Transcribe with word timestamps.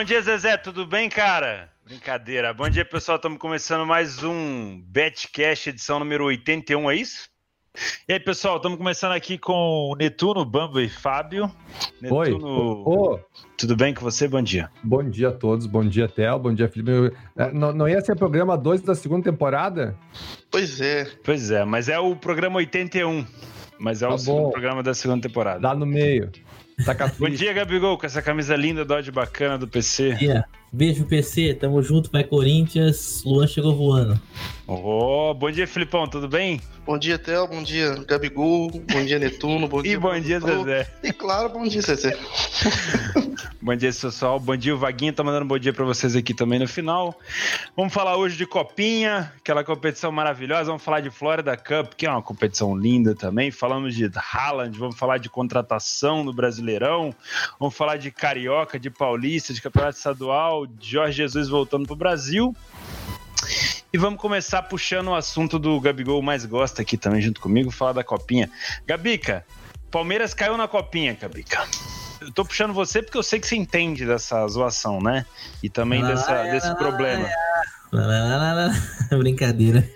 Bom 0.00 0.04
dia, 0.04 0.22
Zezé, 0.22 0.56
tudo 0.56 0.86
bem, 0.86 1.10
cara? 1.10 1.68
Brincadeira. 1.84 2.54
Bom 2.54 2.70
dia, 2.70 2.86
pessoal. 2.86 3.16
Estamos 3.16 3.38
começando 3.38 3.84
mais 3.84 4.22
um 4.22 4.80
Betcast, 4.86 5.68
edição 5.68 5.98
número 5.98 6.24
81, 6.24 6.90
é 6.90 6.96
isso? 6.96 7.28
E 8.08 8.14
aí, 8.14 8.18
pessoal, 8.18 8.56
estamos 8.56 8.78
começando 8.78 9.12
aqui 9.12 9.36
com 9.36 9.94
Netuno, 9.98 10.42
Bambo 10.42 10.80
e 10.80 10.88
Fábio. 10.88 11.54
Netuno, 12.00 12.16
Oi. 12.16 12.32
Ô, 12.86 13.20
tudo 13.58 13.76
bem 13.76 13.92
com 13.92 14.00
você? 14.00 14.26
Bom 14.26 14.40
dia. 14.40 14.70
bom 14.82 15.04
dia 15.04 15.28
a 15.28 15.32
todos, 15.32 15.66
bom 15.66 15.84
dia, 15.84 16.08
Theo, 16.08 16.38
bom 16.38 16.54
dia, 16.54 16.66
Felipe. 16.66 17.14
É, 17.36 17.52
Não, 17.52 17.70
não 17.70 17.86
ia 17.86 18.00
ser 18.00 18.16
programa 18.16 18.56
2 18.56 18.80
da 18.80 18.94
segunda 18.94 19.24
temporada? 19.30 19.94
Pois 20.50 20.80
é. 20.80 21.10
Pois 21.22 21.50
é, 21.50 21.62
mas 21.66 21.90
é 21.90 21.98
o 21.98 22.16
programa 22.16 22.56
81. 22.56 23.26
Mas 23.78 24.00
é 24.00 24.06
o 24.08 24.12
Tá 24.12 24.18
segundo 24.18 24.42
bom. 24.44 24.50
programa 24.50 24.82
da 24.82 24.94
segunda 24.94 25.20
temporada. 25.20 25.60
Lá 25.68 25.74
no 25.74 25.84
meio. 25.84 26.30
Tá 26.84 26.94
Bom 27.18 27.28
dia, 27.28 27.52
Gabigol, 27.52 27.98
com 27.98 28.06
essa 28.06 28.22
camisa 28.22 28.56
linda, 28.56 28.84
Dodge 28.84 29.10
bacana 29.10 29.58
do 29.58 29.68
PC. 29.68 30.14
dia. 30.14 30.44
Beijo, 30.72 31.04
PC. 31.04 31.54
Tamo 31.54 31.82
junto, 31.82 32.10
vai 32.10 32.22
Corinthians. 32.24 33.22
Luan 33.24 33.46
chegou 33.46 33.74
voando. 33.74 34.20
Oh, 34.72 35.34
bom 35.34 35.50
dia, 35.50 35.66
Filipão, 35.66 36.06
tudo 36.06 36.28
bem? 36.28 36.60
Bom 36.86 36.96
dia, 36.96 37.18
Theo. 37.18 37.44
Bom 37.48 37.60
dia, 37.60 37.92
Gabigol. 38.06 38.70
Bom 38.70 39.04
dia, 39.04 39.18
Netuno. 39.18 39.66
Bom 39.66 39.80
E 39.82 39.82
dia, 39.82 39.98
bom 39.98 40.20
dia, 40.20 40.38
Bruno. 40.38 40.62
Zezé. 40.62 40.94
E 41.02 41.12
claro, 41.12 41.48
bom 41.48 41.64
dia, 41.66 41.82
Zezé. 41.82 42.16
Bom 43.62 43.76
dia, 43.76 43.90
pessoal. 43.92 44.40
Bom 44.40 44.56
dia, 44.56 44.74
o 44.74 44.78
Vaguinho 44.78 45.12
tá 45.12 45.22
mandando 45.22 45.44
bom 45.44 45.58
dia 45.58 45.72
pra 45.72 45.84
vocês 45.84 46.16
aqui 46.16 46.32
também 46.32 46.58
no 46.58 46.66
final. 46.66 47.18
Vamos 47.76 47.92
falar 47.92 48.16
hoje 48.16 48.36
de 48.36 48.46
Copinha, 48.46 49.32
aquela 49.36 49.62
competição 49.62 50.10
maravilhosa. 50.10 50.64
Vamos 50.64 50.82
falar 50.82 51.00
de 51.00 51.10
Florida 51.10 51.54
Cup, 51.56 51.92
que 51.94 52.06
é 52.06 52.10
uma 52.10 52.22
competição 52.22 52.74
linda 52.74 53.14
também. 53.14 53.50
Falamos 53.50 53.94
de 53.94 54.10
Haaland, 54.14 54.78
vamos 54.78 54.96
falar 54.96 55.18
de 55.18 55.28
contratação 55.28 56.24
no 56.24 56.32
Brasileirão. 56.32 57.14
Vamos 57.58 57.76
falar 57.76 57.98
de 57.98 58.10
Carioca, 58.10 58.78
de 58.78 58.88
Paulista, 58.88 59.52
de 59.52 59.60
Campeonato 59.60 59.98
Estadual, 59.98 60.66
de 60.66 60.92
Jorge 60.92 61.16
Jesus 61.18 61.48
voltando 61.48 61.86
pro 61.86 61.96
Brasil. 61.96 62.54
E 63.92 63.98
vamos 63.98 64.20
começar 64.20 64.62
puxando 64.62 65.08
o 65.08 65.14
assunto 65.14 65.58
do 65.58 65.80
Gabigol 65.80 66.22
mais 66.22 66.44
gosta 66.46 66.82
aqui 66.82 66.96
também 66.96 67.20
junto 67.20 67.40
comigo, 67.40 67.72
falar 67.72 67.92
da 67.92 68.04
Copinha. 68.04 68.48
Gabica, 68.86 69.44
Palmeiras 69.90 70.32
caiu 70.32 70.56
na 70.56 70.68
Copinha, 70.68 71.16
Gabica. 71.20 71.66
Eu 72.20 72.30
tô 72.30 72.44
puxando 72.44 72.72
você 72.72 73.02
porque 73.02 73.18
eu 73.18 73.22
sei 73.22 73.40
que 73.40 73.48
você 73.48 73.56
entende 73.56 74.06
dessa 74.06 74.46
zoação, 74.46 75.00
né? 75.00 75.26
E 75.60 75.68
também 75.68 76.04
dessa, 76.04 76.44
desse 76.44 76.72
problema. 76.76 77.28
Lá, 77.90 78.06
lá, 78.06 78.36
lá, 78.36 78.36
lá, 78.36 78.52
lá. 78.52 79.18
Brincadeira. 79.18 79.88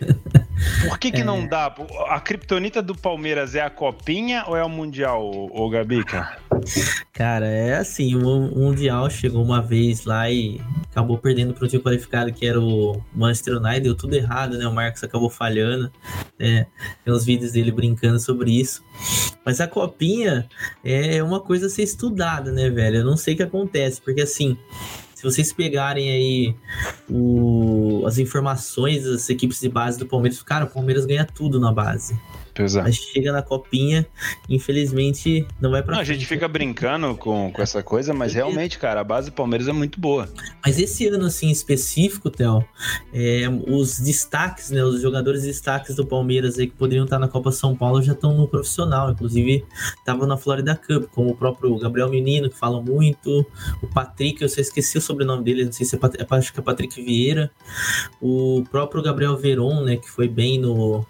Por 0.89 0.99
que, 0.99 1.11
que 1.11 1.25
não 1.25 1.47
dá? 1.47 1.75
A 2.09 2.21
criptonita 2.21 2.83
do 2.83 2.95
Palmeiras 2.95 3.55
é 3.55 3.61
a 3.63 3.71
Copinha 3.71 4.45
ou 4.47 4.57
é 4.57 4.65
o 4.65 4.69
Mundial, 4.69 5.25
ô, 5.25 5.65
ô 5.65 5.69
Gabica? 5.69 6.39
Cara, 7.13 7.47
é 7.47 7.77
assim, 7.77 8.15
o 8.15 8.21
Mundial 8.21 9.11
chegou 9.11 9.43
uma 9.43 9.61
vez 9.61 10.05
lá 10.05 10.31
e 10.31 10.61
acabou 10.91 11.19
perdendo 11.19 11.53
pro 11.53 11.69
time 11.69 11.83
qualificado 11.83 12.33
que 12.33 12.47
era 12.47 12.61
o 12.61 13.03
Manchester 13.15 13.57
United, 13.57 13.81
deu 13.81 13.95
tudo 13.95 14.15
errado, 14.15 14.57
né? 14.57 14.67
O 14.67 14.73
Marcos 14.73 15.03
acabou 15.03 15.29
falhando. 15.29 15.91
né? 16.39 16.67
Tem 17.05 17.13
uns 17.13 17.25
vídeos 17.25 17.53
dele 17.53 17.71
brincando 17.73 18.19
sobre 18.19 18.51
isso. 18.59 18.83
Mas 19.45 19.61
a 19.61 19.67
copinha 19.67 20.49
é 20.83 21.23
uma 21.23 21.41
coisa 21.41 21.67
a 21.67 21.71
ser 21.71 21.83
estudada, 21.83 22.51
né, 22.51 22.70
velho? 22.70 22.98
Eu 22.98 23.05
não 23.05 23.17
sei 23.17 23.35
o 23.35 23.37
que 23.37 23.43
acontece, 23.43 24.01
porque 24.01 24.23
assim, 24.23 24.57
vocês 25.24 25.52
pegarem 25.52 26.11
aí 26.11 26.55
o- 27.11 28.05
as 28.07 28.18
informações 28.18 29.05
das 29.05 29.29
equipes 29.29 29.61
de 29.61 29.68
base 29.68 29.98
do 29.98 30.07
Palmeiras, 30.07 30.42
cara, 30.42 30.64
o 30.64 30.68
Palmeiras 30.70 31.05
ganha 31.07 31.24
tudo 31.24 31.58
na 31.58 31.73
base. 31.73 32.18
Pesado. 32.55 32.87
Mas 32.87 32.95
chega 32.97 33.33
na 33.33 33.42
copinha, 33.42 34.07
infelizmente, 34.48 35.47
não 35.61 35.70
vai 35.73 35.83
pra 35.83 35.95
Não, 35.95 36.01
a 36.01 36.05
gente 36.05 36.25
fica 36.25 36.47
brincando 36.47 37.17
com, 37.17 37.51
com 37.53 37.61
essa 37.61 37.83
coisa, 37.83 38.15
mas 38.15 38.33
realmente, 38.33 38.79
cara, 38.79 39.01
a 39.01 39.05
base 39.05 39.31
do 39.31 39.35
Palmeiras 39.35 39.67
é 39.67 39.73
muito 39.73 40.01
boa. 40.01 40.29
Mas 40.64 40.79
esse 40.79 41.07
ano, 41.09 41.27
assim, 41.27 41.51
específico, 41.51 42.31
Theo, 42.31 42.64
é, 43.13 43.48
os 43.69 43.98
destaques, 43.98 44.70
né? 44.70 44.85
Os 44.85 45.03
jogadores 45.03 45.43
destaques 45.43 45.97
do 45.97 46.07
Palmeiras 46.07 46.59
aí 46.59 46.69
que 46.69 46.77
poderiam 46.77 47.05
estar 47.05 47.19
na 47.19 47.27
Copa 47.29 47.51
São 47.51 47.75
Paulo 47.75 48.01
já 48.01 48.13
estão 48.13 48.35
no 48.37 48.47
profissional. 48.47 49.11
Inclusive, 49.11 49.64
estavam 49.98 50.27
na 50.27 50.37
Florida 50.37 50.77
Cup, 50.77 51.11
como 51.11 51.31
o 51.31 51.37
próprio 51.37 51.77
Gabriel 51.79 52.09
Menino, 52.09 52.48
que 52.48 52.57
fala 52.57 52.81
muito. 52.81 53.45
O 53.83 53.87
Patrick, 53.89 54.41
eu 54.41 54.48
só 54.48 54.61
esqueci 54.61 54.97
o 54.97 55.01
sobrenome 55.01 55.43
dele, 55.43 55.64
não 55.64 55.73
sei 55.73 55.85
se 55.85 55.97
é, 55.97 55.98
Pat- 55.98 56.14
acho 56.31 56.53
que 56.53 56.61
é 56.61 56.63
Patrick 56.63 57.03
Vieira. 57.03 57.51
O 58.20 58.64
próprio 58.70 59.03
Gabriel 59.03 59.37
Veron, 59.37 59.83
né? 59.83 59.97
Que 59.97 60.09
foi 60.09 60.29
bem 60.29 60.59
no, 60.59 61.05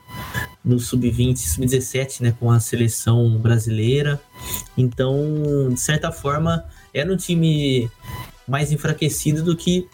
no 0.65 0.79
sub-20, 0.79 1.37
sub-17, 1.37 2.21
né? 2.21 2.35
Com 2.39 2.51
a 2.51 2.61
seleção 2.61 3.39
brasileira. 3.39 4.21
Então, 4.77 5.71
de 5.73 5.81
certa 5.81 6.11
forma, 6.11 6.65
era 6.93 7.13
um 7.13 7.17
time 7.17 7.91
mais 8.47 8.73
enfraquecido 8.73 9.43
do 9.43 9.57
que 9.57 9.89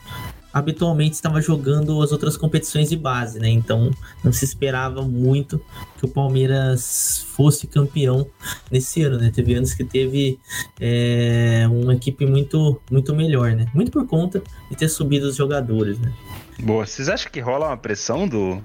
habitualmente 0.52 1.14
estava 1.14 1.40
jogando 1.40 2.02
as 2.02 2.12
outras 2.12 2.36
competições 2.36 2.88
de 2.88 2.96
base, 2.96 3.38
né? 3.38 3.48
Então 3.48 3.90
não 4.22 4.32
se 4.32 4.44
esperava 4.44 5.02
muito 5.02 5.60
que 5.98 6.04
o 6.04 6.08
Palmeiras 6.08 7.24
fosse 7.34 7.66
campeão 7.66 8.26
nesse 8.70 9.02
ano, 9.02 9.18
né? 9.18 9.30
Teve 9.32 9.54
anos 9.54 9.74
que 9.74 9.84
teve 9.84 10.38
é, 10.80 11.66
uma 11.70 11.94
equipe 11.94 12.26
muito, 12.26 12.80
muito 12.90 13.14
melhor, 13.14 13.52
né? 13.52 13.66
Muito 13.74 13.90
por 13.90 14.06
conta 14.06 14.42
de 14.68 14.76
ter 14.76 14.88
subido 14.88 15.28
os 15.28 15.36
jogadores, 15.36 15.98
né? 15.98 16.12
Boa. 16.58 16.86
Vocês 16.86 17.08
acham 17.08 17.30
que 17.30 17.40
rola 17.40 17.68
uma 17.68 17.76
pressão 17.76 18.26
do, 18.26 18.60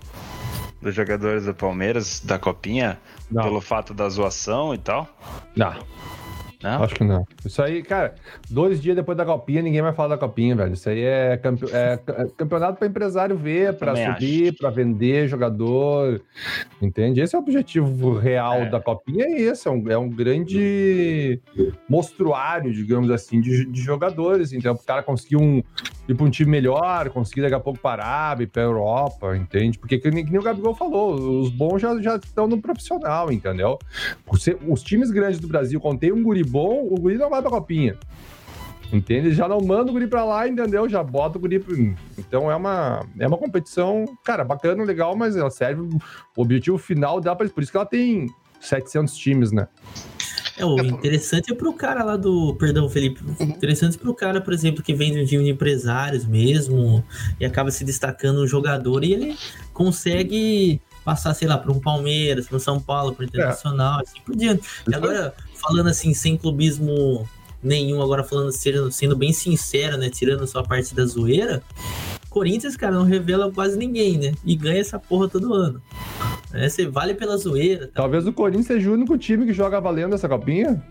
dos 0.85 0.93
jogadores 0.93 1.45
do 1.45 1.53
Palmeiras, 1.53 2.21
da 2.23 2.37
Copinha, 2.37 2.99
Não, 3.31 3.41
pelo 3.41 3.59
fato 3.59 3.91
da 3.91 4.07
zoação 4.07 4.71
e 4.71 4.77
tal? 4.77 5.07
não, 5.55 5.73
Não? 6.63 6.83
acho 6.83 6.95
que 6.95 7.03
não. 7.03 7.25
Isso 7.45 7.61
aí, 7.61 7.83
cara, 7.83 8.15
dois 8.49 8.81
dias 8.81 8.95
depois 8.95 9.17
da 9.17 9.25
Copinha, 9.25 9.61
ninguém 9.61 9.81
vai 9.81 9.93
falar 9.93 10.09
da 10.09 10.17
Copinha, 10.17 10.55
velho. 10.55 10.73
Isso 10.73 10.89
aí 10.89 11.01
é, 11.03 11.37
campe- 11.37 11.65
é 11.71 11.99
é 12.07 12.27
campeonato 12.37 12.77
para 12.79 12.87
empresário 12.87 13.35
ver, 13.37 13.73
para 13.77 13.95
subir, 13.95 14.55
para 14.57 14.69
vender 14.69 15.27
jogador, 15.27 16.21
entende? 16.81 17.21
Esse 17.21 17.35
é 17.35 17.39
o 17.39 17.41
objetivo 17.41 18.17
real 18.17 18.55
É. 18.63 18.69
da 18.69 18.79
Copinha, 18.79 19.25
é 19.25 19.41
esse, 19.41 19.67
é 19.67 19.71
um, 19.71 19.89
é 19.89 19.97
um 19.97 20.09
grande 20.09 21.39
mostruário, 21.89 22.73
digamos 22.73 23.09
assim, 23.11 23.39
de, 23.41 23.65
de 23.65 23.81
jogadores. 23.81 24.53
Então, 24.53 24.73
o 24.73 24.77
cara 24.79 25.03
conseguir 25.03 25.37
um, 25.37 25.61
ir 26.07 26.15
para 26.15 26.25
um 26.25 26.29
time 26.29 26.49
melhor, 26.49 27.09
conseguir 27.09 27.41
daqui 27.41 27.55
a 27.55 27.59
pouco 27.59 27.79
para 27.79 28.03
a 28.03 28.07
Arábia, 28.07 28.47
para 28.47 28.61
a 28.61 28.65
Europa, 28.65 29.35
entende? 29.35 29.77
Porque 29.77 29.97
que 29.97 30.09
nem, 30.11 30.25
o 30.37 30.41
Gabigol 30.41 30.75
falou, 30.75 31.41
os 31.41 31.49
bons 31.49 31.79
já, 31.81 31.99
já 32.01 32.15
estão 32.17 32.47
no 32.47 32.61
profissional, 32.61 33.31
entendeu? 33.31 33.77
Os 34.67 34.81
times 34.83 35.11
grandes 35.11 35.39
do 35.39 35.47
Brasil, 35.47 35.79
tem 35.99 36.11
um 36.11 36.23
guri 36.23 36.43
bom, 36.45 36.87
o 36.89 36.95
guri 36.99 37.17
não 37.17 37.29
vai 37.29 37.41
pra 37.41 37.51
copinha. 37.51 37.97
Entende? 38.93 39.33
Já 39.33 39.47
não 39.47 39.59
manda 39.59 39.89
o 39.89 39.93
guri 39.93 40.07
pra 40.07 40.23
lá, 40.23 40.47
entendeu? 40.47 40.87
Já 40.87 41.03
bota 41.03 41.37
o 41.37 41.41
guri. 41.41 41.59
Pro... 41.59 41.75
Então 42.17 42.51
é 42.51 42.55
uma, 42.55 43.05
é 43.19 43.27
uma 43.27 43.37
competição, 43.37 44.05
cara, 44.23 44.43
bacana, 44.43 44.83
legal, 44.83 45.15
mas 45.15 45.35
ela 45.35 45.49
serve. 45.49 45.81
O 46.35 46.41
objetivo 46.41 46.77
final 46.77 47.19
dá 47.19 47.35
pra. 47.35 47.47
Por 47.49 47.63
isso 47.63 47.71
que 47.71 47.77
ela 47.77 47.85
tem 47.85 48.27
700 48.59 49.15
times, 49.17 49.51
né? 49.51 49.67
É, 50.57 50.65
o 50.65 50.79
É, 50.79 50.87
interessante 50.87 51.51
é 51.51 51.55
pro 51.55 51.73
cara 51.73 52.03
lá 52.03 52.15
do. 52.15 52.55
Perdão, 52.55 52.89
Felipe. 52.89 53.21
Interessante 53.41 53.97
pro 53.97 54.13
cara, 54.13 54.39
por 54.39 54.53
exemplo, 54.53 54.83
que 54.83 54.93
vem 54.93 55.11
de 55.11 55.21
um 55.21 55.25
time 55.25 55.43
de 55.43 55.49
empresários 55.49 56.25
mesmo 56.25 57.03
e 57.39 57.45
acaba 57.45 57.71
se 57.71 57.83
destacando 57.83 58.41
um 58.41 58.47
jogador 58.47 59.03
e 59.03 59.13
ele 59.13 59.35
consegue 59.73 60.81
passar, 61.03 61.33
sei 61.35 61.47
lá, 61.47 61.57
para 61.57 61.71
um 61.71 61.79
Palmeiras, 61.79 62.47
para 62.47 62.57
um 62.57 62.59
São 62.59 62.79
Paulo, 62.79 63.13
para 63.13 63.25
Internacional, 63.25 64.01
assim 64.01 64.19
por 64.25 64.35
diante. 64.35 64.67
E 64.87 64.95
agora, 64.95 65.35
falando 65.65 65.87
assim, 65.87 66.13
sem 66.13 66.37
clubismo 66.37 67.27
nenhum, 67.61 68.01
agora 68.01 68.23
falando, 68.23 68.51
sendo, 68.51 68.91
sendo 68.91 69.15
bem 69.15 69.33
sincero, 69.33 69.97
né? 69.97 70.09
Tirando 70.09 70.45
só 70.45 70.59
a 70.59 70.63
parte 70.63 70.93
da 70.93 71.05
zoeira. 71.05 71.63
Corinthians, 72.29 72.75
cara, 72.75 72.93
não 72.93 73.05
revela 73.05 73.51
quase 73.51 73.77
ninguém, 73.77 74.17
né? 74.17 74.33
E 74.45 74.55
ganha 74.55 74.79
essa 74.79 74.99
porra 74.99 75.27
todo 75.27 75.53
ano. 75.53 75.81
É, 76.53 76.69
você 76.69 76.85
vale 76.85 77.13
pela 77.13 77.37
zoeira. 77.37 77.87
Tá? 77.87 77.93
Talvez 78.01 78.27
o 78.27 78.33
Corinthians 78.33 78.67
seja 78.67 78.89
o 78.89 78.93
único 78.93 79.17
time 79.17 79.45
que 79.45 79.53
joga 79.53 79.79
valendo 79.79 80.15
essa 80.15 80.27
copinha. 80.29 80.83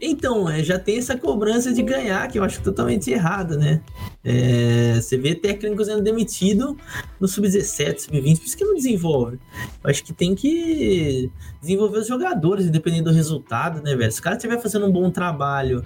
Então, 0.00 0.48
é, 0.48 0.62
já 0.62 0.78
tem 0.78 0.98
essa 0.98 1.16
cobrança 1.16 1.72
de 1.72 1.82
ganhar, 1.82 2.28
que 2.28 2.38
eu 2.38 2.44
acho 2.44 2.62
totalmente 2.62 3.10
errada, 3.10 3.56
né? 3.56 3.80
É, 4.26 4.94
você 4.94 5.18
vê 5.18 5.34
técnico 5.34 5.84
sendo 5.84 6.02
demitido 6.02 6.78
no 7.20 7.28
sub-17, 7.28 7.98
sub-20, 7.98 8.38
por 8.38 8.46
isso 8.46 8.56
que 8.56 8.64
não 8.64 8.74
desenvolve. 8.74 9.38
Eu 9.82 9.90
acho 9.90 10.02
que 10.02 10.14
tem 10.14 10.34
que 10.34 11.30
desenvolver 11.60 11.98
os 11.98 12.06
jogadores, 12.06 12.64
independente 12.64 13.04
do 13.04 13.12
resultado, 13.12 13.82
né, 13.82 13.94
velho? 13.94 14.10
Se 14.10 14.20
o 14.20 14.22
cara 14.22 14.36
estiver 14.36 14.58
fazendo 14.62 14.86
um 14.86 14.92
bom 14.92 15.10
trabalho, 15.10 15.82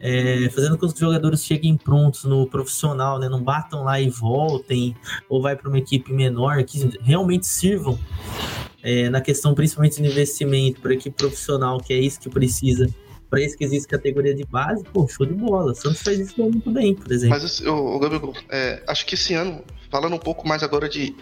é, 0.00 0.48
fazendo 0.48 0.78
com 0.78 0.86
que 0.86 0.94
os 0.94 0.98
jogadores 0.98 1.44
cheguem 1.44 1.76
prontos 1.76 2.24
no 2.24 2.46
profissional, 2.46 3.18
né? 3.18 3.28
Não 3.28 3.42
batam 3.42 3.84
lá 3.84 4.00
e 4.00 4.08
voltem, 4.08 4.96
ou 5.28 5.42
vai 5.42 5.54
para 5.54 5.68
uma 5.68 5.78
equipe 5.78 6.10
menor, 6.10 6.62
que 6.64 6.98
realmente 7.02 7.46
sirvam 7.46 7.98
é, 8.82 9.10
na 9.10 9.20
questão 9.20 9.54
principalmente 9.54 10.00
de 10.00 10.08
investimento 10.08 10.80
para 10.80 10.94
equipe 10.94 11.16
profissional, 11.16 11.78
que 11.78 11.92
é 11.92 11.98
isso 11.98 12.18
que 12.18 12.30
precisa 12.30 12.88
para 13.34 13.42
isso 13.42 13.58
que 13.58 13.64
existe 13.64 13.88
categoria 13.88 14.32
de 14.32 14.44
base, 14.44 14.84
pô, 14.92 15.08
show 15.08 15.26
de 15.26 15.34
bola. 15.34 15.74
Santos 15.74 16.02
faz 16.02 16.20
isso 16.20 16.34
muito 16.40 16.70
bem, 16.70 16.94
por 16.94 17.10
exemplo. 17.10 17.36
Mas, 17.36 17.60
o, 17.62 17.98
Gabigol, 17.98 18.32
é, 18.48 18.80
acho 18.86 19.04
que 19.04 19.16
esse 19.16 19.34
ano, 19.34 19.64
falando 19.90 20.14
um 20.14 20.20
pouco 20.20 20.46
mais 20.46 20.62
agora 20.62 20.88
de. 20.88 21.16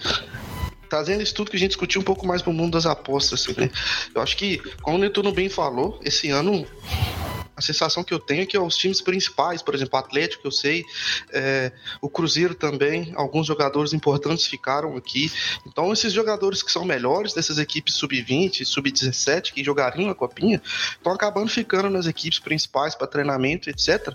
Trazendo 0.90 1.22
isso 1.22 1.34
tudo 1.34 1.50
que 1.50 1.56
a 1.56 1.58
gente 1.58 1.70
discutiu 1.70 2.02
um 2.02 2.04
pouco 2.04 2.26
mais 2.26 2.42
pro 2.42 2.52
mundo 2.52 2.72
das 2.72 2.84
apostas, 2.84 3.40
assim, 3.40 3.58
né? 3.58 3.70
Eu 4.14 4.20
acho 4.20 4.36
que, 4.36 4.58
como 4.82 4.98
o 4.98 5.00
Netuno 5.00 5.32
bem 5.32 5.48
falou, 5.48 5.98
esse 6.04 6.28
ano 6.28 6.66
a 7.56 7.60
sensação 7.60 8.02
que 8.02 8.14
eu 8.14 8.18
tenho 8.18 8.42
é 8.42 8.46
que 8.46 8.56
os 8.58 8.76
times 8.76 9.00
principais, 9.00 9.62
por 9.62 9.74
exemplo, 9.74 9.98
o 9.98 10.02
Atlético, 10.02 10.46
eu 10.46 10.50
sei, 10.50 10.84
é, 11.32 11.72
o 12.00 12.08
Cruzeiro 12.08 12.54
também, 12.54 13.12
alguns 13.14 13.46
jogadores 13.46 13.92
importantes 13.92 14.46
ficaram 14.46 14.96
aqui. 14.96 15.30
Então, 15.66 15.92
esses 15.92 16.12
jogadores 16.12 16.62
que 16.62 16.72
são 16.72 16.84
melhores 16.84 17.34
dessas 17.34 17.58
equipes 17.58 17.94
sub-20, 17.94 18.64
sub-17, 18.64 19.52
que 19.52 19.62
jogariam 19.62 20.10
a 20.10 20.14
Copinha, 20.14 20.62
estão 20.92 21.12
acabando 21.12 21.48
ficando 21.48 21.90
nas 21.90 22.06
equipes 22.06 22.38
principais 22.38 22.94
para 22.94 23.06
treinamento, 23.06 23.68
etc. 23.68 24.14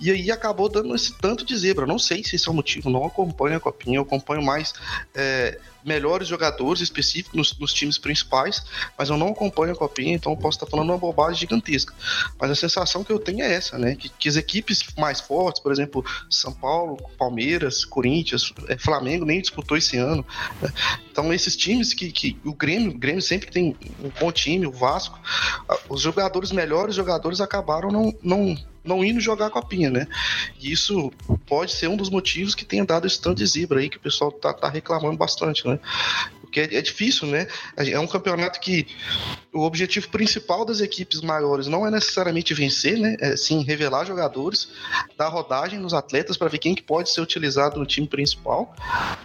E 0.00 0.10
aí 0.10 0.30
acabou 0.30 0.68
dando 0.68 0.94
esse 0.94 1.16
tanto 1.18 1.44
de 1.44 1.56
zebra. 1.56 1.86
Não 1.86 1.98
sei 1.98 2.24
se 2.24 2.36
esse 2.36 2.48
é 2.48 2.50
o 2.50 2.54
motivo, 2.54 2.88
não 2.88 3.04
acompanho 3.04 3.56
a 3.56 3.60
Copinha, 3.60 3.98
eu 3.98 4.02
acompanho 4.02 4.42
mais. 4.42 4.72
É, 5.14 5.58
melhores 5.88 6.28
jogadores 6.28 6.82
específicos 6.82 7.36
nos, 7.36 7.58
nos, 7.58 7.72
times 7.72 7.98
principais, 7.98 8.62
mas 8.96 9.08
eu 9.08 9.16
não 9.16 9.28
acompanho 9.28 9.72
a 9.72 9.76
Copinha, 9.76 10.14
então 10.14 10.36
posso 10.36 10.58
estar 10.58 10.66
falando 10.66 10.90
uma 10.90 10.98
bobagem 10.98 11.40
gigantesca. 11.40 11.94
Mas 12.38 12.50
a 12.50 12.54
sensação 12.54 13.02
que 13.02 13.10
eu 13.10 13.18
tenho 13.18 13.42
é 13.42 13.52
essa, 13.52 13.78
né? 13.78 13.96
Que, 13.96 14.08
que 14.10 14.28
as 14.28 14.36
equipes 14.36 14.84
mais 14.96 15.20
fortes, 15.20 15.62
por 15.62 15.72
exemplo, 15.72 16.04
São 16.30 16.52
Paulo, 16.52 16.98
Palmeiras, 17.16 17.84
Corinthians, 17.84 18.52
é, 18.68 18.76
Flamengo 18.76 19.24
nem 19.24 19.40
disputou 19.40 19.76
esse 19.76 19.96
ano. 19.96 20.24
Né? 20.60 20.72
Então 21.10 21.32
esses 21.32 21.56
times 21.56 21.94
que, 21.94 22.12
que 22.12 22.38
o 22.44 22.54
Grêmio, 22.54 22.92
o 22.92 22.98
Grêmio 22.98 23.22
sempre 23.22 23.50
tem 23.50 23.76
um 24.02 24.10
bom 24.20 24.30
time, 24.30 24.66
o 24.66 24.72
Vasco, 24.72 25.18
os 25.88 26.02
jogadores 26.02 26.52
melhores 26.52 26.94
jogadores 26.94 27.40
acabaram 27.40 27.90
não, 27.90 28.14
não 28.22 28.56
não 28.88 29.04
indo 29.04 29.20
jogar 29.20 29.46
a 29.46 29.50
copinha, 29.50 29.90
né? 29.90 30.06
E 30.60 30.72
isso 30.72 31.12
pode 31.46 31.72
ser 31.72 31.88
um 31.88 31.96
dos 31.96 32.10
motivos 32.10 32.54
que 32.54 32.64
tenha 32.64 32.84
dado 32.84 33.06
esse 33.06 33.20
tanto 33.20 33.38
de 33.38 33.46
zebra 33.46 33.80
aí 33.80 33.88
que 33.88 33.98
o 33.98 34.00
pessoal 34.00 34.32
tá, 34.32 34.52
tá 34.52 34.68
reclamando 34.68 35.16
bastante, 35.16 35.66
né? 35.66 35.78
Porque 36.40 36.60
é, 36.60 36.76
é, 36.76 36.82
difícil, 36.82 37.28
né? 37.28 37.46
É 37.76 38.00
um 38.00 38.06
campeonato 38.06 38.58
que 38.58 38.86
o 39.52 39.60
objetivo 39.60 40.08
principal 40.08 40.64
das 40.64 40.80
equipes 40.80 41.20
maiores 41.20 41.66
não 41.66 41.86
é 41.86 41.90
necessariamente 41.90 42.54
vencer, 42.54 42.98
né? 42.98 43.16
É 43.20 43.36
sim 43.36 43.62
revelar 43.62 44.06
jogadores, 44.06 44.68
dar 45.16 45.28
rodagem 45.28 45.78
nos 45.78 45.92
atletas 45.92 46.36
para 46.36 46.48
ver 46.48 46.58
quem 46.58 46.74
que 46.74 46.82
pode 46.82 47.10
ser 47.10 47.20
utilizado 47.20 47.78
no 47.78 47.86
time 47.86 48.08
principal 48.08 48.74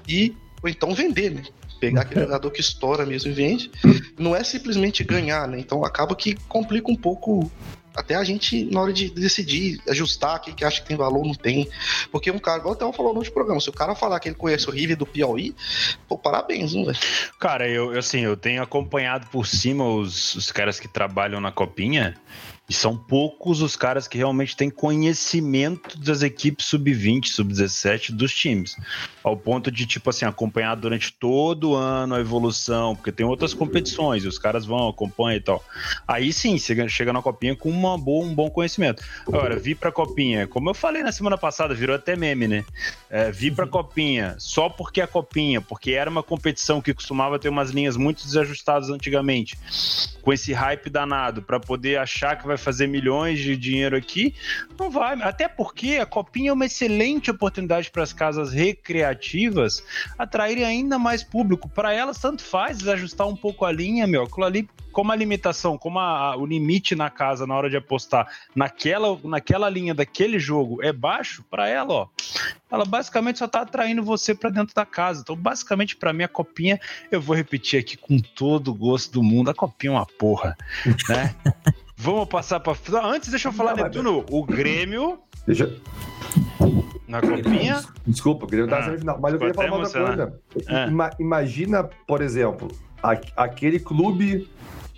e 0.07 0.35
ou 0.61 0.69
então 0.69 0.93
vender, 0.93 1.31
né? 1.31 1.43
pegar 1.83 2.03
aquele 2.03 2.21
jogador 2.21 2.49
que 2.49 2.61
estoura 2.61 3.05
mesmo 3.05 3.29
e 3.29 3.33
vende. 3.33 3.69
Não 4.17 4.33
é 4.33 4.41
simplesmente 4.41 5.03
ganhar, 5.03 5.45
né? 5.49 5.59
Então 5.59 5.83
acaba 5.83 6.15
que 6.15 6.35
complica 6.47 6.89
um 6.89 6.95
pouco 6.95 7.51
até 7.95 8.15
a 8.15 8.23
gente, 8.23 8.65
na 8.65 8.81
hora 8.81 8.93
de 8.93 9.09
decidir, 9.09 9.79
ajustar 9.87 10.37
o 10.37 10.39
que 10.39 10.65
acha 10.65 10.81
que 10.81 10.87
tem 10.87 10.97
valor, 10.97 11.25
não 11.25 11.33
tem. 11.33 11.69
Porque 12.11 12.31
um 12.31 12.39
cara, 12.39 12.59
igual 12.59 12.73
o 12.73 12.77
Theo 12.77 12.91
falou 12.91 13.13
no 13.13 13.19
outro 13.19 13.33
programa, 13.33 13.61
se 13.61 13.69
o 13.69 13.73
cara 13.73 13.95
falar 13.95 14.19
que 14.19 14.29
ele 14.29 14.35
conhece 14.35 14.67
o 14.67 14.71
River 14.71 14.97
do 14.97 15.05
Piauí, 15.05 15.55
pô, 16.07 16.17
parabéns, 16.17 16.73
hein, 16.73 16.85
velho? 16.85 16.97
Cara, 17.39 17.67
eu, 17.67 17.97
assim, 17.97 18.21
eu 18.21 18.35
tenho 18.35 18.61
acompanhado 18.61 19.27
por 19.27 19.45
cima 19.45 19.87
os, 19.87 20.35
os 20.35 20.51
caras 20.51 20.79
que 20.79 20.87
trabalham 20.87 21.39
na 21.39 21.51
Copinha. 21.51 22.15
E 22.69 22.73
são 22.73 22.95
poucos 22.95 23.61
os 23.61 23.75
caras 23.75 24.07
que 24.07 24.17
realmente 24.17 24.55
têm 24.55 24.69
conhecimento 24.69 25.99
das 25.99 26.21
equipes 26.21 26.65
sub-20, 26.67 27.27
sub-17 27.27 28.11
dos 28.11 28.33
times. 28.33 28.77
Ao 29.21 29.35
ponto 29.35 29.69
de, 29.69 29.85
tipo 29.85 30.09
assim, 30.09 30.23
acompanhar 30.23 30.75
durante 30.75 31.11
todo 31.11 31.71
o 31.71 31.75
ano 31.75 32.15
a 32.15 32.21
evolução, 32.21 32.95
porque 32.95 33.11
tem 33.11 33.25
outras 33.25 33.53
competições, 33.53 34.23
e 34.23 34.27
os 34.29 34.39
caras 34.39 34.65
vão, 34.65 34.87
acompanham 34.87 35.37
e 35.37 35.41
tal. 35.41 35.63
Aí 36.07 36.31
sim, 36.31 36.57
chega, 36.57 36.87
chega 36.87 37.11
na 37.11 37.21
copinha 37.21 37.53
com 37.53 37.69
uma 37.69 37.97
boa, 37.97 38.25
um 38.25 38.33
bom 38.33 38.49
conhecimento. 38.49 39.03
Agora, 39.27 39.59
vir 39.59 39.75
pra 39.75 39.91
copinha, 39.91 40.47
como 40.47 40.69
eu 40.69 40.73
falei 40.73 41.03
na 41.03 41.11
semana 41.11 41.37
passada, 41.37 41.73
virou 41.73 41.95
até 41.95 42.15
meme, 42.15 42.47
né? 42.47 42.65
É, 43.09 43.29
vir 43.29 43.53
pra 43.53 43.67
copinha 43.67 44.35
só 44.39 44.69
porque 44.69 45.01
é 45.01 45.07
copinha, 45.07 45.59
porque 45.59 45.91
era 45.91 46.09
uma 46.09 46.23
competição 46.23 46.81
que 46.81 46.93
costumava 46.93 47.37
ter 47.37 47.49
umas 47.49 47.71
linhas 47.71 47.97
muito 47.97 48.23
desajustadas 48.23 48.89
antigamente, 48.89 49.57
com 50.21 50.31
esse 50.31 50.53
hype 50.53 50.89
danado, 50.89 51.41
para 51.41 51.59
poder 51.59 51.99
achar 51.99 52.37
que 52.37 52.47
vai 52.47 52.52
vai 52.53 52.57
fazer 52.57 52.87
milhões 52.87 53.39
de 53.39 53.57
dinheiro 53.57 53.95
aqui, 53.95 54.33
não 54.79 54.89
vai. 54.89 55.21
Até 55.21 55.47
porque 55.47 55.97
a 56.01 56.05
Copinha 56.05 56.51
é 56.51 56.53
uma 56.53 56.65
excelente 56.65 57.29
oportunidade 57.29 57.91
para 57.91 58.03
as 58.03 58.13
casas 58.13 58.51
recreativas 58.53 59.83
atraírem 60.17 60.63
ainda 60.63 60.97
mais 60.97 61.23
público. 61.23 61.69
Para 61.69 61.93
elas, 61.93 62.17
tanto 62.17 62.43
faz 62.43 62.87
ajustar 62.87 63.27
um 63.27 63.35
pouco 63.35 63.65
a 63.65 63.71
linha, 63.71 64.07
meu. 64.07 64.23
Aquilo 64.23 64.45
ali 64.45 64.69
como 64.93 65.11
a 65.11 65.15
limitação, 65.15 65.77
como 65.77 65.99
a, 65.99 66.33
a, 66.33 66.37
o 66.37 66.45
limite 66.45 66.95
na 66.95 67.09
casa 67.09 67.47
na 67.47 67.55
hora 67.55 67.69
de 67.69 67.75
apostar 67.75 68.31
naquela, 68.55 69.19
naquela 69.23 69.67
linha 69.67 69.93
daquele 69.93 70.37
jogo 70.37 70.81
é 70.83 70.93
baixo, 70.93 71.43
para 71.49 71.67
ela, 71.67 71.93
ó, 71.93 72.07
ela 72.71 72.85
basicamente 72.85 73.39
só 73.39 73.47
tá 73.47 73.61
atraindo 73.61 74.03
você 74.03 74.33
para 74.35 74.51
dentro 74.51 74.73
da 74.73 74.85
casa. 74.85 75.21
Então, 75.21 75.35
basicamente, 75.35 75.95
para 75.95 76.13
mim, 76.13 76.23
a 76.23 76.27
copinha, 76.27 76.79
eu 77.11 77.19
vou 77.19 77.35
repetir 77.35 77.79
aqui 77.79 77.97
com 77.97 78.19
todo 78.19 78.69
o 78.69 78.73
gosto 78.73 79.11
do 79.11 79.23
mundo, 79.23 79.49
a 79.49 79.53
copinha 79.53 79.91
é 79.91 79.95
uma 79.95 80.05
porra, 80.05 80.55
né? 81.09 81.35
Vamos 82.03 82.27
passar 82.27 82.59
para. 82.59 82.75
Antes, 83.01 83.29
deixa 83.29 83.47
eu 83.47 83.53
falar, 83.53 83.75
Netuno. 83.75 84.25
O 84.29 84.43
Grêmio. 84.43 85.19
Deixa. 85.47 85.73
Na 87.07 87.21
copinha? 87.21 87.81
Desculpa, 88.05 88.45
o 88.45 88.47
Grêmio 88.47 88.69
tá 88.69 88.79
ah, 88.79 88.97
final. 88.97 89.19
Mas 89.21 89.33
eu 89.33 89.39
queria 89.39 89.53
falar 89.53 89.67
uma 89.69 89.77
outra 89.77 90.05
coisa. 90.05 90.41
Ima 90.89 91.09
imagina, 91.17 91.83
por 92.05 92.21
exemplo, 92.21 92.67
aquele 93.37 93.79
clube 93.79 94.49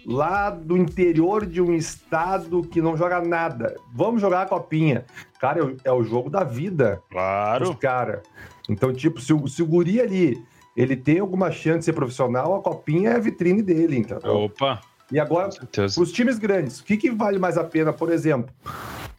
lá 0.03 0.49
do 0.49 0.75
interior 0.75 1.45
de 1.45 1.61
um 1.61 1.75
estado 1.75 2.63
que 2.63 2.81
não 2.81 2.97
joga 2.97 3.21
nada. 3.21 3.75
Vamos 3.93 4.19
jogar 4.19 4.41
a 4.41 4.45
copinha. 4.47 5.05
Cara, 5.39 5.75
é 5.83 5.91
o, 5.91 6.03
jogo 6.03 6.29
da 6.29 6.43
vida. 6.43 7.03
Claro. 7.11 7.75
Cara. 7.75 8.23
Então, 8.67 8.91
tipo, 8.91 9.21
se 9.21 9.31
o, 9.31 9.47
se 9.47 9.61
o 9.61 9.67
guri 9.67 10.01
ali 10.01 10.43
ele 10.75 10.95
tem 10.95 11.19
alguma 11.19 11.51
chance 11.51 11.79
de 11.79 11.85
ser 11.85 11.93
profissional, 11.93 12.55
a 12.55 12.61
copinha 12.61 13.11
é 13.11 13.15
a 13.15 13.19
vitrine 13.19 13.61
dele, 13.61 13.97
então. 13.97 14.19
Opa! 14.23 14.81
E 15.11 15.19
agora, 15.19 15.49
os 15.97 16.11
times 16.11 16.37
grandes, 16.39 16.79
o 16.79 16.83
que, 16.83 16.97
que 16.97 17.11
vale 17.11 17.37
mais 17.37 17.57
a 17.57 17.63
pena, 17.63 17.93
por 17.93 18.11
exemplo, 18.11 18.53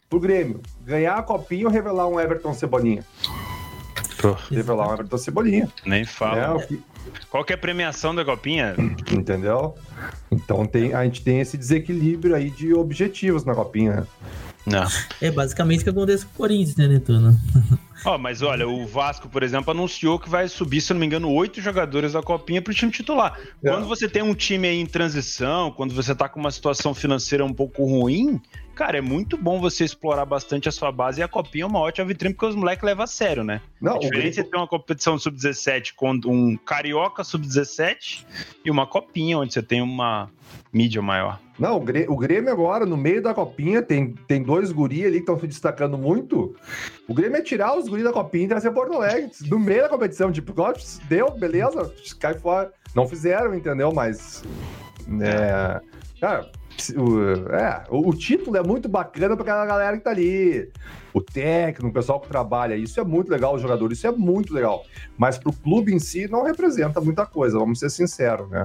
pro 0.09 0.19
Grêmio? 0.19 0.61
Ganhar 0.85 1.15
a 1.15 1.23
copinha 1.23 1.65
ou 1.65 1.71
revelar 1.71 2.07
um 2.07 2.19
Everton 2.19 2.53
Cebolinha? 2.53 3.03
Pô. 4.19 4.35
Revelar 4.51 4.89
um 4.89 4.93
Everton 4.93 5.17
Cebolinha. 5.17 5.71
Nem 5.85 6.03
fala. 6.03 6.61
É, 6.61 6.65
que... 6.65 6.81
Qual 7.29 7.45
que 7.45 7.53
é 7.53 7.55
a 7.55 7.59
premiação 7.59 8.13
da 8.13 8.25
copinha? 8.25 8.75
Entendeu? 9.11 9.75
Então 10.29 10.65
tem, 10.65 10.93
a 10.93 11.03
gente 11.05 11.23
tem 11.23 11.39
esse 11.39 11.57
desequilíbrio 11.57 12.35
aí 12.35 12.49
de 12.49 12.73
objetivos 12.73 13.45
na 13.45 13.55
copinha. 13.55 14.01
Né? 14.01 14.07
Não. 14.65 14.87
É 15.21 15.31
basicamente 15.31 15.81
o 15.81 15.83
que 15.85 15.89
acontece 15.89 16.25
com 16.25 16.31
o 16.33 16.35
Corinthians, 16.35 16.75
né, 16.75 16.87
Netuno? 16.87 17.37
Oh, 18.05 18.17
mas 18.17 18.41
olha, 18.41 18.67
o 18.67 18.85
Vasco, 18.85 19.27
por 19.27 19.43
exemplo, 19.43 19.71
anunciou 19.71 20.19
que 20.19 20.29
vai 20.29 20.47
subir, 20.47 20.81
se 20.81 20.93
não 20.93 20.99
me 20.99 21.05
engano, 21.05 21.31
oito 21.31 21.61
jogadores 21.61 22.13
da 22.13 22.21
Copinha 22.21 22.61
para 22.61 22.71
o 22.71 22.73
time 22.73 22.91
titular. 22.91 23.39
É. 23.63 23.69
Quando 23.69 23.87
você 23.87 24.07
tem 24.07 24.21
um 24.21 24.33
time 24.33 24.67
aí 24.67 24.79
em 24.79 24.85
transição, 24.85 25.71
quando 25.71 25.93
você 25.93 26.13
tá 26.13 26.29
com 26.29 26.39
uma 26.39 26.51
situação 26.51 26.93
financeira 26.93 27.43
um 27.43 27.53
pouco 27.53 27.83
ruim, 27.83 28.39
cara, 28.75 28.99
é 28.99 29.01
muito 29.01 29.35
bom 29.35 29.59
você 29.59 29.83
explorar 29.83 30.25
bastante 30.25 30.69
a 30.69 30.71
sua 30.71 30.91
base 30.91 31.19
e 31.19 31.23
a 31.23 31.27
Copinha 31.27 31.63
é 31.63 31.67
uma 31.67 31.79
ótima 31.79 32.05
vitrine 32.07 32.33
porque 32.33 32.45
os 32.45 32.55
moleques 32.55 32.83
levam 32.83 33.03
a 33.03 33.07
sério, 33.07 33.43
né? 33.43 33.61
Não, 33.81 33.95
a 33.95 33.99
diferença 33.99 34.41
é 34.41 34.43
ter 34.43 34.55
uma 34.55 34.67
competição 34.67 35.17
sub-17 35.17 35.93
com 35.95 36.11
um 36.25 36.55
Carioca 36.57 37.23
sub-17 37.23 38.25
e 38.63 38.71
uma 38.71 38.85
Copinha, 38.85 39.39
onde 39.39 39.53
você 39.53 39.63
tem 39.63 39.81
uma 39.81 40.29
mídia 40.71 41.01
maior. 41.01 41.39
Não, 41.57 41.77
o 41.77 42.15
Grêmio 42.17 42.51
agora, 42.51 42.85
no 42.85 42.95
meio 42.95 43.21
da 43.21 43.33
copinha, 43.33 43.81
tem, 43.81 44.13
tem 44.27 44.43
dois 44.43 44.71
guri 44.71 45.03
ali 45.03 45.13
que 45.13 45.19
estão 45.21 45.39
se 45.39 45.47
destacando 45.47 45.97
muito. 45.97 46.55
O 47.07 47.13
Grêmio 47.13 47.37
é 47.37 47.41
tirar 47.41 47.77
os 47.77 47.87
guri 47.87 48.03
da 48.03 48.11
copinha 48.11 48.45
e 48.45 48.49
trazer 48.49 48.71
Porto 48.71 48.93
Alegre, 48.93 49.31
no 49.49 49.57
meio 49.57 49.83
da 49.83 49.89
competição. 49.89 50.31
Tipo, 50.31 50.53
deu, 51.07 51.31
beleza, 51.31 51.93
cai 52.19 52.33
fora. 52.33 52.71
Não 52.93 53.07
fizeram, 53.07 53.53
entendeu? 53.55 53.93
Mas. 53.93 54.43
É. 55.21 55.79
Cara, 56.19 56.51
o, 56.95 57.53
é, 57.53 57.83
o, 57.89 58.09
o 58.09 58.13
título 58.13 58.57
é 58.57 58.63
muito 58.63 58.89
bacana 58.89 59.35
para 59.35 59.43
aquela 59.43 59.65
galera 59.65 59.97
que 59.97 60.03
tá 60.03 60.11
ali. 60.11 60.69
O 61.13 61.21
técnico, 61.21 61.87
o 61.87 61.93
pessoal 61.93 62.19
que 62.19 62.27
trabalha, 62.27 62.75
isso 62.75 62.99
é 62.99 63.03
muito 63.03 63.31
legal, 63.31 63.55
os 63.55 63.61
jogadores, 63.61 63.97
isso 63.97 64.07
é 64.07 64.11
muito 64.11 64.53
legal. 64.53 64.83
Mas 65.17 65.37
pro 65.37 65.51
clube 65.51 65.93
em 65.93 65.99
si 65.99 66.27
não 66.27 66.43
representa 66.43 67.01
muita 67.01 67.25
coisa, 67.25 67.57
vamos 67.57 67.79
ser 67.79 67.89
sinceros, 67.89 68.49
né? 68.49 68.63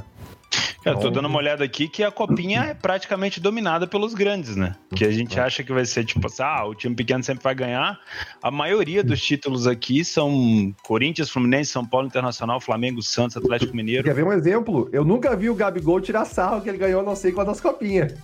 Eu 0.85 0.99
tô 0.99 1.11
dando 1.11 1.27
uma 1.27 1.39
olhada 1.39 1.62
aqui 1.62 1.89
que 1.89 2.03
a 2.03 2.11
copinha 2.11 2.62
é 2.65 2.75
praticamente 2.75 3.41
dominada 3.41 3.87
pelos 3.87 4.15
grandes, 4.15 4.57
né? 4.57 4.75
Que 4.95 5.05
a 5.05 5.11
gente 5.11 5.39
acha 5.39 5.62
que 5.62 5.73
vai 5.73 5.85
ser 5.85 6.05
tipo 6.05 6.27
assim, 6.27 6.43
ah, 6.43 6.65
o 6.65 6.75
time 6.75 6.95
pequeno 6.95 7.23
sempre 7.23 7.45
vai 7.45 7.55
ganhar. 7.55 8.01
A 8.43 8.51
maioria 8.51 9.05
dos 9.05 9.23
títulos 9.23 9.67
aqui 9.67 10.05
são 10.05 10.75
Corinthians, 10.83 11.31
Fluminense, 11.31 11.71
São 11.71 11.87
Paulo 11.87 12.07
Internacional, 12.07 12.61
Flamengo, 12.61 13.03
Santos, 13.03 13.37
Atlético 13.37 13.77
Mineiro. 13.77 14.05
Quer 14.05 14.15
ver 14.15 14.25
um 14.25 14.33
exemplo? 14.33 14.89
Eu 14.93 15.05
nunca 15.05 15.37
vi 15.37 15.49
o 15.49 15.55
Gabigol 15.55 16.01
tirar 16.01 16.25
sarro 16.25 16.61
que 16.61 16.69
ele 16.69 16.79
ganhou 16.79 17.03
não 17.03 17.15
sei 17.15 17.33
quantas 17.33 17.61
copinhas. 17.61 18.15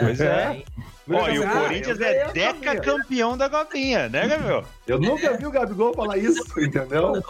Pois 0.00 0.20
é. 0.20 0.62
Ó, 1.10 1.28
e 1.28 1.38
o 1.38 1.48
Corinthians 1.48 2.00
é 2.00 2.32
deca 2.32 2.80
campeão 2.80 3.36
da 3.36 3.50
copinha, 3.50 4.08
né, 4.08 4.26
Gabriel? 4.28 4.64
Eu 4.86 5.00
nunca 5.00 5.36
vi 5.36 5.46
o 5.46 5.50
Gabigol 5.50 5.92
falar 5.94 6.16
isso, 6.16 6.42
entendeu? 6.60 7.22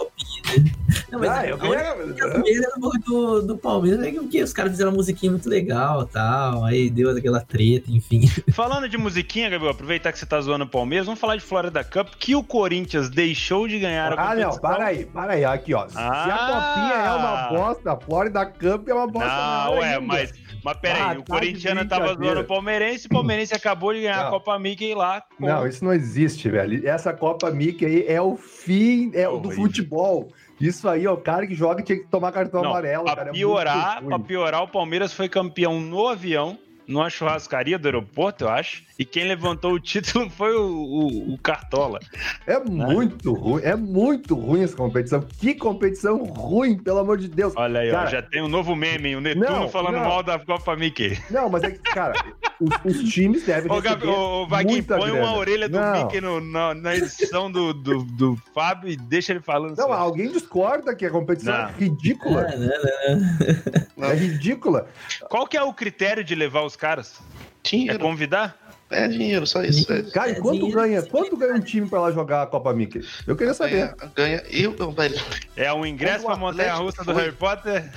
Não, 1.13 1.19
mas 1.21 1.29
Ah, 1.29 1.47
eu 1.47 1.55
a 1.57 1.59
a 1.59 2.39
zoeira 2.39 2.69
do, 2.79 2.91
do, 3.05 3.43
do 3.43 3.59
Palmeiras 3.59 4.03
é 4.03 4.11
que 4.11 4.19
porque 4.19 4.43
os 4.43 4.53
caras 4.53 4.73
fizeram 4.73 4.91
uma 4.91 4.97
musiquinha 4.97 5.31
muito 5.31 5.47
legal 5.49 6.07
tal, 6.07 6.65
aí 6.65 6.89
deu 6.89 7.11
aquela 7.11 7.41
treta, 7.41 7.91
enfim. 7.91 8.23
Falando 8.53 8.89
de 8.89 8.97
musiquinha, 8.97 9.51
Gabriel, 9.51 9.73
aproveitar 9.73 10.11
que 10.11 10.19
você 10.19 10.25
tá 10.25 10.41
zoando 10.41 10.65
o 10.65 10.69
Palmeiras, 10.69 11.05
vamos 11.07 11.21
falar 11.21 11.37
de 11.37 11.43
Florida 11.43 11.85
Cup, 11.85 12.09
que 12.19 12.35
o 12.35 12.43
Corinthians 12.43 13.11
deixou 13.11 13.69
de 13.69 13.79
ganhar 13.79 14.13
a 14.19 14.31
Ah, 14.31 14.35
não, 14.35 14.57
para 14.59 14.87
aí, 14.87 15.05
para 15.05 15.35
aí, 15.35 15.45
aqui, 15.45 15.75
ó. 15.75 15.87
Se 15.87 15.99
Ah. 15.99 16.25
a 16.25 16.47
copinha 16.47 16.95
é 17.05 17.11
uma 17.13 17.49
bosta, 17.67 17.93
a 17.93 17.97
Florida 18.01 18.47
Cup 18.47 18.89
é 18.89 18.95
uma 18.95 19.07
bosta. 19.07 19.29
Não, 19.29 19.75
ué, 19.75 19.85
ainda. 19.97 20.01
mas, 20.01 20.33
mas 20.65 20.77
peraí, 20.79 21.03
Ah, 21.03 21.13
o 21.19 21.23
tá 21.23 21.35
corintiano 21.35 21.87
tava 21.87 22.15
zoando 22.15 22.41
o 22.41 22.45
palmeirense, 22.45 23.07
o 23.07 23.11
palmeirense 23.11 23.55
acabou 23.55 23.93
de 23.93 24.01
ganhar 24.01 24.21
a 24.21 24.25
Não. 24.25 24.31
Copa 24.31 24.59
Mickey 24.59 24.95
lá. 24.95 25.21
com- 25.39 25.47
Não, 25.47 25.67
isso 25.67 25.85
não 25.85 25.93
existe, 25.93 26.49
velho. 26.49 26.89
Essa 26.89 27.13
Copa 27.13 27.51
Mickey 27.51 27.85
aí 27.85 28.05
é 28.09 28.21
o 28.23 28.35
fim 28.37 29.11
é 29.15 29.29
o 29.29 29.33
do 29.39 29.49
Horrível. 29.49 29.65
futebol. 29.67 30.29
Isso 30.63 30.89
aí, 30.89 31.07
ó, 31.09 31.15
o 31.15 31.17
cara 31.17 31.45
que 31.47 31.55
joga 31.57 31.83
tinha 31.83 31.99
que 31.99 32.07
tomar 32.07 32.31
cartão 32.31 32.63
Não, 32.63 32.71
amarelo. 32.71 33.05
pra 33.05 33.17
cara, 33.17 33.31
é 33.31 33.33
piorar, 33.33 33.97
muito 34.03 34.09
pra 34.09 34.19
piorar, 34.21 34.63
o 34.63 34.69
Palmeiras 34.69 35.13
foi 35.13 35.29
campeão 35.29 35.81
no 35.81 36.07
avião, 36.07 36.57
numa 36.87 37.09
churrascaria 37.11 37.79
do 37.79 37.87
aeroporto, 37.89 38.45
eu 38.45 38.49
acho. 38.49 38.83
E 38.99 39.05
quem 39.05 39.25
levantou 39.25 39.73
o 39.73 39.81
título 39.81 40.29
foi 40.31 40.55
o, 40.55 40.63
o- 40.63 41.35
o 41.35 41.39
Cartola. 41.39 41.99
É 42.47 42.59
muito 42.59 43.33
ruim, 43.33 43.63
é 43.65 43.75
muito 43.75 44.35
ruim 44.35 44.63
essa 44.63 44.77
competição. 44.77 45.21
Que 45.41 45.55
competição 45.55 46.19
ruim, 46.25 46.77
pelo 46.79 46.99
amor 46.99 47.19
de 47.19 47.29
Deus. 47.29 47.53
Olha 47.57 47.81
aí, 47.81 47.91
ó, 47.91 47.95
Cara, 47.95 48.11
já 48.11 48.23
tem 48.23 48.43
um 48.43 48.49
novo 48.49 48.77
meme, 48.77 49.17
o 49.17 49.21
Netuno 49.21 49.45
Não, 49.45 49.69
falando 49.69 49.95
não. 49.95 50.05
mal 50.09 50.23
da 50.23 50.39
Copa 50.39 50.77
Mickey. 50.77 51.19
Não, 51.31 51.49
mas 51.49 51.63
é 51.65 51.71
que, 51.73 51.79
cara, 51.79 52.15
os, 52.61 52.71
os 52.85 53.09
times 53.13 53.45
devem 53.45 53.71
Ô, 53.73 53.81
Gabi, 53.81 54.07
ô, 54.07 54.43
ô, 54.43 54.47
Vaguinho, 54.47 54.85
põe 54.85 55.01
grana. 55.11 55.19
uma 55.27 55.37
orelha 55.37 55.69
do 55.69 55.79
Não. 55.81 55.93
Mickey 56.05 56.21
no- 56.21 56.41
na, 56.41 56.75
na 56.75 56.95
edição 56.97 57.51
do, 57.51 57.73
do, 57.73 58.05
do 58.05 58.37
Fábio 58.55 58.91
e 58.91 58.97
deixa 58.97 59.33
ele 59.33 59.41
falando. 59.41 59.71
Não, 59.77 59.87
sério. 59.87 59.95
alguém 59.95 60.31
discorda 60.31 60.95
que 60.95 61.05
a 61.07 61.11
competição 61.11 61.53
Não. 61.57 61.69
é 61.69 61.73
ridícula. 61.73 62.43
É, 62.43 62.57
né, 62.57 62.67
né? 62.67 63.87
É 64.11 64.15
ridícula. 64.15 64.87
Qual 65.29 65.47
que 65.47 65.57
é 65.57 65.63
o 65.63 65.73
critério 65.73 66.23
de 66.23 66.35
levar 66.35 66.63
os 66.63 66.72
caras? 66.77 67.15
É 67.21 67.69
Dinheiro. 67.69 67.99
convidar? 67.99 68.61
É 68.91 69.09
dinheiro, 69.09 69.47
só 69.47 69.63
isso. 69.63 69.91
É. 69.91 70.03
Cara, 70.03 70.29
e 70.29 70.33
É 70.33 70.35
quanto 70.35 70.57
dinheiro, 70.59 70.79
ganha? 70.79 71.01
sim. 71.01 71.09
Quanto 71.09 71.35
ganha 71.35 71.55
um 71.55 71.61
time 71.61 71.89
pra 71.89 71.99
lá 72.03 72.11
jogar 72.13 72.43
a 72.43 72.47
Copa 72.47 72.75
Mickey? 72.75 73.03
Eu 73.27 73.35
queria 73.35 73.55
saber. 73.55 73.95
Ganha, 73.95 74.13
ganha. 74.15 74.43
Eu, 74.51 74.75
velho, 74.93 75.19
É 75.57 75.73
um 75.73 75.87
ingresso 75.87 76.25
Quando 76.25 76.27
pra 76.27 76.35
o 76.35 76.39
montanha 76.51 76.75
russa 76.75 77.03
do 77.03 77.13
Harry 77.15 77.33
Potter? 77.33 77.91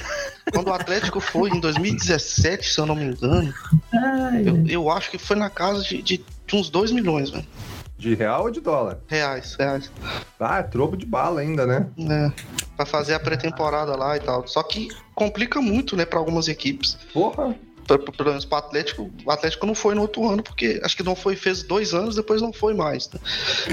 quando 0.53 0.69
o 0.69 0.73
Atlético 0.73 1.19
foi 1.19 1.49
em 1.49 1.59
2017, 1.59 2.69
se 2.69 2.79
eu 2.79 2.85
não 2.85 2.95
me 2.95 3.03
engano, 3.05 3.53
Ai, 3.93 4.43
eu, 4.47 4.65
eu 4.67 4.89
acho 4.89 5.11
que 5.11 5.17
foi 5.17 5.35
na 5.35 5.49
casa 5.49 5.83
de, 5.83 6.01
de, 6.01 6.23
de 6.47 6.55
uns 6.55 6.69
2 6.69 6.91
milhões, 6.93 7.29
velho. 7.29 7.45
De 7.97 8.13
real 8.13 8.43
ou 8.43 8.51
de 8.51 8.61
dólar? 8.61 8.99
Reais, 9.07 9.55
reais. 9.59 9.91
Ah, 10.39 10.59
é 10.59 10.63
troco 10.63 10.95
de 10.95 11.05
bala 11.05 11.41
ainda, 11.41 11.65
né? 11.65 11.87
É, 11.97 12.31
pra 12.77 12.85
fazer 12.85 13.15
a 13.15 13.19
pré-temporada 13.19 13.95
lá 13.97 14.15
e 14.15 14.19
tal. 14.19 14.47
Só 14.47 14.61
que 14.63 14.89
complica 15.13 15.61
muito, 15.61 15.95
né, 15.97 16.05
pra 16.05 16.19
algumas 16.19 16.47
equipes. 16.47 16.97
Porra. 17.13 17.55
Pelo 17.87 18.29
menos 18.29 18.45
pro 18.45 18.57
Atlético, 18.57 19.11
o 19.23 19.31
Atlético 19.31 19.65
não 19.65 19.75
foi 19.75 19.93
no 19.93 20.01
outro 20.01 20.27
ano, 20.27 20.41
porque 20.41 20.79
acho 20.83 20.97
que 20.97 21.03
não 21.03 21.15
foi, 21.15 21.35
fez 21.35 21.61
dois 21.61 21.93
anos, 21.93 22.15
depois 22.15 22.41
não 22.41 22.51
foi 22.51 22.73
mais. 22.73 23.09
né? 23.11 23.19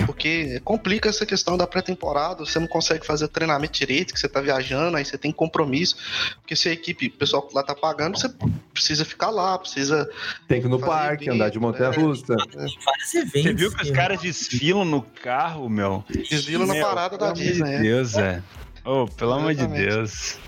Porque 0.05 0.61
complica 0.65 1.09
essa 1.09 1.25
questão 1.25 1.57
da 1.57 1.67
pré-temporada, 1.67 2.45
você 2.45 2.59
não 2.59 2.67
consegue 2.67 3.07
fazer 3.07 3.29
treinamento 3.29 3.73
direito, 3.79 4.13
que 4.13 4.21
você 4.21 4.29
tá 4.29 4.41
viajando, 4.41 4.97
aí 4.99 5.05
você 5.05 5.17
tem 5.17 5.33
compromisso. 5.33 5.97
Porque 6.41 6.55
se 6.55 6.69
a 6.69 6.73
equipe, 6.73 7.07
o 7.07 7.11
pessoal 7.13 7.49
lá 7.55 7.63
tá 7.63 7.75
pagando, 7.75 8.19
você 8.19 8.31
precisa 8.75 9.05
ficar 9.05 9.31
lá, 9.31 9.59
precisa. 9.59 10.07
Tem 10.47 10.61
que 10.61 10.67
ir 10.67 10.71
no 10.71 10.79
parque, 10.79 11.25
evento, 11.25 11.35
andar 11.37 11.49
de 11.51 11.59
montanha-russa. 11.59 12.37
tem 12.37 12.77
vários 12.85 13.15
eventos. 13.15 13.43
Você 13.43 13.53
viu 13.55 13.73
que 13.75 13.83
os 13.83 13.89
né? 13.91 13.97
caras 13.97 14.21
desfilam 14.21 14.85
no 14.85 15.01
carro, 15.01 15.69
meu? 15.71 16.05
Desvilam 16.11 16.67
na 16.67 16.75
Meu, 16.75 16.87
parada 16.87 17.17
da 17.17 17.33
pelo 17.33 17.41
amor 17.41 17.43
Disney, 17.43 17.71
de 17.71 17.77
é. 17.77 17.81
Deus, 17.81 18.15
é. 18.17 18.43
Oh, 18.85 19.07
pelo 19.07 19.33
amor 19.33 19.55
de 19.55 19.61
Exatamente. 19.63 19.89
Deus. 19.89 20.39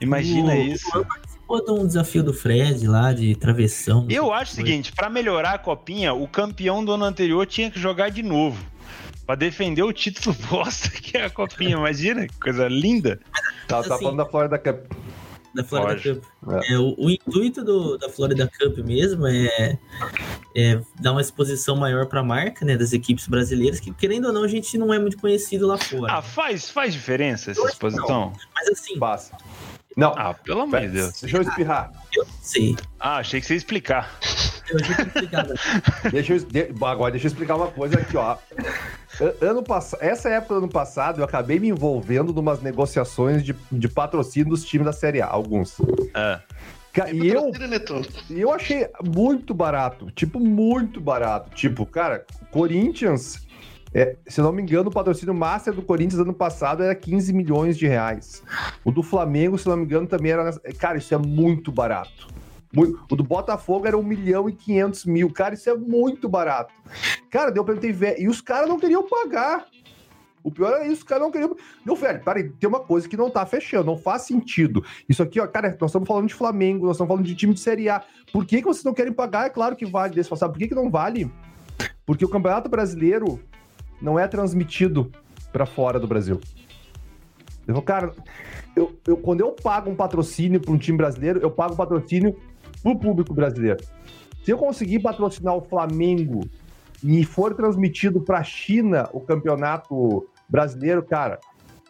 Imagina 0.00 0.52
O- 0.54 0.62
isso. 0.62 1.06
Participou 1.50 1.64
de 1.64 1.72
um 1.72 1.86
desafio 1.86 2.22
do 2.22 2.32
Fred 2.32 2.86
lá, 2.86 3.12
de 3.12 3.34
travessão. 3.34 4.02
não 4.02 4.10
Eu 4.10 4.32
acho 4.32 4.52
o 4.52 4.54
seguinte, 4.54 4.92
pra 4.92 5.10
melhorar 5.10 5.54
a 5.54 5.58
copinha, 5.58 6.14
o 6.14 6.28
campeão 6.28 6.84
do 6.84 6.92
ano 6.92 7.04
anterior 7.04 7.44
tinha 7.44 7.70
que 7.70 7.80
jogar 7.80 8.10
de 8.10 8.22
novo. 8.22 8.64
Pra 9.26 9.34
defender 9.34 9.82
o 9.82 9.92
título 9.92 10.36
bosta 10.48 10.88
que 10.90 11.16
é 11.16 11.24
a 11.24 11.30
copinha. 11.30 11.76
Imagina, 11.76 12.26
que 12.28 12.38
coisa 12.38 12.68
linda. 12.68 13.18
Tá, 13.66 13.82
tá 13.82 13.94
Assim, 13.94 14.04
falando 14.04 14.18
da 14.18 14.26
Florida 14.26 14.58
Cup. 14.58 14.92
da 15.54 15.64
Florida 15.64 15.92
Lógico. 15.92 16.26
Cup. 16.40 16.62
É, 16.68 16.78
o, 16.78 16.94
o 16.96 17.10
intuito 17.10 17.64
do, 17.64 17.98
da 17.98 18.08
Florida 18.08 18.48
Cup 18.58 18.78
mesmo 18.78 19.26
é, 19.26 19.78
é 20.56 20.80
dar 21.00 21.12
uma 21.12 21.20
exposição 21.20 21.74
maior 21.74 22.06
para 22.06 22.20
a 22.20 22.24
marca 22.24 22.64
né, 22.64 22.76
das 22.76 22.92
equipes 22.92 23.26
brasileiras, 23.26 23.80
que 23.80 23.92
querendo 23.92 24.26
ou 24.26 24.32
não, 24.32 24.44
a 24.44 24.48
gente 24.48 24.78
não 24.78 24.94
é 24.94 24.98
muito 25.00 25.18
conhecido 25.18 25.66
lá 25.66 25.76
fora. 25.78 26.12
Ah, 26.12 26.22
faz, 26.22 26.70
faz 26.70 26.92
diferença 26.92 27.50
essa 27.50 27.66
exposição? 27.66 28.32
Mas 28.54 28.68
assim, 28.68 28.98
Passa. 28.98 29.36
Não, 29.96 30.14
Ah, 30.16 30.34
pelo 30.34 30.62
amor 30.62 30.80
de 30.80 30.88
Deus. 30.88 31.20
deixa 31.20 31.36
eu 31.36 31.42
espirrar. 31.42 31.90
eu 32.16 32.24
sei. 32.40 32.76
Ah, 32.98 33.16
achei 33.16 33.40
que 33.40 33.46
você 33.46 33.54
ia 33.54 33.58
explicar. 33.58 34.10
Eu 34.70 34.78
achei 34.78 34.94
complicado. 35.04 35.54
Deixa 36.12 36.32
eu, 36.34 36.38
de- 36.44 36.84
agora 36.84 37.10
deixa 37.10 37.26
eu 37.26 37.30
explicar 37.30 37.56
uma 37.56 37.66
coisa 37.66 37.98
aqui, 37.98 38.16
ó. 38.16 38.36
Ano 39.40 39.64
pass... 39.64 39.96
Essa 40.00 40.28
época 40.28 40.54
do 40.54 40.58
ano 40.58 40.68
passado, 40.68 41.20
eu 41.20 41.24
acabei 41.24 41.58
me 41.58 41.68
envolvendo 41.68 42.32
numas 42.32 42.62
negociações 42.62 43.42
de, 43.42 43.54
de 43.72 43.88
patrocínio 43.88 44.48
dos 44.50 44.64
times 44.64 44.86
da 44.86 44.92
Série 44.92 45.20
A, 45.20 45.26
alguns. 45.26 45.76
Ah, 46.14 46.40
Ca- 46.92 47.08
É 47.08 47.14
E 47.14 47.28
eu, 47.28 47.50
né? 47.50 47.80
E 48.30 48.40
eu 48.40 48.52
achei 48.52 48.86
muito 49.04 49.52
barato, 49.52 50.08
tipo, 50.12 50.38
muito 50.38 51.00
barato. 51.00 51.50
Tipo, 51.54 51.84
cara, 51.84 52.24
Corinthians, 52.52 53.44
é, 53.92 54.16
se 54.26 54.40
não 54.40 54.52
me 54.52 54.62
engano, 54.62 54.88
o 54.88 54.92
patrocínio 54.92 55.34
master 55.34 55.74
do 55.74 55.82
Corinthians 55.82 56.20
ano 56.20 56.32
passado 56.32 56.82
era 56.82 56.94
15 56.94 57.32
milhões 57.32 57.76
de 57.76 57.86
reais. 57.86 58.42
O 58.84 58.92
do 58.92 59.02
Flamengo, 59.02 59.58
se 59.58 59.66
não 59.68 59.76
me 59.76 59.84
engano, 59.84 60.06
também 60.06 60.32
era. 60.32 60.52
Cara, 60.78 60.98
isso 60.98 61.12
é 61.14 61.18
muito 61.18 61.72
barato. 61.72 62.28
O 63.10 63.16
do 63.16 63.24
Botafogo 63.24 63.86
era 63.86 63.98
1 63.98 64.02
milhão 64.02 64.48
e 64.48 64.52
500 64.52 65.04
mil. 65.06 65.32
Cara, 65.32 65.54
isso 65.54 65.68
é 65.68 65.76
muito 65.76 66.28
barato. 66.28 66.72
Cara, 67.28 67.50
deu 67.50 67.64
pra 67.64 67.74
ve- 67.74 68.16
E 68.18 68.28
os 68.28 68.40
caras 68.40 68.68
não 68.68 68.78
queriam 68.78 69.08
pagar. 69.08 69.66
O 70.42 70.50
pior 70.50 70.72
é 70.80 70.84
isso, 70.86 70.98
os 70.98 71.02
caras 71.02 71.24
não 71.24 71.30
queriam. 71.32 71.54
Não, 71.84 71.94
velho, 71.96 72.22
peraí, 72.24 72.48
tem 72.48 72.68
uma 72.68 72.80
coisa 72.80 73.06
que 73.08 73.16
não 73.16 73.28
tá 73.28 73.44
fechando, 73.44 73.84
não 73.86 73.98
faz 73.98 74.22
sentido. 74.22 74.82
Isso 75.08 75.22
aqui, 75.22 75.38
ó, 75.40 75.46
cara, 75.46 75.76
nós 75.80 75.90
estamos 75.90 76.08
falando 76.08 76.28
de 76.28 76.34
Flamengo, 76.34 76.86
nós 76.86 76.96
estamos 76.96 77.08
falando 77.10 77.26
de 77.26 77.34
time 77.34 77.52
de 77.52 77.60
Série 77.60 77.88
A. 77.90 78.02
Por 78.32 78.46
que, 78.46 78.58
que 78.58 78.64
vocês 78.64 78.84
não 78.84 78.94
querem 78.94 79.12
pagar? 79.12 79.46
É 79.46 79.50
claro 79.50 79.74
que 79.76 79.84
vale 79.84 80.14
desse 80.14 80.30
passado. 80.30 80.52
Por 80.52 80.58
que, 80.58 80.68
que 80.68 80.74
não 80.74 80.88
vale? 80.90 81.30
Porque 82.06 82.24
o 82.24 82.28
Campeonato 82.28 82.70
Brasileiro 82.70 83.38
não 84.00 84.18
é 84.18 84.26
transmitido 84.26 85.10
pra 85.52 85.66
fora 85.66 85.98
do 85.98 86.06
Brasil. 86.06 86.40
Eu 87.66 87.74
falo, 87.74 87.82
cara, 87.84 88.12
eu, 88.74 88.92
eu- 89.06 89.16
quando 89.16 89.40
eu 89.40 89.52
pago 89.52 89.90
um 89.90 89.94
patrocínio 89.94 90.60
para 90.60 90.72
um 90.72 90.78
time 90.78 90.96
brasileiro, 90.98 91.40
eu 91.40 91.50
pago 91.50 91.74
um 91.74 91.76
patrocínio 91.76 92.36
pro 92.82 92.98
público 92.98 93.34
brasileiro. 93.34 93.82
Se 94.44 94.50
eu 94.50 94.58
conseguir 94.58 95.00
patrocinar 95.00 95.54
o 95.54 95.60
Flamengo 95.60 96.40
e 97.04 97.24
for 97.24 97.54
transmitido 97.54 98.20
pra 98.20 98.42
China 98.42 99.08
o 99.12 99.20
campeonato 99.20 100.26
brasileiro, 100.48 101.02
cara, 101.02 101.38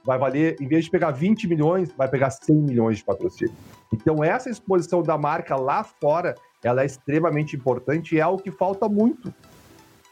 vai 0.05 0.19
valer, 0.19 0.57
em 0.61 0.67
vez 0.67 0.85
de 0.87 0.91
pegar 0.91 1.11
20 1.13 1.47
milhões, 1.47 1.93
vai 1.97 2.09
pegar 2.09 2.31
100 2.31 2.57
milhões 2.57 2.99
de 2.99 3.05
patrocínio. 3.05 3.55
Então, 3.93 4.23
essa 4.25 4.49
exposição 4.51 5.03
da 5.03 5.17
marca 5.17 5.57
lá 5.57 5.85
fora, 5.85 6.35
ela 6.63 6.83
é 6.83 6.87
extremamente 6.87 7.57
importante 7.57 8.15
e 8.15 8.19
é 8.19 8.23
algo 8.23 8.43
que 8.43 8.51
falta 8.51 8.89
muito 8.89 9.33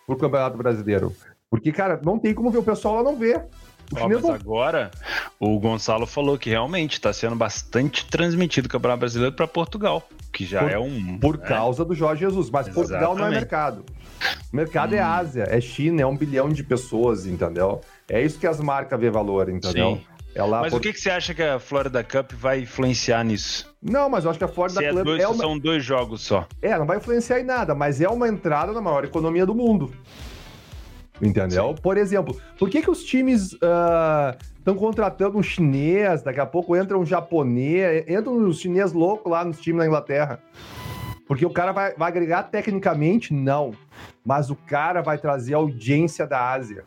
pro 0.06 0.16
Campeonato 0.16 0.56
Brasileiro. 0.56 1.12
Porque, 1.50 1.72
cara, 1.72 1.98
não 2.04 2.18
tem 2.18 2.34
como 2.34 2.50
ver, 2.50 2.58
o 2.58 2.62
pessoal 2.62 2.96
lá 2.96 3.02
não 3.02 3.14
ó, 3.14 3.16
chinês 4.00 4.20
mas 4.20 4.22
não 4.22 4.32
agora 4.34 4.90
o 5.40 5.58
Gonçalo 5.58 6.06
falou 6.06 6.36
que 6.36 6.50
realmente 6.50 6.94
está 6.94 7.10
sendo 7.12 7.34
bastante 7.36 8.04
transmitido 8.06 8.66
o 8.66 8.70
Campeonato 8.70 9.00
Brasileiro 9.00 9.34
para 9.34 9.46
Portugal, 9.48 10.06
que 10.30 10.44
já 10.44 10.60
Por- 10.60 10.70
é 10.70 10.78
um. 10.78 11.18
por 11.18 11.38
né? 11.38 11.46
causa 11.46 11.84
do 11.86 11.94
Jorge 11.94 12.20
Jesus. 12.20 12.50
Mas 12.50 12.68
Portugal 12.68 13.00
não 13.00 13.24
é 13.24 13.28
Exatamente. 13.28 13.34
mercado. 13.40 13.84
O 14.52 14.56
mercado 14.56 14.94
é 14.94 15.02
Hum. 15.02 15.06
Ásia, 15.06 15.44
é 15.48 15.60
China, 15.60 16.02
é 16.02 16.06
um 16.06 16.16
bilhão 16.16 16.50
de 16.50 16.62
pessoas, 16.62 17.24
entendeu? 17.24 17.80
É 18.08 18.20
isso 18.22 18.38
que 18.38 18.46
as 18.46 18.60
marcas 18.60 19.00
vê 19.00 19.10
valor, 19.10 19.48
entendeu? 19.48 19.96
Sim. 19.96 20.04
É 20.34 20.42
lá 20.42 20.60
Mas 20.60 20.70
por- 20.72 20.78
o 20.78 20.80
que, 20.80 20.92
que 20.92 21.00
você 21.00 21.10
acha 21.10 21.32
que 21.34 21.42
a 21.42 21.58
Florida 21.58 22.04
Cup 22.04 22.32
vai 22.34 22.60
influenciar 22.60 23.24
nisso? 23.24 23.74
Não, 23.82 24.10
mas 24.10 24.24
eu 24.24 24.30
acho 24.30 24.38
que 24.38 24.44
a 24.44 24.48
Ford 24.48 24.70
Se 24.70 24.76
da 24.76 24.84
é 24.84 24.90
Club 24.90 25.04
dois, 25.04 25.22
é, 25.22 25.26
uma... 25.26 25.36
são 25.36 25.58
dois 25.58 25.82
jogos 25.82 26.20
só. 26.20 26.46
é, 26.60 26.78
não 26.78 26.84
vai 26.86 26.98
influenciar 26.98 27.40
em 27.40 27.44
nada, 27.44 27.74
mas 27.74 28.00
é 28.02 28.08
uma 28.08 28.28
entrada 28.28 28.70
na 28.72 28.80
maior 28.82 29.04
economia 29.04 29.46
do 29.46 29.54
mundo. 29.54 29.90
Entendeu? 31.20 31.74
Por 31.74 31.96
exemplo, 31.96 32.40
por 32.58 32.70
que, 32.70 32.82
que 32.82 32.90
os 32.90 33.02
times 33.02 33.56
estão 34.58 34.74
contratando 34.76 35.38
um 35.38 35.42
chinês, 35.42 36.22
daqui 36.22 36.40
a 36.40 36.46
pouco 36.46 36.76
entra 36.76 36.98
um 36.98 37.04
japonês, 37.04 38.04
entra 38.06 38.30
um 38.30 38.52
chinês 38.52 38.92
louco 38.92 39.28
lá 39.28 39.44
nos 39.44 39.60
times 39.60 39.80
na 39.80 39.86
Inglaterra? 39.86 40.40
Porque 41.26 41.44
o 41.44 41.50
cara 41.50 41.72
vai, 41.72 41.94
vai 41.94 42.08
agregar 42.08 42.44
tecnicamente? 42.44 43.34
Não. 43.34 43.72
Mas 44.24 44.48
o 44.48 44.56
cara 44.56 45.02
vai 45.02 45.18
trazer 45.18 45.54
audiência 45.54 46.26
da 46.26 46.50
Ásia. 46.50 46.84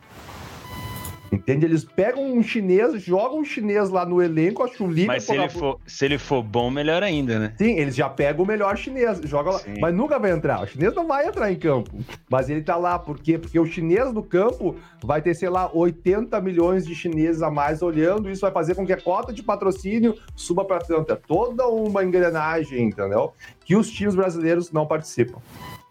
Entende? 1.32 1.64
Eles 1.64 1.82
pegam 1.82 2.30
um 2.30 2.42
chinês, 2.42 3.02
jogam 3.02 3.38
um 3.38 3.44
chinês 3.44 3.88
lá 3.88 4.04
no 4.04 4.22
elenco, 4.22 4.62
o 4.62 4.86
Liga. 4.86 5.06
Mas 5.06 5.24
se 5.24 5.34
ele, 5.34 5.48
for, 5.48 5.80
se 5.86 6.04
ele 6.04 6.18
for 6.18 6.42
bom, 6.42 6.70
melhor 6.70 7.02
ainda, 7.02 7.38
né? 7.38 7.54
Sim, 7.56 7.78
eles 7.78 7.96
já 7.96 8.06
pegam 8.08 8.44
o 8.44 8.46
melhor 8.46 8.76
chinês, 8.76 9.18
joga 9.24 9.52
lá, 9.52 9.60
mas 9.80 9.94
nunca 9.94 10.18
vai 10.18 10.30
entrar. 10.30 10.62
O 10.62 10.66
chinês 10.66 10.94
não 10.94 11.06
vai 11.06 11.26
entrar 11.26 11.50
em 11.50 11.56
campo. 11.56 11.90
Mas 12.28 12.50
ele 12.50 12.60
tá 12.60 12.76
lá, 12.76 12.98
por 12.98 13.18
quê? 13.18 13.38
Porque 13.38 13.58
o 13.58 13.64
chinês 13.64 14.12
no 14.12 14.22
campo 14.22 14.76
vai 15.02 15.22
ter, 15.22 15.34
sei 15.34 15.48
lá, 15.48 15.70
80 15.72 16.38
milhões 16.42 16.86
de 16.86 16.94
chineses 16.94 17.40
a 17.40 17.50
mais 17.50 17.80
olhando, 17.80 18.30
isso 18.30 18.42
vai 18.42 18.52
fazer 18.52 18.74
com 18.74 18.84
que 18.84 18.92
a 18.92 19.00
cota 19.00 19.32
de 19.32 19.42
patrocínio 19.42 20.14
suba 20.36 20.66
para 20.66 20.80
tanto. 20.80 21.14
É 21.14 21.16
toda 21.16 21.66
uma 21.66 22.04
engrenagem, 22.04 22.82
entendeu? 22.82 23.32
Que 23.64 23.74
os 23.74 23.90
times 23.90 24.14
brasileiros 24.14 24.70
não 24.70 24.86
participam. 24.86 25.40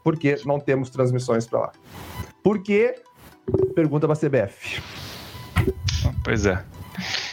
Porque 0.04 0.38
não 0.46 0.60
temos 0.60 0.92
transmissões 0.92 1.48
para 1.48 1.60
lá. 1.60 1.72
Por 2.44 2.62
quê? 2.62 2.96
Pergunta 3.76 4.08
pra 4.08 4.16
CBF. 4.16 4.82
Pois 6.24 6.46
é. 6.46 6.64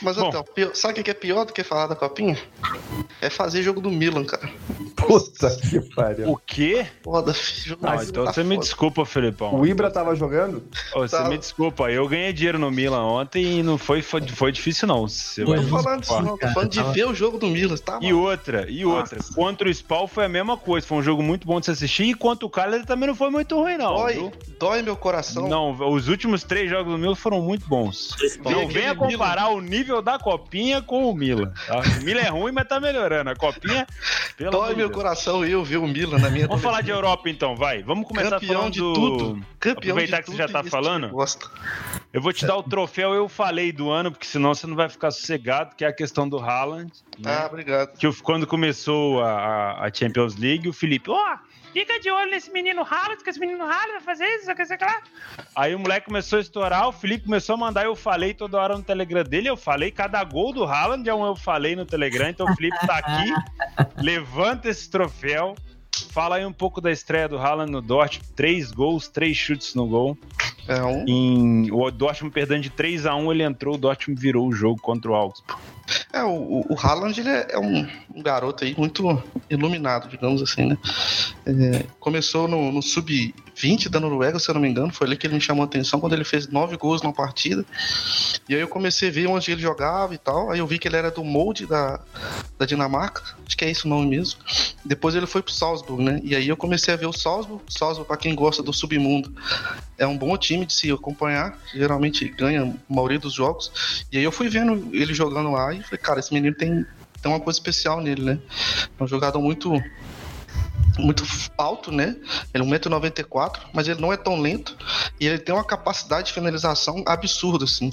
Mas 0.02 0.16
Bom. 0.16 0.28
então, 0.28 0.44
pior- 0.54 0.75
sabe 0.75 1.00
o 1.00 1.04
que 1.04 1.10
é 1.10 1.14
pior 1.14 1.44
do 1.44 1.52
que 1.52 1.62
falar 1.62 1.87
da 1.87 1.94
copinha? 1.96 2.37
É 3.20 3.28
fazer 3.30 3.62
jogo 3.62 3.80
do 3.80 3.90
Milan, 3.90 4.25
cara. 4.25 4.48
Puta 4.96 5.50
que 5.56 5.80
pariu. 5.94 6.30
O 6.30 6.37
quê? 6.37 6.87
Foda, 7.02 7.32
filho, 7.34 7.78
Não, 7.80 7.94
então 8.02 8.25
tá 8.25 8.32
você 8.32 8.42
me 8.42 8.54
foda. 8.56 8.60
desculpa, 8.66 9.04
Felipão. 9.06 9.54
O 9.54 9.66
Ibra 9.66 9.90
tava 9.90 10.14
jogando? 10.14 10.62
Ô, 10.94 11.00
Você 11.00 11.22
me 11.25 11.38
desculpa, 11.38 11.90
eu 11.90 12.06
ganhei 12.08 12.32
dinheiro 12.32 12.58
no 12.58 12.70
Milan 12.70 13.02
ontem 13.04 13.58
e 13.58 13.62
não 13.62 13.78
foi, 13.78 14.02
foi, 14.02 14.26
foi 14.28 14.52
difícil, 14.52 14.87
não. 14.88 15.08
Você 15.08 15.44
vai 15.44 15.60
Tô 15.60 15.66
falando 15.82 16.00
disso, 16.00 16.20
não. 16.22 16.37
Tô 16.38 16.48
falando 16.48 16.70
de 16.70 16.78
tava- 16.78 16.92
ver 16.92 17.06
o 17.06 17.14
jogo 17.14 17.38
do 17.38 17.46
Milan, 17.46 17.76
tá? 17.76 17.98
E 18.02 18.12
outra, 18.12 18.66
e 18.70 18.84
outra. 18.84 19.18
Contra 19.34 19.68
o 19.68 19.75
Spal 19.75 20.06
foi 20.08 20.25
a 20.25 20.28
mesma 20.28 20.56
coisa. 20.56 20.87
Foi 20.87 20.98
um 20.98 21.02
jogo 21.02 21.22
muito 21.22 21.46
bom 21.46 21.58
de 21.60 21.66
se 21.66 21.72
assistir. 21.72 22.04
E 22.04 22.14
contra 22.14 22.46
o 22.46 22.50
Cagliari 22.50 22.84
também 22.87 23.08
não 23.08 23.14
foi 23.14 23.30
muito 23.30 23.56
ruim, 23.56 23.76
não. 23.76 23.94
Dói, 23.96 24.12
viu? 24.14 24.32
dói 24.58 24.82
meu 24.82 24.96
coração. 24.96 25.48
Não, 25.48 25.70
os 25.92 26.08
últimos 26.08 26.42
três 26.44 26.68
jogos 26.68 26.92
do 26.92 26.98
Milan 26.98 27.14
foram 27.14 27.40
muito 27.40 27.66
bons. 27.68 28.14
Não 28.44 28.68
venha 28.68 28.94
comparar 28.94 29.48
o 29.48 29.57
nível 29.60 30.00
da 30.02 30.18
Copinha 30.18 30.80
com 30.82 31.10
o 31.10 31.14
Milan. 31.14 31.52
tá? 31.66 31.80
O 32.00 32.04
Milan 32.04 32.20
é 32.20 32.28
ruim, 32.28 32.52
mas 32.52 32.66
tá 32.68 32.78
melhorando. 32.80 33.30
A 33.30 33.36
Copinha, 33.36 33.86
pelo 34.36 34.50
Dói 34.50 34.68
meu 34.74 34.88
Deus. 34.88 34.92
coração 34.92 35.44
eu 35.44 35.62
ver 35.64 35.76
o 35.78 35.86
Milan 35.86 36.18
na 36.18 36.30
minha 36.30 36.46
Vamos 36.46 36.62
falar 36.62 36.80
de. 36.82 36.90
Europa 36.90 37.28
então, 37.28 37.54
vai. 37.56 37.82
Vamos 37.82 38.06
começar 38.08 38.38
Campeão 38.40 38.54
falando 38.56 38.72
de 38.72 38.80
do... 38.80 38.92
tudo. 38.92 39.46
Campeão 39.60 39.92
Aproveitar 39.92 40.22
que 40.22 40.30
você 40.30 40.36
já 40.36 40.48
tá 40.48 40.62
falando. 40.64 41.10
Eu 42.12 42.22
vou 42.22 42.32
te 42.32 42.46
dar 42.46 42.56
o 42.56 42.62
troféu 42.62 43.12
eu 43.14 43.28
falei 43.28 43.70
do 43.70 43.90
ano, 43.90 44.10
porque 44.10 44.26
senão 44.26 44.54
você 44.54 44.66
não 44.66 44.74
vai 44.76 44.88
ficar 44.88 45.10
sossegado, 45.10 45.76
que 45.76 45.84
é 45.84 45.88
a 45.88 45.92
questão 45.92 46.28
do 46.28 46.38
Haaland. 46.38 46.90
né? 47.18 47.36
Ah, 47.42 47.46
obrigado. 47.46 47.96
que 47.98 48.06
o- 48.06 48.14
quando 48.22 48.46
começou 48.46 49.22
a, 49.22 49.84
a- 49.84 49.92
Champions 49.92 50.36
League, 50.36 50.68
o 50.68 50.72
Felipe, 50.72 51.10
ó, 51.10 51.36
fica 51.72 52.00
de 52.00 52.10
olho 52.10 52.30
nesse 52.30 52.50
menino 52.52 52.82
Haaland, 52.82 53.22
que 53.22 53.30
esse 53.30 53.40
menino 53.40 53.64
Haaland 53.64 53.92
vai 53.92 54.00
fazer 54.00 54.26
isso, 54.37 54.54
que 54.54 54.64
sei 54.64 54.78
lá. 54.80 55.02
Aí 55.54 55.75
o 55.75 55.78
moleque 55.78 56.06
começou 56.06 56.38
a 56.38 56.42
estourar, 56.42 56.88
o 56.88 56.92
Felipe 56.92 57.25
começou 57.25 57.54
a 57.54 57.58
mandar, 57.58 57.84
eu 57.84 57.96
falei 57.96 58.34
toda 58.34 58.58
hora 58.58 58.76
no 58.76 58.82
Telegram 58.82 59.25
dele, 59.25 59.48
eu 59.48 59.56
falei, 59.56 59.90
cada 59.90 60.22
gol 60.25 60.52
do 60.52 60.64
Haaland 60.64 61.08
é 61.08 61.14
um 61.14 61.26
eu 61.26 61.37
falei 61.37 61.75
no 61.76 61.84
Telegram, 61.84 62.28
então 62.28 62.46
o 62.46 62.54
Felipe 62.54 62.78
tá 62.87 62.98
aqui, 62.98 63.32
levanta 64.02 64.68
esse 64.68 64.90
troféu, 64.90 65.54
fala 66.10 66.36
aí 66.36 66.46
um 66.46 66.52
pouco 66.52 66.80
da 66.80 66.90
estreia 66.90 67.28
do 67.28 67.38
Haaland 67.38 67.70
no 67.70 67.80
Dortmund, 67.80 68.28
três 68.34 68.70
gols, 68.70 69.08
três 69.08 69.36
chutes 69.36 69.74
no 69.74 69.86
gol, 69.86 70.16
É 70.66 70.82
um. 70.82 71.04
em, 71.06 71.70
o 71.70 71.90
Dortmund 71.90 72.32
perdendo 72.32 72.62
de 72.62 72.70
3 72.70 73.06
a 73.06 73.14
1 73.14 73.32
ele 73.32 73.42
entrou, 73.42 73.74
o 73.74 73.78
Dortmund 73.78 74.20
virou 74.20 74.46
o 74.46 74.52
jogo 74.52 74.80
contra 74.80 75.10
o 75.10 75.14
Augsburg. 75.14 75.60
É, 76.12 76.22
o, 76.22 76.66
o, 76.68 76.76
Haaland 76.78 77.18
ele 77.18 77.30
é, 77.30 77.48
é 77.50 77.58
um, 77.58 77.86
um 78.14 78.22
garoto 78.22 78.64
aí 78.64 78.74
muito 78.76 79.22
iluminado, 79.48 80.08
digamos 80.08 80.42
assim, 80.42 80.66
né? 80.66 80.78
É, 81.46 81.84
começou 81.98 82.46
no, 82.46 82.70
no 82.70 82.82
sub-20 83.58 83.88
da 83.88 83.98
Noruega, 83.98 84.38
se 84.38 84.48
eu 84.48 84.54
não 84.54 84.60
me 84.60 84.68
engano, 84.68 84.92
foi 84.92 85.06
ali 85.06 85.16
que 85.16 85.26
ele 85.26 85.34
me 85.34 85.40
chamou 85.40 85.62
a 85.62 85.66
atenção 85.66 85.98
quando 85.98 86.12
ele 86.12 86.24
fez 86.24 86.46
nove 86.46 86.76
gols 86.76 87.02
numa 87.02 87.12
partida. 87.12 87.64
E 88.48 88.54
aí 88.54 88.60
eu 88.60 88.68
comecei 88.68 89.08
a 89.08 89.12
ver 89.12 89.26
onde 89.26 89.50
ele 89.50 89.60
jogava 89.60 90.14
e 90.14 90.18
tal. 90.18 90.50
Aí 90.50 90.60
eu 90.60 90.66
vi 90.66 90.78
que 90.78 90.86
ele 90.86 90.96
era 90.96 91.10
do 91.10 91.24
molde 91.24 91.66
da, 91.66 92.00
da 92.58 92.64
Dinamarca, 92.64 93.22
acho 93.44 93.56
que 93.56 93.64
é 93.64 93.70
esse 93.70 93.84
o 93.84 93.88
nome 93.88 94.06
mesmo. 94.06 94.40
Depois 94.84 95.14
ele 95.14 95.26
foi 95.26 95.42
pro 95.42 95.52
Salzburg, 95.52 96.02
né? 96.02 96.20
E 96.22 96.36
aí 96.36 96.48
eu 96.48 96.56
comecei 96.56 96.94
a 96.94 96.96
ver 96.96 97.06
o 97.06 97.12
Salzburg. 97.12 97.62
Salzburg, 97.68 98.06
pra 98.06 98.16
quem 98.16 98.34
gosta 98.34 98.62
do 98.62 98.72
submundo, 98.72 99.34
é 99.98 100.06
um 100.06 100.16
bom 100.16 100.36
time 100.36 100.64
de 100.64 100.72
se 100.72 100.90
acompanhar. 100.90 101.58
Geralmente 101.74 102.28
ganha 102.28 102.62
a 102.62 102.94
maioria 102.94 103.18
dos 103.18 103.34
jogos. 103.34 104.04
E 104.12 104.18
aí 104.18 104.24
eu 104.24 104.32
fui 104.32 104.48
vendo 104.48 104.88
ele 104.92 105.12
jogando 105.12 105.50
lá 105.50 105.74
e 105.74 105.82
falei, 105.82 105.98
cara, 105.98 106.20
esse 106.20 106.32
menino 106.32 106.54
tem, 106.54 106.86
tem 107.20 107.32
uma 107.32 107.40
coisa 107.40 107.58
especial 107.58 108.00
nele, 108.00 108.22
né? 108.22 108.38
É 108.98 109.02
um 109.02 109.08
jogador 109.08 109.40
muito 109.40 109.72
muito 110.99 111.24
alto, 111.57 111.90
né? 111.92 112.16
Ele 112.53 112.64
é 112.64 112.79
1,94m, 112.79 113.59
mas 113.72 113.88
ele 113.88 114.01
não 114.01 114.12
é 114.12 114.16
tão 114.16 114.40
lento 114.40 114.77
e 115.20 115.27
ele 115.27 115.38
tem 115.38 115.55
uma 115.55 115.64
capacidade 115.64 116.29
de 116.29 116.33
finalização 116.33 117.03
absurda, 117.07 117.64
assim. 117.64 117.90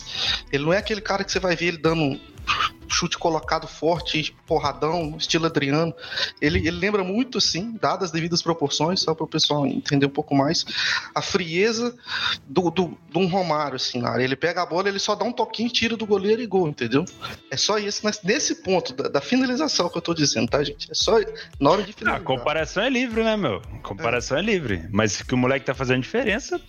Ele 0.52 0.66
não 0.66 0.74
é 0.74 0.78
aquele 0.78 1.02
cara 1.02 1.24
que 1.24 1.32
você 1.32 1.40
vai 1.40 1.56
ver 1.56 1.68
ele 1.68 1.78
dando 1.78 2.20
chute 2.88 3.18
colocado 3.18 3.68
forte, 3.68 4.36
porradão, 4.46 5.16
estilo 5.18 5.46
Adriano. 5.46 5.94
Ele, 6.40 6.60
ele 6.60 6.72
lembra 6.72 7.04
muito, 7.04 7.38
assim, 7.38 7.78
dadas 7.82 8.06
as 8.06 8.12
devidas 8.12 8.42
proporções, 8.42 9.02
só 9.02 9.14
para 9.14 9.24
o 9.24 9.28
pessoal 9.28 9.66
entender 9.66 10.06
um 10.06 10.10
pouco 10.10 10.36
mais, 10.36 10.66
a 11.14 11.22
frieza 11.22 11.96
do, 12.48 12.70
do, 12.70 12.98
de 13.10 13.18
um 13.18 13.28
Romário, 13.28 13.76
assim, 13.76 14.00
na 14.00 14.10
área. 14.10 14.24
Ele 14.24 14.36
pega 14.36 14.62
a 14.62 14.66
bola, 14.66 14.88
ele 14.88 15.00
só 15.00 15.16
dá 15.16 15.26
um 15.26 15.32
toquinho, 15.32 15.70
tira 15.70 15.98
do 15.98 16.06
goleiro 16.06 16.42
e 16.42 16.46
gol, 16.46 16.68
entendeu? 16.68 17.04
É 17.52 17.58
só 17.58 17.78
isso, 17.78 18.02
mas 18.04 18.22
nesse 18.24 18.56
ponto 18.56 18.94
da, 18.94 19.10
da 19.10 19.22
finalização 19.22 19.90
que 19.90 19.98
eu 19.98 20.02
tô 20.02 20.14
dizendo, 20.14 20.48
tá, 20.48 20.64
gente? 20.64 20.90
É 20.92 20.94
só 20.94 21.20
na 21.60 21.72
hora 21.72 21.84
de 21.84 21.92
Ah, 21.92 21.96
finalizar. 21.98 22.22
a 22.22 22.24
comparação 22.24 22.84
é 22.84 22.90
livre, 22.90 23.24
né, 23.24 23.36
meu? 23.36 23.62
A 23.74 23.80
comparação 23.80 24.38
é. 24.38 24.42
livre. 24.42 24.88
Mas 24.92 25.22
que 25.22 25.34
o 25.34 25.38
moleque 25.38 25.66
tá 25.66 25.74
fazendo 25.74 26.02
diferença. 26.02 26.62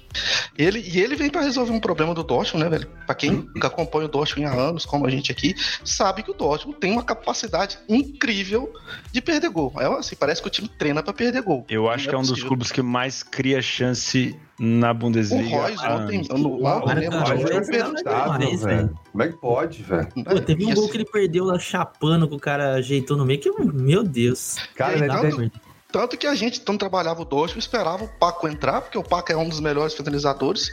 Ele, 0.57 0.81
e 0.81 1.01
ele 1.01 1.15
vem 1.15 1.29
para 1.29 1.43
resolver 1.43 1.73
um 1.73 1.81
problema 1.81 2.15
do 2.15 2.25
Dortmund, 2.25 2.65
né, 2.65 2.71
velho? 2.71 2.91
Pra 3.05 3.15
quem 3.15 3.49
acompanha 3.63 4.07
o 4.07 4.09
Dortmund 4.09 4.47
há 4.47 4.55
anos, 4.55 4.87
como 4.87 5.07
a 5.07 5.11
gente 5.11 5.31
aqui, 5.31 5.55
sabe 5.85 6.23
que 6.23 6.31
o 6.31 6.35
Dortmund 6.35 6.79
tem 6.79 6.93
uma 6.93 7.03
capacidade 7.03 7.79
incrível 7.89 8.73
de 9.13 9.21
perder 9.21 9.51
gol. 9.51 9.73
É 9.79 9.87
assim, 9.87 10.17
parece 10.17 10.41
que 10.43 10.49
o 10.49 10.51
time 10.51 10.69
treina 10.69 11.03
para 11.03 11.13
perder 11.13 11.43
gol. 11.43 11.65
Eu 11.69 11.89
acho 11.89 12.05
Não 12.05 12.11
que 12.11 12.15
é 12.15 12.19
um 12.19 12.21
dos 12.23 12.31
possível. 12.31 12.49
clubes 12.49 12.73
que 12.73 12.83
mais 12.83 13.23
cria 13.23 13.61
chance 13.63 14.37
na 14.59 14.91
O 14.91 14.95
Bundesliga. 14.95 15.49
Royce 15.57 15.85
há 15.85 15.97
ontem, 15.97 16.17
anos. 16.17 16.29
no, 16.43 16.61
Lá, 16.61 16.79
ontem 16.79 17.09
o 17.09 17.13
jogo 17.13 17.17
mas 17.55 17.69
perdeu- 17.69 17.95
é 17.97 18.39
velho. 18.39 18.59
velho. 18.59 18.99
Como 19.13 19.23
é 19.23 19.29
que 19.29 19.37
pode, 19.39 19.83
velho? 19.83 20.09
Pô, 20.25 20.41
teve 20.41 20.65
um 20.65 20.75
gol 20.75 20.85
assim, 20.85 20.93
que 20.93 20.97
ele 20.99 21.05
perdeu 21.05 21.45
lá 21.45 21.59
chapando, 21.59 22.29
que 22.29 22.35
o 22.35 22.39
cara 22.41 22.75
ajeitou 22.75 23.17
no 23.17 23.25
meio, 23.27 23.41
que, 23.41 23.51
meu 23.51 24.03
Deus. 24.03 24.57
Cara, 24.75 24.95
aí, 24.95 25.01
né, 25.01 25.09
tanto- 25.09 25.51
Tanto 25.97 26.19
que 26.19 26.27
a 26.27 26.35
gente, 26.35 26.61
quando 26.61 26.79
trabalhava 26.79 27.23
o 27.23 27.25
Dortmund, 27.25 27.61
esperava 27.61 28.05
o 28.05 28.09
Paco 28.09 28.47
entrar, 28.47 28.83
porque 28.83 28.99
o 28.99 29.03
Paco 29.03 29.33
é 29.33 29.37
um 29.37 29.49
dos 29.49 29.61
melhores 29.61 29.95
finalizadores. 29.95 30.71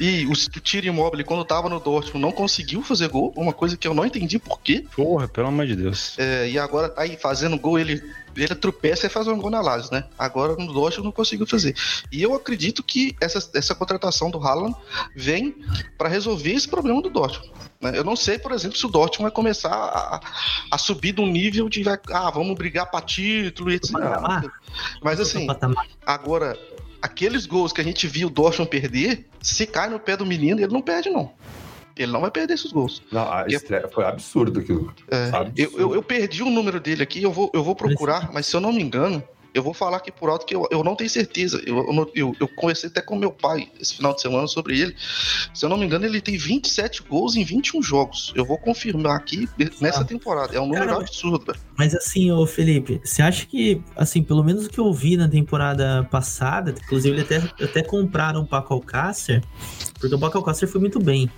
E 0.00 0.26
o, 0.26 0.32
o 0.32 0.60
Tiro 0.60 0.88
Immobile, 0.88 1.22
quando 1.22 1.44
tava 1.44 1.68
no 1.68 1.78
Dortmund, 1.78 2.18
não 2.20 2.32
conseguiu 2.32 2.82
fazer 2.82 3.08
gol. 3.08 3.32
Uma 3.36 3.52
coisa 3.52 3.76
que 3.76 3.86
eu 3.86 3.94
não 3.94 4.04
entendi 4.04 4.36
por 4.36 4.60
quê. 4.60 4.84
Porra, 4.96 5.28
pelo 5.28 5.46
amor 5.46 5.64
de 5.68 5.76
Deus. 5.76 6.18
É, 6.18 6.48
e 6.48 6.58
agora 6.58 6.88
tá 6.88 7.02
aí 7.02 7.16
fazendo 7.16 7.56
gol, 7.56 7.78
ele, 7.78 8.02
ele 8.34 8.54
tropeça 8.56 9.06
e 9.06 9.08
faz 9.08 9.28
um 9.28 9.38
gol 9.38 9.48
na 9.48 9.60
Lazio, 9.60 9.92
né? 9.92 10.02
Agora 10.18 10.56
no 10.56 10.72
Dortmund 10.72 11.04
não 11.04 11.12
conseguiu 11.12 11.46
fazer. 11.46 11.76
E 12.10 12.20
eu 12.20 12.34
acredito 12.34 12.82
que 12.82 13.14
essa, 13.20 13.48
essa 13.54 13.76
contratação 13.76 14.28
do 14.28 14.44
Haaland 14.44 14.74
vem 15.14 15.54
para 15.96 16.08
resolver 16.08 16.50
esse 16.50 16.66
problema 16.66 17.00
do 17.00 17.10
Dortmund. 17.10 17.52
Né? 17.84 17.98
Eu 17.98 18.04
não 18.04 18.16
sei, 18.16 18.38
por 18.38 18.52
exemplo, 18.52 18.76
se 18.76 18.84
o 18.86 18.88
Dortmund 18.88 19.24
vai 19.24 19.30
começar 19.30 19.70
a, 19.72 20.20
a 20.70 20.78
subir 20.78 21.12
do 21.12 21.24
nível 21.26 21.68
de 21.68 21.82
vai- 21.82 21.98
ah, 22.10 22.30
vamos 22.30 22.54
brigar 22.56 22.90
para 22.90 23.00
título 23.04 23.70
e 23.70 23.74
etc. 23.76 23.92
Mas 25.02 25.20
assim, 25.20 25.46
agora 26.04 26.58
aqueles 27.00 27.46
gols 27.46 27.72
que 27.72 27.80
a 27.80 27.84
gente 27.84 28.06
viu 28.06 28.28
o 28.28 28.30
Dortmund 28.30 28.70
perder, 28.70 29.28
se 29.40 29.66
cai 29.66 29.88
no 29.88 30.00
pé 30.00 30.16
do 30.16 30.24
menino, 30.26 30.60
ele 30.60 30.72
não 30.72 30.80
perde 30.82 31.10
não. 31.10 31.32
Ele 31.96 32.10
não 32.10 32.20
vai 32.22 32.30
perder 32.30 32.54
esses 32.54 32.72
gols. 32.72 33.02
Não, 33.12 33.30
a 33.32 33.46
estreia 33.46 33.88
foi 33.88 34.04
absurdo 34.04 34.58
aquilo. 34.58 34.92
É, 35.08 35.28
Absurdo. 35.28 35.52
eu, 35.56 35.72
eu, 35.78 35.94
eu 35.94 36.02
perdi 36.02 36.42
o 36.42 36.50
número 36.50 36.80
dele 36.80 37.04
aqui, 37.04 37.22
eu 37.22 37.30
vou, 37.30 37.50
eu 37.54 37.62
vou 37.62 37.76
procurar, 37.76 38.32
mas 38.32 38.46
se 38.46 38.56
eu 38.56 38.60
não 38.60 38.72
me 38.72 38.82
engano, 38.82 39.22
eu 39.54 39.62
vou 39.62 39.72
falar 39.72 39.98
aqui 39.98 40.10
por 40.10 40.28
alto 40.28 40.44
que 40.44 40.54
eu, 40.54 40.66
eu 40.70 40.82
não 40.82 40.96
tenho 40.96 41.08
certeza. 41.08 41.62
Eu, 41.64 42.10
eu, 42.14 42.36
eu, 42.40 42.48
conversei 42.48 42.90
até 42.90 43.00
com 43.00 43.14
meu 43.16 43.30
pai 43.30 43.70
esse 43.80 43.94
final 43.94 44.12
de 44.12 44.20
semana 44.20 44.48
sobre 44.48 44.80
ele. 44.80 44.96
Se 45.54 45.64
eu 45.64 45.68
não 45.68 45.76
me 45.76 45.86
engano, 45.86 46.04
ele 46.04 46.20
tem 46.20 46.36
27 46.36 47.04
gols 47.04 47.36
em 47.36 47.44
21 47.44 47.80
jogos. 47.80 48.32
Eu 48.34 48.44
vou 48.44 48.58
confirmar 48.58 49.16
aqui 49.16 49.48
nessa 49.80 50.00
Ah. 50.00 50.04
temporada. 50.04 50.56
É 50.56 50.60
um 50.60 50.66
número 50.66 50.96
absurdo, 50.96 51.44
velho. 51.46 51.58
Mas 51.78 51.94
assim, 51.94 52.32
ô 52.32 52.44
Felipe, 52.46 53.00
você 53.04 53.22
acha 53.22 53.46
que, 53.46 53.80
assim, 53.96 54.22
pelo 54.22 54.42
menos 54.42 54.66
o 54.66 54.68
que 54.70 54.78
eu 54.80 54.92
vi 54.92 55.16
na 55.16 55.28
temporada 55.28 56.06
passada, 56.10 56.72
inclusive 56.72 57.20
até, 57.20 57.36
até 57.62 57.82
compraram 57.82 58.42
o 58.42 58.46
Paco 58.46 58.74
Alcácer, 58.74 59.42
porque 60.08 60.36
o 60.36 60.40
Alcácer 60.40 60.68
foi 60.68 60.80
muito 60.80 60.98
bem. 60.98 61.30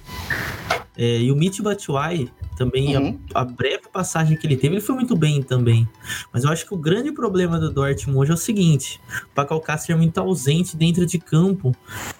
É, 0.98 1.18
e 1.20 1.31
o 1.31 1.37
Mitch 1.37 1.61
Batshuayi 1.61 2.31
também, 2.57 2.96
a- 2.96 3.00
Uhum. 3.00 3.20
a, 3.35 3.44
breve 3.44 3.83
passagem 3.92 4.35
que 4.37 4.46
ele 4.46 4.57
teve, 4.57 4.76
ele 4.76 4.81
foi 4.81 4.94
muito 4.94 5.14
bem 5.14 5.42
também. 5.42 5.87
Mas 6.33 6.44
eu 6.44 6.50
acho 6.50 6.64
que 6.66 6.72
o 6.72 6.76
grande 6.79 7.12
problema 7.12 7.59
do 7.59 7.70
Dortmund 7.70 8.18
hoje 8.18 8.31
é 8.31 8.35
o 8.35 8.38
seguinte, 8.38 8.98
o 9.24 9.35
Paco 9.35 9.52
Alcácer 9.52 9.94
é 9.94 9.98
muito 9.98 10.16
ausente 10.18 10.74
dentro 10.76 11.05
de 11.05 11.18
campo 11.18 11.76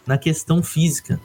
na 0.07 0.19
questão 0.19 0.63
física. 0.63 1.19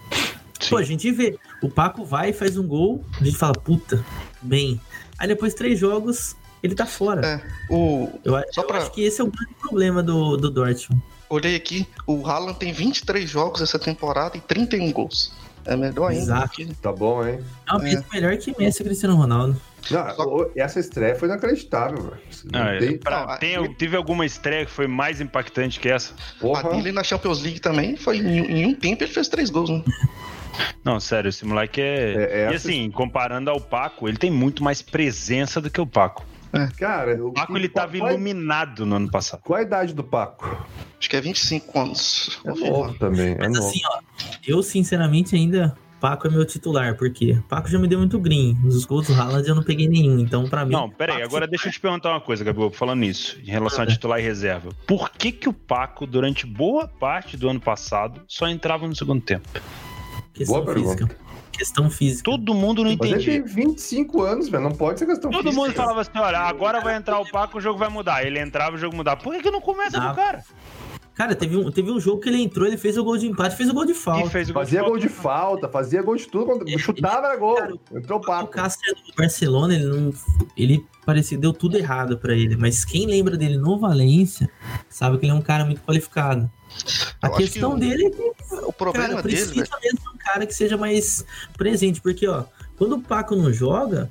Pô, 0.69 0.77
a 0.77 0.83
gente 0.83 1.11
vê, 1.11 1.37
o 1.61 1.69
Paco 1.69 2.05
vai 2.05 2.29
e 2.29 2.33
faz 2.33 2.57
um 2.57 2.65
gol, 2.65 3.03
a 3.19 3.23
gente 3.23 3.35
fala, 3.37 3.53
puta, 3.53 4.03
bem. 4.41 4.79
Aí 5.17 5.27
depois 5.27 5.53
três 5.53 5.77
jogos, 5.77 6.35
ele 6.63 6.73
tá 6.75 6.85
fora. 6.85 7.25
É, 7.25 7.41
o, 7.69 8.07
a- 8.33 8.43
eu 8.55 8.63
pra- 8.63 8.77
acho 8.77 8.91
que 8.93 9.01
esse 9.01 9.19
é 9.19 9.23
o 9.25 9.27
grande 9.27 9.55
problema 9.59 10.01
do, 10.01 10.37
do 10.37 10.49
Dortmund. 10.49 11.03
Olhei 11.33 11.55
aqui, 11.55 11.87
o 12.05 12.25
Haaland 12.27 12.57
tem 12.59 12.71
23 12.73 13.29
jogos 13.29 13.61
essa 13.61 13.79
temporada 13.79 14.37
e 14.37 14.41
31 14.41 14.91
gols. 14.91 15.33
É 15.65 15.75
melhor 15.75 16.07
ainda. 16.09 16.21
Exato. 16.23 16.49
que- 16.55 16.65
Tá 16.75 16.91
bom, 16.91 17.25
hein? 17.25 17.39
É 17.67 17.71
uma 17.73 17.79
mesmo 17.83 18.05
melhor 18.11 18.35
que 18.37 18.53
Messi 18.57 18.81
e 18.81 18.85
Cristiano 18.85 19.15
Ronaldo. 19.15 19.61
Não, 19.89 20.15
Só- 20.15 20.49
essa 20.55 20.79
estreia 20.79 21.15
foi 21.15 21.27
inacreditável, 21.27 22.01
velho. 22.01 22.17
Não 22.51 22.61
Ah, 22.61 22.73
é, 22.73 22.79
tem- 22.79 22.97
pra- 22.97 23.25
Não, 23.27 23.37
tem- 23.37 23.53
ele- 23.55 23.69
teve 23.75 23.95
alguma 23.95 24.25
estreia 24.25 24.65
que 24.65 24.71
foi 24.71 24.87
mais 24.87 25.21
impactante 25.21 25.79
que 25.79 25.87
essa? 25.89 26.13
A 26.13 26.39
Porra. 26.41 26.69
dele 26.71 26.91
na 26.91 27.03
Champions 27.03 27.41
League 27.41 27.59
também 27.59 27.95
foi 27.95 28.17
em, 28.17 28.37
em 28.39 28.65
um 28.65 28.73
tempo 28.75 29.03
ele 29.03 29.11
fez 29.11 29.27
três 29.27 29.49
gols, 29.49 29.69
né? 29.69 29.83
Não, 30.83 30.99
sério, 30.99 31.29
esse 31.29 31.45
moleque 31.45 31.79
é. 31.79 31.85
É, 31.85 32.13
é 32.47 32.51
e 32.51 32.55
essa- 32.55 32.67
assim, 32.67 32.91
comparando 32.91 33.49
ao 33.49 33.59
Paco, 33.61 34.07
ele 34.07 34.17
tem 34.17 34.29
muito 34.31 34.63
mais 34.63 34.81
presença 34.81 35.61
do 35.61 35.69
que 35.69 35.79
o 35.79 35.85
Paco. 35.87 36.25
Cara, 36.77 37.23
o 37.23 37.29
O 37.29 37.33
Paco 37.33 37.57
ele 37.57 37.69
tava 37.69 37.97
qual, 37.97 38.09
é- 38.09 38.13
iluminado 38.13 38.85
no 38.85 38.95
ano 38.95 39.09
passado. 39.09 39.41
qual 39.43 39.59
a 39.59 39.61
idade 39.63 39.93
do 39.93 40.03
Paco? 40.03 40.65
Acho 40.99 41.09
que 41.09 41.15
é 41.15 41.21
25 41.21 41.79
anos. 41.79 42.39
É 42.45 42.49
novo 42.53 42.93
também, 42.95 43.33
é 43.33 43.37
Mas 43.39 43.53
novo. 43.53 43.67
assim, 43.69 43.79
ó, 43.85 43.99
eu 44.45 44.61
sinceramente 44.63 45.35
ainda. 45.35 45.75
Paco 45.99 46.25
é 46.25 46.31
meu 46.31 46.43
titular, 46.43 46.97
porque 46.97 47.37
Paco 47.47 47.69
já 47.69 47.77
me 47.77 47.87
deu 47.87 47.99
muito 47.99 48.17
green. 48.19 48.57
Os 48.65 48.85
gols 48.85 49.05
do 49.05 49.13
Haaland 49.13 49.47
eu 49.47 49.53
não 49.53 49.61
peguei 49.61 49.87
nenhum, 49.87 50.17
então 50.19 50.49
pra 50.49 50.65
mim. 50.65 50.71
Não, 50.71 50.89
peraí, 50.89 51.17
Paco 51.17 51.27
agora 51.27 51.47
deixa 51.47 51.67
eu 51.67 51.71
te 51.71 51.79
perguntar 51.79 52.09
uma 52.09 52.19
coisa, 52.19 52.43
Gabriel, 52.43 52.71
falando 52.71 53.01
nisso, 53.01 53.37
em 53.39 53.51
relação 53.51 53.83
a 53.83 53.85
titular 53.87 54.19
e 54.19 54.23
reserva. 54.23 54.69
Por 54.87 55.11
que 55.11 55.31
que 55.31 55.47
o 55.47 55.53
Paco, 55.53 56.07
durante 56.07 56.47
boa 56.47 56.87
parte 56.87 57.37
do 57.37 57.47
ano 57.47 57.59
passado, 57.61 58.21
só 58.27 58.47
entrava 58.47 58.87
no 58.87 58.95
segundo 58.95 59.21
tempo? 59.21 59.47
Questão 60.33 60.63
Boa 60.65 60.73
física. 60.73 61.07
Questão 61.61 61.91
física. 61.91 62.23
Todo 62.31 62.55
mundo 62.55 62.83
não 62.83 62.95
Mas 62.99 63.11
ele 63.11 63.13
entendia. 63.21 63.43
tem 63.43 63.65
25 63.67 64.23
anos, 64.23 64.49
velho. 64.49 64.63
Não 64.63 64.71
pode 64.71 64.97
ser 64.97 65.05
questão 65.05 65.29
Todo 65.29 65.43
física. 65.43 65.61
mundo 65.61 65.73
falava 65.75 66.01
assim, 66.01 66.09
olha, 66.17 66.39
agora 66.39 66.81
vai 66.81 66.95
entrar 66.95 67.19
o 67.19 67.29
Paco, 67.29 67.59
o 67.59 67.61
jogo 67.61 67.77
vai 67.77 67.87
mudar. 67.87 68.25
Ele 68.25 68.39
entrava, 68.39 68.75
o 68.75 68.79
jogo 68.79 68.95
mudava. 68.95 69.21
Por 69.21 69.31
que, 69.35 69.43
que 69.43 69.51
não 69.51 69.61
começa 69.61 69.99
Não. 69.99 70.07
com 70.07 70.13
o 70.13 70.15
cara? 70.15 70.43
Cara, 71.13 71.35
teve 71.35 71.55
um, 71.55 71.69
teve 71.69 71.91
um 71.91 71.99
jogo 71.99 72.19
que 72.19 72.29
ele 72.29 72.41
entrou, 72.41 72.65
ele 72.65 72.77
fez 72.77 72.97
o 72.97 73.03
gol 73.03 73.15
de 73.17 73.27
empate, 73.27 73.55
fez 73.55 73.69
o 73.69 73.73
gol 73.73 73.85
de 73.85 73.93
falta. 73.93 74.29
Fez 74.31 74.49
o 74.49 74.53
Fazia 74.53 74.81
gol 74.81 74.97
de 74.97 75.07
falta. 75.09 75.69
fazia 75.69 76.01
gol 76.01 76.15
de 76.15 76.25
tudo. 76.27 76.45
quando- 76.45 76.79
Chutava 76.79 77.27
era 77.27 77.35
gol. 77.35 77.55
Cara, 77.57 77.73
Entrou 77.93 78.17
o 78.17 78.21
O 78.21 78.25
Paco. 78.25 78.47
Cássio 78.49 78.95
do 78.95 79.13
Barcelona, 79.15 79.75
ele 79.75 79.85
não. 79.85 80.11
Ele 80.57 80.83
parecia 81.05 81.37
deu 81.37 81.53
tudo 81.53 81.77
errado 81.77 82.17
pra 82.17 82.33
ele. 82.33 82.55
Mas 82.55 82.83
quem 82.83 83.05
lembra 83.05 83.37
dele 83.37 83.57
no 83.57 83.77
Valência 83.77 84.49
sabe 84.89 85.19
que 85.19 85.25
ele 85.25 85.31
é 85.31 85.35
um 85.35 85.41
cara 85.43 85.63
muito 85.65 85.81
qualificado. 85.81 86.49
A 87.21 87.27
Eu 87.27 87.33
questão 87.33 87.71
que 87.71 87.75
o- 87.75 87.79
dele 87.89 88.05
é 88.05 88.09
que 88.09 88.31
O 88.65 88.73
problema 88.73 89.09
cara, 89.09 89.21
dele, 89.21 89.35
precisa 89.35 89.53
velho, 89.53 89.67
mesmo 89.83 89.99
de 90.10 90.10
cara 90.23 90.45
que 90.45 90.53
seja 90.53 90.77
mais 90.77 91.25
presente, 91.57 92.01
porque, 92.01 92.27
ó, 92.27 92.43
quando 92.77 92.93
o 92.95 93.01
Paco 93.01 93.35
não 93.35 93.51
joga, 93.53 94.09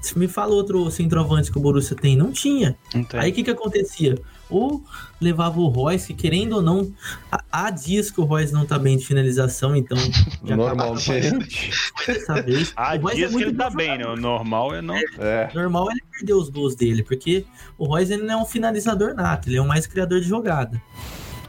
se 0.00 0.16
me 0.18 0.28
fala 0.28 0.52
outro 0.54 0.88
centroavante 0.90 1.50
que 1.50 1.58
o 1.58 1.60
Borussia 1.60 1.96
tem, 1.96 2.16
não 2.16 2.30
tinha. 2.32 2.76
Não 2.94 3.02
tem. 3.04 3.18
Aí 3.20 3.30
o 3.30 3.34
que 3.34 3.42
que 3.44 3.50
acontecia? 3.50 4.16
Ou 4.48 4.84
levava 5.20 5.58
o 5.58 5.66
Royce, 5.66 6.14
que 6.14 6.22
querendo 6.22 6.52
ou 6.54 6.62
não, 6.62 6.92
há- 7.32 7.42
há 7.50 7.70
dias 7.70 8.12
que 8.12 8.20
o 8.20 8.24
Royce 8.24 8.52
não 8.52 8.64
tá 8.64 8.78
bem 8.78 8.96
de 8.96 9.04
finalização, 9.04 9.74
então 9.74 9.98
Normalmente. 10.42 11.70
dessa 12.06 12.40
vez. 12.42 12.72
O 12.76 13.00
Royce 13.02 13.16
dias 13.16 13.34
que 13.34 13.42
ele 13.42 13.54
tá 13.54 13.70
bem, 13.70 13.98
né? 13.98 14.06
O 14.06 14.14
normal 14.16 14.72
é 14.74 14.80
não. 14.80 14.94
É. 15.18 15.50
Normal 15.52 15.90
é 15.90 15.94
ele 15.94 16.02
perder 16.12 16.34
os 16.34 16.48
gols 16.48 16.76
dele, 16.76 17.02
porque 17.02 17.44
o 17.76 17.86
Royce 17.86 18.12
ele 18.12 18.22
não 18.22 18.34
é 18.34 18.36
um 18.42 18.46
finalizador 18.46 19.14
nato, 19.14 19.48
ele 19.48 19.56
é 19.56 19.62
um 19.62 19.66
mais 19.66 19.84
criador 19.86 20.20
de 20.20 20.28
jogada. 20.28 20.80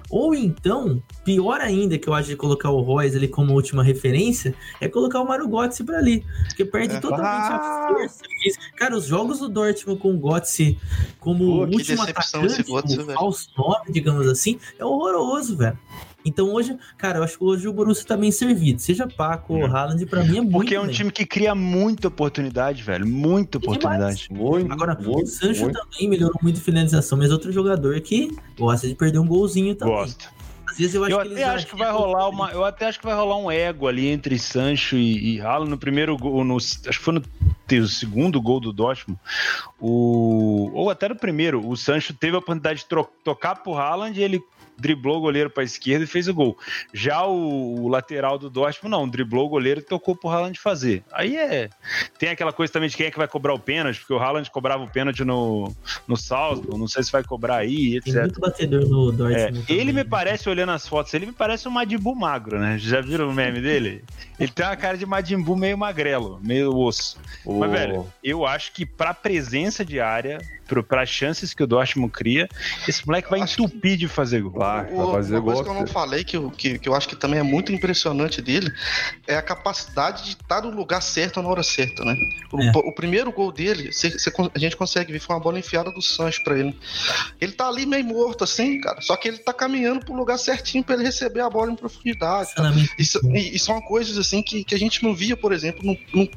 Ou 0.09 0.33
então, 0.33 1.01
pior 1.25 1.59
ainda 1.59 1.97
que 1.97 2.07
eu 2.07 2.13
acho 2.13 2.29
de 2.29 2.35
colocar 2.35 2.69
o 2.69 2.81
Royce 2.81 3.17
ali 3.17 3.27
como 3.27 3.53
última 3.53 3.83
referência, 3.83 4.55
é 4.79 4.87
colocar 4.87 5.19
o 5.21 5.27
Mário 5.27 5.47
Götze 5.47 5.83
pra 5.83 5.97
ali, 5.97 6.23
porque 6.45 6.63
perde 6.63 6.95
É. 6.95 6.99
totalmente 6.99 7.51
Ah! 7.51 7.87
a 7.89 7.93
força. 7.93 8.21
Cara, 8.77 8.95
os 8.95 9.05
jogos 9.05 9.39
do 9.39 9.49
Dortmund 9.49 9.99
com 9.99 10.15
o 10.15 10.17
Götze 10.19 10.77
como 11.19 11.39
Pô, 11.45 11.65
último 11.65 12.01
atacante, 12.01 12.63
Götze, 12.63 13.13
falso 13.13 13.49
nome, 13.57 13.91
digamos 13.91 14.27
assim, 14.27 14.57
é 14.79 14.85
horroroso, 14.85 15.57
velho. 15.57 15.77
Então 16.27 16.53
hoje, 16.53 16.77
cara, 16.97 17.19
eu 17.19 17.23
acho 17.23 17.37
que 17.37 17.43
hoje 17.43 17.67
o 17.67 17.73
Borussia 17.73 18.05
tá 18.05 18.17
bem 18.17 18.31
servido. 18.31 18.79
Seja 18.79 19.07
Paco 19.07 19.53
ou 19.55 19.67
Não. 19.67 19.75
Haaland, 19.75 20.05
pra 20.05 20.23
mim 20.23 20.37
é 20.37 20.41
muito 20.41 20.51
Porque 20.51 20.75
é 20.75 20.79
um 20.79 20.85
bem. 20.85 20.93
time 20.93 21.11
que 21.11 21.25
cria 21.25 21.55
muita 21.55 22.07
oportunidade, 22.09 22.83
velho. 22.83 23.07
Muita 23.07 23.57
oportunidade. 23.57 24.27
Muito, 24.31 24.71
Agora, 24.71 24.95
muito, 24.95 25.23
o 25.23 25.27
Sancho 25.27 25.63
muito. 25.63 25.79
também 25.79 26.09
melhorou 26.09 26.37
muito 26.43 26.57
a 26.59 26.61
finalização, 26.63 27.17
mas 27.17 27.31
outro 27.31 27.51
jogador 27.51 27.99
que 28.01 28.35
gosta 28.57 28.87
de 28.87 28.95
perder 28.95 29.19
um 29.19 29.27
golzinho 29.27 29.73
também. 29.75 29.93
Gosto. 29.95 30.37
Às 30.69 30.77
vezes 30.77 30.95
eu 30.95 31.03
acho 31.05 31.13
Eu 31.15 31.21
que 31.21 31.31
até 31.31 31.43
acho 31.45 31.65
que 31.67 31.75
vai 31.77 31.91
rolar 31.91 32.27
um 32.27 32.31
uma. 32.33 32.51
Eu 32.51 32.63
até 32.65 32.87
acho 32.87 32.99
que 32.99 33.05
vai 33.05 33.15
rolar 33.15 33.37
um 33.37 33.49
ego 33.49 33.87
ali 33.87 34.07
entre 34.07 34.37
Sancho 34.37 34.95
e, 34.97 35.35
e 35.35 35.41
Haaland 35.41 35.71
no 35.71 35.77
primeiro 35.77 36.15
gol. 36.17 36.43
No, 36.43 36.57
acho 36.57 36.81
que 36.85 36.93
foi 36.99 37.13
no, 37.15 37.23
te- 37.65 37.87
segundo 37.87 38.39
gol 38.41 38.59
do 38.59 38.71
Dortmund. 38.73 39.17
O, 39.79 40.69
ou 40.73 40.89
até 40.89 41.07
no 41.09 41.15
primeiro. 41.15 41.65
O 41.67 41.75
Sancho 41.77 42.13
teve 42.13 42.35
a 42.35 42.39
oportunidade 42.39 42.79
de 42.81 42.85
tocar 43.23 43.55
pro 43.55 43.73
Haaland 43.75 44.19
e 44.19 44.23
ele 44.23 44.41
driblou 44.77 45.17
o 45.17 45.21
goleiro 45.21 45.49
para 45.49 45.63
a 45.63 45.65
esquerda 45.65 46.03
e 46.03 46.07
fez 46.07 46.27
o 46.27 46.33
gol. 46.33 46.57
Já 46.93 47.25
o, 47.25 47.83
o 47.83 47.87
lateral 47.87 48.37
do 48.37 48.49
Dortmund 48.49 48.91
não, 48.91 49.07
driblou 49.07 49.45
o 49.45 49.49
goleiro 49.49 49.79
e 49.79 49.83
tocou 49.83 50.15
pro 50.15 50.29
Haaland 50.29 50.59
fazer. 50.59 51.03
Aí 51.11 51.35
é. 51.35 51.69
Tem 52.19 52.29
aquela 52.29 52.53
coisa 52.53 52.71
também 52.71 52.89
de 52.89 52.95
quem 52.95 53.07
é 53.07 53.11
que 53.11 53.17
vai 53.17 53.27
cobrar 53.27 53.53
o 53.53 53.59
pênalti, 53.59 53.99
porque 53.99 54.13
o 54.13 54.19
Haaland 54.19 54.49
cobrava 54.51 54.83
o 54.83 54.89
pênalti 54.89 55.23
no, 55.23 55.73
no 56.07 56.15
Salzburg, 56.17 56.77
não 56.79 56.87
sei 56.87 57.03
se 57.03 57.11
vai 57.11 57.23
cobrar 57.23 57.57
aí, 57.57 57.99
Tem 58.01 58.13
etc. 58.13 58.21
muito 58.21 58.39
batedor 58.39 58.87
no 58.87 59.09
É, 59.09 59.13
Dortmund. 59.15 59.65
ele 59.67 59.79
também. 59.79 59.93
me 59.95 60.03
parece, 60.03 60.49
olhando 60.49 60.71
as 60.71 60.87
fotos, 60.87 61.13
ele 61.13 61.25
me 61.25 61.31
parece 61.31 61.67
um 61.67 61.71
Majin 61.71 61.97
Buu 61.97 62.15
magro, 62.15 62.59
né? 62.59 62.77
Já 62.77 63.01
viram 63.01 63.29
o 63.29 63.33
meme 63.33 63.61
dele? 63.61 64.03
Ele 64.39 64.51
tem 64.51 64.65
uma 64.65 64.75
cara 64.75 64.97
de 64.97 65.05
Majin 65.05 65.41
Buu 65.41 65.55
meio 65.55 65.77
magrelo, 65.77 66.39
meio 66.43 66.75
osso. 66.75 67.17
O- 67.45 67.59
Mas, 67.59 67.71
velho, 67.71 68.07
eu 68.23 68.45
acho 68.45 68.71
que 68.73 68.85
pra 68.85 69.13
presença 69.13 69.83
de 69.83 69.99
área, 69.99 70.37
pro, 70.67 70.83
pra 70.83 71.05
chances 71.05 71.53
que 71.53 71.63
o 71.63 71.67
Dortmund 71.67 72.11
cria, 72.11 72.47
esse 72.87 73.05
moleque 73.07 73.29
vai 73.29 73.41
Acho 73.41 73.55
que- 73.57 73.63
entupir 73.63 73.97
de 73.97 74.07
fazer 74.07 74.41
gol. 74.41 74.51
Vai, 74.59 74.85
vai 74.85 75.11
fazer 75.13 75.35
uma 75.35 75.41
coisa 75.41 75.41
gol. 75.41 75.63
que 75.63 75.69
eu 75.69 75.73
não 75.73 75.87
falei, 75.87 76.23
que 76.23 76.37
eu, 76.37 76.51
que, 76.51 76.77
que 76.79 76.89
eu 76.89 76.93
acho 76.95 77.07
que 77.07 77.15
também 77.15 77.39
é 77.39 77.43
muito 77.43 77.71
impressionante 77.71 78.41
dele, 78.41 78.71
é 79.25 79.35
a 79.35 79.41
capacidade 79.41 80.23
de 80.25 80.29
estar 80.31 80.61
no 80.61 80.69
lugar 80.71 81.01
certo 81.01 81.41
na 81.41 81.49
hora 81.49 81.63
certa, 81.63 82.03
né? 82.03 82.15
O, 82.51 82.61
É. 82.61 82.71
o 82.75 82.91
primeiro 82.93 83.31
gol 83.31 83.51
dele, 83.51 83.91
cê- 83.93 84.17
cê 84.19 84.31
a 84.53 84.59
gente 84.59 84.75
consegue 84.75 85.11
ver, 85.11 85.19
foi 85.19 85.35
uma 85.35 85.41
bola 85.41 85.57
enfiada 85.59 85.91
do 85.91 86.01
Sancho 86.01 86.43
pra 86.43 86.57
ele. 86.57 86.77
Ele 87.39 87.51
tá 87.51 87.67
ali 87.67 87.85
meio 87.85 88.03
morto, 88.05 88.43
assim, 88.43 88.79
cara, 88.81 89.01
só 89.01 89.15
que 89.15 89.27
ele 89.27 89.37
tá 89.37 89.53
caminhando 89.53 90.03
pro 90.05 90.13
lugar 90.15 90.37
certinho 90.37 90.83
pra 90.83 90.95
ele 90.95 91.03
receber 91.03 91.41
a 91.41 91.49
bola 91.49 91.71
em 91.71 91.75
profundidade. 91.75 92.53
tá? 92.55 92.71
Isso, 92.97 93.19
e, 93.33 93.55
e 93.55 93.59
são 93.59 93.79
coisas 93.81 94.17
assim 94.17 94.41
que, 94.41 94.63
que 94.63 94.75
a 94.75 94.79
gente 94.79 95.03
não 95.03 95.13
via, 95.15 95.35
por 95.37 95.51
exemplo, 95.53 95.81
no, 95.85 95.97
no, 96.13 96.29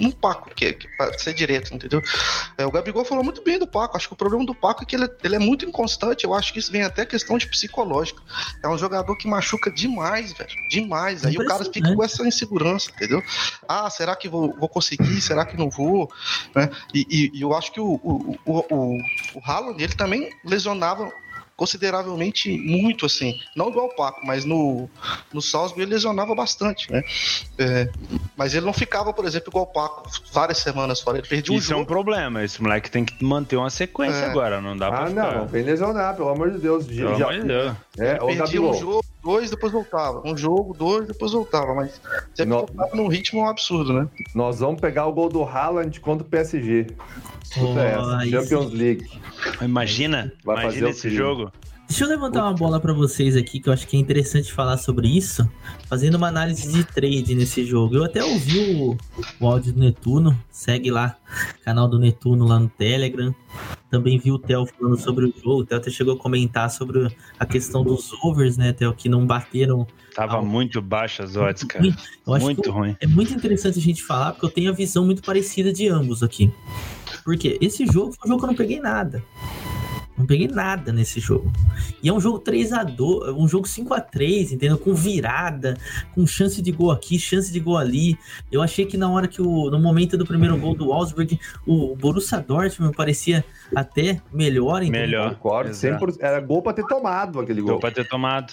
no 0.00 0.12
Paco, 0.14 0.50
que, 0.54 0.66
é- 0.66 0.72
que 0.72 0.88
para 0.96 1.16
ser 1.18 1.34
direto, 1.34 1.74
entendeu? 1.74 2.02
É, 2.58 2.66
o 2.66 2.70
Gabigol 2.70 3.04
falou 3.04 3.22
muito 3.24 3.42
bem 3.42 3.58
do 3.58 3.66
Paco. 3.76 3.96
Acho 3.96 4.08
que 4.08 4.14
o 4.14 4.16
problema 4.16 4.44
do 4.46 4.54
Paco 4.54 4.82
é 4.82 4.86
que 4.86 4.96
ele, 4.96 5.04
é- 5.04 5.16
ele 5.24 5.36
é 5.36 5.38
muito 5.38 5.64
inconstante. 5.66 6.24
Eu 6.24 6.32
acho 6.34 6.52
que 6.52 6.58
isso 6.58 6.72
vem 6.72 6.82
até 6.82 7.04
questão 7.04 7.36
de 7.36 7.46
psicológica. 7.46 8.22
É 8.62 8.68
um 8.68 8.78
jogador 8.78 9.14
que 9.16 9.28
machuca 9.28 9.70
demais, 9.70 10.32
velho. 10.32 10.50
Demais. 10.70 11.24
Aí 11.26 11.36
o 11.36 11.46
cara 11.46 11.64
fica 11.64 11.94
com 11.94 12.02
essa 12.02 12.26
insegurança, 12.26 12.90
entendeu? 12.90 13.22
Ah, 13.68 13.90
será 13.90 14.16
que 14.16 14.28
vou, 14.28 14.54
vou 14.58 14.68
conseguir? 14.68 15.20
Será 15.20 15.44
que 15.44 15.56
não 15.56 15.68
vou? 15.68 16.10
Né? 16.54 16.70
E, 16.94 17.06
e- 17.10 17.38
e 17.38 17.42
eu 17.42 17.54
acho 17.54 17.70
que 17.72 17.80
o, 17.80 17.94
o, 18.02 18.38
o, 18.44 18.58
o, 18.74 18.98
o 19.34 19.40
Haaland, 19.44 19.82
ele 19.82 19.94
também 19.94 20.30
lesionava 20.44 21.12
consideravelmente 21.56 22.56
muito, 22.58 23.06
assim. 23.06 23.40
Não 23.54 23.70
igual 23.70 23.86
o 23.86 23.94
Paco, 23.96 24.20
mas 24.24 24.44
no, 24.44 24.88
no 25.32 25.40
Salzburg 25.40 25.82
ele 25.82 25.92
lesionava 25.94 26.34
bastante, 26.34 26.90
né? 26.92 27.02
É, 27.58 27.88
mas 28.36 28.54
ele 28.54 28.66
não 28.66 28.72
ficava, 28.72 29.12
por 29.12 29.24
exemplo, 29.24 29.48
igual 29.50 29.64
o 29.64 29.68
Paco, 29.68 30.10
várias 30.32 30.58
semanas 30.58 31.00
fora. 31.00 31.18
Ele 31.18 31.26
perdia 31.26 31.54
um 31.54 31.58
Isso 31.58 31.72
é 31.72 31.76
um 31.76 31.84
problema. 31.84 32.44
Esse 32.44 32.62
moleque 32.62 32.90
tem 32.90 33.04
que 33.04 33.24
manter 33.24 33.56
uma 33.56 33.70
sequência 33.70 34.18
É. 34.18 34.30
agora. 34.30 34.60
Não 34.60 34.76
dá 34.76 34.90
pra 34.90 35.04
Ah, 35.04 35.06
ficar. 35.06 35.34
não, 35.38 35.46
vem 35.46 35.62
lesionar, 35.64 36.14
pelo 36.14 36.28
amor 36.28 36.50
de 36.50 36.58
Deus. 36.58 36.86
Pelo 36.86 37.16
Já- 37.18 37.26
amor 37.30 37.40
de 37.40 37.46
Deus. 37.48 37.72
É, 37.98 38.14
perdia 38.16 38.60
um 38.62 38.74
jogo, 38.74 39.04
dois, 39.26 39.50
depois 39.50 39.72
voltava. 39.72 40.22
Um 40.24 40.36
jogo, 40.36 40.72
dois, 40.72 41.06
depois 41.08 41.32
voltava. 41.32 41.74
Mas 41.74 42.00
sempre 42.32 42.46
Não. 42.46 42.58
voltava 42.58 42.94
num 42.94 43.08
ritmo 43.08 43.44
absurdo, 43.44 43.92
né? 43.92 44.08
nós 44.34 44.60
vamos 44.60 44.80
pegar 44.80 45.06
o 45.06 45.12
gol 45.12 45.28
do 45.28 45.42
Haaland 45.42 45.98
contra 46.00 46.24
o 46.24 46.30
PSG. 46.30 46.86
Oh, 47.58 47.78
essa, 47.78 48.18
aí 48.18 48.30
Champions. 48.30 48.72
League. 48.72 49.08
Imagina, 49.60 50.32
Vai 50.44 50.56
fazer 50.56 50.78
imagina 50.78 50.86
o 50.86 50.90
esse 50.90 51.10
jogo. 51.10 51.52
Deixa 51.88 52.04
eu 52.04 52.08
levantar 52.08 52.42
uma 52.42 52.52
bola 52.52 52.80
pra 52.80 52.92
vocês 52.92 53.36
aqui, 53.36 53.60
que 53.60 53.68
eu 53.68 53.72
acho 53.72 53.86
que 53.86 53.96
é 53.96 54.00
interessante 54.00 54.52
falar 54.52 54.76
sobre 54.76 55.08
isso, 55.08 55.48
fazendo 55.88 56.16
uma 56.16 56.26
análise 56.28 56.70
de 56.70 56.82
trade 56.84 57.34
nesse 57.34 57.64
jogo. 57.64 57.94
Eu 57.96 58.04
até 58.04 58.24
ouvi 58.24 58.74
o, 58.74 58.96
o 59.40 59.46
áudio 59.46 59.72
do 59.72 59.78
Netuno, 59.80 60.36
segue 60.50 60.90
lá, 60.90 61.16
canal 61.64 61.86
do 61.88 61.98
Netuno 61.98 62.44
lá 62.44 62.58
no 62.58 62.68
Telegram. 62.68 63.32
Também 63.88 64.18
vi 64.18 64.32
o 64.32 64.38
Theo 64.38 64.66
falando 64.66 64.98
sobre 64.98 65.26
o 65.26 65.32
jogo, 65.42 65.60
o 65.60 65.64
Theo 65.64 65.78
até 65.78 65.88
chegou 65.90 66.14
a 66.14 66.18
comentar 66.18 66.68
sobre 66.70 67.08
a 67.38 67.46
questão 67.46 67.84
dos 67.84 68.12
overs, 68.24 68.56
né, 68.56 68.72
Theo, 68.72 68.92
que 68.92 69.08
não 69.08 69.24
bateram. 69.24 69.86
Tava 70.14 70.38
Ah, 70.38 70.42
muito 70.42 70.82
baixo 70.82 71.22
as 71.22 71.36
odds, 71.36 71.62
cara. 71.64 71.84
Muito 72.26 72.70
ruim. 72.70 72.96
é 73.00 73.06
muito 73.06 73.32
interessante 73.32 73.78
a 73.78 73.82
gente 73.82 74.02
falar, 74.02 74.32
porque 74.32 74.46
eu 74.46 74.50
tenho 74.50 74.70
a 74.70 74.74
visão 74.74 75.04
muito 75.06 75.22
parecida 75.22 75.72
de 75.72 75.88
ambos 75.88 76.22
aqui. 76.22 76.52
Porque 77.24 77.56
esse 77.60 77.86
jogo 77.86 78.12
foi 78.12 78.28
um 78.28 78.32
jogo 78.32 78.38
que 78.40 78.44
eu 78.44 78.48
não 78.48 78.56
peguei 78.56 78.80
nada. 78.80 79.22
Não 80.16 80.24
peguei 80.24 80.48
nada 80.48 80.92
nesse 80.92 81.20
jogo. 81.20 81.52
E 82.02 82.08
é 82.08 82.12
um 82.12 82.18
jogo 82.20 82.38
3 82.38 82.72
a 82.72 82.82
2 82.82 83.34
um 83.36 83.46
jogo 83.46 83.68
5 83.68 83.92
a 83.92 84.00
3 84.00 84.52
entendeu? 84.52 84.78
Com 84.78 84.94
virada, 84.94 85.76
com 86.14 86.26
chance 86.26 86.62
de 86.62 86.72
gol 86.72 86.90
aqui, 86.90 87.18
chance 87.18 87.52
de 87.52 87.60
gol 87.60 87.76
ali. 87.76 88.18
Eu 88.50 88.62
achei 88.62 88.86
que 88.86 88.96
na 88.96 89.10
hora 89.10 89.28
que 89.28 89.42
o. 89.42 89.70
No 89.70 89.78
momento 89.78 90.16
do 90.16 90.24
primeiro 90.26 90.56
gol 90.56 90.74
do 90.74 90.92
Augsburg, 90.92 91.38
o 91.66 91.94
Borussia 91.96 92.38
Dortmund 92.40 92.96
parecia 92.96 93.44
até 93.74 94.20
melhor, 94.32 94.82
entendeu? 94.82 95.00
Melhor. 95.02 95.34
Concordo, 95.34 95.70
Exato. 95.70 96.06
100%. 96.06 96.16
Era 96.20 96.40
gol 96.40 96.62
pra 96.62 96.72
ter 96.72 96.86
tomado 96.86 97.40
aquele 97.40 97.60
Deu 97.62 97.72
gol. 97.72 97.80
pra 97.80 97.90
ter 97.90 98.08
tomado. 98.08 98.52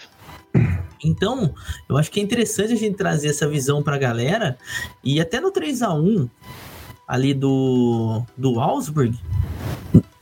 Então, 1.05 1.53
eu 1.89 1.97
acho 1.97 2.09
que 2.09 2.19
é 2.19 2.23
interessante 2.23 2.73
a 2.73 2.77
gente 2.77 2.95
trazer 2.95 3.27
essa 3.27 3.47
visão 3.47 3.83
pra 3.83 3.97
galera. 3.97 4.57
E 5.03 5.19
até 5.19 5.39
no 5.41 5.51
3 5.51 5.81
a 5.81 5.93
1 5.93 6.29
ali 7.07 7.33
do, 7.33 8.23
do 8.37 8.59
Augsburg, 8.59 9.17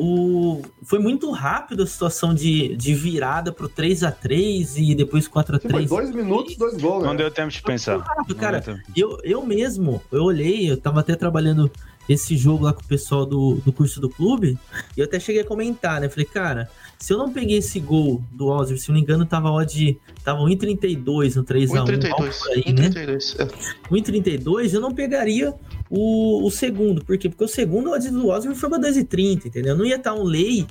o, 0.03 0.63
foi 0.81 0.97
muito 0.97 1.29
rápido 1.29 1.83
a 1.83 1.85
situação 1.85 2.33
de, 2.33 2.75
de 2.75 2.95
virada 2.95 3.51
pro 3.51 3.69
3 3.69 4.03
a 4.03 4.11
3 4.11 4.77
e 4.77 4.95
depois 4.95 5.27
4 5.27 5.57
a 5.57 5.59
3 5.59 5.71
Foi 5.73 5.85
dois 5.85 6.15
minutos, 6.15 6.57
dois 6.57 6.81
gols, 6.81 7.03
Não 7.03 7.11
né? 7.11 7.17
deu 7.19 7.29
tempo 7.29 7.51
de 7.51 7.61
pensar. 7.61 7.99
Rápido, 7.99 8.33
cara. 8.35 8.59
tempo. 8.59 8.79
Eu, 8.95 9.19
eu 9.23 9.45
mesmo, 9.45 10.01
eu 10.11 10.23
olhei, 10.23 10.71
eu 10.71 10.75
tava 10.75 11.01
até 11.01 11.15
trabalhando 11.15 11.69
esse 12.09 12.35
jogo 12.35 12.65
lá 12.65 12.73
com 12.73 12.81
o 12.81 12.85
pessoal 12.85 13.27
do, 13.27 13.61
do 13.63 13.71
curso 13.71 14.01
do 14.01 14.09
clube, 14.09 14.57
e 14.97 14.99
eu 14.99 15.05
até 15.05 15.19
cheguei 15.19 15.43
a 15.43 15.45
comentar, 15.45 16.01
né? 16.01 16.09
Falei, 16.09 16.25
cara, 16.25 16.67
se 16.97 17.13
eu 17.13 17.17
não 17.19 17.31
peguei 17.31 17.59
esse 17.59 17.79
gol 17.79 18.23
do 18.31 18.51
Alzheimer, 18.51 18.81
se 18.81 18.89
não 18.89 18.95
me 18.95 19.01
engano, 19.01 19.23
tava 19.23 19.51
odd, 19.51 19.99
tava 20.23 20.39
1,32 20.41 21.35
no 21.35 21.43
3x1, 21.43 21.77
algo 21.77 21.91
1,32. 21.91 22.39
por 22.39 22.51
aí, 22.51 22.73
né? 22.73 22.89
1,32. 22.89 23.39
É. 23.39 23.45
1,32, 23.93 24.73
eu 24.73 24.81
não 24.81 24.91
pegaria 24.91 25.53
o, 25.93 26.47
o 26.47 26.49
segundo. 26.49 27.03
Por 27.03 27.17
quê? 27.17 27.27
Porque 27.27 27.43
o 27.43 27.47
segundo 27.49 27.91
odd 27.91 28.09
do 28.09 28.29
Osborne 28.29 28.57
foi 28.57 28.69
pra 28.69 28.79
2,30, 28.79 29.47
entendeu? 29.47 29.75
Não 29.75 29.85
ia 29.85 29.97
estar 29.97 30.13
um 30.13 30.23
lei 30.23 30.65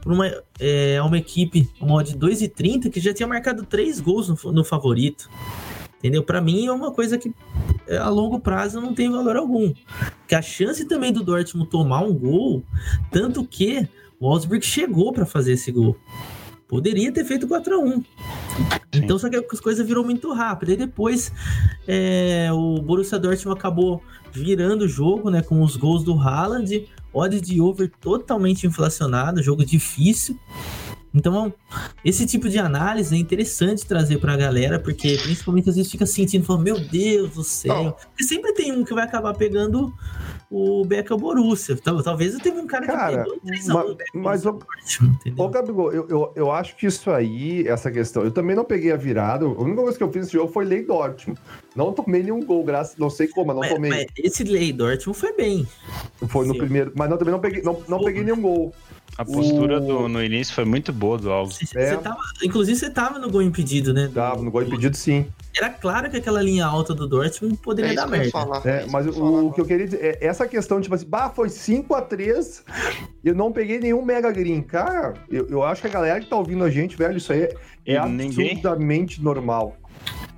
pra 0.00 0.14
uma, 0.14 0.42
é, 0.58 1.00
uma 1.02 1.18
equipe, 1.18 1.68
uma 1.78 1.96
odd 1.96 2.16
2,30 2.16 2.90
que 2.90 2.98
já 2.98 3.12
tinha 3.12 3.26
marcado 3.26 3.66
três 3.66 4.00
gols 4.00 4.28
no, 4.28 4.52
no 4.52 4.64
favorito. 4.64 5.28
Entendeu? 5.98 6.24
Pra 6.24 6.40
mim 6.40 6.66
é 6.66 6.72
uma 6.72 6.90
coisa 6.90 7.18
que 7.18 7.32
é, 7.86 7.98
a 7.98 8.08
longo 8.08 8.40
prazo 8.40 8.80
não 8.80 8.94
tem 8.94 9.10
valor 9.10 9.36
algum. 9.36 9.74
Que 10.26 10.34
a 10.34 10.40
chance 10.40 10.86
também 10.86 11.12
do 11.12 11.22
Dortmund 11.22 11.68
tomar 11.68 12.02
um 12.02 12.14
gol, 12.14 12.64
tanto 13.10 13.44
que 13.44 13.86
o 14.18 14.26
Wolfsburg 14.26 14.64
chegou 14.64 15.12
pra 15.12 15.26
fazer 15.26 15.52
esse 15.52 15.70
gol. 15.70 15.96
Poderia 16.66 17.12
ter 17.12 17.26
feito 17.26 17.46
4 17.46 17.74
a 17.74 17.78
1 17.78 18.04
Então, 18.94 19.18
só 19.18 19.28
que 19.28 19.36
as 19.36 19.60
coisas 19.60 19.86
virou 19.86 20.02
muito 20.02 20.32
rápido. 20.32 20.72
E 20.72 20.76
depois 20.76 21.30
é, 21.86 22.48
o 22.50 22.80
Borussia 22.80 23.18
Dortmund 23.18 23.58
acabou 23.58 24.02
virando 24.32 24.84
o 24.84 24.88
jogo, 24.88 25.30
né? 25.30 25.42
Com 25.42 25.62
os 25.62 25.76
gols 25.76 26.02
do 26.02 26.18
Haaland, 26.18 26.88
odd 27.12 27.40
de 27.40 27.60
over 27.60 27.90
totalmente 28.00 28.66
inflacionado, 28.66 29.42
jogo 29.42 29.64
difícil. 29.64 30.38
Então, 31.14 31.52
esse 32.04 32.24
tipo 32.26 32.48
de 32.48 32.58
análise 32.58 33.14
é 33.14 33.18
interessante 33.18 33.84
trazer 33.86 34.18
pra 34.18 34.36
galera, 34.36 34.78
porque 34.78 35.18
principalmente 35.22 35.68
às 35.68 35.76
vezes 35.76 35.90
fica 35.90 36.06
sentindo, 36.06 36.44
falando, 36.44 36.62
meu 36.64 36.80
Deus 36.80 37.30
do 37.34 37.44
céu. 37.44 37.96
Porque 38.08 38.24
sempre 38.24 38.52
tem 38.54 38.72
um 38.72 38.84
que 38.84 38.94
vai 38.94 39.04
acabar 39.04 39.34
pegando 39.34 39.92
o 40.50 40.84
Beca 40.84 41.16
Borussia. 41.16 41.76
Tal- 41.76 42.02
Talvez 42.02 42.34
eu 42.34 42.40
teve 42.40 42.58
um 42.58 42.66
cara, 42.66 42.86
Cara, 42.86 43.10
que 43.24 43.24
pegou 43.24 43.40
3 43.46 43.68
a 43.68 43.72
1 43.72 43.76
ma- 43.76 43.84
o 43.84 43.94
Beca 43.94 44.10
mas 44.14 44.42
Borussia 44.42 44.66
Dortmund, 44.66 45.16
entendeu? 45.20 45.44
Ô, 45.44 45.48
Gabigol, 45.48 45.92
eu, 45.92 46.08
eu, 46.08 46.32
eu 46.34 46.50
acho 46.52 46.76
que 46.76 46.86
isso 46.86 47.10
aí, 47.10 47.66
essa 47.68 47.90
questão, 47.90 48.22
eu 48.24 48.30
também 48.30 48.56
não 48.56 48.64
peguei 48.64 48.90
a 48.92 48.96
virada. 48.96 49.44
A 49.44 49.48
única 49.48 49.82
coisa 49.82 49.98
que 49.98 50.04
eu 50.04 50.10
fiz 50.12 50.22
nesse 50.22 50.32
jogo 50.32 50.52
foi 50.52 50.64
lei 50.64 50.82
Dortmund. 50.84 51.38
Não 51.76 51.92
tomei 51.92 52.22
nenhum 52.22 52.44
gol, 52.44 52.64
graças, 52.64 52.96
não 52.96 53.08
sei 53.10 53.28
como, 53.28 53.46
mas 53.48 53.56
não 53.56 53.60
Mas- 53.62 53.72
tomei. 53.74 53.90
mas 53.90 54.06
esse 54.18 54.44
Lei 54.44 54.72
Dortmund 54.72 55.18
foi 55.18 55.32
bem. 55.34 55.66
Foi 56.28 56.46
no 56.46 56.56
primeiro, 56.56 56.92
mas 56.94 57.08
não, 57.08 57.16
também 57.16 57.32
não 57.32 57.40
peguei, 57.40 57.62
não, 57.62 57.82
não 57.88 58.00
peguei 58.02 58.22
nenhum 58.24 58.40
gol. 58.40 58.74
A 59.18 59.24
postura 59.24 59.76
O- 59.78 59.80
do, 59.86 60.08
no 60.08 60.22
início 60.24 60.54
foi 60.54 60.64
muito 60.64 60.92
boa 60.92 61.18
do 61.18 61.30
Alves. 61.30 61.58
Você, 61.58 61.78
É. 61.78 61.90
você 61.90 61.96
tava, 61.98 62.18
inclusive, 62.42 62.78
você 62.78 62.90
tava 62.90 63.18
no 63.18 63.30
gol 63.30 63.42
impedido, 63.42 63.92
né? 63.92 64.08
Dava, 64.12 64.42
no 64.42 64.50
gol 64.50 64.62
impedido 64.62 64.96
sim. 64.96 65.26
Era 65.54 65.68
claro 65.68 66.10
que 66.10 66.16
aquela 66.16 66.40
linha 66.40 66.64
alta 66.64 66.94
do 66.94 67.06
Dortmund 67.06 67.54
É 67.54 67.62
poderia 67.62 67.92
isso 67.92 67.96
dar 68.02 68.06
merda. 68.08 68.30
falar. 68.30 68.66
É, 68.66 68.80
isso 68.82 68.90
mas 68.90 69.06
o, 69.06 69.12
falar 69.12 69.42
o 69.42 69.52
que 69.52 69.60
eu 69.60 69.66
queria 69.66 69.84
dizer 69.84 70.00
é 70.20 70.26
essa 70.26 70.48
questão, 70.48 70.80
tipo 70.80 70.94
assim, 70.94 71.06
bah, 71.06 71.28
foi 71.28 71.48
5x3 71.50 72.62
eu 73.22 73.34
não 73.34 73.52
peguei 73.52 73.78
nenhum 73.78 74.02
Mega 74.02 74.32
Green. 74.32 74.62
Cara, 74.62 75.12
eu, 75.30 75.46
eu 75.48 75.62
acho 75.62 75.82
que 75.82 75.88
a 75.88 75.90
galera 75.90 76.18
que 76.20 76.26
tá 76.26 76.36
ouvindo 76.36 76.64
a 76.64 76.70
gente, 76.70 76.96
velho, 76.96 77.18
isso 77.18 77.32
aí 77.34 77.42
é, 77.42 77.54
é 77.86 77.94
E 77.96 78.08
ninguém- 78.08 78.52
absurdamente 78.52 79.22
normal. 79.22 79.76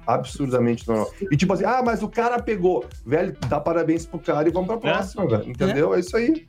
Absurdamente 0.07 0.87
normal. 0.87 1.11
E 1.31 1.37
tipo 1.37 1.53
assim, 1.53 1.65
ah, 1.65 1.81
mas 1.83 2.03
o 2.03 2.09
cara 2.09 2.43
pegou. 2.43 2.85
Velho, 3.07 3.35
dá 3.49 3.59
parabéns 3.61 4.05
pro 4.05 4.19
cara 4.19 4.47
e 4.49 4.53
vamos 4.53 4.67
pra 4.67 4.77
próxima, 4.77 5.27
velho. 5.27 5.49
Entendeu? 5.49 5.95
É. 5.95 6.01
isso 6.01 6.15
aí. 6.17 6.47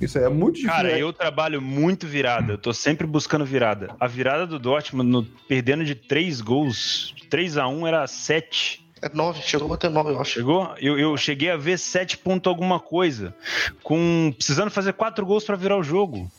Isso 0.00 0.18
aí 0.18 0.24
é 0.24 0.28
muito 0.28 0.54
difícil. 0.56 0.74
Cara, 0.74 0.88
né? 0.92 0.98
eu 1.02 1.12
trabalho 1.12 1.60
muito 1.60 2.06
virada. 2.06 2.54
Eu 2.54 2.58
tô 2.58 2.72
sempre 2.72 3.06
buscando 3.06 3.44
virada. 3.44 3.94
A 4.00 4.06
virada 4.06 4.46
do 4.46 4.58
Dortmund, 4.58 5.08
no- 5.10 5.24
perdendo 5.46 5.84
de 5.84 5.94
3 5.94 6.40
gols, 6.40 7.14
3 7.28 7.56
a 7.58 7.68
1 7.68 7.86
era 7.86 8.06
7. 8.06 8.84
É 9.02 9.08
9, 9.14 9.42
chegou 9.42 9.66
a 9.66 9.70
bater 9.70 9.90
9, 9.90 10.10
eu 10.10 10.20
acho. 10.20 10.32
Chegou? 10.32 10.74
Eu, 10.78 10.98
eu 10.98 11.16
cheguei 11.16 11.50
a 11.50 11.56
ver 11.56 11.78
7 11.78 12.18
ponto 12.18 12.48
alguma 12.48 12.78
coisa. 12.80 13.34
Com 13.82 14.32
precisando 14.36 14.70
fazer 14.70 14.92
4 14.94 15.24
gols 15.24 15.44
pra 15.44 15.56
virar 15.56 15.76
o 15.78 15.82
jogo. 15.82 16.30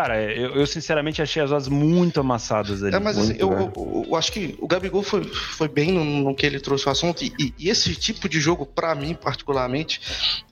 Cara, 0.00 0.22
eu, 0.32 0.54
eu 0.54 0.64
sinceramente 0.64 1.20
achei 1.20 1.42
as 1.42 1.50
odds 1.50 1.66
muito 1.66 2.20
amassadas 2.20 2.84
ali. 2.84 2.94
É, 2.94 3.00
mas 3.00 3.18
assim, 3.18 3.28
Muito, 3.30 3.40
eu, 3.42 3.50
né? 3.50 3.72
eu- 3.76 4.04
eu 4.08 4.14
acho 4.14 4.30
que 4.30 4.54
o 4.60 4.68
Gabigol 4.68 5.02
foi, 5.02 5.24
foi 5.24 5.66
bem 5.66 5.90
no, 5.90 6.04
no 6.04 6.36
que 6.36 6.46
ele 6.46 6.60
trouxe 6.60 6.86
o 6.86 6.90
assunto. 6.92 7.24
E, 7.24 7.32
e- 7.58 7.68
esse 7.68 7.96
tipo 7.96 8.28
de 8.28 8.38
jogo, 8.40 8.64
pra 8.64 8.94
mim, 8.94 9.12
particularmente, 9.14 10.00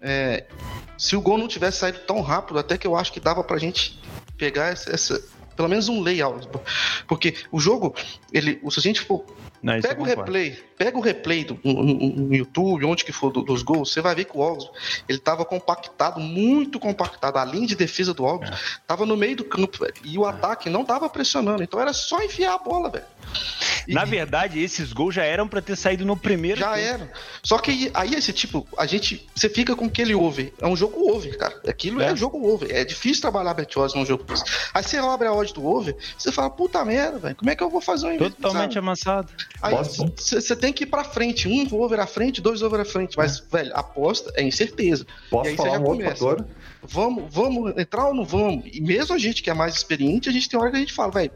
é, 0.01 0.47
se 0.99 1.15
o 1.15 1.21
gol 1.21 1.39
não 1.39 1.47
tivesse 1.47 1.79
saído 1.79 2.01
tão 2.01 2.21
rápido, 2.23 2.59
até 2.59 2.77
que 2.77 2.89
eu 2.89 2.97
acho 2.97 3.13
que 3.13 3.21
dava 3.21 3.45
pra 3.45 3.57
gente 3.57 3.97
pegar 4.37 4.67
essa. 4.73 4.91
essa- 4.93 5.23
pelo 5.55 5.69
menos 5.69 5.89
um 5.89 6.03
layout. 6.03 6.49
Porque 7.07 7.35
o 7.53 7.59
jogo, 7.61 7.95
ele, 8.33 8.61
se 8.69 8.79
a 8.81 8.83
gente 8.83 9.01
for 9.01 9.25
Não, 9.63 9.81
Pega 9.81 10.01
o 10.01 10.05
replay, 10.05 10.53
pega 10.77 10.97
o 10.99 11.01
replay 11.01 11.45
do, 11.45 11.59
no, 11.65 12.35
YouTube, 12.35 12.85
onde 12.85 13.05
que 13.05 13.13
for 13.13 13.31
do- 13.33 13.43
dos 13.43 13.63
gols, 13.63 13.93
você 13.93 14.01
vai 14.01 14.15
ver 14.15 14.25
que 14.27 14.37
o 14.37 14.43
Alves, 14.43 14.69
ele 15.09 15.19
tava 15.19 15.45
compactado, 15.45 16.21
muito 16.21 16.79
compactado. 16.79 17.39
A 17.39 17.45
linha 17.45 17.67
de 17.67 17.75
defesa 17.75 18.13
do 18.15 18.25
Alves 18.25 18.51
É. 18.51 18.55
tava 18.87 19.05
no 19.07 19.17
meio 19.17 19.37
do 19.37 19.45
campo, 19.45 19.79
velho. 19.79 19.95
E 20.05 20.19
o 20.19 20.25
ataque 20.27 20.69
não 20.71 20.85
tava 20.85 21.09
pressionando, 21.09 21.63
então 21.63 21.81
era 21.81 21.93
só 21.93 22.23
enfiar 22.23 22.55
a 22.55 22.59
bola, 22.59 22.91
velho. 22.91 23.05
E- 23.89 23.95
Na 23.95 24.05
verdade, 24.05 24.61
esses 24.61 24.93
gols 24.93 25.15
já 25.15 25.23
eram 25.25 25.47
pra 25.47 25.61
ter 25.61 25.77
saído 25.77 26.05
no 26.05 26.17
primeiro. 26.17 26.59
já 26.59 26.73
tempo. 26.75 26.87
era. 26.87 27.13
Só 27.43 27.59
que 27.59 27.91
aí 27.95 28.15
esse 28.15 28.33
tipo, 28.33 28.67
a 28.77 28.85
gente, 28.87 29.29
você 29.35 29.49
fica 29.49 29.77
com 29.77 29.85
aquele 29.85 30.15
over. 30.15 30.53
É 30.61 30.67
um 30.67 30.77
jogo 30.77 31.09
over, 31.13 31.37
cara. 31.39 31.61
Aquilo 31.69 32.01
é, 32.03 32.11
É. 32.13 32.17
jogo 32.17 32.45
over. 32.49 32.69
É 32.75 32.85
difícil 32.85 33.21
trabalhar 33.23 33.55
bet-odds 33.55 33.95
num 33.95 34.05
jogo 34.05 34.25
desse. 34.25 34.43
Aí 34.75 34.83
você 34.83 34.97
abre 34.97 35.29
a 35.29 35.33
odd 35.33 35.53
do 35.55 35.65
over, 35.65 35.97
você 36.19 36.33
fala, 36.33 36.51
puta 36.51 36.85
merda, 36.85 37.19
velho, 37.19 37.37
como 37.37 37.51
é 37.51 37.55
que 37.55 37.63
eu 37.63 37.71
vou 37.71 37.81
fazer 37.81 38.07
um 38.07 38.13
investimento? 38.15 38.43
Totalmente 38.43 38.79
amassado. 38.79 39.33
Aí 39.63 39.75
você 39.75 40.57
tem 40.57 40.73
que 40.73 40.83
ir 40.85 40.87
pra 40.87 41.05
frente, 41.05 41.49
um 41.49 41.81
over 41.81 42.01
à 42.01 42.07
frente, 42.07 42.41
dois 42.41 42.63
over 42.63 42.81
à 42.81 42.85
frente. 42.85 43.17
Mas, 43.17 43.39
velho, 43.39 43.71
aposta 43.75 44.33
é 44.37 44.43
incerteza. 44.43 45.07
E 45.27 45.31
Posso 45.31 45.49
aí 45.49 45.57
você 45.57 45.57
falar 45.57 45.71
já 45.75 45.79
um 45.79 45.83
outro 45.85 45.97
começa. 46.05 46.17
fator? 46.25 46.47
Vamos, 46.89 47.25
vamos 47.33 47.77
entrar 47.77 48.07
ou 48.09 48.15
não 48.15 48.25
vamos? 48.25 48.65
E 48.73 48.81
mesmo 48.81 49.15
a 49.15 49.19
gente 49.19 49.43
que 49.43 49.51
é 49.51 49.55
mais 49.55 49.75
experiente, 49.75 50.29
a 50.29 50.33
gente 50.33 50.49
tem 50.49 50.59
hora 50.59 50.71
que 50.71 50.77
a 50.77 50.81
gente 50.81 50.93
fala, 50.93 51.11
velho, 51.13 51.33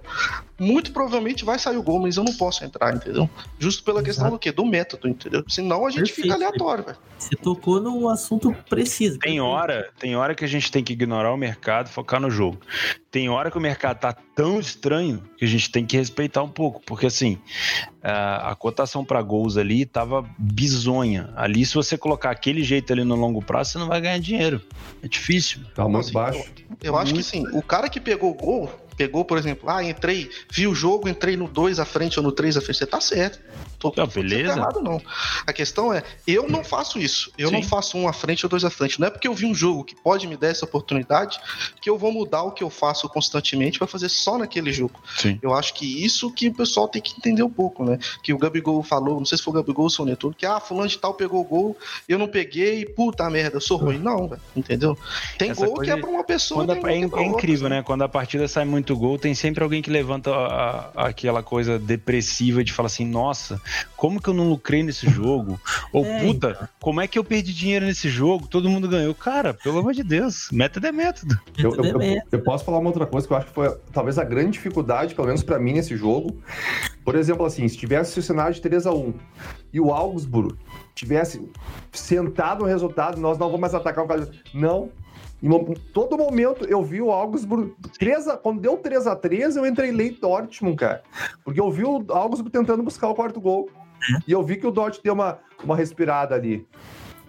muito 0.61 0.92
provavelmente 0.92 1.42
vai 1.42 1.59
sair 1.59 1.79
o 1.79 1.83
gol, 1.83 2.01
mas 2.01 2.18
eu 2.18 2.23
não 2.23 2.35
posso 2.35 2.62
entrar, 2.62 2.94
entendeu? 2.94 3.29
Justo 3.59 3.83
pela 3.83 4.03
questão 4.03 4.27
Exato. 4.27 4.37
do 4.37 4.38
quê? 4.38 4.53
Do 4.53 4.66
método, 4.66 5.09
entendeu? 5.09 5.42
Senão 5.49 5.87
a 5.87 5.90
gente 5.90 6.12
fica 6.12 6.29
Perfeito. 6.29 6.44
aleatório, 6.44 6.85
velho. 6.85 6.99
Você 7.18 7.35
tocou 7.37 7.81
num 7.81 8.09
assunto 8.09 8.55
preciso. 8.68 9.18
Tem 9.18 9.40
hora, 9.40 9.90
tem 9.99 10.14
hora 10.16 10.35
que 10.35 10.44
a 10.44 10.49
gente 10.49 10.70
tem 10.70 10.85
que 10.85 10.92
ignorar 10.92 11.33
o 11.33 11.37
mercado, 11.37 11.88
focar 11.88 12.20
no 12.20 12.31
jogo. 12.31 12.59
Tem 13.11 13.29
hora 13.31 13.51
que 13.51 13.57
o 13.57 13.61
mercado 13.61 13.99
tá 13.99 14.12
tão 14.12 14.61
estranho 14.61 15.23
que 15.38 15.44
a 15.44 15.49
gente 15.49 15.70
tem 15.70 15.85
que 15.85 15.96
respeitar 15.96 16.42
um 16.42 16.49
pouco, 16.49 16.83
porque 16.85 17.07
assim, 17.07 17.38
a, 18.03 18.55
cotação 18.55 19.05
para 19.05 19.20
gols 19.23 19.57
ali 19.57 19.85
tava 19.85 20.25
bizonha. 20.38 21.33
Ali 21.37 21.64
se 21.64 21.75
você 21.75 21.96
colocar 21.96 22.31
aquele 22.31 22.62
jeito 22.62 22.92
ali 22.92 23.05
no 23.05 23.16
longo 23.16 23.42
prazo, 23.42 23.73
você 23.73 23.79
não 23.79 23.88
vai 23.88 24.01
ganhar 24.01 24.18
dinheiro. 24.18 24.61
É 25.03 25.09
difícil. 25.09 25.61
Tá 25.75 25.85
muito 25.85 26.01
Assim, 26.01 26.12
baixo. 26.12 26.44
Eu 26.83 26.96
acho 26.96 27.14
que 27.14 27.23
sim. 27.23 27.44
O 27.53 27.62
cara 27.62 27.88
que 27.88 28.01
pegou 28.01 28.31
o 28.31 28.35
gol, 28.35 28.70
pegou, 29.00 29.24
por 29.24 29.38
exemplo, 29.38 29.70
ah, 29.70 29.82
entrei, 29.82 30.28
vi 30.50 30.66
o 30.66 30.74
jogo, 30.74 31.08
entrei 31.08 31.34
no 31.34 31.48
2 31.48 31.80
à 31.80 31.86
frente 31.86 32.18
ou 32.18 32.22
no 32.22 32.30
3 32.32 32.58
à 32.58 32.60
frente, 32.60 32.76
você 32.76 32.84
tá 32.86 33.00
certo. 33.00 33.40
Tô, 33.78 33.88
Ah, 33.96 34.06
tô 34.06 34.06
beleza. 34.08 34.52
errado, 34.58 34.82
não. 34.82 35.00
A 35.46 35.54
questão 35.54 35.90
é, 35.90 36.02
eu 36.26 36.46
não 36.46 36.62
faço 36.62 36.98
isso. 36.98 37.32
Eu 37.38 37.48
Sim. 37.48 37.54
não 37.54 37.62
faço 37.62 37.96
um 37.96 38.06
à 38.06 38.12
frente 38.12 38.44
ou 38.44 38.50
dois 38.50 38.62
à 38.62 38.68
frente. 38.68 39.00
Não 39.00 39.06
é 39.06 39.10
porque 39.10 39.26
eu 39.26 39.32
vi 39.32 39.46
um 39.46 39.54
jogo 39.54 39.84
que 39.84 39.94
pode 39.94 40.26
me 40.26 40.36
dar 40.36 40.48
essa 40.48 40.66
oportunidade 40.66 41.40
que 41.80 41.88
eu 41.88 41.96
vou 41.96 42.12
mudar 42.12 42.42
o 42.42 42.52
que 42.52 42.62
eu 42.62 42.68
faço 42.68 43.08
constantemente 43.08 43.78
para 43.78 43.86
fazer 43.88 44.10
só 44.10 44.36
naquele 44.36 44.70
jogo. 44.70 45.00
Sim. 45.16 45.38
Eu 45.40 45.54
acho 45.54 45.72
que 45.72 46.04
isso 46.04 46.30
que 46.30 46.48
o 46.48 46.52
pessoal 46.54 46.88
tem 46.88 47.00
que 47.00 47.14
entender 47.16 47.42
um 47.42 47.48
pouco, 47.48 47.82
né? 47.82 47.98
Que 48.22 48.34
o 48.34 48.38
Gabigol 48.38 48.82
falou, 48.82 49.16
não 49.18 49.24
sei 49.24 49.38
se 49.38 49.44
foi 49.44 49.52
o 49.54 49.56
Gabigol 49.56 49.84
ou 49.84 49.86
o 49.86 49.90
Soneto, 49.90 50.34
que 50.36 50.44
ah, 50.44 50.60
fulano 50.60 50.86
de 50.86 50.98
tal 50.98 51.14
pegou 51.14 51.40
o 51.40 51.44
gol, 51.44 51.74
eu 52.06 52.18
não 52.18 52.28
peguei, 52.28 52.84
puta 52.84 53.30
merda, 53.30 53.56
eu 53.56 53.60
sou 53.62 53.78
ruim. 53.78 53.98
Não, 53.98 54.28
velho, 54.28 54.42
entendeu? 54.54 54.94
Tem 55.38 55.52
Essa 55.52 55.64
gol 55.64 55.76
coisa 55.76 55.90
que 55.94 55.98
é 55.98 56.02
pra 56.02 56.10
uma 56.10 56.22
pessoa, 56.24 56.66
Quando 56.66 56.72
a- 56.72 56.74
é, 56.74 56.80
que 56.80 56.86
é 56.86 57.08
pra 57.08 57.20
é 57.22 57.22
outra, 57.24 57.38
incrível, 57.38 57.70
né? 57.70 57.82
Quando 57.82 58.02
a 58.02 58.08
partida 58.10 58.46
sai 58.46 58.66
muito 58.66 58.89
gol, 58.96 59.18
tem 59.18 59.35
sempre 59.35 59.62
alguém 59.62 59.81
que 59.83 59.90
levanta 59.90 60.31
a- 60.31 60.90
a- 60.94 61.07
aquela 61.09 61.42
coisa 61.42 61.79
depressiva 61.79 62.62
de 62.64 62.72
falar 62.72 62.87
assim: 62.87 63.05
nossa, 63.07 63.61
como 63.96 64.20
que 64.20 64.29
eu 64.29 64.35
não 64.35 64.48
lucrei 64.48 64.83
nesse 64.83 65.07
jogo? 65.11 65.61
Ou 65.92 66.05
É, 66.05 66.20
puta, 66.24 66.70
como 66.81 67.00
é 67.00 67.07
que 67.09 67.18
eu 67.18 67.24
perdi 67.24 67.53
dinheiro 67.55 67.87
nesse 67.87 68.09
jogo? 68.09 68.46
Todo 68.48 68.68
mundo 68.68 68.88
ganhou. 68.88 69.14
Cara, 69.14 69.55
pelo 69.55 69.79
amor 69.79 69.92
de 69.94 70.03
Deus, 70.03 70.48
método 70.53 70.87
é 70.87 70.92
método. 70.92 71.38
Eu, 71.59 71.74
eu- 71.76 72.00
é 72.00 72.16
eu- 72.16 72.22
eu 72.33 72.42
posso 72.42 72.64
falar 72.64 72.79
uma 72.79 72.88
outra 72.88 73.07
coisa 73.07 73.26
que 73.26 73.33
eu 73.33 73.37
acho 73.37 73.46
que 73.46 73.53
foi 73.53 73.74
talvez 73.92 74.18
a 74.18 74.24
grande 74.24 74.53
dificuldade, 74.53 75.14
pelo 75.14 75.26
menos 75.26 75.42
pra 75.42 75.59
mim, 75.59 75.72
nesse 75.74 75.96
jogo. 75.96 76.37
Por 77.05 77.14
exemplo, 77.14 77.44
assim, 77.46 77.66
se 77.68 77.76
tivesse 77.76 78.18
o 78.18 78.22
cenário 78.22 78.55
de 78.55 78.61
3 78.61 78.87
a 78.87 78.92
1 78.92 79.14
e 79.72 79.81
o 79.81 79.92
Augsburg 79.92 80.55
tivesse 80.94 81.40
sentado 81.92 82.61
no 82.61 82.66
resultado, 82.66 83.20
nós 83.20 83.38
não 83.38 83.46
vamos 83.46 83.61
mais 83.61 83.74
atacar 83.74 84.05
o 84.05 84.09
cara. 84.09 84.29
Não. 84.55 84.90
Em 85.42 85.74
todo 85.92 86.18
momento 86.18 86.64
eu 86.66 86.83
vi 86.83 87.00
o 87.00 87.11
Augsburg 87.11 87.74
3 87.98 88.29
a, 88.29 88.37
quando 88.37 88.61
deu 88.61 88.76
3 88.76 89.07
a 89.07 89.16
3 89.16 89.57
eu 89.57 89.66
entrei 89.66 89.90
lei 89.90 90.11
Dortmund, 90.11 90.76
cara. 90.76 91.03
Porque 91.44 91.61
eu 91.61 91.70
vi 91.70 91.85
o 91.85 92.05
Augsburg 92.09 92.50
tentando 92.50 92.83
buscar 92.83 93.09
o 93.09 93.14
quarto 93.14 93.40
gol. 93.40 93.68
E 94.26 94.33
eu 94.33 94.42
vi 94.42 94.57
que 94.57 94.66
o 94.66 94.70
Dortmund 94.70 95.03
deu 95.03 95.14
uma, 95.14 95.38
uma 95.64 95.76
respirada 95.76 96.35
ali. 96.35 96.66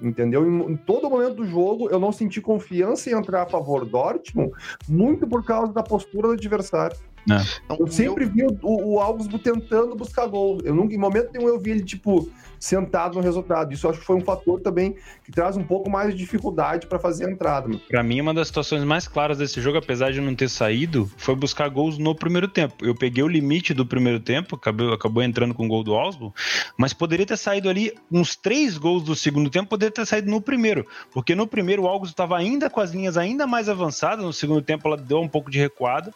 Entendeu? 0.01 0.45
Em, 0.45 0.73
em, 0.73 0.75
todo 0.75 1.09
momento 1.09 1.35
do 1.35 1.45
jogo, 1.45 1.89
eu 1.89 1.99
não 1.99 2.11
senti 2.11 2.41
confiança 2.41 3.09
em 3.09 3.13
entrar 3.13 3.43
a 3.43 3.45
favor 3.45 3.85
do 3.85 3.91
Dortmund, 3.91 4.51
muito 4.89 5.27
por 5.27 5.45
causa 5.45 5.71
da 5.71 5.83
postura 5.83 6.29
do 6.29 6.33
adversário. 6.33 6.97
É. 7.29 7.77
Eu 7.79 7.87
sempre 7.87 8.25
vi 8.25 8.43
o, 8.43 8.57
o, 8.63 8.93
o 8.93 8.99
Augsburg 8.99 9.43
tentando 9.43 9.95
buscar 9.95 10.25
gol. 10.25 10.57
Eu 10.63 10.73
nunca, 10.73 10.95
em 10.95 10.97
momento 10.97 11.31
nenhum 11.31 11.47
eu 11.47 11.59
vi 11.59 11.71
ele, 11.71 11.83
tipo, 11.83 12.27
sentado 12.61 13.15
no 13.15 13.21
resultado. 13.21 13.73
Isso 13.73 13.89
acho 13.89 13.99
que 13.99 14.05
foi 14.05 14.15
um 14.15 14.21
fator 14.21 14.61
também 14.61 14.95
que 15.23 15.31
traz 15.31 15.57
um 15.57 15.63
pouco 15.63 15.89
mais 15.89 16.11
de 16.11 16.17
dificuldade 16.17 16.85
para 16.85 16.99
fazer 16.99 17.25
a 17.25 17.31
entrada. 17.31 17.67
Para 17.89 18.03
mim, 18.03 18.21
uma 18.21 18.35
das 18.35 18.47
situações 18.47 18.83
mais 18.83 19.07
claras 19.07 19.39
desse 19.39 19.59
jogo, 19.59 19.79
apesar 19.79 20.11
de 20.11 20.21
não 20.21 20.35
ter 20.35 20.47
saído, 20.47 21.11
foi 21.17 21.35
buscar 21.35 21.67
gols 21.69 21.97
no 21.97 22.13
primeiro 22.13 22.47
tempo. 22.47 22.85
Eu 22.85 22.93
peguei 22.93 23.23
o 23.23 23.27
limite 23.27 23.73
do 23.73 23.83
primeiro 23.83 24.19
tempo, 24.19 24.55
acabou, 24.55 24.93
acabou 24.93 25.23
entrando 25.23 25.55
com 25.55 25.65
o 25.65 25.67
gol 25.67 25.83
do 25.83 25.93
Oslo, 25.93 26.31
mas 26.77 26.93
poderia 26.93 27.25
ter 27.25 27.37
saído 27.37 27.67
ali 27.67 27.93
uns 28.11 28.35
três 28.35 28.77
gols 28.77 29.03
do 29.03 29.15
segundo 29.15 29.49
tempo, 29.49 29.69
poderia 29.69 29.91
ter 29.91 30.05
saído 30.05 30.29
no 30.29 30.39
primeiro, 30.39 30.85
porque 31.11 31.33
no 31.33 31.47
primeiro 31.47 31.81
o 31.81 31.87
Augsburg 31.87 32.11
estava 32.11 32.37
ainda 32.37 32.69
com 32.69 32.79
as 32.79 32.91
linhas 32.91 33.17
ainda 33.17 33.47
mais 33.47 33.67
avançadas, 33.67 34.23
no 34.23 34.31
segundo 34.31 34.61
tempo 34.61 34.87
ela 34.87 34.97
deu 34.97 35.19
um 35.19 35.27
pouco 35.27 35.49
de 35.49 35.57
recuada. 35.57 36.13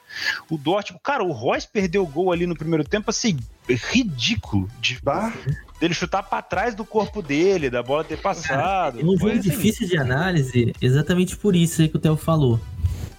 O 0.49 0.57
Dortmund, 0.59 1.01
cara, 1.03 1.23
o 1.23 1.31
Royce 1.31 1.67
perdeu 1.67 2.03
o 2.03 2.07
gol 2.07 2.31
ali 2.31 2.45
no 2.45 2.55
primeiro 2.55 2.83
tempo, 2.83 3.09
assim, 3.09 3.39
ridículo 3.67 4.69
de, 4.79 4.99
bah. 5.01 5.33
Dele 5.79 5.93
chutar 5.93 6.23
para 6.23 6.41
trás 6.41 6.75
do 6.75 6.85
corpo 6.85 7.21
dele, 7.21 7.69
da 7.69 7.83
bola 7.83 8.03
ter 8.03 8.17
passado. 8.17 8.99
É 8.99 9.03
um 9.03 9.17
jogo 9.17 9.31
assim. 9.31 9.41
difícil 9.41 9.87
de 9.87 9.97
análise, 9.97 10.73
exatamente 10.81 11.35
por 11.35 11.55
isso 11.55 11.81
aí 11.81 11.89
que 11.89 11.97
o 11.97 11.99
Theo 11.99 12.15
falou. 12.15 12.59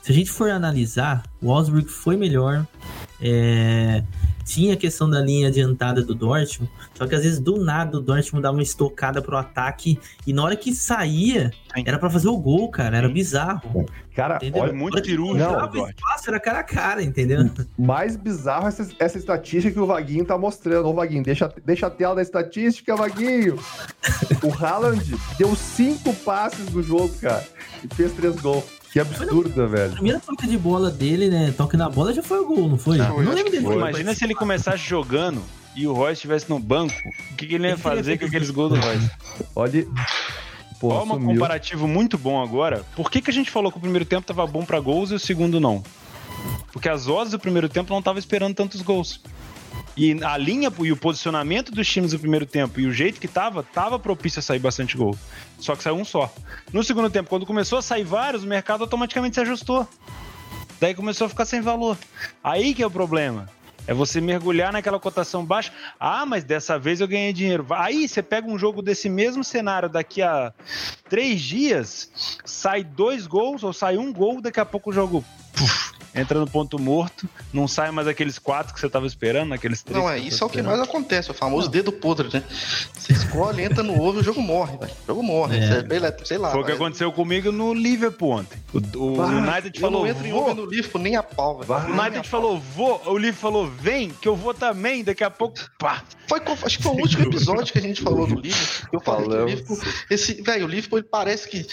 Se 0.03 0.13
a 0.13 0.15
gente 0.15 0.31
for 0.31 0.51
analisar, 0.51 1.25
o 1.43 1.51
Osberg 1.51 1.89
foi 1.89 2.17
melhor. 2.17 2.65
É, 3.21 4.03
tinha 4.45 4.75
a 4.75 4.77
questão 4.77 5.11
da 5.11 5.21
linha 5.21 5.49
adiantada 5.49 6.03
do 6.03 6.15
Dortmund, 6.15 6.71
só 6.95 7.07
que 7.07 7.15
às 7.15 7.23
vezes 7.23 7.41
do 7.41 7.59
nada 7.59 7.99
o 7.99 8.01
Dortmund 8.01 8.43
dava 8.43 8.57
uma 8.57 8.63
estocada 8.63 9.21
pro 9.21 9.37
ataque 9.37 9.99
e 10.27 10.33
na 10.33 10.45
hora 10.45 10.57
que 10.57 10.73
saía, 10.75 11.51
era 11.85 11.99
para 11.99 12.09
fazer 12.09 12.29
o 12.29 12.37
gol, 12.39 12.71
cara, 12.71 12.97
era 12.97 13.09
bizarro. 13.09 13.87
Cara, 14.15 14.37
entendeu? 14.37 14.63
olha, 14.63 14.73
muito 14.73 15.03
peru 15.03 15.35
não, 15.35 15.69
o 15.69 15.89
espaço 15.89 16.29
era 16.31 16.41
cara 16.41 16.61
a 16.61 16.63
cara, 16.63 17.03
entendeu? 17.03 17.51
Mais 17.77 18.17
bizarro 18.17 18.67
essa, 18.67 18.89
essa 18.99 19.19
estatística 19.19 19.75
que 19.75 19.81
o 19.81 19.87
Vaguinho 19.87 20.25
tá 20.25 20.39
mostrando. 20.39 20.89
Ô, 20.89 20.95
Vaguinho, 20.95 21.23
deixa, 21.23 21.53
deixa 21.67 21.89
a 21.89 21.91
tela 21.91 22.15
da 22.15 22.23
estatística, 22.23 22.97
Vaguinho. 22.97 23.59
o 24.43 24.65
Haaland 24.65 25.05
deu 25.37 25.55
cinco 25.55 26.15
passes 26.15 26.73
no 26.73 26.83
jogo, 26.83 27.13
cara, 27.21 27.45
e 27.85 27.95
fez 27.95 28.13
três 28.13 28.37
gols. 28.37 28.76
Que 28.97 29.01
absurdo, 29.01 29.69
velho. 29.69 29.91
A 29.91 29.93
primeira 29.93 30.19
toque 30.19 30.47
de 30.47 30.57
bola 30.57 30.91
dele, 30.91 31.29
né? 31.29 31.53
Toque 31.55 31.77
na 31.77 31.87
bola 31.87 32.15
já 32.15 32.23
foi 32.23 32.41
o 32.41 32.47
gol, 32.47 32.67
não 32.67 32.79
foi? 32.79 32.97
Não, 32.97 33.23
não 33.23 33.35
lembro 33.35 33.53
dele. 33.53 33.67
Imagina 33.67 34.15
se 34.15 34.25
ele 34.25 34.35
começasse 34.35 34.79
jogando 34.79 35.43
e 35.75 35.87
o 35.87 35.93
Royce 35.93 36.15
estivesse 36.15 36.49
no 36.49 36.59
banco. 36.59 36.95
O 37.31 37.37
que, 37.37 37.47
que 37.47 37.57
ele 37.57 37.69
ia 37.69 37.77
fazer 37.77 38.17
com 38.17 38.25
aqueles 38.25 38.49
gols 38.49 38.71
do 38.73 38.81
Royce? 38.81 39.11
Olha. 39.55 39.87
Pô, 40.81 40.95
Olha 40.95 41.13
um 41.13 41.27
comparativo 41.27 41.87
muito 41.87 42.17
bom 42.17 42.43
agora. 42.43 42.87
Por 42.97 43.11
que, 43.11 43.21
que 43.21 43.29
a 43.29 43.35
gente 43.35 43.51
falou 43.51 43.71
que 43.71 43.77
o 43.77 43.81
primeiro 43.83 44.07
tempo 44.07 44.27
tava 44.27 44.47
bom 44.47 44.65
para 44.65 44.81
gols 44.81 45.11
e 45.11 45.15
o 45.15 45.19
segundo 45.19 45.61
não? 45.61 45.85
Porque 46.73 46.89
as 46.89 47.07
odds 47.07 47.33
do 47.33 47.39
primeiro 47.39 47.69
tempo 47.69 47.93
não 47.93 47.99
estavam 47.99 48.19
esperando 48.19 48.55
tantos 48.55 48.81
gols. 48.81 49.21
E 49.97 50.23
a 50.23 50.37
linha 50.37 50.71
e 50.81 50.93
o 50.93 50.97
posicionamento 50.97 51.73
dos 51.73 51.89
times 51.89 52.13
no 52.13 52.19
primeiro 52.19 52.45
tempo 52.45 52.79
e 52.79 52.87
o 52.87 52.93
jeito 52.93 53.19
que 53.19 53.27
tava, 53.27 53.63
tava 53.63 53.99
propício 53.99 54.41
a 54.41 54.43
sair 54.43 54.59
bastante 54.59 54.97
gol. 54.97 55.17
Só 55.59 55.75
que 55.75 55.83
saiu 55.83 55.97
um 55.97 56.05
só. 56.05 56.33
No 56.73 56.85
segundo 56.85 57.09
tempo, 57.09 57.31
quando 57.31 57.47
começou 57.47 57.79
a 57.79 57.83
sair 57.83 58.05
vários, 58.05 58.45
o 58.45 58.47
mercado 58.47 58.83
automaticamente 58.83 59.37
se 59.37 59.41
ajustou. 59.41 59.89
Daí 60.79 60.95
começou 60.95 61.27
a 61.27 61.29
ficar 61.31 61.47
sem 61.47 61.63
valor. 61.63 61.97
Aí 62.45 62.75
que 62.75 62.83
é 62.83 62.87
o 62.87 62.91
problema. 62.91 63.49
É 63.87 63.95
você 63.95 64.21
mergulhar 64.21 64.73
naquela 64.73 64.99
cotação 64.99 65.45
baixa. 65.45 65.73
Ah, 65.99 66.27
mas 66.27 66.43
dessa 66.45 66.79
vez 66.79 67.01
eu 67.01 67.09
ganhei 67.09 67.33
dinheiro. 67.33 67.67
Aí 67.71 68.09
você 68.09 68.23
pega 68.23 68.49
um 68.49 68.59
jogo 68.59 68.83
desse 68.83 69.09
mesmo 69.09 69.45
cenário 69.45 69.89
daqui 69.89 70.21
a 70.21 70.53
três 71.09 71.41
dias, 71.41 72.11
sai 72.45 72.83
dois 72.83 73.27
gols 73.27 73.63
ou 73.63 73.73
sai 73.73 73.97
um 73.97 74.13
gol, 74.13 74.41
daqui 74.41 74.59
a 74.59 74.65
pouco 74.65 74.91
o 74.91 74.93
jogo 74.93 75.25
puf, 75.55 75.93
entra 76.17 76.41
no 76.41 76.47
ponto 76.47 76.79
morto, 76.79 77.29
não 77.53 77.69
sai 77.69 77.91
mais 77.91 78.09
aqueles 78.09 78.39
quatro 78.39 78.73
que 78.75 78.81
você 78.81 78.89
tava 78.89 79.07
esperando, 79.07 79.53
aqueles 79.53 79.83
três. 79.83 80.03
Não, 80.03 80.11
é 80.11 80.19
isso 80.19 80.43
é 80.43 80.47
o 80.47 80.51
que 80.51 80.63
mais 80.63 80.81
acontece, 80.81 81.31
o 81.31 81.35
famoso 81.35 81.67
não. 81.67 81.73
dedo 81.73 81.93
podre, 81.93 82.29
né? 82.33 82.43
Você 82.93 83.13
escolhe, 83.13 83.63
entra 83.63 83.83
no 83.83 84.01
ovo 84.01 84.19
e 84.19 84.21
o 84.23 84.25
jogo 84.25 84.41
morre, 84.41 84.79
velho. 84.79 84.93
O 84.93 85.07
jogo 85.07 85.23
morre. 85.23 85.59
É. 85.59 85.83
Você, 85.83 86.25
sei 86.25 86.39
lá. 86.39 86.51
Foi 86.51 86.63
o 86.63 86.65
que 86.65 86.73
aconteceu 86.73 87.13
comigo 87.13 87.53
no 87.53 87.75
Liverpool 87.75 88.31
ontem. 88.31 88.59
O, 88.73 88.99
o 88.99 89.23
United 89.23 89.79
falou. 89.79 90.03
Não 90.03 90.09
entro 90.09 90.27
em 90.27 90.33
ovo 90.33 90.55
no 90.55 90.67
Liverpool 90.67 91.01
nem 91.01 91.17
a 91.17 91.23
pau, 91.23 91.61
velho. 91.61 91.95
O 91.95 92.01
United 92.01 92.29
falou, 92.29 92.59
vou. 92.59 93.01
O 93.07 93.19
Liverpool 93.19 93.37
falou, 93.37 93.67
vem, 93.67 94.11
que 94.11 94.29
eu 94.29 94.35
vou 94.35 94.55
também, 94.55 95.05
daqui 95.05 95.23
a 95.23 95.31
pouco, 95.31 95.59
pá. 95.79 96.03
Foi, 96.29 96.41
acho 96.65 96.79
que 96.79 96.83
foi 96.83 96.93
o 96.93 96.97
último 96.97 97.25
episódio 97.25 97.73
que 97.73 97.79
a 97.79 97.83
gente 97.83 98.03
falou 98.03 98.27
do 98.27 98.41
Liverpool. 98.41 98.89
Eu 98.93 99.01
falei 99.01 99.25
Falamos. 99.25 99.37
que 99.37 99.43
o 99.43 99.75
Liverpool. 99.75 99.93
Esse, 100.11 100.43
velho, 100.43 100.65
o 100.65 100.69
Liverpool 100.69 100.99
ele 100.99 101.09
parece 101.09 101.49
que 101.49 101.67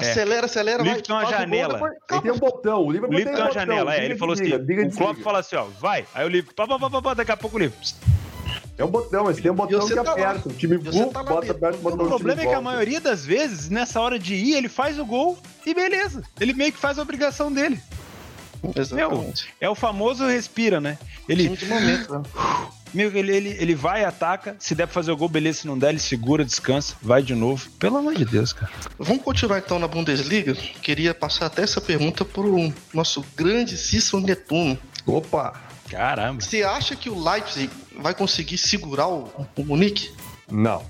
é. 0.00 0.10
acelera, 0.10 0.46
acelera, 0.46 0.82
o 0.82 0.86
vai. 0.86 1.00
Tem 1.00 1.14
uma 1.14 1.26
janela. 1.26 1.78
Gol, 1.78 1.88
depois, 1.90 2.22
tem 2.22 2.32
um 2.32 2.38
botão. 2.38 2.84
O 2.84 2.90
Liverpool, 2.90 3.14
o 3.14 3.18
Liverpool 3.18 3.38
tem, 3.38 3.44
uma 3.46 3.52
janela, 3.52 3.89
é. 3.90 4.04
Ele 4.04 4.16
falou 4.16 4.34
assim: 4.34 4.44
diga, 4.64 4.86
o 4.86 4.90
Klopp 4.90 5.18
fala 5.18 5.40
assim, 5.40 5.56
ó, 5.56 5.64
vai. 5.80 6.04
Aí 6.14 6.24
o 6.24 6.28
Liverpool, 6.28 6.54
pá, 6.54 6.78
pá, 6.78 6.90
pá, 6.90 7.02
pá, 7.02 7.14
daqui 7.14 7.32
a 7.32 7.36
pouco 7.36 7.56
o 7.56 7.60
Liverpool. 7.60 7.84
É 8.78 8.84
um 8.84 8.88
botão, 8.90 9.24
mas 9.24 9.38
tem 9.38 9.50
um 9.50 9.54
botão 9.54 9.86
que 9.86 9.94
tá 9.94 10.12
aperta. 10.12 10.48
O 10.48 10.52
time 10.52 10.78
bull, 10.78 11.12
tá 11.12 11.22
bota 11.22 11.52
aperta 11.52 11.76
o 11.76 11.80
botão. 11.82 12.06
O 12.06 12.08
problema 12.08 12.42
é 12.42 12.46
que 12.46 12.54
a 12.54 12.62
maioria 12.62 12.98
das 12.98 13.26
vezes, 13.26 13.68
nessa 13.68 14.00
hora 14.00 14.18
de 14.18 14.34
ir, 14.34 14.54
ele 14.54 14.70
faz 14.70 14.98
o 14.98 15.04
gol 15.04 15.38
e 15.66 15.74
beleza. 15.74 16.22
Ele 16.40 16.54
meio 16.54 16.72
que 16.72 16.78
faz 16.78 16.98
a 16.98 17.02
obrigação 17.02 17.52
dele. 17.52 17.78
Exatamente. 18.74 19.44
Meu, 19.44 19.54
é 19.60 19.68
o 19.68 19.74
famoso 19.74 20.26
respira, 20.26 20.80
né? 20.80 20.98
Ele. 21.28 21.48
De 21.48 21.66
momento, 21.66 22.12
né? 22.12 22.22
Meu, 22.92 23.14
ele, 23.16 23.34
ele, 23.34 23.56
ele 23.58 23.74
vai, 23.74 24.04
ataca. 24.04 24.56
Se 24.58 24.74
der 24.74 24.86
pra 24.86 24.94
fazer 24.94 25.12
o 25.12 25.16
gol, 25.16 25.28
beleza. 25.28 25.60
Se 25.60 25.66
não 25.66 25.78
der, 25.78 25.90
ele 25.90 25.98
segura, 25.98 26.44
descansa, 26.44 26.94
vai 27.02 27.22
de 27.22 27.34
novo. 27.34 27.68
Pelo 27.78 27.98
amor 27.98 28.14
de 28.14 28.24
Deus, 28.24 28.52
cara. 28.52 28.72
Vamos 28.98 29.22
continuar 29.22 29.58
então 29.58 29.78
na 29.78 29.88
Bundesliga. 29.88 30.54
Queria 30.82 31.14
passar 31.14 31.46
até 31.46 31.62
essa 31.62 31.80
pergunta 31.80 32.24
pro 32.24 32.72
nosso 32.92 33.24
grande 33.36 33.76
Cícero 33.76 34.22
Netuno. 34.22 34.78
Opa! 35.06 35.70
Caramba. 35.88 36.40
Você 36.40 36.62
acha 36.62 36.94
que 36.94 37.10
o 37.10 37.22
Leipzig 37.22 37.68
vai 37.98 38.14
conseguir 38.14 38.58
segurar 38.58 39.08
o, 39.08 39.28
o 39.56 39.64
Munique? 39.64 40.12
Não. 40.50 40.84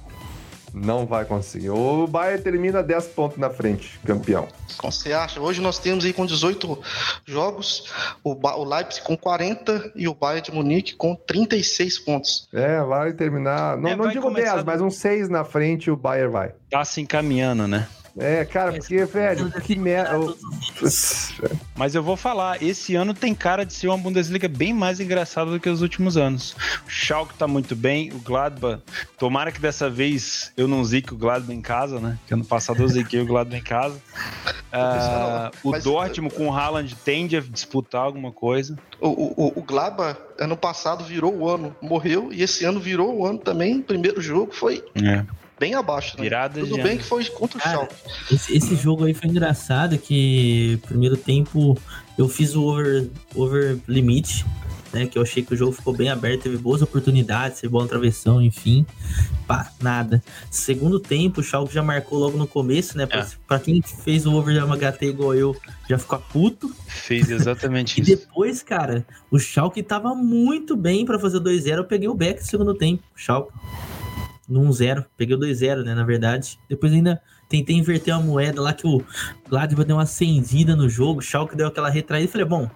Não 0.72 1.06
vai 1.06 1.24
conseguir. 1.24 1.70
O 1.70 2.06
Bayern 2.06 2.42
termina 2.42 2.82
10 2.82 3.08
pontos 3.08 3.38
na 3.38 3.50
frente, 3.50 3.98
campeão. 4.04 4.48
Como 4.78 4.92
você 4.92 5.12
acha? 5.12 5.40
Hoje 5.40 5.60
nós 5.60 5.78
temos 5.78 6.04
aí 6.04 6.12
com 6.12 6.24
18 6.24 6.78
jogos, 7.26 7.92
o, 8.22 8.34
ba 8.34 8.56
o 8.56 8.64
Leipzig 8.64 9.04
com 9.04 9.16
40 9.16 9.92
e 9.94 10.08
o 10.08 10.14
Bayern 10.14 10.42
de 10.42 10.52
Munique 10.52 10.94
com 10.94 11.14
36 11.14 11.98
pontos. 11.98 12.48
É, 12.52 12.80
vai 12.82 13.12
terminar. 13.12 13.76
Não, 13.76 13.90
é, 13.90 13.96
não 13.96 14.08
digo 14.08 14.30
10, 14.30 14.64
mas 14.64 14.80
uns 14.80 14.96
6 14.96 15.28
na 15.28 15.44
frente 15.44 15.90
o 15.90 15.96
Bayern 15.96 16.32
vai. 16.32 16.52
Tá 16.70 16.84
se 16.84 17.00
encaminhando, 17.00 17.66
né? 17.66 17.88
É, 18.20 18.44
cara, 18.44 18.72
porque, 18.72 19.02
velho, 19.06 19.50
que 19.62 19.74
merda. 19.74 20.18
Mas 21.74 21.94
eu 21.94 22.02
vou 22.02 22.16
falar, 22.18 22.62
esse 22.62 22.94
ano 22.94 23.14
tem 23.14 23.34
cara 23.34 23.64
de 23.64 23.72
ser 23.72 23.88
uma 23.88 23.96
Bundesliga 23.96 24.46
bem 24.46 24.74
mais 24.74 25.00
engraçada 25.00 25.50
do 25.50 25.58
que 25.58 25.70
os 25.70 25.80
últimos 25.80 26.18
anos. 26.18 26.54
O 26.86 26.90
Schalke 26.90 27.32
tá 27.34 27.48
muito 27.48 27.74
bem, 27.74 28.12
o 28.12 28.18
Gladbach, 28.18 28.82
tomara 29.18 29.50
que 29.50 29.58
dessa 29.58 29.88
vez 29.88 30.52
eu 30.54 30.68
não 30.68 30.84
zique 30.84 31.14
o 31.14 31.16
Gladbach 31.16 31.56
em 31.56 31.62
casa, 31.62 31.98
né? 31.98 32.18
Que 32.26 32.34
ano 32.34 32.44
passado 32.44 32.82
eu 32.82 32.88
ziquei 32.88 33.20
o 33.20 33.26
Gladbach 33.26 33.58
em 33.58 33.64
casa. 33.64 33.98
Uh, 34.70 35.50
o 35.64 35.70
Mas, 35.72 35.82
Dortmund 35.82 36.32
com 36.32 36.46
o 36.46 36.54
Haaland 36.54 36.94
tende 37.04 37.36
a 37.36 37.40
disputar 37.40 38.02
alguma 38.02 38.30
coisa. 38.30 38.78
O, 39.00 39.08
o, 39.08 39.52
o 39.56 39.62
Gladbach, 39.62 40.16
ano 40.38 40.56
passado, 40.56 41.02
virou 41.02 41.36
o 41.36 41.48
ano, 41.48 41.74
morreu, 41.82 42.32
e 42.32 42.40
esse 42.40 42.64
ano 42.64 42.78
virou 42.78 43.12
o 43.12 43.26
ano 43.26 43.38
também. 43.38 43.82
Primeiro 43.82 44.20
jogo 44.20 44.54
foi 44.54 44.84
é 44.94 45.24
bem 45.60 45.74
abaixo. 45.74 46.16
Né? 46.16 46.22
Virada 46.24 46.60
Tudo 46.60 46.82
bem 46.82 46.96
que 46.96 47.04
foi 47.04 47.22
contra 47.26 47.58
o 47.58 47.60
Schalke. 47.60 47.94
Esse, 48.32 48.56
esse 48.56 48.74
jogo 48.74 49.04
aí 49.04 49.12
foi 49.12 49.28
engraçado, 49.28 49.98
que 49.98 50.80
primeiro 50.86 51.18
tempo 51.18 51.78
eu 52.16 52.28
fiz 52.28 52.56
o 52.56 52.64
over, 52.64 53.06
over 53.34 53.78
limite, 53.86 54.46
né? 54.90 55.06
Que 55.06 55.18
eu 55.18 55.22
achei 55.22 55.42
que 55.42 55.52
o 55.52 55.56
jogo 55.56 55.72
ficou 55.72 55.94
bem 55.94 56.08
aberto, 56.08 56.44
teve 56.44 56.56
boas 56.56 56.80
oportunidades, 56.80 57.60
teve 57.60 57.70
bola 57.70 57.84
na 57.84 57.90
travessão, 57.90 58.40
enfim. 58.40 58.86
Pá, 59.46 59.70
nada. 59.82 60.22
Segundo 60.50 60.98
tempo, 60.98 61.40
o 61.40 61.44
Schalke 61.44 61.74
já 61.74 61.82
marcou 61.82 62.18
logo 62.18 62.38
no 62.38 62.46
começo, 62.46 62.96
né? 62.96 63.04
Pra, 63.04 63.20
é. 63.20 63.26
pra 63.46 63.60
quem 63.60 63.82
fez 63.82 64.24
o 64.24 64.34
over 64.34 64.54
de 64.54 64.60
HT 64.60 65.06
igual 65.06 65.34
eu, 65.34 65.54
já 65.88 65.98
ficou 65.98 66.18
puto. 66.18 66.74
Fez 66.86 67.30
exatamente 67.30 68.00
isso. 68.02 68.10
E 68.10 68.16
depois, 68.16 68.62
cara, 68.62 69.04
o 69.30 69.38
Schalke 69.38 69.82
tava 69.82 70.14
muito 70.14 70.74
bem 70.74 71.04
para 71.04 71.18
fazer 71.18 71.38
2-0. 71.38 71.76
Eu 71.76 71.84
peguei 71.84 72.08
o 72.08 72.14
back 72.14 72.40
no 72.40 72.46
segundo 72.46 72.74
tempo, 72.74 73.02
o 73.14 73.18
Schalke 73.18 73.52
no 74.50 74.60
1-0. 74.68 75.04
Peguei 75.16 75.34
o 75.36 75.38
2-0, 75.38 75.84
né, 75.84 75.94
na 75.94 76.04
verdade. 76.04 76.58
Depois 76.68 76.92
ainda 76.92 77.20
tentei 77.48 77.76
inverter 77.76 78.14
uma 78.14 78.22
moeda 78.24 78.60
lá 78.60 78.72
que 78.72 78.86
o 78.86 79.02
Gladbach 79.48 79.84
deu 79.86 79.96
uma 79.96 80.02
acendida 80.04 80.76
no 80.76 80.88
jogo, 80.88 81.18
o 81.18 81.22
Schalke 81.22 81.56
deu 81.56 81.66
aquela 81.66 81.90
retraída 81.90 82.28
e 82.28 82.30
falei, 82.30 82.46
bom, 82.46 82.70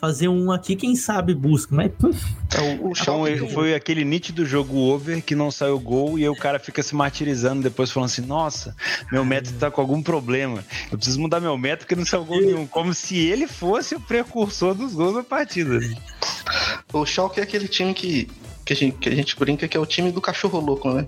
fazer 0.00 0.28
um 0.28 0.52
aqui, 0.52 0.76
quem 0.76 0.94
sabe 0.94 1.34
busca, 1.34 1.74
mas 1.74 1.90
puf, 1.98 2.24
É, 2.54 2.60
o, 2.76 2.90
o 2.90 2.94
Schalke 2.94 3.36
tem- 3.40 3.48
foi 3.50 3.74
aquele 3.74 4.04
nítido 4.04 4.46
jogo 4.46 4.76
over 4.78 5.20
que 5.22 5.34
não 5.34 5.50
saiu 5.50 5.78
gol 5.80 6.16
e 6.18 6.22
aí 6.22 6.28
o 6.28 6.36
cara 6.36 6.60
fica 6.60 6.82
se 6.84 6.94
martirizando 6.94 7.62
depois 7.62 7.90
falando 7.90 8.10
assim: 8.10 8.22
Nossa, 8.22 8.76
meu 9.10 9.24
método 9.24 9.58
tá 9.58 9.70
com 9.72 9.80
algum 9.80 10.00
problema. 10.00 10.64
Eu 10.90 10.96
preciso 10.98 11.20
mudar 11.20 11.40
meu 11.40 11.58
método 11.58 11.80
porque 11.80 11.96
não 11.96 12.04
saiu 12.06 12.24
gol 12.24 12.40
nenhum. 12.40 12.64
Como 12.66 12.94
se 12.94 13.16
ele 13.18 13.48
fosse 13.48 13.96
o 13.96 14.00
precursor 14.00 14.72
dos 14.74 14.92
gols 14.94 15.14
da 15.16 15.22
partida. 15.24 15.80
O 16.92 17.04
Schalke 17.06 17.40
é 17.40 17.42
aquele 17.42 17.66
time 17.66 17.92
que, 17.94 18.28
que, 18.64 18.72
a 18.72 18.76
gente, 18.76 18.98
que 18.98 19.08
a 19.08 19.14
gente 19.14 19.38
brinca 19.38 19.66
que 19.66 19.76
é 19.76 19.80
o 19.80 19.86
time 19.86 20.10
do 20.12 20.20
cachorro 20.20 20.60
louco, 20.60 20.90
né? 20.92 21.06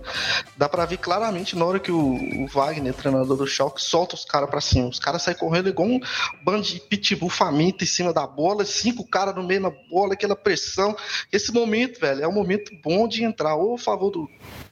Dá 0.56 0.68
pra 0.68 0.84
ver 0.84 0.98
claramente 0.98 1.56
na 1.56 1.64
hora 1.64 1.78
que 1.78 1.90
o, 1.92 2.14
o 2.14 2.46
Wagner, 2.48 2.92
treinador 2.94 3.36
do 3.36 3.46
Schalke, 3.46 3.80
solta 3.80 4.14
os 4.14 4.24
caras 4.24 4.50
pra 4.50 4.60
cima. 4.60 4.88
Os 4.88 4.98
caras 4.98 5.22
saem 5.22 5.36
correndo 5.36 5.68
igual 5.68 5.88
um 5.88 6.00
bando 6.42 6.62
de 6.62 6.80
pitbull 6.80 7.30
faminto 7.30 7.84
em 7.84 7.86
cima 7.86 8.12
da 8.12 8.26
bola, 8.26 8.64
cinco 8.64 9.06
caras 9.06 9.34
no 9.34 9.42
meio 9.42 9.62
da 9.62 9.72
bola, 9.90 10.14
aquela 10.14 10.36
pressão. 10.36 10.96
Esse 11.32 11.52
momento, 11.52 12.00
velho, 12.00 12.22
é 12.22 12.28
um 12.28 12.32
momento 12.32 12.72
bom 12.82 13.06
de 13.06 13.24
entrar 13.24 13.54
ou 13.54 13.74
a 13.74 13.78
favor 13.78 14.10
do, 14.10 14.28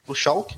do 0.07 0.14
Schalke, 0.14 0.57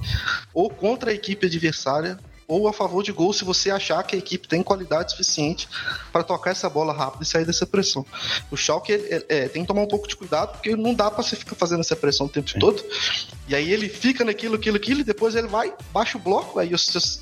ou 0.52 0.70
contra 0.70 1.10
a 1.10 1.14
equipe 1.14 1.46
adversária, 1.46 2.18
ou 2.54 2.68
a 2.68 2.72
favor 2.72 3.02
de 3.02 3.10
gol 3.12 3.32
se 3.32 3.44
você 3.44 3.70
achar 3.70 4.02
que 4.04 4.14
a 4.14 4.18
equipe 4.18 4.46
tem 4.46 4.62
qualidade 4.62 5.10
suficiente 5.12 5.68
para 6.12 6.22
tocar 6.22 6.50
essa 6.52 6.68
bola 6.70 6.92
rápido 6.92 7.22
e 7.22 7.26
sair 7.26 7.44
dessa 7.44 7.66
pressão. 7.66 8.04
O 8.50 8.56
Schalke 8.56 8.92
ele- 8.92 9.24
é, 9.28 9.48
tem 9.48 9.62
que 9.62 9.68
tomar 9.68 9.82
um 9.82 9.88
pouco 9.88 10.06
de 10.08 10.16
cuidado, 10.16 10.52
porque 10.52 10.74
não 10.76 10.94
dá 10.94 11.10
para 11.10 11.22
você 11.22 11.36
ficar 11.36 11.54
fazendo 11.56 11.80
essa 11.80 11.96
pressão 11.96 12.26
o 12.26 12.28
tempo 12.28 12.50
Sim. 12.50 12.58
todo. 12.58 12.82
E 13.48 13.54
aí 13.54 13.72
ele 13.72 13.88
fica 13.88 14.24
naquilo, 14.24 14.54
aquilo, 14.54 14.76
aquilo, 14.76 15.00
e 15.00 15.04
depois 15.04 15.34
ele 15.34 15.48
vai, 15.48 15.72
baixa 15.92 16.16
o 16.16 16.20
bloco, 16.20 16.58
aí 16.58 16.72
os- 16.72 17.20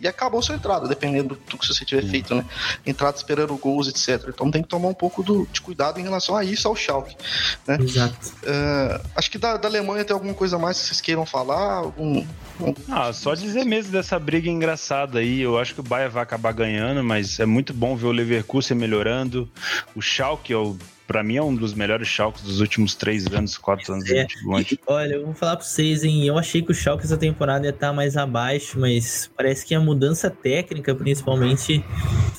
e 0.00 0.08
acabou 0.08 0.40
a 0.40 0.42
sua 0.42 0.54
entrada, 0.54 0.86
dependendo 0.88 1.38
do 1.48 1.58
que 1.58 1.66
você 1.66 1.84
tiver 1.84 2.02
feito, 2.04 2.34
né? 2.34 2.44
Entrada 2.86 3.16
esperando 3.16 3.56
gols, 3.56 3.88
etc. 3.88 4.28
Então 4.28 4.50
tem 4.50 4.62
que 4.62 4.68
tomar 4.68 4.88
um 4.88 4.94
pouco 4.94 5.22
do- 5.22 5.46
de 5.52 5.60
cuidado 5.60 5.98
em 5.98 6.02
relação 6.02 6.36
a 6.36 6.44
isso, 6.44 6.66
ao 6.68 6.76
Schalke. 6.76 7.16
exato. 7.80 8.32
É, 8.44 9.00
acho 9.14 9.30
que 9.30 9.38
da, 9.38 9.56
da 9.56 9.68
Alemanha 9.68 10.04
tem 10.04 10.14
alguma 10.14 10.34
coisa 10.34 10.58
mais 10.58 10.78
que 10.78 10.86
vocês 10.86 11.00
queiram 11.00 11.24
falar? 11.26 11.78
Algum, 11.78 12.24
algum- 12.60 12.74
Ah, 12.88 13.12
só 13.12 13.34
dizer 13.34 13.64
mesmo 13.64 13.92
dessa 13.92 14.18
briga 14.18 14.48
engraçada 14.48 15.18
aí. 15.18 15.40
Eu 15.40 15.58
acho 15.58 15.74
que 15.74 15.80
o 15.80 15.82
Bayern 15.82 16.12
vai 16.12 16.22
acabar 16.22 16.52
ganhando, 16.52 17.02
mas 17.02 17.38
é 17.40 17.46
muito 17.46 17.72
bom 17.74 17.96
ver 17.96 18.06
o 18.06 18.12
Leverkusen 18.12 18.76
melhorando. 18.76 19.48
O 19.94 20.00
Schalke, 20.02 20.52
é 20.52 20.56
o- 20.56 20.76
pra 21.06 21.22
mim, 21.22 21.36
é 21.36 21.42
um 21.42 21.54
dos 21.54 21.72
melhores 21.74 22.08
Schalkes 22.08 22.42
dos 22.42 22.60
últimos 22.60 22.94
três 22.94 23.26
anos, 23.26 23.56
quatro 23.56 23.92
anos. 23.94 24.08
É. 24.10 24.26
E, 24.70 24.78
Olha, 24.86 25.14
eu 25.14 25.24
vou 25.26 25.34
falar 25.34 25.56
pra 25.56 25.64
vocês, 25.64 26.04
hein? 26.04 26.24
Eu 26.26 26.36
achei 26.38 26.62
que 26.62 26.70
o 26.70 26.74
Schalke 26.74 27.04
essa 27.04 27.16
temporada 27.16 27.64
ia 27.66 27.70
estar 27.70 27.92
mais 27.92 28.16
abaixo, 28.16 28.78
mas 28.78 29.30
parece 29.36 29.64
que 29.64 29.74
a 29.74 29.80
mudança 29.80 30.28
técnica, 30.30 30.94
principalmente, 30.94 31.84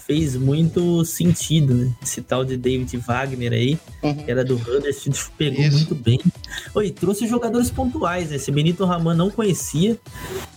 fez 0.05 0.35
muito 0.35 1.03
sentido, 1.05 1.73
né? 1.73 1.93
Esse 2.01 2.21
tal 2.21 2.43
de 2.45 2.57
David 2.57 2.95
Wagner 2.97 3.53
aí, 3.53 3.77
Uhum. 4.03 4.15
que 4.15 4.29
era 4.31 4.43
do 4.45 4.55
Huddersfield, 4.55 5.19
pegou 5.37 5.63
Isso. 5.63 5.77
muito 5.77 5.95
bem. 5.95 6.19
Oi, 6.75 6.91
trouxe 6.91 7.27
jogadores 7.27 7.69
pontuais, 7.71 8.29
né? 8.29 8.35
Esse 8.35 8.51
Benito 8.51 8.85
Raman 8.85 9.15
não 9.15 9.29
conhecia, 9.29 9.97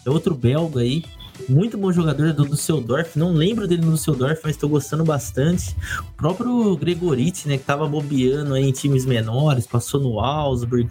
é 0.06 0.10
outro 0.10 0.34
belga 0.34 0.80
aí. 0.80 1.04
Muito 1.48 1.76
bom 1.76 1.92
jogador 1.92 2.32
do 2.32 2.46
Düsseldorf. 2.46 3.18
Não 3.18 3.32
lembro 3.32 3.66
dele 3.66 3.84
no 3.84 3.92
Düsseldorf, 3.92 4.40
mas 4.42 4.52
estou 4.52 4.68
gostando 4.68 5.04
bastante. 5.04 5.74
O 6.10 6.12
próprio 6.16 6.76
Gregoriti, 6.76 7.48
né? 7.48 7.58
Que 7.58 7.64
tava 7.64 7.86
bobeando 7.86 8.54
aí 8.54 8.64
em 8.64 8.72
times 8.72 9.04
menores, 9.04 9.66
passou 9.66 10.00
no 10.00 10.20
Augsburg, 10.20 10.90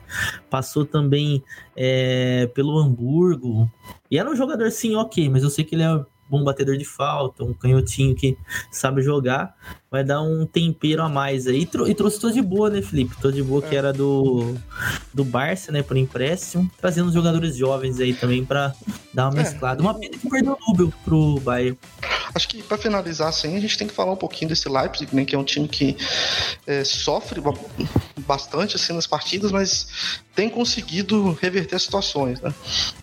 passou 0.49 0.85
também 0.85 1.43
é, 1.75 2.49
pelo 2.53 2.77
Hamburgo. 2.77 3.69
E 4.09 4.17
era 4.17 4.29
um 4.29 4.35
jogador, 4.35 4.69
sim, 4.71 4.95
ok, 4.95 5.29
mas 5.29 5.43
eu 5.43 5.49
sei 5.49 5.63
que 5.63 5.75
ele 5.75 5.83
é 5.83 6.05
bom 6.29 6.43
batedor 6.43 6.77
de 6.77 6.85
falta, 6.85 7.43
um 7.43 7.53
canhotinho 7.53 8.15
que 8.15 8.37
sabe 8.71 9.01
jogar. 9.01 9.55
Vai 9.91 10.03
dar 10.03 10.21
um 10.21 10.45
tempero 10.45 11.01
a 11.01 11.09
mais 11.09 11.47
aí. 11.47 11.61
E, 11.61 11.65
trou- 11.65 11.87
e 11.87 11.95
trouxe 11.95 12.19
todo 12.19 12.31
de 12.33 12.41
boa, 12.41 12.69
né, 12.69 12.81
Felipe? 12.81 13.15
Todo 13.19 13.33
de 13.33 13.41
boa 13.41 13.61
que 13.61 13.75
era 13.75 13.91
do, 13.91 14.55
do 15.11 15.25
Barça, 15.25 15.71
né, 15.71 15.81
por 15.81 15.97
empréstimo. 15.97 16.69
Trazendo 16.79 17.11
jogadores 17.11 17.55
jovens 17.57 17.99
aí 17.99 18.13
também 18.13 18.45
pra 18.45 18.73
dar 19.13 19.29
uma 19.29 19.39
É. 19.39 19.43
mesclada. 19.43 19.81
Uma 19.81 19.95
pena 19.95 20.15
que 20.17 20.29
perdeu 20.29 20.53
o 20.61 20.71
Nubel 20.71 20.93
pro 21.03 21.39
Bayern. 21.39 21.77
Acho 22.35 22.47
que 22.47 22.61
para 22.61 22.77
finalizar 22.77 23.29
assim, 23.29 23.57
a 23.57 23.59
gente 23.59 23.75
tem 23.75 23.87
que 23.87 23.93
falar 23.93 24.11
um 24.13 24.15
pouquinho 24.15 24.49
desse 24.49 24.69
Leipzig, 24.69 25.15
né, 25.15 25.25
que 25.25 25.33
é 25.33 25.37
um 25.39 25.43
time 25.43 25.67
que 25.67 25.97
é, 26.67 26.83
sofre 26.83 27.41
ba- 27.41 27.55
bastante 28.19 28.75
assim 28.75 28.93
nas 28.93 29.07
partidas, 29.07 29.51
mas 29.51 30.19
tem 30.35 30.47
conseguido 30.47 31.31
reverter 31.41 31.75
as 31.75 31.81
situações. 31.81 32.39
Né? 32.39 32.53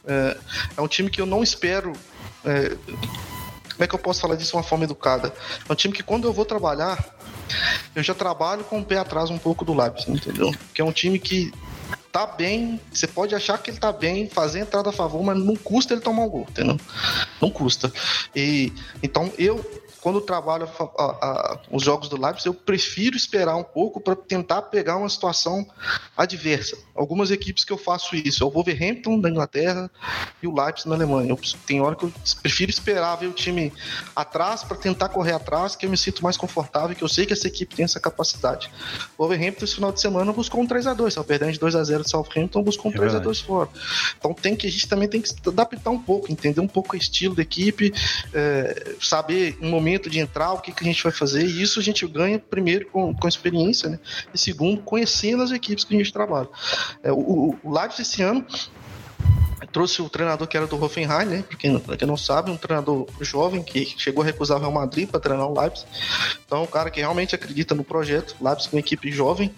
É, 0.07 0.37
é 0.77 0.81
um 0.81 0.87
time 0.87 1.11
que 1.11 1.21
eu 1.21 1.27
não 1.27 1.43
espero. 1.43 1.93
É, 2.47 2.77
como 3.77 3.85
é 3.85 3.87
que 3.87 3.95
eu 3.95 3.99
posso 3.99 4.21
falar 4.21 4.37
disso 4.37 4.53
de 4.53 4.57
uma 4.57 4.63
forma 4.63 4.85
educada? 4.85 5.33
É 5.69 5.73
um 5.73 5.77
time 5.77 5.93
que 5.93 6.03
quando 6.03 6.27
eu 6.27 6.33
vou 6.33 6.45
trabalhar, 6.45 7.05
eu 7.95 8.03
já 8.03 8.15
trabalho 8.15 8.65
com 8.65 8.81
o 8.81 8.85
pé 8.85 8.97
atrás 8.99 9.29
um 9.29 9.39
pouco 9.39 9.65
do 9.65 9.75
Leipzig, 9.75 10.13
entendeu? 10.13 10.55
Que 10.73 10.81
é 10.81 10.85
um 10.85 10.93
time 10.93 11.19
que 11.19 11.53
tá 12.11 12.27
bem, 12.27 12.81
você 12.91 13.07
pode 13.07 13.35
achar 13.35 13.59
que 13.59 13.71
ele 13.71 13.79
tá 13.79 13.93
bem, 13.93 14.31
fazer 14.31 14.61
entrada 14.61 14.89
a 14.89 14.93
favor, 14.93 15.23
mas 15.23 15.37
não 15.37 15.55
custa 15.55 15.93
ele 15.93 16.01
tomar 16.01 16.23
um 16.23 16.29
gol, 16.31 16.47
entendeu? 16.49 16.81
Não 17.41 17.51
custa. 17.51 17.93
E 18.35 18.73
então 19.03 19.31
eu 19.37 19.63
quando 20.07 20.21
eu 20.21 20.23
trabalho 20.23 20.69
a- 20.97 21.03
a- 21.03 21.59
os 21.69 21.83
jogos 21.83 22.09
do 22.09 22.17
Leipzig, 22.17 22.47
eu 22.47 22.55
prefiro 22.55 23.17
esperar 23.17 23.57
um 23.57 23.65
pouco 23.65 23.99
para 24.01 24.15
tentar 24.15 24.63
pegar 24.63 24.99
uma 24.99 25.09
situação 25.09 25.67
adversa. 26.17 26.79
Algumas 26.95 27.33
equipes 27.33 27.65
que 27.65 27.73
eu 27.73 27.77
faço 27.77 28.15
isso, 28.15 28.45
é 28.45 28.47
o 28.47 28.51
Wolverhampton 28.51 29.19
da 29.19 29.29
Inglaterra 29.29 29.91
e 30.41 30.47
o 30.47 30.55
Leipzig 30.55 30.89
na 30.89 30.95
Alemanha. 30.95 31.31
Eu, 31.31 31.41
tem 31.67 31.81
hora 31.81 31.97
que 31.97 32.05
eu 32.05 32.13
prefiro 32.41 32.71
esperar 32.71 33.17
ver 33.17 33.27
o 33.27 33.33
time 33.33 33.73
atrás 34.15 34.63
para 34.63 34.77
tentar 34.77 35.09
correr 35.09 35.33
atrás, 35.33 35.75
que 35.75 35.85
eu 35.87 35.91
me 35.91 35.97
sinto 35.97 36.23
mais 36.23 36.37
confortável, 36.37 36.95
que 36.95 37.03
eu 37.03 37.09
sei 37.09 37.27
que 37.27 37.33
essa 37.33 37.49
equipe 37.49 37.75
tem 37.75 37.85
essa 37.85 37.99
capacidade. 37.99 38.71
O 39.19 39.25
Wolverhampton 39.25 39.65
esse 39.65 39.75
final 39.75 39.91
de 39.91 40.01
semana 40.01 40.33
buscou 40.33 40.61
um 40.61 40.69
3 40.69 40.87
a 40.87 40.95
2, 40.95 41.15
só 41.15 41.25
perdendo 41.25 41.51
de 41.51 41.59
2 41.59 41.75
a 41.75 41.83
0 41.83 42.05
do 42.05 42.09
Southampton, 42.09 42.63
buscou 42.63 42.93
um 42.93 42.95
É 42.95 42.97
3 42.97 43.13
a 43.17 43.19
2 43.19 43.41
fora. 43.41 43.69
Então 44.17 44.33
tem 44.33 44.55
que 44.55 44.69
a 44.69 44.71
gente 44.71 44.87
também 44.87 45.09
tem 45.09 45.21
que 45.21 45.31
se 45.31 45.37
adaptar 45.45 45.91
um 45.91 45.99
pouco, 46.01 46.31
entender 46.31 46.61
um 46.61 46.69
pouco 46.69 46.95
o 46.95 46.97
estilo 46.97 47.35
da 47.35 47.43
equipe, 47.43 47.93
é, 48.33 48.95
saber 49.01 49.59
um 49.61 49.69
momento 49.69 49.96
de 49.99 50.19
entrar, 50.19 50.53
o 50.53 50.61
que, 50.61 50.73
que 50.73 50.83
a 50.83 50.87
gente 50.87 51.03
vai 51.03 51.13
fazer, 51.13 51.45
e 51.45 51.63
isso 51.63 51.79
a 51.81 51.83
gente 51.83 52.07
ganha 52.07 52.39
primeiro 52.39 52.87
com, 52.87 53.15
com 53.15 53.29
experiência, 53.29 53.89
né? 53.89 53.99
E 54.33 54.39
segundo, 54.39 54.83
conhecendo 54.83 55.43
as 55.43 55.51
equipes 55.51 55.85
que 55.85 55.95
a 55.95 55.99
gente 55.99 56.13
trabalha. 56.13 56.49
É, 57.03 57.13
o, 57.13 57.59
o, 57.63 57.73
Leipzig 57.73 58.03
esse 58.03 58.23
ano 58.23 58.47
trouxe 59.77 60.01
o 60.01 60.09
treinador 60.09 60.47
que 60.49 60.57
era 60.57 60.67
do 60.67 60.83
Hoffenheim, 60.83 61.27
né? 61.27 61.45
Pra 61.47 61.55
quem, 61.59 61.79
pra 61.79 61.99
quem 61.99 62.09
não 62.09 62.17
sabe, 62.17 62.51
um 62.51 62.57
treinador 62.57 63.07
jovem 63.21 63.63
que 63.63 63.85
chegou 63.99 64.23
a 64.23 64.27
recusar 64.27 64.57
o 64.57 64.61
Real 64.61 64.73
Madrid 64.73 65.07
para 65.07 65.21
treinar 65.21 65.47
o 65.47 65.61
Leipzig. 65.61 65.87
Então, 66.47 66.61
é 66.61 66.63
um 66.63 66.67
cara 66.67 66.91
que 66.91 66.99
realmente 66.99 67.35
acredita 67.35 67.75
no 67.75 67.85
projeto. 67.85 68.35
Leipzig 68.41 68.75
uma 68.75 68.81
equipe 68.81 69.13
jovem. 69.13 69.55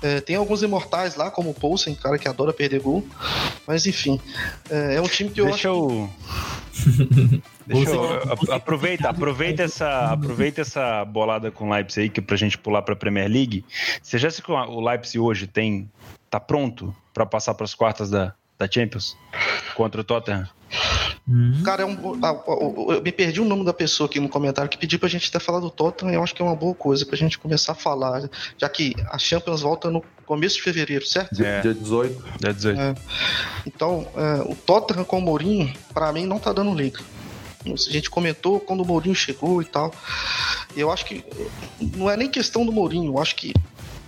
É, 0.00 0.20
tem 0.20 0.36
alguns 0.36 0.62
imortais 0.62 1.16
lá, 1.16 1.28
como 1.28 1.50
o 1.50 1.54
Poulsen, 1.54 1.96
cara 1.96 2.16
que 2.18 2.28
adora 2.28 2.52
perder 2.52 2.80
gol. 2.80 3.04
Mas, 3.66 3.84
enfim, 3.84 4.20
é, 4.70 4.94
é 4.94 5.00
um 5.00 5.08
time 5.08 5.28
que 5.28 5.40
eu 5.40 5.46
Deixa 5.46 5.68
acho. 5.68 5.76
eu. 5.76 6.10
Deixa 7.66 7.90
eu 7.90 8.54
aproveita, 8.54 9.10
aproveita 9.10 9.64
essa, 9.64 10.12
aproveita 10.12 10.60
essa 10.60 11.04
bolada 11.04 11.50
com 11.50 11.68
o 11.68 11.72
Leipzig 11.72 12.02
aí 12.02 12.08
que 12.08 12.22
pra 12.22 12.36
gente 12.36 12.56
pular 12.56 12.80
pra 12.82 12.94
Premier 12.94 13.28
League. 13.28 13.64
Você 14.00 14.18
já 14.18 14.28
acha 14.28 14.40
que 14.40 14.52
o 14.52 14.80
Leipzig 14.80 15.18
hoje 15.18 15.48
tem 15.48 15.90
tá 16.30 16.38
pronto 16.38 16.94
pra 17.12 17.26
passar 17.26 17.54
pras 17.54 17.74
quartas 17.74 18.08
da, 18.08 18.34
da 18.58 18.68
Champions 18.70 19.16
contra 19.74 20.00
o 20.00 20.04
Tottenham? 20.04 20.48
Hum, 21.30 21.62
Cara, 21.62 21.82
é 21.82 21.86
um, 21.86 22.18
ah, 22.24 22.42
eu 22.94 23.02
me 23.02 23.12
perdi 23.12 23.40
o 23.40 23.44
nome 23.44 23.64
da 23.64 23.72
pessoa 23.74 24.06
aqui 24.08 24.18
no 24.18 24.28
comentário 24.30 24.68
que 24.70 24.78
pediu 24.78 24.98
pra 24.98 25.08
gente 25.08 25.28
até 25.28 25.38
falar 25.38 25.60
do 25.60 25.70
Tottenham. 25.70 26.14
Eu 26.14 26.22
acho 26.22 26.34
que 26.34 26.40
é 26.40 26.44
uma 26.44 26.56
boa 26.56 26.74
coisa 26.74 27.04
pra 27.04 27.16
gente 27.16 27.38
começar 27.38 27.72
a 27.72 27.74
falar, 27.74 28.28
já 28.56 28.68
que 28.68 28.94
a 29.10 29.18
Champions 29.18 29.60
volta 29.60 29.90
no 29.90 30.02
começo 30.24 30.56
de 30.56 30.62
fevereiro, 30.62 31.06
certo? 31.06 31.34
Dia, 31.34 31.46
É. 31.46 31.60
dia 31.60 31.74
18. 31.74 32.24
Dia 32.40 32.52
18. 32.54 32.80
É. 32.80 32.94
Então, 33.66 34.06
é, 34.16 34.42
o 34.50 34.54
Tottenham 34.54 35.04
com 35.04 35.18
o 35.18 35.22
Mourinho, 35.22 35.72
pra 35.92 36.12
mim, 36.12 36.26
não 36.26 36.38
tá 36.38 36.52
dando 36.52 36.74
liga. 36.74 37.00
A 37.66 37.76
gente 37.92 38.08
comentou 38.08 38.58
quando 38.60 38.80
o 38.82 38.86
Mourinho 38.86 39.14
chegou 39.14 39.60
e 39.60 39.64
tal. 39.66 39.92
Eu 40.76 40.90
acho 40.90 41.04
que 41.04 41.22
não 41.96 42.08
é 42.10 42.16
nem 42.16 42.30
questão 42.30 42.64
do 42.64 42.72
Mourinho, 42.72 43.12
eu 43.12 43.18
acho 43.20 43.36
que 43.36 43.52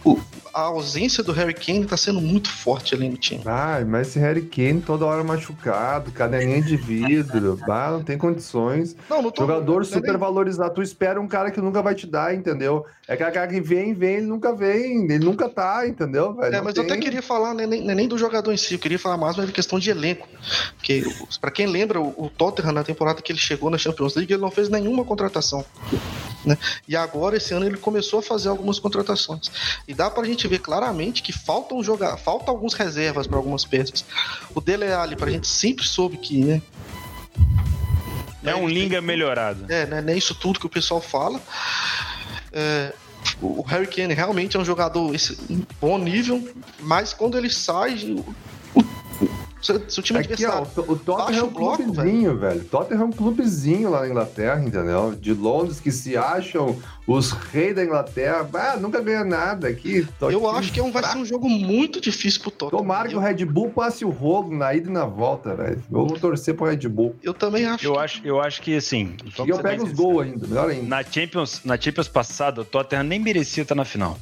o- 0.04 0.18
a 0.52 0.62
ausência 0.62 1.22
do 1.22 1.32
Harry 1.32 1.54
Kane 1.54 1.84
tá 1.84 1.96
sendo 1.96 2.20
muito 2.20 2.50
forte 2.50 2.94
ali 2.94 3.08
no 3.08 3.16
time. 3.16 3.42
Ai, 3.46 3.84
mas 3.84 4.08
esse 4.08 4.18
Harry 4.18 4.42
Kane 4.42 4.80
toda 4.80 5.06
hora 5.06 5.22
machucado, 5.22 6.10
cadelinha 6.12 6.62
de 6.62 6.76
vidro, 6.76 7.58
bah, 7.66 7.90
não 7.90 8.02
tem 8.02 8.18
condições. 8.18 8.96
Não, 9.08 9.22
não 9.22 9.30
tô 9.30 9.42
Jogador 9.42 9.74
não 9.74 9.80
é 9.80 9.84
super 9.84 10.16
valorizado. 10.16 10.74
Tu 10.74 10.82
espera 10.82 11.20
um 11.20 11.28
cara 11.28 11.50
que 11.50 11.60
nunca 11.60 11.82
vai 11.82 11.94
te 11.94 12.06
dar, 12.06 12.34
entendeu? 12.34 12.84
É 13.06 13.14
aquele 13.14 13.30
cara 13.32 13.48
que 13.48 13.60
vem, 13.60 13.92
vem, 13.92 14.16
ele 14.16 14.26
nunca 14.26 14.54
vem, 14.54 15.04
ele 15.04 15.24
nunca 15.24 15.48
tá, 15.48 15.86
entendeu? 15.86 16.32
velho? 16.32 16.54
É, 16.54 16.58
Não 16.58 16.64
mas 16.64 16.76
eu 16.76 16.82
até 16.82 16.92
tem. 16.92 17.00
queria 17.02 17.22
falar, 17.22 17.54
né, 17.54 17.66
nem, 17.66 17.84
nem 17.84 18.06
do 18.06 18.16
jogador 18.16 18.52
em 18.52 18.56
si, 18.56 18.74
eu 18.74 18.78
queria 18.78 18.98
falar 18.98 19.16
mais 19.16 19.36
uma 19.36 19.46
questão 19.48 19.78
de 19.78 19.90
elenco. 19.90 20.28
Porque, 20.76 21.02
para 21.40 21.50
quem 21.50 21.66
lembra, 21.66 22.00
o, 22.00 22.14
o 22.16 22.30
Tottenham, 22.30 22.72
na 22.72 22.84
temporada 22.84 23.20
que 23.20 23.32
ele 23.32 23.38
chegou 23.38 23.68
na 23.68 23.78
Champions 23.78 24.14
League, 24.14 24.32
ele 24.32 24.40
não 24.40 24.50
fez 24.50 24.68
nenhuma 24.68 25.04
contratação. 25.04 25.64
Né? 26.44 26.56
E 26.88 26.96
agora, 26.96 27.36
esse 27.36 27.52
ano, 27.52 27.66
ele 27.66 27.76
começou 27.76 28.20
a 28.20 28.22
fazer 28.22 28.48
algumas 28.48 28.78
contratações. 28.78 29.50
E 29.86 29.94
dá 29.94 30.08
pra 30.08 30.24
gente 30.24 30.39
ver 30.48 30.58
claramente 30.60 31.22
que 31.22 31.32
faltam 31.32 31.82
jogar, 31.82 32.16
faltam 32.16 32.54
alguns 32.54 32.74
reservas 32.74 33.26
para 33.26 33.36
algumas 33.36 33.64
peças. 33.64 34.04
O 34.54 34.60
Dele 34.60 34.92
Alli, 34.92 35.16
pra 35.16 35.30
gente 35.30 35.46
sempre 35.46 35.86
soube 35.86 36.16
que, 36.16 36.44
né? 36.44 36.62
É 38.44 38.54
um 38.54 38.66
Linga 38.66 39.00
melhorado. 39.00 39.66
é, 39.68 39.86
né, 39.86 40.00
não 40.00 40.12
é 40.12 40.16
isso 40.16 40.34
tudo 40.34 40.58
que 40.58 40.66
o 40.66 40.70
pessoal 40.70 41.00
fala. 41.00 41.40
É, 42.52 42.92
o 43.40 43.62
Harry 43.62 43.86
Kane 43.86 44.14
realmente 44.14 44.56
é 44.56 44.60
um 44.60 44.64
jogador 44.64 45.14
esse, 45.14 45.36
bom 45.80 45.98
nível, 45.98 46.48
mas 46.80 47.12
quando 47.12 47.36
ele 47.36 47.50
sai, 47.50 47.96
se, 49.60 49.80
se 49.88 50.00
o 50.00 50.02
time 50.02 50.20
Aqui, 50.20 50.46
ó, 50.46 50.62
o, 50.62 50.96
Tottenham 50.96 51.40
é 51.40 51.42
um 51.44 51.48
bloco, 51.48 51.82
clubezinho, 51.82 52.36
velho. 52.36 52.54
velho. 52.54 52.64
Tottenham 52.64 53.02
é 53.02 53.04
um 53.04 53.12
clubezinho 53.12 53.90
lá 53.90 54.00
na 54.00 54.08
Inglaterra, 54.08 54.62
entendeu? 54.62 55.14
De 55.18 55.32
Londres 55.32 55.80
que 55.80 55.90
se 55.90 56.16
acham 56.16 56.78
os 57.06 57.32
reis 57.32 57.74
da 57.74 57.84
Inglaterra. 57.84 58.48
Ah, 58.54 58.76
nunca 58.76 59.00
ganha 59.00 59.24
nada 59.24 59.68
aqui. 59.68 60.06
Eu 60.20 60.48
acho 60.48 60.72
que 60.72 60.80
é 60.80 60.82
um, 60.82 60.92
vai 60.92 61.02
ser 61.02 61.18
um 61.18 61.24
jogo 61.24 61.48
muito 61.48 62.00
difícil 62.00 62.40
pro 62.40 62.50
Tottenham. 62.50 62.82
Tomara 62.82 63.08
que 63.08 63.16
o 63.16 63.18
Red 63.18 63.44
Bull 63.44 63.70
passe 63.70 64.04
o 64.04 64.10
rolo 64.10 64.54
na 64.54 64.74
ida 64.74 64.88
e 64.88 64.92
na 64.92 65.04
volta, 65.04 65.54
velho. 65.54 65.82
Eu 65.90 66.06
vou 66.06 66.18
torcer 66.18 66.54
pro 66.54 66.66
Red 66.66 66.88
Bull. 66.88 67.14
Eu 67.22 67.34
também 67.34 67.66
acho. 67.66 67.84
Eu, 67.84 67.94
que... 67.94 67.98
acho, 67.98 68.20
eu 68.24 68.40
acho 68.40 68.62
que, 68.62 68.76
assim... 68.76 69.14
E 69.44 69.48
eu 69.48 69.58
pego 69.58 69.84
os 69.84 69.92
gols 69.92 70.22
ainda, 70.22 70.46
melhor 70.46 70.70
ainda. 70.70 70.86
Na 70.86 71.02
Champions, 71.02 71.60
na 71.64 71.80
Champions 71.80 72.08
passada, 72.08 72.60
o 72.60 72.64
Tottenham 72.64 73.04
nem 73.04 73.18
merecia 73.18 73.62
estar 73.62 73.74
na 73.74 73.84
final. 73.84 74.18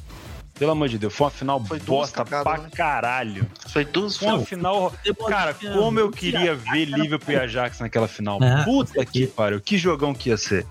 Pelo 0.59 0.71
amor 0.71 0.89
de 0.89 0.97
Deus, 0.97 1.15
foi 1.15 1.25
uma 1.25 1.31
final 1.31 1.65
foi 1.65 1.79
bosta 1.79 2.25
pra 2.25 2.57
né? 2.57 2.69
caralho. 2.75 3.49
Foi 3.69 3.85
duas 3.85 4.17
Foi 4.17 4.27
uma 4.27 4.45
final. 4.45 4.93
Cara, 5.29 5.53
como 5.53 5.97
eu 6.01 6.11
queria 6.11 6.53
ver 6.53 6.83
Liverpool 6.83 7.33
e 7.33 7.37
Ajax 7.37 7.79
naquela 7.79 8.09
final. 8.09 8.43
É, 8.43 8.65
Puta 8.65 9.05
que 9.05 9.25
pariu, 9.25 9.61
que 9.61 9.77
jogão 9.77 10.13
que 10.13 10.29
ia 10.29 10.37
ser. 10.37 10.67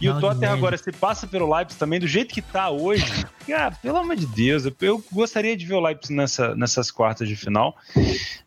E 0.00 0.08
o 0.08 0.18
Tottenham 0.18 0.54
agora 0.54 0.78
se 0.78 0.90
passa 0.90 1.26
pelo 1.26 1.54
Leipzig 1.54 1.78
também, 1.78 2.00
do 2.00 2.06
jeito 2.06 2.32
que 2.32 2.40
tá 2.40 2.70
hoje. 2.70 3.26
Cara, 3.46 3.72
pelo 3.72 3.98
amor 3.98 4.16
de 4.16 4.26
Deus, 4.26 4.64
eu 4.80 5.04
gostaria 5.12 5.54
de 5.54 5.66
ver 5.66 5.74
o 5.74 5.80
Leipzig 5.80 6.14
nessa, 6.14 6.56
nessas 6.56 6.90
quartas 6.90 7.28
de 7.28 7.36
final. 7.36 7.76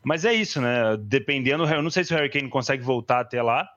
Mas 0.04 0.26
é 0.26 0.34
isso, 0.34 0.60
né? 0.60 0.98
Dependendo, 1.00 1.66
eu 1.66 1.84
não 1.84 1.92
sei 1.92 2.04
se 2.04 2.14
o 2.14 2.18
Harry 2.18 2.32
Kane 2.32 2.50
consegue 2.50 2.82
voltar 2.82 3.20
até 3.20 3.44
lá. 3.44 3.70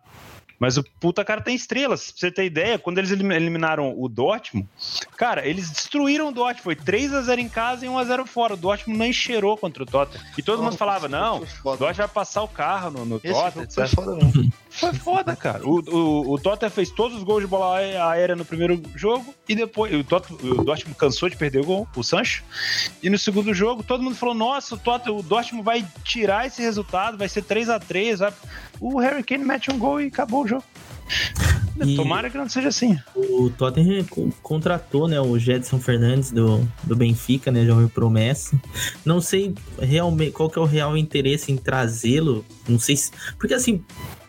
Mas 0.63 0.77
o 0.77 0.85
puta 1.01 1.25
cara 1.25 1.41
tem 1.41 1.57
estrelas. 1.57 2.13
Pra 2.13 2.21
você 2.21 2.31
ter 2.31 2.45
ideia, 2.45 2.79
quando 2.79 2.99
eles 2.99 3.11
eliminaram 3.11 4.01
o 4.01 4.09
Dortmund, 4.09 4.69
cara, 5.17 5.45
eles 5.45 5.69
destruíram 5.69 6.29
o 6.29 6.33
Dortmund. 6.33 6.63
Foi 6.63 6.77
3 6.77 7.15
a 7.15 7.23
0 7.23 7.41
em 7.41 7.49
casa 7.49 7.85
e 7.85 7.89
1 7.89 7.99
a 7.99 8.05
0 8.05 8.25
fora. 8.27 8.55
O 8.55 8.57
Dortmund 8.57 8.97
nem 8.97 9.13
cheirou 9.13 9.57
contra 9.57 9.83
o 9.83 9.87
Tottenham. 9.87 10.25
E 10.39 10.41
todo 10.41 10.63
mundo 10.63 10.77
falava, 10.77 11.09
não, 11.09 11.39
o 11.39 11.77
Dortmund 11.77 11.97
vai 11.97 12.07
passar 12.07 12.45
o 12.45 12.49
carro 12.49 12.93
no, 12.93 13.05
no 13.05 13.19
Tottenham, 13.19 13.67
Foi 13.69 13.89
foda, 13.89 14.15
não. 14.15 14.53
Foi 14.71 14.93
foda, 14.95 15.35
cara. 15.35 15.67
O, 15.67 15.81
o, 15.81 16.35
o 16.35 16.39
Tottenham 16.39 16.71
fez 16.71 16.91
todos 16.91 17.19
os 17.19 17.25
gols 17.25 17.43
de 17.43 17.49
bola 17.49 17.79
aérea 17.79 18.37
no 18.37 18.45
primeiro 18.45 18.81
jogo 18.95 19.35
e 19.49 19.57
depois 19.57 19.93
o, 19.93 20.05
Tottenham, 20.05 20.61
o 20.61 20.65
Dortmund 20.65 20.97
cansou 20.97 21.29
de 21.29 21.37
perder 21.37 21.63
o 21.63 21.65
gol, 21.65 21.89
o 21.97 22.05
Sancho. 22.05 22.45
E 23.03 23.11
no 23.11 23.19
segundo 23.19 23.53
jogo, 23.53 23.83
todo 23.83 24.01
mundo 24.01 24.15
falou: 24.15 24.35
nossa, 24.35 24.77
o, 24.77 24.79
Tottenham, 24.79 25.19
o 25.19 25.23
Dortmund 25.25 25.65
vai 25.65 25.85
tirar 26.05 26.47
esse 26.47 26.63
resultado, 26.63 27.19
vai 27.19 27.29
ser 27.29 27.43
3 27.43 27.69
a 27.69 27.81
3 27.81 28.21
vai... 28.21 28.33
O 28.83 28.99
Harry 28.99 29.23
Kane 29.23 29.45
mete 29.45 29.71
um 29.71 29.79
gol 29.79 30.01
e 30.01 30.09
acabou 30.09 30.43
o 30.43 30.49
jogo. 30.49 30.65
E 31.85 31.95
Tomara 31.95 32.29
que 32.29 32.37
não 32.37 32.49
seja 32.49 32.69
assim. 32.69 32.99
O 33.15 33.49
Tottenham 33.49 34.05
contratou 34.43 35.07
né, 35.07 35.21
o 35.21 35.39
Jedson 35.39 35.79
Fernandes 35.79 36.33
do, 36.33 36.69
do 36.83 36.97
Benfica, 36.97 37.53
né? 37.53 37.65
Jovem 37.65 37.87
promessa. 37.87 38.61
Não 39.05 39.21
sei 39.21 39.55
realmente 39.81 40.33
qual 40.33 40.51
que 40.51 40.59
é 40.59 40.63
o 40.63 40.65
real 40.65 40.97
interesse 40.97 41.53
em 41.53 41.57
trazê-lo. 41.57 42.45
Não 42.69 42.79
sei 42.79 42.97
se. 42.97 43.13
Porque 43.39 43.55
assim, 43.55 43.85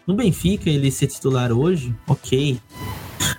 no 0.06 0.14
Benfica 0.14 0.70
ele 0.70 0.92
ser 0.92 1.08
titular 1.08 1.52
hoje, 1.52 1.94
ok. 2.08 2.60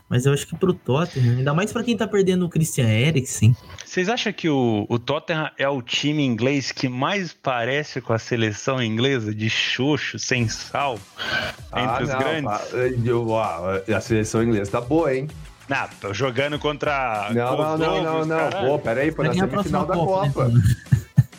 Mas 0.08 0.26
eu 0.26 0.32
acho 0.32 0.46
que 0.46 0.56
pro 0.56 0.72
Tottenham, 0.72 1.38
ainda 1.38 1.54
mais 1.54 1.72
para 1.72 1.82
quem 1.82 1.96
tá 1.96 2.06
perdendo 2.06 2.44
o 2.46 2.48
Christian 2.48 2.88
Eriksen. 2.88 3.56
Vocês 3.84 4.08
acham 4.08 4.32
que 4.32 4.48
o, 4.48 4.86
o 4.88 4.98
Tottenham 4.98 5.50
é 5.58 5.68
o 5.68 5.80
time 5.82 6.24
inglês 6.24 6.72
que 6.72 6.88
mais 6.88 7.32
parece 7.32 8.00
com 8.00 8.12
a 8.12 8.18
seleção 8.18 8.82
inglesa 8.82 9.34
de 9.34 9.48
xoxo, 9.48 10.18
sem 10.18 10.48
sal, 10.48 10.98
entre 11.68 11.82
ah, 11.82 12.02
os 12.02 12.08
não, 12.08 12.18
grandes? 12.18 13.04
Eu, 13.04 13.36
a 13.38 14.00
seleção 14.00 14.42
inglesa 14.42 14.70
tá 14.70 14.80
boa, 14.80 15.14
hein? 15.14 15.28
Não, 15.68 15.88
tô 16.00 16.12
jogando 16.12 16.58
contra. 16.58 17.30
Não, 17.32 17.56
não, 17.56 17.78
não, 17.78 18.02
não, 18.02 18.26
não. 18.26 18.50
Pô, 18.66 18.78
peraí, 18.78 19.10
foi 19.10 19.28
na 19.28 19.34
semifinal 19.34 19.86
da 19.86 19.94
Copa. 19.94 20.48
Né? 20.48 20.60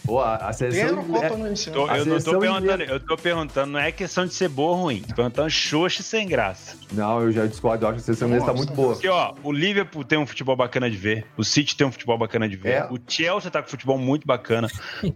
Pô, 0.05 0.21
a 0.21 0.53
seleção. 0.53 0.99
É, 1.21 1.71
tô, 1.71 1.87
eu 1.89 2.05
não 2.05 2.21
tô 2.21 2.39
perguntando, 2.39 2.83
eu 2.83 2.99
tô 2.99 3.17
perguntando, 3.17 3.71
não 3.71 3.79
é 3.79 3.91
questão 3.91 4.25
de 4.25 4.33
ser 4.33 4.49
boa 4.49 4.77
ou 4.77 4.83
ruim, 4.83 5.01
tô 5.01 5.15
perguntando 5.15 5.49
xoxa 5.49 6.01
e 6.01 6.03
sem 6.03 6.27
graça. 6.27 6.77
Não, 6.91 7.21
eu 7.21 7.31
já 7.31 7.45
discordo, 7.45 7.85
eu 7.85 7.89
acho 7.89 7.95
que 7.97 8.01
a 8.01 8.05
seleção 8.05 8.27
inglesa 8.27 8.45
tá 8.45 8.53
muito 8.53 8.73
boa. 8.73 8.93
Porque, 8.93 9.07
ó, 9.07 9.33
o 9.43 9.51
Liverpool 9.51 10.03
tem 10.03 10.17
um 10.17 10.27
futebol 10.27 10.55
bacana 10.55 10.89
de 10.89 10.97
ver, 10.97 11.25
o 11.35 11.43
City 11.43 11.75
tem 11.75 11.87
um 11.87 11.91
futebol 11.91 12.17
bacana 12.17 12.47
de 12.47 12.55
ver, 12.55 12.73
é. 12.73 12.87
o 12.89 12.99
Chelsea 13.07 13.49
tá 13.49 13.61
com 13.61 13.69
futebol 13.69 13.97
muito 13.97 14.27
bacana, 14.27 14.69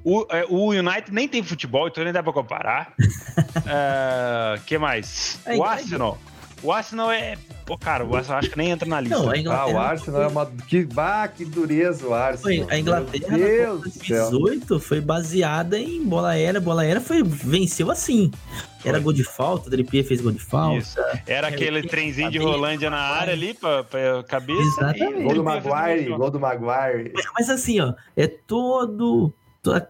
o, 0.04 0.26
é, 0.32 0.46
o 0.50 0.70
United 0.70 1.12
nem 1.12 1.28
tem 1.28 1.44
futebol, 1.44 1.88
então 1.88 2.04
nem 2.04 2.12
dá 2.12 2.24
pra 2.24 2.34
comparar. 2.34 2.94
uh, 2.98 4.60
que 4.66 4.78
mais? 4.78 5.40
É, 5.46 5.56
o 5.56 5.64
Arsenal. 5.64 6.18
O 6.62 6.72
Arsenal 6.72 7.12
é. 7.12 7.38
Pô, 7.66 7.78
cara, 7.78 8.04
o 8.04 8.16
Arsenal 8.16 8.40
acho 8.40 8.50
que 8.50 8.58
nem 8.58 8.72
entra 8.72 8.88
na 8.88 9.00
lista. 9.00 9.18
Não, 9.18 9.52
ah, 9.52 9.68
o 9.68 9.78
Arsenal 9.78 10.24
é 10.24 10.28
uma. 10.28 10.46
Que, 10.46 10.84
bah, 10.86 11.28
que 11.28 11.46
dureza 11.46 12.08
o 12.08 12.14
Arsenal. 12.14 12.68
Foi, 12.68 12.76
a 12.76 12.80
Inglaterra 12.80 13.38
Meu 13.38 13.76
na 13.76 13.82
2018 13.82 14.80
foi 14.80 15.00
baseada 15.00 15.80
em 15.80 16.04
bola 16.04 16.32
aérea. 16.32 16.60
Bola 16.60 16.82
aérea 16.82 17.02
foi, 17.02 17.24
venceu 17.24 17.90
assim. 17.90 18.32
Foi. 18.80 18.90
Era 18.90 19.00
gol 19.00 19.14
de 19.14 19.24
falta, 19.24 19.68
o 19.68 19.72
Trippier 19.72 20.06
fez 20.06 20.22
gol 20.22 20.32
de 20.32 20.40
falta. 20.40 20.78
Isso. 20.78 21.00
Era 21.28 21.48
aquele 21.48 21.84
trenzinho 21.84 22.32
de 22.32 22.38
Rolândia 22.38 22.90
na 22.90 23.00
área 23.00 23.34
ali 23.34 23.54
pra, 23.54 23.84
pra 23.84 24.24
cabeça. 24.24 24.62
Exatamente. 24.62 25.24
Gol 25.24 25.34
do 25.36 25.44
Maguire, 25.44 26.10
gol 26.10 26.32
do 26.32 26.40
Maguire. 26.40 27.14
Mas 27.38 27.50
assim, 27.50 27.80
ó, 27.80 27.94
é 28.16 28.28
todo 28.28 29.34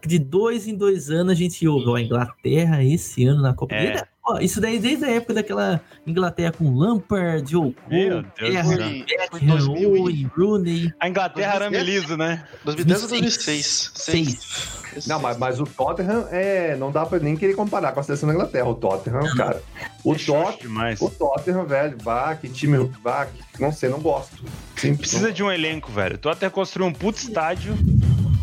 de 0.05 0.17
dois 0.17 0.67
em 0.67 0.75
dois 0.75 1.09
anos 1.09 1.33
a 1.33 1.35
gente 1.35 1.67
ouve, 1.67 1.87
ó, 1.87 1.95
a 1.95 2.01
Inglaterra 2.01 2.83
esse 2.83 3.25
ano 3.25 3.41
na 3.41 3.53
Copa. 3.53 3.75
É. 3.75 4.03
Ó, 4.29 4.37
isso 4.39 4.61
daí 4.61 4.77
desde 4.77 5.05
a 5.05 5.09
época 5.09 5.33
daquela 5.33 5.81
Inglaterra 6.05 6.51
com 6.51 6.71
Lampard, 6.71 7.49
Joe 7.49 7.73
Cole, 7.73 8.27
Beckham, 8.39 10.29
Rooney. 10.37 10.93
A 10.99 11.09
Inglaterra 11.09 11.55
era 11.55 11.69
Meliso, 11.71 12.15
né? 12.15 12.45
2010 12.63 13.03
ou 13.03 13.09
2006? 13.09 13.91
6. 13.95 15.07
Não, 15.07 15.19
mas, 15.19 15.37
mas 15.37 15.59
o 15.59 15.63
Tottenham 15.63 16.27
é. 16.31 16.75
Não 16.75 16.91
dá 16.91 17.07
pra 17.07 17.17
nem 17.17 17.35
querer 17.35 17.55
comparar 17.55 17.91
com 17.91 18.01
a 18.01 18.03
seleção 18.03 18.29
da 18.29 18.35
Inglaterra. 18.35 18.69
O 18.69 18.75
Tottenham, 18.75 19.35
cara. 19.35 19.63
O, 20.03 20.15
Tot, 20.15 20.67
o 21.01 21.09
Tottenham, 21.09 21.65
velho, 21.65 21.97
vá, 22.01 22.35
que 22.35 22.47
time. 22.47 22.89
Vá, 23.03 23.25
que, 23.25 23.59
não 23.59 23.71
sei, 23.71 23.89
não 23.89 23.99
gosto. 23.99 24.43
Sim, 24.75 24.95
Precisa 24.95 25.27
não... 25.27 25.33
de 25.33 25.43
um 25.43 25.51
elenco, 25.51 25.91
velho. 25.91 26.15
O 26.15 26.19
Tottenham 26.19 26.51
construiu 26.51 26.87
um 26.87 26.93
puto 26.93 27.19
estádio. 27.19 27.75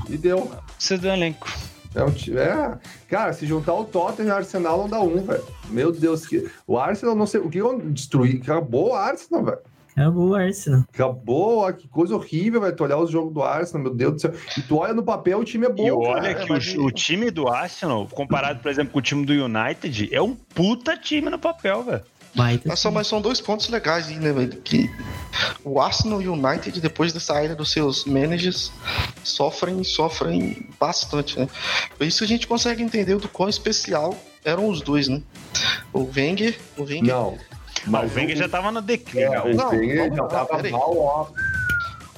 E 0.09 0.16
deu. 0.16 0.51
Precisa 0.76 0.99
de 0.99 1.07
um 1.07 1.12
elenco. 1.12 1.49
É, 1.97 2.05
um, 2.05 2.38
é, 2.38 2.78
cara, 3.09 3.32
se 3.32 3.47
juntar 3.47 3.72
o 3.72 3.84
Tottenham 3.84 4.28
e 4.28 4.32
o 4.32 4.36
Arsenal 4.36 4.78
não 4.80 4.88
dá 4.88 5.01
um, 5.01 5.22
velho. 5.22 5.42
Meu 5.70 5.90
Deus, 5.90 6.26
que, 6.26 6.47
o 6.66 6.78
Arsenal 6.78 7.16
não 7.16 7.26
sei 7.26 7.40
o 7.40 7.49
que 7.49 7.57
eu 7.57 7.80
destruí. 7.80 8.38
Acabou 8.42 8.90
o 8.90 8.94
Arsenal, 8.94 9.42
velho. 9.42 9.59
Acabou 9.97 10.28
o 10.28 10.34
Arsenal. 10.34 10.84
Acabou, 10.92 11.72
que 11.72 11.88
coisa 11.88 12.14
horrível, 12.14 12.61
vai 12.61 12.70
Tu 12.70 12.84
olhar 12.84 12.99
os 12.99 13.11
jogos 13.11 13.32
do 13.32 13.42
Arsenal, 13.42 13.84
meu 13.84 13.94
Deus 13.94 14.12
do 14.12 14.20
céu. 14.20 14.34
E 14.59 14.61
tu 14.61 14.76
olha 14.76 14.92
no 14.92 15.03
papel, 15.03 15.38
o 15.38 15.44
time 15.44 15.64
é 15.64 15.70
bom. 15.70 15.86
E 15.86 15.90
olha 15.90 16.34
cara, 16.34 16.61
que 16.61 16.78
o, 16.78 16.84
o, 16.84 16.90
time 16.90 17.30
do 17.30 17.49
Arsenal, 17.49 18.07
comparado, 18.09 18.61
por 18.61 18.70
exemplo, 18.70 18.92
com 18.92 18.99
o 18.99 19.03
time 19.03 19.24
do 19.24 19.32
United, 19.32 20.14
é 20.14 20.20
um 20.20 20.34
puta 20.34 20.99
time 20.99 21.30
no 21.30 21.38
papel, 21.38 21.82
velho. 21.82 22.03
Mas, 22.37 22.80
são, 22.80 22.93
mas 22.93 23.07
são 23.07 23.20
dois 23.20 23.41
pontos 23.41 23.68
legais, 23.68 24.09
né, 24.09 24.32
velho? 24.32 24.61
Que 24.61 24.91
o 25.64 25.80
Arsenal 25.80 26.20
e 26.20 26.28
o 26.28 26.34
United, 26.34 26.80
depois 26.80 27.12
da 27.12 27.18
saída 27.18 27.55
dos 27.55 27.72
seus 27.72 28.05
managers, 28.05 28.70
sofrem 29.24 29.82
sofrem 29.82 30.68
bastante, 30.78 31.39
né? 31.39 31.49
Por 31.97 32.07
isso 32.07 32.22
a 32.22 32.26
gente 32.26 32.47
consegue 32.47 32.82
entender 32.82 33.16
do 33.16 33.28
quão 33.28 33.49
especial 33.49 34.14
eram 34.45 34.68
os 34.68 34.82
dois, 34.82 35.09
né? 35.09 35.22
O 35.93 36.09
Wenger. 36.14 36.59
O 36.76 36.82
Wenger 36.82 37.14
não. 37.14 37.39
Mas 37.87 38.12
o 38.12 38.14
Wenger 38.14 38.37
já 38.37 38.49
tava 38.49 38.70
no 38.70 38.82
declínio. 38.82 39.32
É, 39.32 39.41
o 39.41 39.45
Wenger 39.47 40.11
não, 40.11 40.16
já 40.16 40.45
tava 40.45 40.62
mal, 40.70 40.99
ó. 40.99 41.26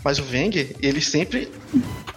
Mas 0.05 0.19
o 0.19 0.25
Wenger, 0.31 0.75
ele 0.81 1.01
sempre 1.01 1.51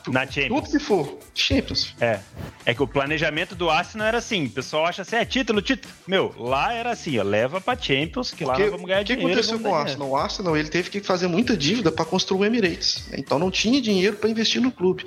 na 0.08 0.26
Champions. 0.26 0.62
Tudo 0.62 0.72
que 0.72 0.80
for. 0.80 1.20
Champions. 1.34 1.94
É. 2.00 2.20
É 2.66 2.74
que 2.74 2.84
o 2.84 2.88
planejamento 2.88 3.56
do 3.56 3.70
Arsenal 3.70 4.08
era 4.08 4.18
assim. 4.18 4.46
O 4.46 4.50
pessoal 4.50 4.86
acha 4.86 5.02
assim, 5.02 5.16
é 5.16 5.26
título, 5.26 5.62
título. 5.62 5.94
Meu, 6.08 6.34
lá 6.38 6.74
era 6.74 6.92
assim, 6.92 7.18
ó, 7.18 7.24
leva 7.24 7.60
pra 7.60 7.78
Champions, 7.78 8.32
que 8.32 8.44
lá 8.44 8.54
Porque, 8.54 8.64
nós 8.64 8.72
vamos 8.72 8.88
ganhar 8.88 9.04
dinheiro. 9.04 9.28
O 9.28 9.34
que 9.34 9.40
aconteceu 9.40 9.60
com 9.60 9.70
o 9.70 9.76
Arsenal? 9.76 10.10
O 10.10 10.16
Arsenal, 10.16 10.58
ele 10.58 10.70
teve 10.70 10.90
que 10.90 11.02
fazer 11.02 11.28
muita 11.28 11.56
dívida 11.56 11.92
para 11.92 12.06
construir 12.06 12.42
o 12.42 12.46
Emirates. 12.46 13.10
Então 13.14 13.38
não 13.40 13.52
tinha 13.52 13.82
dinheiro 13.82 14.18
para 14.18 14.30
investir 14.30 14.62
no 14.62 14.72
clube. 14.72 15.06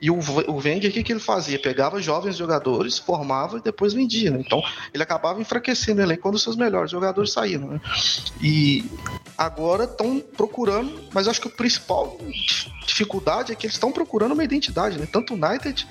E 0.00 0.10
o, 0.10 0.18
o 0.18 0.56
Wenger, 0.56 0.90
o 0.90 0.92
que, 0.92 1.02
que 1.02 1.12
ele 1.12 1.20
fazia? 1.20 1.58
Pegava 1.58 2.00
jovens 2.00 2.36
jogadores, 2.36 2.98
formava 2.98 3.58
e 3.58 3.62
depois 3.62 3.92
vendia, 3.92 4.30
né? 4.30 4.42
Então 4.44 4.62
ele 4.92 5.02
acabava 5.02 5.40
enfraquecendo 5.40 6.02
ele 6.02 6.16
quando 6.16 6.34
os 6.34 6.42
seus 6.42 6.56
melhores 6.56 6.90
jogadores 6.90 7.32
saíram, 7.32 7.68
né? 7.68 7.80
E 8.40 8.84
agora 9.36 9.84
estão 9.84 10.20
procurando, 10.20 11.00
mas 11.12 11.26
acho 11.26 11.40
que 11.40 11.48
o 11.48 11.50
principal 11.50 12.18
dificuldade 12.86 13.52
é 13.52 13.54
que 13.54 13.66
eles 13.66 13.74
estão 13.74 13.90
procurando 13.90 14.29
uma 14.32 14.44
identidade, 14.44 14.98
né? 14.98 15.06
Tanto 15.10 15.34
o 15.34 15.36
United 15.36 15.86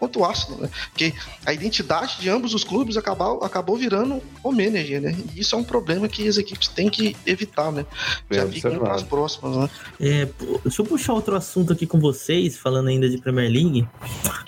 quanto 0.00 0.20
o 0.20 0.24
Arsenal, 0.24 0.62
né? 0.62 0.70
Porque 0.88 1.12
a 1.44 1.52
identidade 1.52 2.18
de 2.18 2.30
ambos 2.30 2.54
os 2.54 2.64
clubes 2.64 2.96
acabou, 2.96 3.44
acabou 3.44 3.76
virando 3.76 4.22
o 4.42 4.50
manager, 4.50 5.02
né? 5.02 5.14
E 5.34 5.40
isso 5.40 5.54
é 5.54 5.58
um 5.58 5.62
problema 5.62 6.08
que 6.08 6.26
as 6.26 6.38
equipes 6.38 6.68
têm 6.68 6.88
que 6.88 7.14
evitar, 7.26 7.70
né? 7.70 7.84
Já 8.30 8.46
ficam 8.48 8.78
para 8.78 8.94
as 8.94 9.02
próximas, 9.02 9.56
né? 9.56 9.70
É, 10.00 10.28
deixa 10.64 10.80
eu 10.80 10.86
puxar 10.86 11.12
outro 11.12 11.36
assunto 11.36 11.74
aqui 11.74 11.86
com 11.86 12.00
vocês, 12.00 12.56
falando 12.56 12.88
ainda 12.88 13.10
de 13.10 13.18
Premier 13.18 13.50
League. 13.50 13.86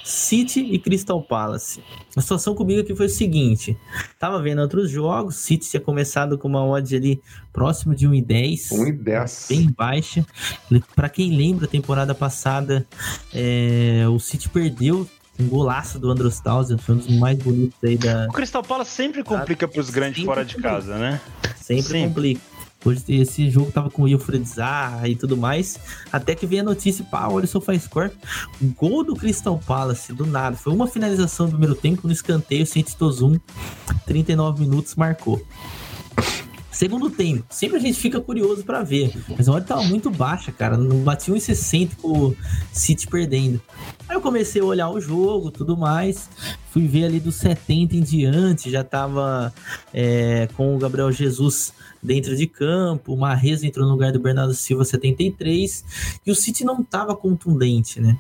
City 0.03 0.61
e 0.61 0.78
Crystal 0.78 1.22
Palace. 1.22 1.82
A 2.16 2.20
situação 2.22 2.55
comigo 2.55 2.80
aqui 2.80 2.96
foi 2.96 3.07
o 3.07 3.11
seguinte: 3.11 3.76
tava 4.18 4.40
vendo 4.40 4.62
outros 4.62 4.90
jogos, 4.90 5.36
City 5.36 5.68
tinha 5.68 5.80
começado 5.80 6.38
com 6.38 6.48
uma 6.48 6.64
odd 6.64 6.96
ali 6.96 7.20
próximo 7.53 7.94
de 7.94 8.09
1,10. 8.09 8.70
1,10. 8.70 9.48
Bem 9.48 9.70
baixa. 9.70 10.26
Para 10.96 11.11
quem 11.11 11.36
lembra, 11.36 11.66
a 11.66 11.68
temporada 11.68 12.14
passada, 12.14 12.86
é, 13.34 14.07
o 14.09 14.18
City 14.18 14.48
perdeu 14.48 15.07
um 15.43 15.49
golaço 15.49 15.99
do 15.99 16.11
Andros 16.11 16.40
Townsend, 16.40 16.82
foi 16.82 16.95
um 16.95 16.99
dos 16.99 17.18
mais 17.18 17.38
bonitos 17.38 17.78
aí 17.82 17.97
da. 17.97 18.26
O 18.28 18.32
Crystal 18.32 18.62
Palace 18.62 18.90
sempre 18.90 19.22
complica 19.22 19.66
para 19.66 19.80
os 19.80 19.90
grandes 19.90 20.16
sempre 20.16 20.26
fora 20.26 20.45
de 20.45 20.57
casa, 20.57 20.97
né? 20.99 21.20
Sempre, 21.57 21.82
sempre. 21.82 22.09
complica. 22.09 22.40
Hoje 22.84 23.05
esse 23.09 23.49
jogo 23.49 23.70
tava 23.70 23.90
com 23.90 24.03
o 24.03 24.05
Wilfred 24.07 24.45
Zaha 24.45 25.09
e 25.09 25.14
tudo 25.14 25.36
mais. 25.36 25.78
Até 26.12 26.34
que 26.34 26.47
veio 26.47 26.62
a 26.62 26.64
notícia, 26.64 27.05
pá, 27.05 27.28
olha 27.28 27.45
o 27.45 27.49
SofaScore. 27.49 28.11
Gol 28.76 29.05
do 29.05 29.14
Crystal 29.14 29.57
Palace, 29.59 30.12
do 30.12 30.26
nada. 30.26 30.57
Foi 30.57 30.72
uma 30.72 30.88
finalização 30.88 31.47
do 31.47 31.53
primeiro 31.53 31.74
tempo 31.76 32.07
no 32.07 32.12
escanteio, 32.12 32.66
Saints 32.66 32.95
Tozum, 32.95 33.38
39 34.07 34.62
minutos, 34.62 34.97
marcou. 34.97 35.40
Segundo 36.82 37.08
tempo, 37.08 37.44
sempre 37.48 37.76
a 37.76 37.80
gente 37.80 37.96
fica 37.96 38.20
curioso 38.20 38.64
para 38.64 38.82
ver. 38.82 39.12
Mas 39.28 39.48
a 39.48 39.52
hora 39.52 39.62
tava 39.62 39.84
muito 39.84 40.10
baixa, 40.10 40.50
cara. 40.50 40.76
Não 40.76 40.96
batia 40.96 41.32
1,60 41.32 41.90
com 42.02 42.08
o 42.08 42.36
City 42.72 43.06
perdendo. 43.06 43.62
Aí 44.08 44.16
eu 44.16 44.20
comecei 44.20 44.60
a 44.60 44.64
olhar 44.64 44.90
o 44.90 45.00
jogo, 45.00 45.52
tudo 45.52 45.76
mais. 45.76 46.28
Fui 46.72 46.88
ver 46.88 47.04
ali 47.04 47.20
dos 47.20 47.36
70 47.36 47.94
em 47.94 48.00
diante, 48.00 48.68
já 48.68 48.82
tava 48.82 49.54
é, 49.94 50.48
com 50.56 50.74
o 50.74 50.78
Gabriel 50.78 51.12
Jesus 51.12 51.72
dentro 52.03 52.36
de 52.36 52.46
campo, 52.46 53.14
o 53.14 53.16
Marrez 53.16 53.62
entrou 53.62 53.86
no 53.86 53.92
lugar 53.92 54.12
do 54.12 54.18
Bernardo 54.18 54.55
Silva 54.55 54.84
73, 54.84 55.84
e 56.26 56.30
o 56.30 56.34
City 56.34 56.64
não 56.64 56.82
tava 56.82 57.14
contundente, 57.14 58.00
né? 58.00 58.18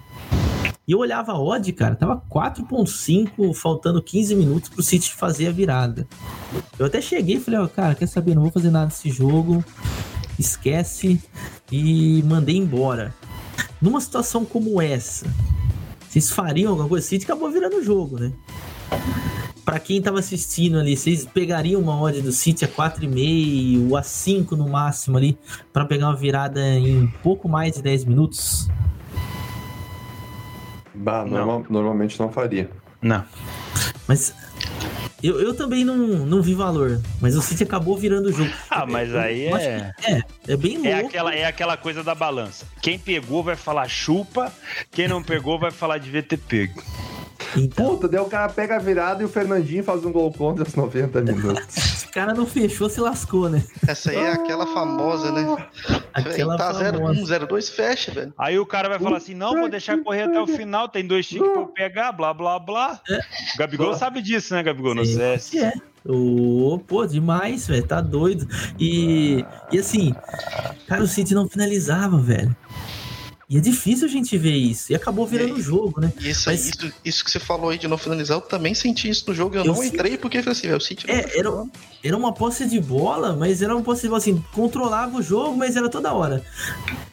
E 0.86 0.92
eu 0.92 0.98
olhava 0.98 1.32
a 1.32 1.40
odd, 1.40 1.72
cara, 1.72 1.94
tava 1.94 2.22
4.5, 2.30 3.54
faltando 3.54 4.02
15 4.02 4.34
minutos 4.34 4.68
pro 4.68 4.82
City 4.82 5.12
fazer 5.14 5.48
a 5.48 5.52
virada. 5.52 6.06
Eu 6.78 6.86
até 6.86 7.00
cheguei 7.00 7.36
e 7.36 7.40
falei, 7.40 7.60
ó, 7.60 7.64
oh, 7.64 7.68
cara, 7.68 7.94
quer 7.94 8.06
saber, 8.06 8.34
não 8.34 8.42
vou 8.42 8.52
fazer 8.52 8.70
nada 8.70 8.86
desse 8.86 9.10
jogo, 9.10 9.64
esquece, 10.38 11.20
e 11.70 12.22
mandei 12.24 12.56
embora. 12.56 13.14
Numa 13.80 14.00
situação 14.00 14.44
como 14.44 14.80
essa, 14.80 15.26
vocês 16.08 16.30
fariam 16.30 16.70
alguma 16.70 16.88
coisa? 16.88 17.06
O 17.06 17.08
City 17.08 17.24
acabou 17.24 17.50
virando 17.50 17.76
o 17.76 17.82
jogo, 17.82 18.18
né? 18.18 18.32
Pra 19.64 19.78
quem 19.78 20.02
tava 20.02 20.18
assistindo 20.18 20.78
ali, 20.78 20.96
vocês 20.96 21.24
pegariam 21.24 21.80
uma 21.80 22.00
odd 22.00 22.20
do 22.20 22.32
City 22.32 22.64
a 22.64 22.68
4,5 22.68 23.96
a 23.96 24.02
5 24.02 24.56
no 24.56 24.68
máximo 24.68 25.16
ali, 25.16 25.38
para 25.72 25.84
pegar 25.84 26.08
uma 26.08 26.16
virada 26.16 26.60
em 26.60 27.06
pouco 27.22 27.48
mais 27.48 27.74
de 27.74 27.82
10 27.82 28.04
minutos? 28.06 28.68
Bah, 30.94 31.24
normal, 31.24 31.64
normalmente 31.70 32.18
não 32.18 32.30
faria. 32.30 32.68
Não. 33.00 33.24
Mas 34.06 34.34
eu, 35.22 35.40
eu 35.40 35.54
também 35.54 35.84
não, 35.84 35.96
não 35.96 36.42
vi 36.42 36.52
valor, 36.52 37.00
mas 37.20 37.36
o 37.36 37.42
City 37.42 37.62
acabou 37.62 37.96
virando 37.96 38.28
o 38.28 38.32
jogo. 38.32 38.50
Ah, 38.68 38.84
mas 38.84 39.14
aí 39.14 39.46
é... 39.46 39.92
é. 40.02 40.22
É 40.48 40.56
bem 40.56 40.74
louco. 40.74 40.88
É 40.88 41.00
aquela, 41.00 41.34
é 41.34 41.44
aquela 41.44 41.76
coisa 41.76 42.02
da 42.02 42.14
balança. 42.14 42.66
Quem 42.80 42.98
pegou 42.98 43.44
vai 43.44 43.54
falar 43.54 43.88
chupa, 43.88 44.52
quem 44.90 45.06
não 45.06 45.22
pegou 45.22 45.58
vai 45.58 45.70
falar 45.70 45.98
devia 45.98 46.22
ter 46.22 46.38
pego. 46.38 46.82
Então... 47.56 47.90
Puta, 47.90 48.08
daí 48.08 48.20
o 48.20 48.26
cara 48.26 48.48
pega 48.48 48.76
a 48.76 48.78
virada 48.78 49.22
e 49.22 49.26
o 49.26 49.28
Fernandinho 49.28 49.84
faz 49.84 50.04
um 50.04 50.12
gol 50.12 50.32
contra 50.32 50.64
os 50.64 50.74
90 50.74 51.20
minutos. 51.20 52.04
o 52.08 52.12
cara 52.12 52.34
não 52.34 52.46
fechou, 52.46 52.88
se 52.88 53.00
lascou, 53.00 53.48
né? 53.48 53.62
Essa 53.86 54.10
aí 54.10 54.16
é 54.16 54.32
aquela 54.32 54.66
famosa, 54.66 55.32
né? 55.32 55.68
Aquela 56.12 56.56
tá 56.56 56.72
0-1-0-2, 56.72 57.70
fecha, 57.70 58.12
velho. 58.12 58.34
Aí 58.38 58.58
o 58.58 58.66
cara 58.66 58.88
vai 58.88 58.98
falar 58.98 59.16
assim: 59.16 59.34
não, 59.34 59.54
vou 59.54 59.68
deixar 59.68 59.98
correr 60.02 60.22
até 60.22 60.40
o 60.40 60.46
final, 60.46 60.88
tem 60.88 61.06
dois 61.06 61.26
tiques 61.26 61.46
pra 61.46 61.62
eu 61.62 61.66
pegar, 61.66 62.12
blá, 62.12 62.32
blá, 62.34 62.58
blá. 62.58 63.00
É. 63.08 63.18
O 63.54 63.58
Gabigol 63.58 63.94
sabe 63.94 64.20
disso, 64.20 64.54
né, 64.54 64.62
Gabigol? 64.62 64.94
No 64.94 65.04
CS. 65.04 65.54
É. 65.54 65.72
Oh, 66.04 66.80
pô, 66.86 67.06
demais, 67.06 67.66
velho. 67.68 67.86
Tá 67.86 68.00
doido. 68.00 68.46
E, 68.78 69.44
e 69.70 69.78
assim, 69.78 70.14
cara, 70.86 71.02
o 71.02 71.06
City 71.06 71.34
não 71.34 71.48
finalizava, 71.48 72.18
velho. 72.18 72.54
E 73.52 73.58
é 73.58 73.60
difícil 73.60 74.06
a 74.08 74.10
gente 74.10 74.38
ver 74.38 74.56
isso. 74.56 74.90
E 74.90 74.94
acabou 74.94 75.26
virando 75.26 75.56
o 75.56 75.60
jogo, 75.60 76.00
né? 76.00 76.10
Isso, 76.18 76.48
Mas... 76.48 76.70
isso, 76.70 76.90
isso 77.04 77.22
que 77.22 77.30
você 77.30 77.38
falou 77.38 77.68
aí 77.68 77.76
de 77.76 77.86
não 77.86 77.98
finalizar, 77.98 78.38
eu 78.38 78.40
também 78.40 78.74
senti 78.74 79.10
isso 79.10 79.24
no 79.28 79.34
jogo. 79.34 79.54
Eu, 79.56 79.62
eu 79.62 79.74
não 79.74 79.84
entrei 79.84 80.16
porque 80.16 80.42
falei 80.42 80.56
assim, 80.56 80.68
não 80.68 81.14
é, 81.14 81.38
era, 81.38 81.50
era 82.02 82.16
uma 82.16 82.32
posse 82.32 82.66
de 82.66 82.80
bola, 82.80 83.36
mas 83.36 83.60
era 83.60 83.76
uma 83.76 83.82
posse 83.82 84.02
de 84.02 84.08
bola 84.08 84.20
assim, 84.20 84.42
controlava 84.54 85.18
o 85.18 85.22
jogo, 85.22 85.54
mas 85.54 85.76
era 85.76 85.90
toda 85.90 86.14
hora. 86.14 86.42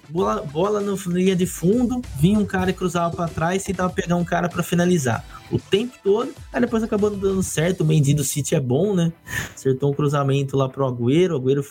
Bola, 0.10 0.42
bola 0.42 0.82
no 0.82 0.96
linha 1.08 1.36
de 1.36 1.46
fundo, 1.46 2.02
vinha 2.20 2.40
um 2.40 2.46
cara 2.46 2.72
e 2.72 2.74
cruzava 2.74 3.16
para 3.16 3.28
trás 3.28 3.64
e 3.64 3.68
tentava 3.68 3.94
pegar 3.94 4.16
um 4.16 4.24
cara 4.24 4.50
para 4.50 4.64
finalizar 4.64 5.24
o 5.52 5.60
tempo 5.60 5.96
todo. 6.04 6.34
Aí 6.52 6.62
depois 6.62 6.82
acabou 6.82 7.10
dando 7.12 7.44
certo. 7.44 7.82
O 7.82 7.86
Mendy 7.86 8.14
do 8.14 8.24
City 8.24 8.56
é 8.56 8.60
bom, 8.60 8.96
né? 8.96 9.14
Acertou 9.54 9.92
um 9.92 9.94
cruzamento 9.94 10.58
lá 10.58 10.68
pro 10.68 10.86
Agüero. 10.86 11.36
O 11.36 11.38
Agüero 11.38 11.64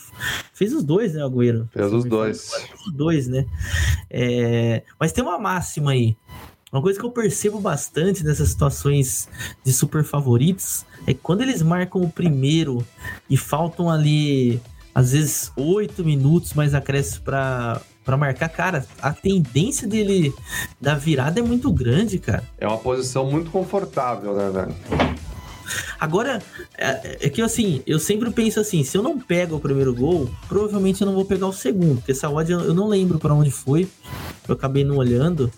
fez 0.52 0.72
os 0.72 0.84
dois, 0.84 1.14
né, 1.14 1.24
Agüero? 1.24 1.68
Fez 1.72 1.92
os 1.92 2.04
dois. 2.04 2.52
Fez 2.52 2.86
os 2.86 2.92
dois, 2.92 3.28
né? 3.28 3.46
É... 4.08 4.82
Mas 5.00 5.12
tem 5.12 5.24
uma 5.24 5.38
máxima 5.38 5.90
aí. 5.90 6.16
Uma 6.70 6.82
coisa 6.82 6.98
que 6.98 7.04
eu 7.04 7.10
percebo 7.10 7.60
bastante 7.60 8.22
nessas 8.22 8.50
situações 8.50 9.26
de 9.64 9.72
super 9.72 10.04
favoritos 10.04 10.84
é 11.06 11.14
que 11.14 11.20
quando 11.20 11.40
eles 11.40 11.62
marcam 11.62 12.02
o 12.02 12.10
primeiro 12.10 12.86
e 13.28 13.38
faltam 13.38 13.90
ali, 13.90 14.60
às 14.98 15.12
vezes, 15.12 15.52
oito 15.56 16.04
minutos 16.04 16.54
mais 16.54 16.74
acréscimo 16.74 17.22
para 17.22 17.80
para 18.04 18.16
marcar, 18.16 18.48
cara, 18.48 18.86
a 19.02 19.12
tendência 19.12 19.86
dele 19.86 20.34
da 20.80 20.94
virada 20.94 21.38
é 21.38 21.42
muito 21.42 21.70
grande, 21.70 22.18
cara. 22.18 22.42
É 22.58 22.66
uma 22.66 22.78
posição 22.78 23.30
muito 23.30 23.50
confortável, 23.50 24.34
né, 24.34 24.50
velho? 24.50 24.74
Agora, 25.98 26.42
é, 26.76 27.18
é, 27.20 27.28
que 27.28 27.42
assim, 27.42 27.82
eu 27.86 27.98
sempre 27.98 28.30
penso 28.30 28.60
assim, 28.60 28.84
se 28.84 28.96
eu 28.96 29.02
não 29.02 29.18
pego 29.18 29.56
o 29.56 29.60
primeiro 29.60 29.94
gol, 29.94 30.30
provavelmente 30.48 31.00
eu 31.00 31.06
não 31.06 31.14
vou 31.14 31.24
pegar 31.24 31.46
o 31.46 31.52
segundo, 31.52 31.96
porque 31.96 32.12
essa 32.12 32.28
odd 32.28 32.50
eu, 32.50 32.60
eu 32.60 32.74
não 32.74 32.88
lembro 32.88 33.18
para 33.18 33.34
onde 33.34 33.50
foi, 33.50 33.88
eu 34.46 34.54
acabei 34.54 34.84
não 34.84 34.96
olhando, 34.96 35.50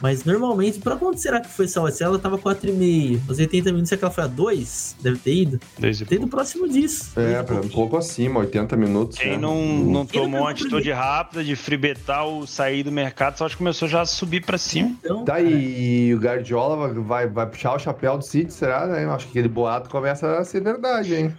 mas 0.00 0.24
normalmente, 0.24 0.78
para 0.78 0.96
onde 0.96 1.20
será 1.20 1.40
que 1.40 1.48
foi 1.48 1.64
essa 1.64 1.80
odd? 1.80 1.94
Se 1.94 2.04
ela 2.04 2.18
tava 2.18 2.38
4,5, 2.38 3.20
os 3.28 3.38
80 3.38 3.70
minutos, 3.70 3.88
será 3.88 3.98
que 3.98 4.04
ela 4.04 4.14
foi 4.14 4.24
a 4.24 4.26
2? 4.28 4.96
Deve 5.00 5.18
ter 5.18 5.34
ido? 5.34 5.60
Deve 5.78 6.04
ter 6.04 6.14
ido 6.16 6.28
próximo 6.28 6.68
disso. 6.68 7.12
É, 7.18 7.40
um 7.52 7.68
pouco 7.68 7.96
acima, 7.96 8.40
80 8.40 8.76
minutos. 8.76 9.18
Quem 9.18 9.32
né? 9.32 9.38
não, 9.38 9.56
não 9.64 10.06
tomou 10.06 10.40
uma 10.40 10.50
atitude 10.50 10.90
rápida 10.92 11.42
de 11.42 11.56
fribetar 11.56 12.26
o 12.26 12.46
sair 12.46 12.82
do 12.82 12.92
mercado, 12.92 13.38
só 13.38 13.46
acho 13.46 13.56
que 13.56 13.58
começou 13.58 13.88
já 13.88 14.02
a 14.02 14.06
subir 14.06 14.44
para 14.44 14.58
cima. 14.58 14.94
Então, 15.00 15.24
tá, 15.24 15.40
e 15.40 16.14
o 16.14 16.18
Guardiola 16.18 16.92
vai, 16.94 17.26
vai 17.26 17.46
puxar 17.46 17.74
o 17.74 17.78
chapéu 17.78 18.16
do 18.16 18.24
City, 18.24 18.52
será? 18.52 18.86
Né? 18.86 19.04
Eu 19.04 19.12
acho 19.12 19.26
que 19.28 19.38
ele 19.38 19.47
boato 19.48 19.88
começa 19.90 20.38
a 20.38 20.44
ser 20.44 20.62
verdade, 20.62 21.14
hein? 21.14 21.34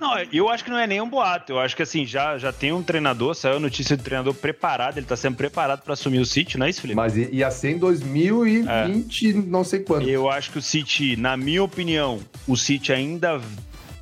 Não, 0.00 0.14
eu 0.32 0.48
acho 0.48 0.64
que 0.64 0.70
não 0.70 0.78
é 0.78 0.86
nem 0.86 1.00
um 1.00 1.08
boato. 1.08 1.52
Eu 1.52 1.60
acho 1.60 1.76
que 1.76 1.82
assim, 1.82 2.06
já, 2.06 2.38
já 2.38 2.50
tem 2.50 2.72
um 2.72 2.82
treinador, 2.82 3.34
saiu 3.34 3.56
a 3.56 3.60
notícia 3.60 3.96
do 3.96 4.02
treinador 4.02 4.32
preparado, 4.32 4.96
ele 4.96 5.06
tá 5.06 5.14
sendo 5.14 5.36
preparado 5.36 5.82
para 5.82 5.92
assumir 5.92 6.18
o 6.18 6.24
City, 6.24 6.58
não 6.58 6.64
é 6.64 6.70
isso, 6.70 6.80
Felipe? 6.80 6.96
Mas 6.96 7.16
ia 7.16 7.50
ser 7.50 7.72
em 7.72 7.78
2020, 7.78 9.28
é. 9.28 9.32
não 9.46 9.62
sei 9.62 9.80
quando. 9.80 10.08
Eu 10.08 10.30
acho 10.30 10.50
que 10.50 10.58
o 10.58 10.62
City, 10.62 11.16
na 11.16 11.36
minha 11.36 11.62
opinião, 11.62 12.18
o 12.48 12.56
City 12.56 12.92
ainda 12.92 13.40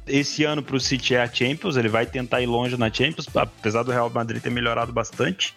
esse 0.06 0.44
ano 0.44 0.62
para 0.62 0.76
o 0.76 0.80
City 0.80 1.14
é 1.14 1.22
a 1.22 1.28
Champions, 1.28 1.76
ele 1.76 1.88
vai 1.88 2.06
tentar 2.06 2.40
ir 2.40 2.46
longe 2.46 2.76
na 2.76 2.92
Champions, 2.92 3.26
apesar 3.34 3.82
do 3.82 3.90
Real 3.90 4.09
Madrid 4.09 4.42
ter 4.42 4.50
melhorado 4.50 4.92
bastante, 4.92 5.54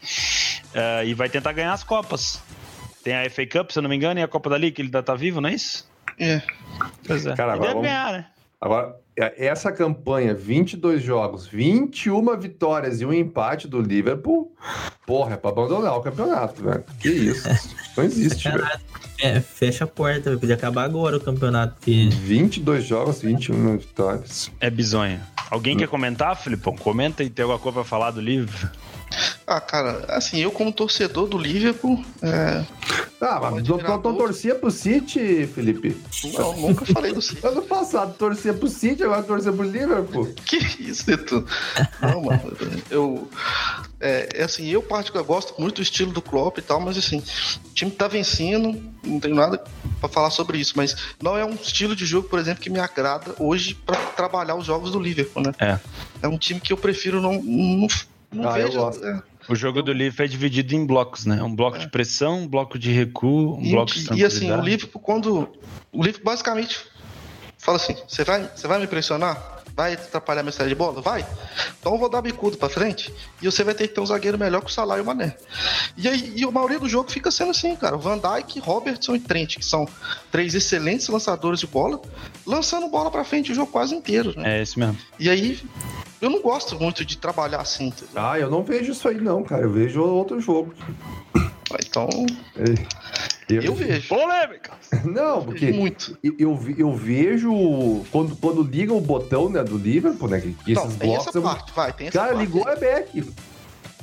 uh, 0.75 1.05
e 1.05 1.13
vai 1.13 1.29
tentar 1.29 1.53
ganhar 1.53 1.73
as 1.73 1.83
Copas. 1.83 2.41
Tem 3.03 3.15
a 3.15 3.29
FA 3.29 3.45
Cup, 3.47 3.71
se 3.71 3.79
eu 3.79 3.83
não 3.83 3.89
me 3.89 3.95
engano, 3.95 4.19
e 4.19 4.23
a 4.23 4.27
Copa 4.27 4.49
da 4.49 4.57
Liga, 4.57 4.75
que 4.75 4.81
ele 4.81 4.89
ainda 4.89 5.01
tá 5.01 5.15
vivo, 5.15 5.41
não 5.41 5.49
é 5.49 5.53
isso? 5.53 5.89
É. 6.21 6.41
Pois 7.05 7.25
é. 7.25 7.35
Cara, 7.35 7.53
agora 7.53 7.73
deve 7.73 7.73
vamos... 7.73 7.87
ganhar, 7.87 8.11
né? 8.13 8.25
Agora, 8.59 8.95
é, 9.17 9.47
essa 9.47 9.71
campanha, 9.71 10.33
22 10.33 11.03
jogos, 11.03 11.47
21 11.47 12.37
vitórias 12.37 13.01
e 13.01 13.05
um 13.05 13.11
empate 13.11 13.67
do 13.67 13.81
Liverpool, 13.81 14.55
porra, 15.05 15.33
é 15.33 15.37
pra 15.37 15.49
abandonar 15.49 15.97
o 15.97 16.01
campeonato, 16.01 16.63
velho. 16.63 16.83
Que 16.99 17.09
isso? 17.09 17.49
Não 17.97 18.03
existe, 18.03 18.49
velho. 18.49 18.67
É, 19.19 19.39
fecha 19.39 19.83
a 19.83 19.87
porta, 19.87 20.37
podia 20.37 20.55
acabar 20.55 20.83
agora 20.83 21.17
o 21.17 21.19
campeonato. 21.19 21.75
Que... 21.81 22.09
22 22.09 22.83
jogos, 22.83 23.21
21 23.21 23.77
vitórias. 23.77 24.51
É 24.59 24.69
bizonha. 24.69 25.21
Alguém 25.49 25.75
hum. 25.75 25.79
quer 25.79 25.87
comentar, 25.87 26.35
Filipão? 26.37 26.75
Comenta 26.75 27.23
e 27.23 27.29
tem 27.29 27.43
alguma 27.43 27.59
coisa 27.59 27.79
pra 27.79 27.83
falar 27.83 28.11
do 28.11 28.21
Liverpool. 28.21 28.69
Ah, 29.45 29.59
cara, 29.59 30.05
assim, 30.09 30.39
eu 30.39 30.51
como 30.51 30.71
torcedor 30.71 31.27
do 31.27 31.37
Liverpool. 31.37 32.03
É... 32.21 32.63
Ah, 33.19 33.39
mas 33.39 33.63
tu, 33.63 33.77
tu, 33.77 34.13
torcia 34.13 34.55
pro 34.55 34.71
City, 34.71 35.47
Felipe? 35.53 35.95
Não, 36.33 36.57
nunca 36.57 36.85
falei 36.85 37.13
do 37.13 37.21
City. 37.21 37.41
Ano 37.45 37.61
passado 37.61 38.15
torcia 38.17 38.53
pro 38.53 38.67
City, 38.67 39.03
agora 39.03 39.21
torcia 39.21 39.51
pro 39.51 39.63
Liverpool. 39.63 40.33
Que 40.45 40.57
isso, 40.79 41.09
Neto? 41.09 41.45
Não, 42.01 42.23
mano. 42.23 42.57
Eu. 42.89 43.29
É, 43.99 44.29
é 44.33 44.43
assim, 44.43 44.67
eu 44.67 44.81
particularmente 44.81 45.27
gosto 45.27 45.61
muito 45.61 45.75
do 45.75 45.81
estilo 45.83 46.11
do 46.11 46.21
Klopp 46.21 46.57
e 46.57 46.61
tal, 46.61 46.79
mas 46.79 46.97
assim, 46.97 47.19
o 47.19 47.73
time 47.73 47.91
tá 47.91 48.07
vencendo, 48.07 48.81
não 49.03 49.19
tenho 49.19 49.35
nada 49.35 49.63
para 49.99 50.09
falar 50.09 50.31
sobre 50.31 50.57
isso, 50.57 50.73
mas 50.75 50.95
não 51.21 51.37
é 51.37 51.45
um 51.45 51.53
estilo 51.53 51.95
de 51.95 52.05
jogo, 52.05 52.27
por 52.27 52.39
exemplo, 52.39 52.63
que 52.63 52.69
me 52.69 52.79
agrada 52.79 53.35
hoje 53.37 53.75
para 53.75 53.97
trabalhar 53.97 54.55
os 54.55 54.65
jogos 54.65 54.91
do 54.91 54.99
Liverpool, 54.99 55.43
né? 55.43 55.51
É. 55.59 55.79
É 56.23 56.27
um 56.27 56.37
time 56.37 56.59
que 56.59 56.73
eu 56.73 56.77
prefiro 56.77 57.21
não, 57.21 57.41
não, 57.43 57.87
não 58.31 58.49
Ah, 58.49 58.59
eu 58.59 58.67
vejo. 58.67 58.79
gosto. 58.79 59.05
é, 59.05 59.21
O 59.49 59.55
jogo 59.55 59.81
do 59.81 59.91
Liverpool 59.91 60.25
é 60.25 60.27
dividido 60.27 60.75
em 60.75 60.85
blocos, 60.85 61.25
né? 61.25 61.41
Um 61.43 61.55
bloco 61.55 61.77
de 61.77 61.87
pressão, 61.89 62.41
um 62.41 62.47
bloco 62.47 62.77
de 62.79 62.91
recuo, 62.91 63.57
um 63.57 63.61
E, 63.63 63.71
bloco 63.71 63.91
de 63.91 64.19
e 64.19 64.25
assim, 64.25 64.51
o. 64.51 64.61
Liverpool, 64.61 65.01
quando. 65.01 65.49
O 65.91 65.97
Liverpool 66.03 66.25
basicamente 66.25 66.79
fala 67.57 67.77
assim: 67.77 67.95
você 68.07 68.23
vai, 68.23 68.49
você 68.55 68.67
vai 68.67 68.79
me 68.79 68.87
pressionar? 68.87 69.60
Vai 69.75 69.93
atrapalhar 69.93 70.43
minha 70.43 70.51
saída 70.51 70.69
de 70.69 70.75
bola? 70.75 71.01
Vai? 71.01 71.25
Então 71.79 71.93
eu 71.93 71.97
vou 71.99 72.09
dar 72.09 72.21
bicudo 72.21 72.57
pra 72.57 72.69
frente 72.69 73.13
e 73.41 73.45
você 73.45 73.63
vai 73.63 73.73
ter 73.73 73.87
que 73.87 73.93
ter 73.93 74.01
um 74.01 74.05
zagueiro 74.05 74.37
melhor 74.37 74.61
que 74.61 74.69
o 74.69 74.73
Salah 74.73 74.97
e 74.97 75.01
o 75.01 75.05
Mané. 75.05 75.35
E 75.97 76.07
aí, 76.07 76.33
e 76.35 76.43
a 76.43 76.51
maioria 76.51 76.79
do 76.79 76.87
jogo 76.87 77.11
fica 77.11 77.31
sendo 77.31 77.51
assim, 77.51 77.75
cara. 77.75 77.97
Van 77.97 78.17
Dijk, 78.17 78.59
Robertson 78.59 79.15
e 79.15 79.19
Trent, 79.19 79.57
que 79.57 79.65
são 79.65 79.87
três 80.31 80.53
excelentes 80.53 81.07
lançadores 81.07 81.59
de 81.59 81.67
bola, 81.67 82.01
lançando 82.45 82.87
bola 82.87 83.09
pra 83.09 83.23
frente 83.23 83.51
o 83.51 83.55
jogo 83.55 83.71
quase 83.71 83.95
inteiro, 83.95 84.33
né? 84.37 84.57
É 84.57 84.61
esse 84.61 84.77
mesmo. 84.77 84.97
E 85.19 85.29
aí, 85.29 85.59
eu 86.21 86.29
não 86.29 86.41
gosto 86.41 86.79
muito 86.79 87.03
de 87.03 87.17
trabalhar 87.17 87.61
assim, 87.61 87.87
entendeu? 87.87 88.21
Ah, 88.21 88.39
eu 88.39 88.49
não 88.49 88.63
vejo 88.63 88.91
isso 88.91 89.07
aí, 89.07 89.19
não, 89.19 89.43
cara. 89.43 89.63
Eu 89.63 89.71
vejo 89.71 90.01
outro 90.01 90.39
jogo. 90.39 90.73
Então, 91.87 92.09
Eu, 93.49 93.61
eu 93.63 93.75
vejo. 93.75 94.07
Polêmica! 94.07 94.71
Não, 95.03 95.43
porque 95.43 95.71
Muito. 95.71 96.17
eu, 96.23 96.35
eu, 96.39 96.55
ve- 96.55 96.75
eu 96.77 96.95
vejo 96.95 97.51
quando, 98.11 98.35
quando 98.35 98.63
liga 98.63 98.93
o 98.93 99.01
botão 99.01 99.49
né, 99.49 99.63
do 99.63 99.77
Liverpool, 99.77 100.29
né? 100.29 100.39
Que, 100.39 100.53
que 100.53 100.73
Não, 100.73 100.83
esses 100.85 100.95
tem 100.97 101.09
blocos. 101.09 101.27
essa 101.27 101.41
parte, 101.41 101.73
vai, 101.73 101.93
tem 101.93 102.07
essa 102.07 102.17
Cara, 102.19 102.33
parte. 102.33 102.45
ligou 102.45 102.67
é 102.69 102.75
back. 102.75 103.33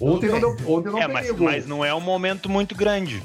Ontem 0.01 0.29
não, 0.29 0.39
deu, 0.41 0.57
ontem 0.67 0.91
não 0.91 0.99
É, 1.03 1.09
mas, 1.09 1.31
mas 1.33 1.67
não 1.67 1.85
é 1.85 1.93
um 1.95 2.01
momento 2.01 2.49
muito 2.49 2.75
grande. 2.75 3.23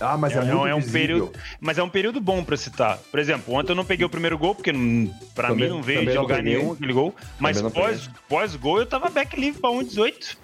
Ah, 0.00 0.16
mas 0.16 0.32
é, 0.32 0.38
É, 0.38 0.44
muito 0.44 0.66
é 0.66 0.74
um 0.74 0.78
visível. 0.80 1.00
período, 1.00 1.32
mas 1.60 1.76
é 1.78 1.82
um 1.82 1.88
período 1.88 2.20
bom 2.20 2.42
pra 2.42 2.56
citar. 2.56 2.98
Por 3.10 3.20
exemplo, 3.20 3.54
ontem 3.54 3.72
eu 3.72 3.76
não 3.76 3.84
peguei 3.84 4.06
o 4.06 4.08
primeiro 4.08 4.38
gol, 4.38 4.54
porque 4.54 4.72
Também- 4.72 5.10
mim 5.56 5.68
não 5.68 5.82
veio 5.82 6.06
de 6.10 6.16
lugar 6.18 6.38
peguei. 6.38 6.56
nenhum 6.58 6.72
aquele 6.72 6.92
gol. 6.92 7.14
Mas 7.38 7.60
não 7.60 7.70
pós, 7.70 8.08
pós-gol 8.28 8.78
eu 8.78 8.86
tava 8.86 9.08
back 9.10 9.38
livre 9.38 9.60
pra 9.60 9.70
1,18. 9.70 10.38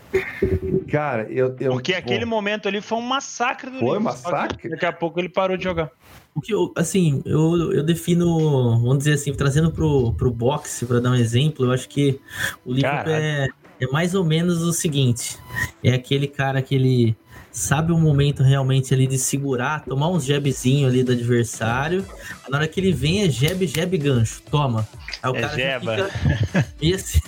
Cara, 0.90 1.24
eu. 1.30 1.56
eu 1.58 1.72
Porque 1.72 1.92
bom, 1.92 1.98
aquele 1.98 2.24
momento 2.24 2.68
ali 2.68 2.80
foi 2.80 2.98
um 2.98 3.02
massacre 3.02 3.70
do 3.70 3.78
Foi 3.78 3.98
Liverpool. 3.98 4.02
massacre? 4.02 4.68
Daqui 4.70 4.86
a 4.86 4.92
pouco 4.92 5.18
ele 5.20 5.28
parou 5.28 5.56
de 5.56 5.64
jogar. 5.64 5.90
O 6.34 6.40
que 6.40 6.52
eu, 6.52 6.70
assim, 6.76 7.22
eu, 7.24 7.72
eu 7.72 7.82
defino, 7.82 8.78
vamos 8.80 8.98
dizer 8.98 9.14
assim, 9.14 9.32
trazendo 9.32 9.70
pro, 9.72 10.12
pro 10.12 10.30
boxe, 10.30 10.84
para 10.84 11.00
dar 11.00 11.10
um 11.10 11.14
exemplo, 11.14 11.64
eu 11.64 11.72
acho 11.72 11.88
que 11.88 12.20
o 12.64 12.72
Liverpool 12.74 13.12
é, 13.12 13.48
é 13.80 13.86
mais 13.86 14.14
ou 14.14 14.22
menos 14.24 14.62
o 14.62 14.72
seguinte: 14.72 15.38
é 15.82 15.92
aquele 15.94 16.26
cara 16.26 16.60
que 16.60 16.74
ele 16.74 17.16
sabe 17.58 17.90
o 17.90 17.96
momento 17.98 18.42
realmente 18.42 18.92
ali 18.92 19.06
de 19.06 19.16
segurar, 19.16 19.82
tomar 19.84 20.08
uns 20.10 20.26
jabzinho 20.26 20.86
ali 20.86 21.02
do 21.02 21.12
adversário, 21.12 22.04
na 22.50 22.58
hora 22.58 22.68
que 22.68 22.78
ele 22.78 22.92
vem 22.92 23.22
é 23.22 23.30
jab, 23.30 23.66
jab, 23.66 23.96
gancho, 23.96 24.42
toma. 24.50 24.86
Aí 25.22 25.30
o 25.32 25.36
É 25.36 25.40
cara 25.40 25.52
já 25.52 25.56
jeba. 25.78 25.96
fica 26.10 26.66
meio 26.82 26.94
assim. 26.96 27.18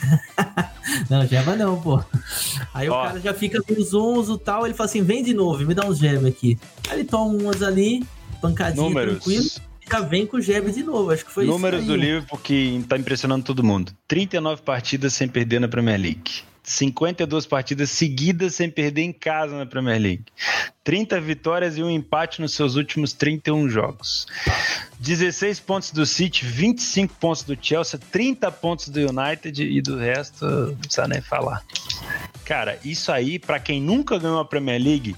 não, 1.08 1.26
jeba 1.26 1.56
não, 1.56 1.80
pô. 1.80 2.04
Aí 2.74 2.90
Ó. 2.90 3.00
o 3.00 3.06
cara 3.06 3.20
já 3.20 3.32
fica 3.32 3.58
meio 3.68 3.82
zonzo 3.82 4.34
e 4.34 4.38
tal, 4.38 4.66
ele 4.66 4.74
fala 4.74 4.88
assim, 4.88 5.02
vem 5.02 5.22
de 5.24 5.32
novo, 5.32 5.64
me 5.64 5.72
dá 5.74 5.86
uns 5.86 5.98
jab 5.98 6.26
aqui. 6.28 6.58
Aí 6.90 6.98
ele 7.00 7.04
toma 7.08 7.32
umas 7.32 7.62
ali, 7.62 8.04
pancadinha 8.42 8.84
tranquilo, 8.92 9.16
Números. 9.24 9.60
já 9.90 10.00
vem 10.00 10.26
com 10.26 10.36
o 10.36 10.42
jab 10.42 10.70
de 10.70 10.82
novo. 10.82 11.10
Acho 11.10 11.24
que 11.24 11.32
foi 11.32 11.46
Números 11.46 11.80
isso. 11.80 11.88
do 11.88 11.94
aí. 11.94 12.00
Liverpool 12.00 12.38
que 12.38 12.84
tá 12.86 12.98
impressionando 12.98 13.44
todo 13.46 13.64
mundo. 13.64 13.92
39 14.06 14.60
partidas 14.60 15.14
sem 15.14 15.26
perder 15.26 15.58
na 15.58 15.68
Premier 15.68 15.98
League. 15.98 16.42
52 16.68 17.46
partidas 17.46 17.90
seguidas 17.90 18.54
sem 18.54 18.68
perder 18.68 19.02
em 19.02 19.12
casa 19.12 19.56
na 19.56 19.64
Premier 19.64 20.00
League. 20.00 20.24
30 20.84 21.20
vitórias 21.20 21.78
e 21.78 21.82
um 21.82 21.90
empate 21.90 22.40
nos 22.40 22.54
seus 22.54 22.76
últimos 22.76 23.12
31 23.12 23.68
jogos. 23.68 24.26
16 25.00 25.60
pontos 25.60 25.90
do 25.90 26.04
City, 26.04 26.44
25 26.44 27.14
pontos 27.14 27.42
do 27.42 27.56
Chelsea, 27.60 27.98
30 28.10 28.50
pontos 28.52 28.88
do 28.88 29.00
United 29.00 29.62
e 29.62 29.80
do 29.80 29.96
resto 29.96 30.44
não 30.44 30.76
precisa 30.76 31.08
nem 31.08 31.22
falar. 31.22 31.62
Cara, 32.44 32.78
isso 32.84 33.10
aí, 33.10 33.38
pra 33.38 33.58
quem 33.58 33.80
nunca 33.80 34.18
ganhou 34.18 34.38
a 34.38 34.44
Premier 34.44 34.80
League, 34.80 35.16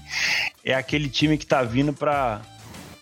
é 0.63 0.73
aquele 0.73 1.09
time 1.09 1.37
que 1.37 1.45
tá 1.45 1.63
vindo 1.63 1.93
pra 1.93 2.41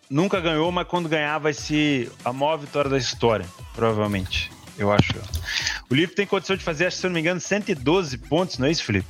nunca 0.09 0.39
ganhou, 0.41 0.71
mas 0.71 0.87
quando 0.87 1.07
ganhar 1.07 1.37
vai 1.37 1.53
ser 1.53 2.11
a 2.25 2.33
maior 2.33 2.57
vitória 2.57 2.89
da 2.89 2.97
história, 2.97 3.45
provavelmente. 3.75 4.51
Eu 4.79 4.91
acho. 4.91 5.13
O 5.89 5.93
Liverpool 5.93 6.15
tem 6.15 6.25
condição 6.25 6.55
de 6.55 6.63
fazer, 6.63 6.85
acho 6.85 6.97
se 6.97 7.05
eu 7.05 7.09
não 7.09 7.15
me 7.15 7.19
engano, 7.19 7.39
112 7.39 8.17
pontos, 8.17 8.57
não 8.57 8.67
é 8.67 8.71
isso, 8.71 8.83
Felipe? 8.83 9.07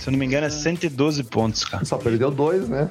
Se 0.00 0.08
eu 0.08 0.12
não 0.12 0.18
me 0.18 0.24
engano, 0.24 0.46
é 0.46 0.50
112 0.50 1.24
pontos, 1.24 1.64
cara. 1.64 1.84
Só 1.84 1.98
perdeu 1.98 2.30
dois, 2.30 2.68
né? 2.68 2.88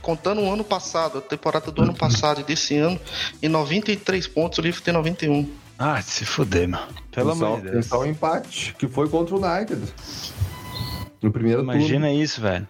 Contando 0.00 0.40
o 0.40 0.52
ano 0.52 0.62
passado, 0.62 1.18
a 1.18 1.20
temporada 1.20 1.70
do 1.70 1.82
ano 1.82 1.94
passado 1.94 2.40
e 2.40 2.44
desse 2.44 2.76
ano, 2.76 3.00
em 3.42 3.48
93 3.48 4.26
pontos, 4.28 4.58
o 4.58 4.62
Liverpool 4.62 4.84
tem 4.84 4.94
91. 4.94 5.50
Ah, 5.78 6.00
se 6.00 6.24
fuder, 6.24 6.68
meu. 6.68 6.80
Pelo 7.10 7.32
amor 7.32 7.60
de 7.60 7.70
Deus. 7.70 7.86
só 7.86 8.00
um 8.00 8.06
empate, 8.06 8.74
que 8.78 8.86
foi 8.86 9.08
contra 9.08 9.34
o 9.34 9.44
United. 9.44 9.82
No 11.20 11.32
primeiro 11.32 11.62
Imagina 11.62 12.12
isso, 12.12 12.40
velho. 12.40 12.68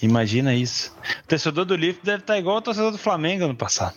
Imagina 0.00 0.54
isso. 0.54 0.94
O 1.24 1.28
torcedor 1.28 1.64
do 1.64 1.76
Liverpool 1.76 2.04
deve 2.04 2.22
estar 2.22 2.38
igual 2.38 2.56
o 2.56 2.62
torcedor 2.62 2.92
do 2.92 2.98
Flamengo 2.98 3.44
ano 3.44 3.54
passado. 3.54 3.94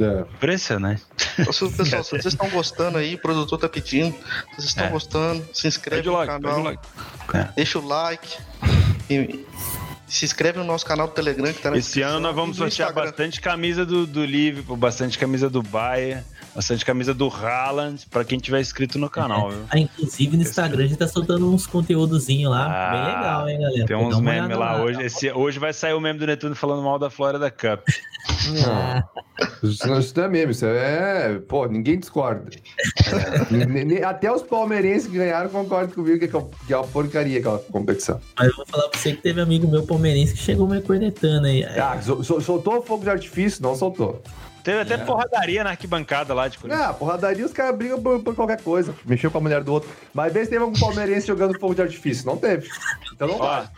É. 0.00 0.20
Impressionante. 0.20 1.02
Então, 1.38 1.52
se- 1.52 1.68
Pessoal, 1.70 2.02
se 2.04 2.10
vocês 2.10 2.26
estão 2.26 2.48
gostando 2.50 2.98
aí, 2.98 3.14
o 3.14 3.18
produtor 3.18 3.58
tá 3.58 3.68
pedindo. 3.68 4.12
Se 4.14 4.54
vocês 4.56 4.68
estão 4.68 4.86
É. 4.86 4.88
gostando, 4.90 5.44
se 5.52 5.66
inscreve 5.68 6.08
no 6.08 6.26
canal, 6.26 6.68
É. 6.70 7.48
deixa 7.56 7.78
o 7.78 7.86
like. 7.86 8.38
E 9.10 9.44
se 10.06 10.24
inscreve 10.24 10.58
no 10.58 10.64
nosso 10.64 10.86
canal 10.86 11.08
do 11.08 11.12
Telegram 11.12 11.52
que 11.52 11.60
tá 11.60 11.70
na 11.70 11.76
Esse 11.76 12.00
ano 12.02 12.20
nós 12.20 12.34
vamos 12.34 12.56
sortear 12.56 12.88
Instagram. 12.88 13.10
bastante 13.10 13.40
camisa 13.40 13.84
do, 13.84 14.06
do 14.06 14.24
Liverpool, 14.24 14.76
bastante 14.76 15.18
camisa 15.18 15.50
do 15.50 15.62
Bayern, 15.62 16.24
bastante 16.54 16.84
camisa 16.84 17.12
do 17.12 17.28
Haaland, 17.28 18.06
pra 18.10 18.24
quem 18.24 18.38
tiver 18.38 18.60
inscrito 18.60 18.98
no 18.98 19.10
canal, 19.10 19.50
viu? 19.50 19.64
Ah, 19.70 19.78
inclusive 19.78 20.36
no 20.36 20.42
Instagram 20.42 20.84
a 20.84 20.86
gente 20.86 20.98
tá 20.98 21.08
soltando 21.08 21.52
uns 21.52 21.66
conteúdozinho 21.66 22.48
lá. 22.50 22.66
Ah, 22.66 22.90
bem 22.92 23.04
legal, 23.16 23.48
hein, 23.48 23.60
galera? 23.60 23.86
Tem 23.86 23.96
uns 23.96 24.20
memes 24.20 24.44
olhada 24.56 24.58
lá 24.58 24.82
hoje. 24.82 25.02
Esse, 25.02 25.32
hoje 25.32 25.58
vai 25.58 25.72
sair 25.72 25.94
o 25.94 26.00
meme 26.00 26.18
do 26.18 26.26
Netuno 26.26 26.54
falando 26.54 26.82
mal 26.82 26.98
da 26.98 27.10
Florida 27.10 27.50
Cup. 27.50 27.88
Isso 29.62 29.86
não, 29.86 29.98
isso 29.98 30.12
não 30.16 30.24
é 30.24 30.28
mesmo, 30.28 30.50
isso 30.52 30.64
é. 30.66 31.38
Pô, 31.48 31.66
ninguém 31.66 31.98
discorda. 31.98 32.44
Ne- 33.50 34.02
Até 34.04 34.30
os 34.30 34.42
palmeirenses 34.42 35.08
que 35.08 35.16
ganharam 35.16 35.48
concordam 35.50 35.94
comigo 35.94 36.18
que 36.26 36.34
é 36.34 36.38
uma- 36.38 36.48
que 36.66 36.72
é 36.72 36.76
uma 36.76 36.86
porcaria 36.86 37.38
aquela 37.38 37.58
competição. 37.58 38.20
mas 38.38 38.48
eu 38.48 38.56
vou 38.56 38.66
falar 38.66 38.88
pra 38.88 38.98
você 39.00 39.12
que 39.12 39.22
teve 39.22 39.40
amigo 39.40 39.66
meu 39.66 39.84
palmeirense 39.84 40.34
que 40.34 40.38
chegou 40.40 40.68
me 40.68 40.80
cornetando 40.80 41.46
aí. 41.46 41.64
Ah, 41.64 42.00
sol- 42.00 42.22
sol- 42.22 42.40
soltou 42.40 42.82
fogo 42.82 43.02
de 43.04 43.10
artifício? 43.10 43.62
Não 43.62 43.74
soltou. 43.74 44.22
Teve 44.64 44.80
até 44.80 44.96
porradaria 44.98 45.62
na 45.62 45.70
arquibancada 45.70 46.32
lá 46.34 46.48
de 46.48 46.56
Corinthians. 46.58 46.86
Ah, 46.88 46.94
porradaria 46.94 47.44
os 47.44 47.52
caras 47.52 47.76
brigam 47.76 48.02
por, 48.02 48.20
por 48.22 48.34
qualquer 48.34 48.60
coisa. 48.62 48.94
Mexeu 49.04 49.30
com 49.30 49.38
a 49.38 49.40
mulher 49.42 49.62
do 49.62 49.72
outro. 49.72 49.90
Mas 50.14 50.32
vê 50.32 50.42
se 50.42 50.50
teve 50.50 50.62
algum 50.64 50.78
palmeirense 50.78 51.26
jogando 51.26 51.58
fogo 51.60 51.74
de 51.74 51.82
artifício. 51.82 52.24
Não 52.26 52.36
teve. 52.38 52.66
Então 53.14 53.28
não 53.28 53.38
vale. 53.38 53.68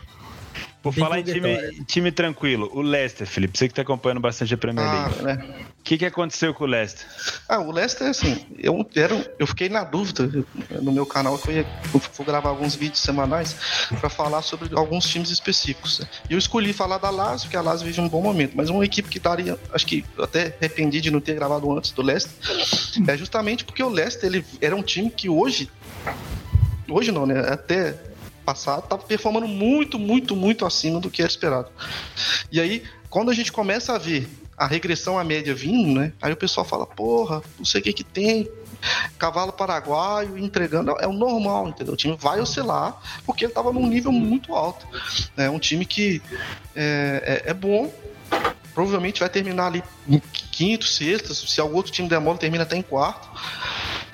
por 0.81 0.93
falar 0.93 1.19
em 1.19 1.23
time, 1.23 1.83
time 1.85 2.11
tranquilo, 2.11 2.71
o 2.73 2.81
Leicester, 2.81 3.27
Felipe, 3.27 3.57
você 3.57 3.67
que 3.67 3.73
tá 3.73 3.81
acompanhando 3.81 4.21
bastante 4.21 4.53
a 4.53 4.57
Premier 4.57 4.87
Ah, 4.87 5.07
League. 5.07 5.23
né? 5.23 5.55
Que, 5.87 5.97
que 5.97 6.05
aconteceu 6.05 6.53
com 6.53 6.65
o 6.65 6.67
Leicester? 6.67 7.07
Ah, 7.47 7.59
o 7.59 7.71
Leicester, 7.71 8.09
assim, 8.09 8.45
eu, 8.59 8.85
era, 8.93 9.33
eu 9.39 9.47
fiquei 9.47 9.69
na 9.69 9.85
dúvida 9.85 10.29
no 10.81 10.91
meu 10.91 11.05
canal, 11.05 11.37
que 11.37 11.47
eu 11.47 11.53
ia 11.55 11.65
eu 11.93 12.01
vou 12.13 12.25
gravar 12.25 12.49
alguns 12.49 12.75
vídeos 12.75 12.99
semanais 12.99 13.55
para 13.97 14.09
falar 14.09 14.41
sobre 14.41 14.77
alguns 14.77 15.07
times 15.07 15.29
específicos. 15.29 15.99
né? 15.99 16.07
E 16.29 16.33
eu 16.33 16.37
escolhi 16.37 16.73
falar 16.73 16.97
da 16.97 17.09
Lazio, 17.09 17.45
porque 17.45 17.55
a 17.55 17.61
Lazio 17.61 17.87
vive 17.87 18.01
um 18.01 18.09
bom 18.09 18.21
momento, 18.21 18.51
mas 18.53 18.69
uma 18.69 18.83
equipe 18.83 19.07
que 19.07 19.17
daria, 19.17 19.57
acho 19.71 19.87
que 19.87 20.03
eu 20.17 20.25
até 20.25 20.57
arrependi 20.59 20.99
de 20.99 21.09
não 21.09 21.21
ter 21.21 21.35
gravado 21.35 21.71
antes 21.71 21.91
do 21.91 22.01
Leicester, 22.01 22.33
é 23.07 23.15
justamente 23.15 23.63
porque 23.63 23.81
o 23.81 23.87
Leicester 23.87 24.25
ele 24.29 24.45
era 24.59 24.75
um 24.75 24.83
time 24.83 25.09
que 25.09 25.29
hoje, 25.29 25.71
hoje 26.89 27.13
não, 27.13 27.25
né, 27.25 27.47
até 27.47 27.95
passado, 28.43 28.83
estava 28.83 29.03
performando 29.03 29.47
muito, 29.47 29.97
muito, 29.97 30.35
muito 30.35 30.65
acima 30.65 30.99
do 30.99 31.09
que 31.09 31.21
era 31.21 31.31
esperado. 31.31 31.69
E 32.51 32.59
aí, 32.59 32.83
quando 33.09 33.31
a 33.31 33.33
gente 33.33 33.53
começa 33.53 33.95
a 33.95 33.97
ver 33.97 34.27
a 34.57 34.65
regressão 34.65 35.19
à 35.19 35.23
média 35.23 35.53
vindo, 35.53 35.99
né? 35.99 36.11
Aí 36.21 36.33
o 36.33 36.37
pessoal 36.37 36.65
fala, 36.65 36.85
porra, 36.85 37.43
não 37.59 37.65
sei 37.65 37.79
o 37.79 37.83
que 37.83 37.93
que 37.93 38.03
tem, 38.03 38.49
cavalo 39.17 39.53
paraguaio 39.53 40.37
entregando. 40.37 40.91
É 40.99 41.07
o 41.07 41.13
normal, 41.13 41.69
entendeu? 41.69 41.93
O 41.93 41.97
time 41.97 42.17
vai 42.19 42.39
oscilar 42.39 42.99
porque 43.25 43.45
ele 43.45 43.51
estava 43.51 43.71
num 43.71 43.85
nível 43.87 44.11
muito 44.11 44.55
alto. 44.55 44.87
É 45.37 45.49
um 45.49 45.59
time 45.59 45.85
que 45.85 46.21
é, 46.75 47.43
é- 47.45 47.51
é 47.51 47.53
bom, 47.53 47.93
provavelmente 48.73 49.19
vai 49.19 49.29
terminar 49.29 49.67
ali 49.67 49.83
em 50.09 50.19
quinto, 50.51 50.85
sexto, 50.85 51.35
se 51.35 51.61
algum 51.61 51.75
outro 51.77 51.91
time 51.91 52.09
der 52.09 52.19
mole, 52.19 52.39
termina 52.39 52.63
até 52.63 52.75
em 52.75 52.81
quarto. 52.81 53.29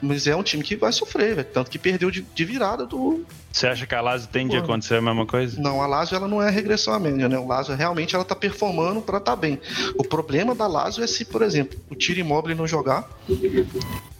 Mas 0.02 0.28
é 0.28 0.36
um 0.36 0.44
time 0.44 0.62
que 0.62 0.76
vai 0.76 0.92
sofrer, 0.92 1.36
velho. 1.36 1.48
Tanto 1.54 1.72
que 1.72 1.80
perdeu 1.80 2.12
de, 2.12 2.22
de 2.22 2.44
virada 2.46 2.86
do. 2.86 3.26
Você 3.54 3.68
acha 3.68 3.86
que 3.86 3.94
a 3.94 4.02
Lazio 4.02 4.28
tem 4.30 4.48
de 4.48 4.58
Pô. 4.58 4.64
acontecer 4.64 4.96
a 4.96 5.02
mesma 5.02 5.28
coisa? 5.28 5.62
Não, 5.62 5.80
a 5.80 5.86
Lazio 5.86 6.16
ela 6.16 6.28
não 6.28 6.42
é 6.42 6.50
regressão 6.50 6.92
à 6.92 7.00
média, 7.00 7.30
né? 7.30 7.38
O 7.38 7.46
Lazio 7.46 7.76
realmente 7.76 8.16
ela 8.16 8.26
tá 8.26 8.36
performando 8.36 9.00
para 9.00 9.20
estar 9.20 9.36
bem. 9.36 9.62
O 9.96 10.04
problema 10.04 10.56
da 10.56 10.66
Lazio 10.66 11.04
é 11.04 11.08
se, 11.08 11.24
por 11.24 11.44
exemplo, 11.44 11.80
o 11.88 11.94
Tiro 11.94 12.20
Imóvel 12.20 12.56
não 12.56 12.66
jogar 12.66 13.08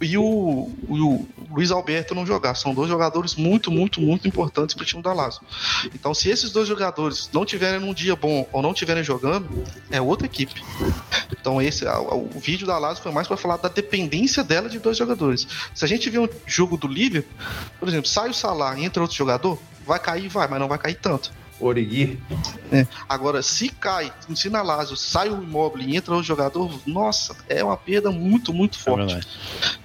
e 0.00 0.16
o, 0.16 0.70
o, 0.88 1.26
Luiz 1.50 1.72
Alberto 1.72 2.14
não 2.14 2.24
jogar. 2.24 2.54
São 2.54 2.72
dois 2.72 2.88
jogadores 2.88 3.34
muito, 3.34 3.72
muito, 3.72 4.00
muito 4.00 4.28
importantes 4.28 4.74
para 4.74 4.82
o 4.82 4.86
time 4.86 5.02
da 5.02 5.12
Lazio. 5.12 5.40
Então, 5.94 6.14
se 6.14 6.30
esses 6.30 6.52
dois 6.52 6.68
jogadores 6.68 7.28
não 7.32 7.44
tiverem 7.44 7.80
num 7.80 7.92
dia 7.92 8.14
bom 8.14 8.48
ou 8.52 8.62
não 8.62 8.72
tiverem 8.72 9.02
jogando, 9.02 9.48
é 9.90 10.00
outra 10.00 10.26
equipe. 10.26 10.62
Então, 11.32 11.60
esse 11.60 11.84
o, 11.86 12.28
vídeo 12.38 12.66
da 12.66 12.78
Lazio 12.78 13.02
foi 13.02 13.12
mais 13.12 13.26
para 13.26 13.36
falar 13.36 13.56
da 13.56 13.68
dependência 13.68 14.44
dela 14.44 14.68
de 14.68 14.78
dois 14.78 14.96
jogadores. 14.96 15.46
Se 15.74 15.84
a 15.84 15.88
gente 15.88 16.08
vê 16.08 16.18
um 16.18 16.28
jogo 16.46 16.76
do 16.76 16.86
Liverpool, 16.86 17.32
por 17.78 17.88
exemplo, 17.88 18.08
sai 18.08 18.30
o 18.30 18.34
Salah 18.34 18.78
e 18.78 18.84
entra 18.84 19.02
outro 19.02 19.16
jogador, 19.24 19.58
vai 19.86 19.98
cair, 19.98 20.28
vai, 20.28 20.46
mas 20.48 20.60
não 20.60 20.68
vai 20.68 20.78
cair 20.78 20.94
tanto. 20.94 21.32
Origui. 21.60 22.20
É. 22.72 22.86
Agora, 23.08 23.40
se 23.42 23.68
cai, 23.68 24.12
se 24.34 24.50
na 24.50 24.60
Lazio 24.60 24.96
sai 24.96 25.30
o 25.30 25.42
imóvel 25.42 25.82
e 25.82 25.96
entra 25.96 26.14
o 26.14 26.22
jogador, 26.22 26.80
nossa, 26.84 27.36
é 27.48 27.62
uma 27.62 27.76
perda 27.76 28.10
muito, 28.10 28.52
muito 28.52 28.78
forte. 28.78 29.26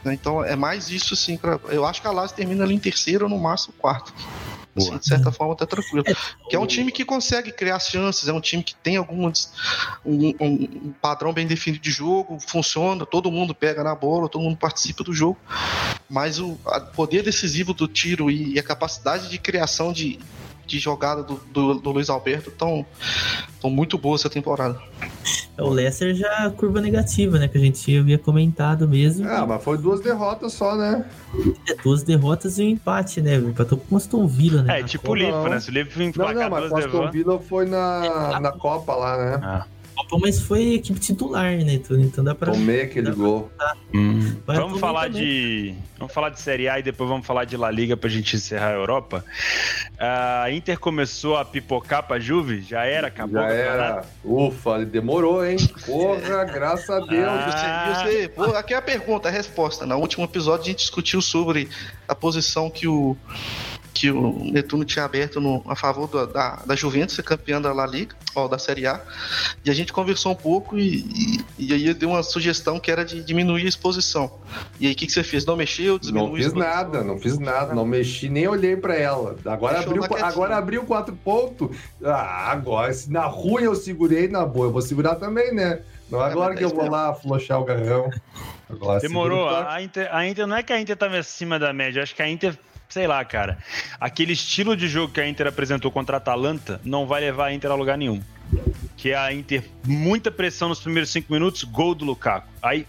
É 0.04 0.14
então 0.14 0.44
é 0.44 0.56
mais 0.56 0.90
isso 0.90 1.14
assim. 1.14 1.38
Pra, 1.38 1.60
eu 1.70 1.86
acho 1.86 2.02
que 2.02 2.08
a 2.08 2.12
Lazio 2.12 2.36
termina 2.36 2.64
ali 2.64 2.74
em 2.74 2.80
terceiro 2.80 3.26
ou 3.26 3.30
no 3.30 3.38
máximo 3.38 3.74
quarto. 3.78 4.14
Assim, 4.80 4.98
de 4.98 5.06
certa 5.06 5.32
forma, 5.32 5.56
tá 5.56 5.66
tranquilo. 5.66 6.04
Que 6.50 6.56
é 6.56 6.60
um 6.60 6.66
time 6.66 6.92
que 6.92 7.06
consegue 7.06 7.52
criar 7.52 7.80
chances, 7.80 8.28
é 8.28 8.34
um 8.34 8.42
time 8.42 8.64
que 8.64 8.76
tem 8.76 8.98
alguns 8.98 9.52
um, 10.06 10.34
um, 10.40 10.94
padrão 11.02 11.34
bem 11.34 11.46
definido 11.48 11.82
de 11.82 11.92
jogo, 11.92 12.40
funciona, 12.40 13.06
todo 13.06 13.32
mundo 13.32 13.54
pega 13.54 13.84
na 13.84 13.96
bola, 13.96 14.30
todo 14.30 14.42
mundo 14.42 14.58
participa 14.58 15.04
do 15.04 15.14
jogo. 15.14 15.38
Mas 16.10 16.40
o 16.40 16.58
poder 16.96 17.24
decisivo 17.24 17.74
do 17.74 17.88
tiro 17.88 18.32
e 18.32 18.58
a 18.58 18.64
capacidade 18.64 19.30
de 19.30 19.38
criação 19.38 19.94
de, 19.94 20.20
de 20.70 20.80
jogada 20.80 21.24
do, 21.24 21.36
do, 21.52 21.74
do 21.76 21.92
Luiz 21.92 22.10
Alberto 22.10 22.50
estão 22.50 22.86
tão 23.60 23.70
muito 23.70 23.98
boas 23.98 24.22
essa 24.22 24.30
temporada. 24.30 24.80
É, 25.58 25.64
o 25.64 25.70
Leicester 25.70 26.14
já 26.14 26.50
curva 26.52 26.80
negativa, 26.80 27.38
né? 27.40 27.48
Que 27.48 27.58
a 27.58 27.62
gente 27.62 27.98
havia 27.98 28.18
comentado 28.18 28.88
mesmo. 28.88 29.28
Ah, 29.28 29.46
mas 29.46 29.64
foi 29.64 29.78
duas 29.78 30.00
derrotas 30.00 30.54
só, 30.54 30.76
né? 30.76 31.06
É, 31.68 31.76
duas 31.76 32.04
derrotas 32.04 32.60
e 32.60 32.64
um 32.64 32.70
empate, 32.70 33.22
né? 33.22 33.36
Empatou 33.36 33.78
com 33.78 33.96
o 33.96 33.98
Aston 33.98 34.28
Villa, 34.28 34.62
né? 34.62 34.80
É, 34.80 34.84
tipo 34.84 35.12
o 35.12 35.16
Liverpool, 35.16 35.50
né? 35.50 35.60
Se 35.60 35.70
o 35.70 35.74
Liverpool 35.74 36.26
Não, 36.26 36.34
não, 36.34 36.50
mas 36.50 36.72
o 36.72 36.78
Aston 36.78 37.12
Villa 37.12 37.40
foi 37.40 37.66
na, 37.66 38.40
na 38.40 38.52
Copa 38.52 38.96
lá, 38.96 39.18
né? 39.18 39.40
Ah. 39.44 39.66
Copa, 40.00 40.18
mas 40.18 40.40
foi 40.40 40.76
equipe 40.76 40.98
titular, 40.98 41.58
né? 41.58 41.74
Então, 41.74 42.00
então 42.00 42.24
dá 42.24 42.34
pra. 42.34 42.54
Tomei 42.54 42.84
aquele 42.84 43.12
gol. 43.12 43.52
Hum. 43.94 44.38
Vamos 44.46 44.80
falar 44.80 45.08
também. 45.08 45.22
de. 45.22 45.76
Vamos 45.98 46.14
falar 46.14 46.30
de 46.30 46.40
Série 46.40 46.70
A 46.70 46.80
e 46.80 46.84
depois 46.84 47.10
vamos 47.10 47.28
falar 47.28 47.44
de 47.44 47.58
La 47.58 47.70
Liga 47.70 47.98
pra 47.98 48.10
gente 48.10 48.38
encerrar 48.38 48.70
a 48.70 48.76
Europa. 48.76 49.26
A 50.00 50.50
Inter 50.52 50.80
começou 50.80 51.36
a 51.36 51.44
pipocar 51.44 52.08
pra 52.08 52.18
Juve? 52.18 52.62
Já 52.62 52.86
era? 52.86 53.08
Acabou? 53.08 53.42
Já 53.42 53.50
era. 53.50 54.06
Ufa, 54.24 54.86
demorou, 54.86 55.46
hein? 55.46 55.58
Porra, 55.86 56.46
graças 56.48 56.90
a 56.90 57.00
Deus. 57.02 57.28
Ah. 57.28 57.94
Você, 57.94 58.12
você, 58.22 58.30
pô, 58.30 58.44
aqui 58.56 58.74
é 58.74 58.78
a 58.78 58.82
pergunta, 58.82 59.28
a 59.28 59.32
resposta. 59.32 59.86
No 59.86 59.98
último 59.98 60.24
episódio 60.24 60.64
a 60.64 60.68
gente 60.68 60.80
discutiu 60.80 61.22
sobre 61.22 61.68
a 62.08 62.16
posição 62.16 62.70
que 62.70 62.88
o 62.88 63.18
que 63.94 64.12
o 64.12 64.52
Netuno 64.52 64.86
tinha 64.86 65.06
aberto 65.06 65.42
no, 65.42 65.64
a 65.68 65.76
favor 65.76 66.08
da, 66.08 66.26
da, 66.26 66.56
da 66.66 66.76
Juventus 66.76 67.16
ser 67.16 67.24
campeã 67.24 67.62
da 67.62 67.74
La 67.74 67.86
Liga, 67.86 68.16
ou 68.36 68.48
da 68.48 68.58
Série 68.58 68.88
A. 68.88 69.02
E 69.66 69.70
a 69.70 69.74
gente 69.74 69.92
conversou 69.92 70.32
um 70.32 70.36
pouco 70.36 70.78
e, 70.78 71.40
e, 71.58 71.68
e 71.68 71.74
aí 71.74 71.94
deu 71.94 72.10
uma 72.10 72.24
sugestão 72.24 72.80
que 72.80 72.92
era 72.92 73.04
de 73.04 73.24
diminuir 73.24 73.66
a 73.66 73.70
exposição. 73.70 74.32
E 74.80 74.88
aí 74.88 74.94
o 74.94 74.96
que, 74.96 75.06
que 75.06 75.12
você 75.12 75.24
fez? 75.24 75.46
Não 75.46 75.56
mexeu? 75.56 76.00
Não 76.12 76.36
fiz 76.36 76.54
nada, 76.54 77.04
não 77.04 77.20
fiz 77.20 77.38
nada, 77.38 77.74
não 77.74 77.86
mexi, 77.86 78.30
nem 78.30 78.48
olhei 78.48 78.76
para 78.76 78.96
ela. 78.96 79.36
Agora 79.46 79.80
abriu, 79.80 80.04
agora 80.04 80.58
abriu 80.58 80.84
quatro 80.84 81.16
pontos. 81.16 81.76
Ah, 82.04 82.52
agora, 82.52 82.94
se 82.94 83.12
na 83.12 83.26
ruim 83.26 83.64
eu 83.64 83.76
segurei, 83.76 84.28
na 84.28 84.46
boa 84.46 84.68
eu 84.68 84.72
vou 84.72 84.82
segurar 84.82 85.16
também, 85.16 85.54
né? 85.54 85.82
Não 86.10 86.22
é 86.22 86.26
agora 86.26 86.56
que 86.56 86.64
eu 86.64 86.70
vou 86.70 86.90
lá 86.90 87.14
flochar 87.14 87.62
o 87.62 87.66
garrão. 87.66 88.10
Agora, 88.68 89.00
Demorou. 89.00 89.48
A 89.48 89.82
Inter, 89.82 90.10
a 90.12 90.28
Inter 90.28 90.48
não 90.48 90.56
é 90.56 90.64
que 90.64 90.74
a 90.74 90.80
Inter 90.80 90.94
estava 90.94 91.18
acima 91.18 91.60
da 91.60 91.72
média, 91.72 92.02
acho 92.02 92.16
que 92.16 92.22
a 92.22 92.30
Inter 92.30 92.58
sei 92.90 93.08
lá, 93.08 93.24
cara. 93.24 93.60
Aquele 94.00 94.34
estilo 94.34 94.76
de 94.76 94.88
jogo 94.88 95.14
que 95.14 95.22
a 95.22 95.28
Inter 95.28 95.48
apresentou 95.48 95.92
contra 95.92 96.18
a 96.18 96.20
Atalanta 96.20 96.82
não 96.84 97.06
vai 97.06 97.22
levar 97.22 97.46
a 97.46 97.54
Inter 97.54 97.72
a 97.72 97.76
lugar 97.76 97.98
nenhum. 97.98 98.22
Que 98.98 99.12
é 99.12 99.18
a 99.18 99.32
Inter, 99.32 99.64
muita 99.86 100.32
pressão 100.32 100.68
nos 100.68 100.80
primeiros 100.80 101.12
cinco 101.12 101.32
minutos, 101.32 101.64
gol 101.64 101.94
do 101.94 102.04
Lukaku. 102.04 102.48
Aí 102.62 102.86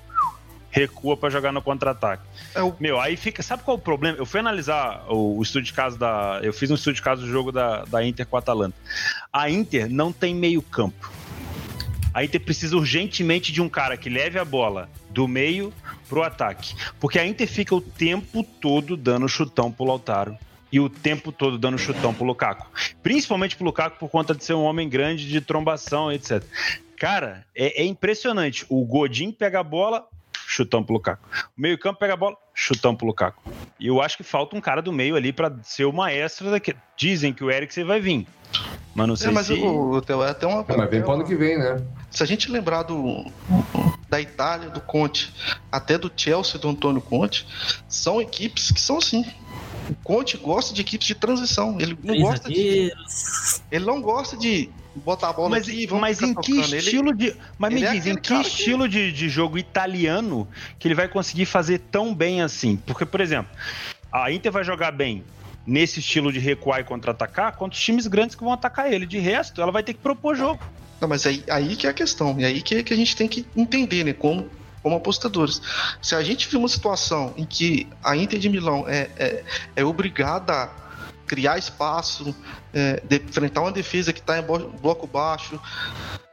recua 0.70 1.16
para 1.16 1.28
jogar 1.30 1.52
no 1.52 1.60
contra-ataque. 1.60 2.22
É 2.54 2.62
o... 2.62 2.74
Meu, 2.80 2.98
aí 2.98 3.16
fica. 3.16 3.42
Sabe 3.42 3.62
qual 3.62 3.76
é 3.76 3.80
o 3.80 3.82
problema? 3.82 4.16
Eu 4.16 4.24
fui 4.24 4.40
analisar 4.40 5.04
o, 5.08 5.38
o 5.38 5.42
estudo 5.42 5.64
de 5.64 5.72
caso 5.72 5.98
da. 5.98 6.40
Eu 6.42 6.52
fiz 6.52 6.70
um 6.70 6.74
estudo 6.74 6.94
de 6.94 7.02
caso 7.02 7.22
do 7.22 7.28
jogo 7.28 7.52
da, 7.52 7.84
da 7.84 8.04
Inter 8.04 8.26
com 8.26 8.36
a 8.36 8.38
Atalanta. 8.38 8.76
A 9.32 9.50
Inter 9.50 9.90
não 9.90 10.12
tem 10.12 10.34
meio-campo. 10.34 11.12
A 12.14 12.24
Inter 12.24 12.40
precisa 12.40 12.76
urgentemente 12.76 13.52
de 13.52 13.60
um 13.60 13.68
cara 13.68 13.96
que 13.96 14.08
leve 14.08 14.38
a 14.38 14.44
bola 14.44 14.88
do 15.10 15.28
meio 15.28 15.72
pro 16.10 16.24
ataque. 16.24 16.74
Porque 16.98 17.18
a 17.20 17.24
Inter 17.24 17.46
fica 17.46 17.74
o 17.74 17.80
tempo 17.80 18.42
todo 18.42 18.96
dando 18.96 19.28
chutão 19.28 19.70
pro 19.70 19.86
Lautaro 19.86 20.36
e 20.72 20.80
o 20.80 20.90
tempo 20.90 21.30
todo 21.30 21.56
dando 21.56 21.78
chutão 21.78 22.12
pro 22.12 22.24
Lukaku. 22.24 22.66
Principalmente 23.02 23.56
pro 23.56 23.64
Lukaku 23.64 23.98
por 23.98 24.08
conta 24.08 24.34
de 24.34 24.44
ser 24.44 24.54
um 24.54 24.64
homem 24.64 24.88
grande 24.88 25.28
de 25.28 25.40
trombação, 25.40 26.10
etc. 26.10 26.42
Cara, 26.96 27.46
é, 27.54 27.82
é 27.82 27.84
impressionante. 27.84 28.66
O 28.68 28.84
Godin 28.84 29.30
pega 29.30 29.60
a 29.60 29.64
bola, 29.64 30.06
chutão 30.50 30.82
pro 30.82 30.94
Lukaku. 30.94 31.22
O 31.56 31.60
meio 31.60 31.78
campo 31.78 32.00
pega 32.00 32.14
a 32.14 32.16
bola, 32.16 32.36
chutão 32.52 32.94
pro 32.94 33.06
Lukaku. 33.06 33.40
E 33.78 33.86
eu 33.86 34.02
acho 34.02 34.16
que 34.16 34.24
falta 34.24 34.56
um 34.56 34.60
cara 34.60 34.82
do 34.82 34.92
meio 34.92 35.14
ali 35.14 35.32
para 35.32 35.56
ser 35.62 35.84
o 35.84 35.92
maestro 35.92 36.50
daqui. 36.50 36.74
Dizem 36.96 37.32
que 37.32 37.44
o 37.44 37.50
Eriksen 37.50 37.84
vai 37.84 38.00
vir. 38.00 38.26
Mas 38.92 39.06
não 39.06 39.14
é, 39.14 39.16
sei 39.16 39.28
é, 39.28 39.30
mas 39.30 39.46
se... 39.46 39.52
o, 39.52 39.92
o 39.92 40.02
Theo 40.02 40.22
é 40.22 40.30
até 40.30 40.46
uma... 40.46 40.64
É, 40.68 40.76
mas 40.76 40.90
vem 40.90 41.02
pro 41.02 41.12
ano 41.12 41.24
que 41.24 41.36
vem, 41.36 41.56
né? 41.56 41.80
Se 42.10 42.24
a 42.24 42.26
gente 42.26 42.50
lembrar 42.50 42.82
do, 42.82 43.24
da 44.08 44.20
Itália, 44.20 44.68
do 44.68 44.80
Conte, 44.80 45.32
até 45.70 45.96
do 45.96 46.10
Chelsea, 46.14 46.58
do 46.58 46.68
Antônio 46.68 47.00
Conte, 47.00 47.46
são 47.88 48.20
equipes 48.20 48.72
que 48.72 48.80
são 48.80 48.98
assim. 48.98 49.24
O 49.88 49.94
Conte 50.02 50.36
gosta 50.36 50.74
de 50.74 50.80
equipes 50.80 51.06
de 51.06 51.14
transição. 51.14 51.78
Ele 51.80 51.96
não 52.02 52.20
gosta 52.20 52.48
de. 52.48 52.92
Ele 53.70 53.84
não 53.84 54.02
gosta 54.02 54.36
de 54.36 54.68
botar 54.96 55.30
a 55.30 55.32
bola 55.32 55.50
mas, 55.50 55.68
aqui 55.68 55.86
Mas 55.92 56.20
em 56.20 56.34
que 56.34 56.54
tocando. 56.54 56.76
estilo 56.76 57.10
ele, 57.10 57.16
de. 57.16 57.36
Mas 57.58 57.72
me 57.72 57.82
é 57.82 57.92
diz, 57.92 58.06
em 58.06 58.16
que 58.16 58.34
estilo 58.34 58.84
que... 58.84 58.90
de, 58.90 59.12
de 59.12 59.28
jogo 59.28 59.58
italiano 59.58 60.48
que 60.78 60.88
ele 60.88 60.94
vai 60.94 61.08
conseguir 61.08 61.46
fazer 61.46 61.78
tão 61.90 62.14
bem 62.14 62.42
assim? 62.42 62.76
Porque, 62.76 63.06
por 63.06 63.20
exemplo, 63.20 63.50
a 64.12 64.30
Inter 64.30 64.50
vai 64.50 64.64
jogar 64.64 64.90
bem 64.92 65.24
nesse 65.66 66.00
estilo 66.00 66.32
de 66.32 66.38
recuar 66.38 66.80
e 66.80 66.84
contra-atacar 66.84 67.56
contra 67.56 67.76
os 67.76 67.82
times 67.82 68.06
grandes 68.06 68.34
que 68.34 68.42
vão 68.42 68.52
atacar 68.52 68.92
ele. 68.92 69.06
De 69.06 69.18
resto, 69.18 69.60
ela 69.62 69.70
vai 69.70 69.82
ter 69.82 69.94
que 69.94 70.00
propor 70.00 70.34
jogo. 70.34 70.62
Não, 71.00 71.08
mas 71.08 71.26
aí, 71.26 71.42
aí 71.48 71.76
que 71.76 71.86
é 71.86 71.90
a 71.90 71.94
questão. 71.94 72.38
E 72.38 72.44
aí 72.44 72.60
que, 72.60 72.82
que 72.82 72.92
a 72.92 72.96
gente 72.96 73.16
tem 73.16 73.28
que 73.28 73.46
entender, 73.56 74.04
né? 74.04 74.12
Como, 74.12 74.48
como 74.82 74.96
apostadores. 74.96 75.62
Se 76.02 76.14
a 76.14 76.22
gente 76.22 76.48
viu 76.48 76.58
uma 76.58 76.68
situação 76.68 77.32
em 77.36 77.44
que 77.44 77.86
a 78.02 78.16
Inter 78.16 78.38
de 78.38 78.48
Milão 78.48 78.84
é, 78.86 79.08
é, 79.16 79.44
é 79.76 79.84
obrigada 79.84 80.52
a 80.52 80.68
criar 81.30 81.56
espaço, 81.58 82.34
é, 82.74 83.00
de, 83.08 83.22
enfrentar 83.22 83.60
uma 83.60 83.70
defesa 83.70 84.12
que 84.12 84.18
está 84.18 84.36
em 84.36 84.42
bloco 84.42 85.06
baixo, 85.06 85.60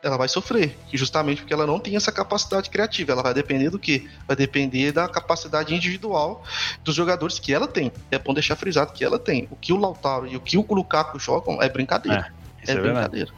ela 0.02 0.18
vai 0.18 0.28
sofrer, 0.28 0.76
justamente 0.92 1.42
porque 1.42 1.54
ela 1.54 1.68
não 1.68 1.80
tem 1.80 1.96
essa 1.96 2.12
capacidade 2.12 2.68
criativa. 2.72 3.12
Ela 3.12 3.22
vai 3.22 3.32
depender 3.32 3.70
do 3.70 3.78
que? 3.78 4.10
Vai 4.28 4.36
depender 4.36 4.92
da 4.92 5.08
capacidade 5.08 5.76
individual 5.76 6.44
dos 6.84 6.96
jogadores 6.96 7.38
que 7.38 7.54
ela 7.54 7.68
tem. 7.68 7.92
É 8.10 8.18
bom 8.18 8.34
deixar 8.34 8.56
frisado 8.56 8.92
que 8.92 9.04
ela 9.06 9.20
tem. 9.20 9.48
O 9.52 9.56
que 9.56 9.72
o 9.72 9.78
Lautaro 9.78 10.26
e 10.26 10.36
o 10.36 10.40
que 10.40 10.58
o 10.58 10.66
Lukaku 10.68 11.20
jogam 11.20 11.62
é 11.62 11.70
brincadeira. 11.70 12.34
É. 12.44 12.72
É, 12.72 12.72
é 12.72 12.82
brincadeira. 12.82 13.32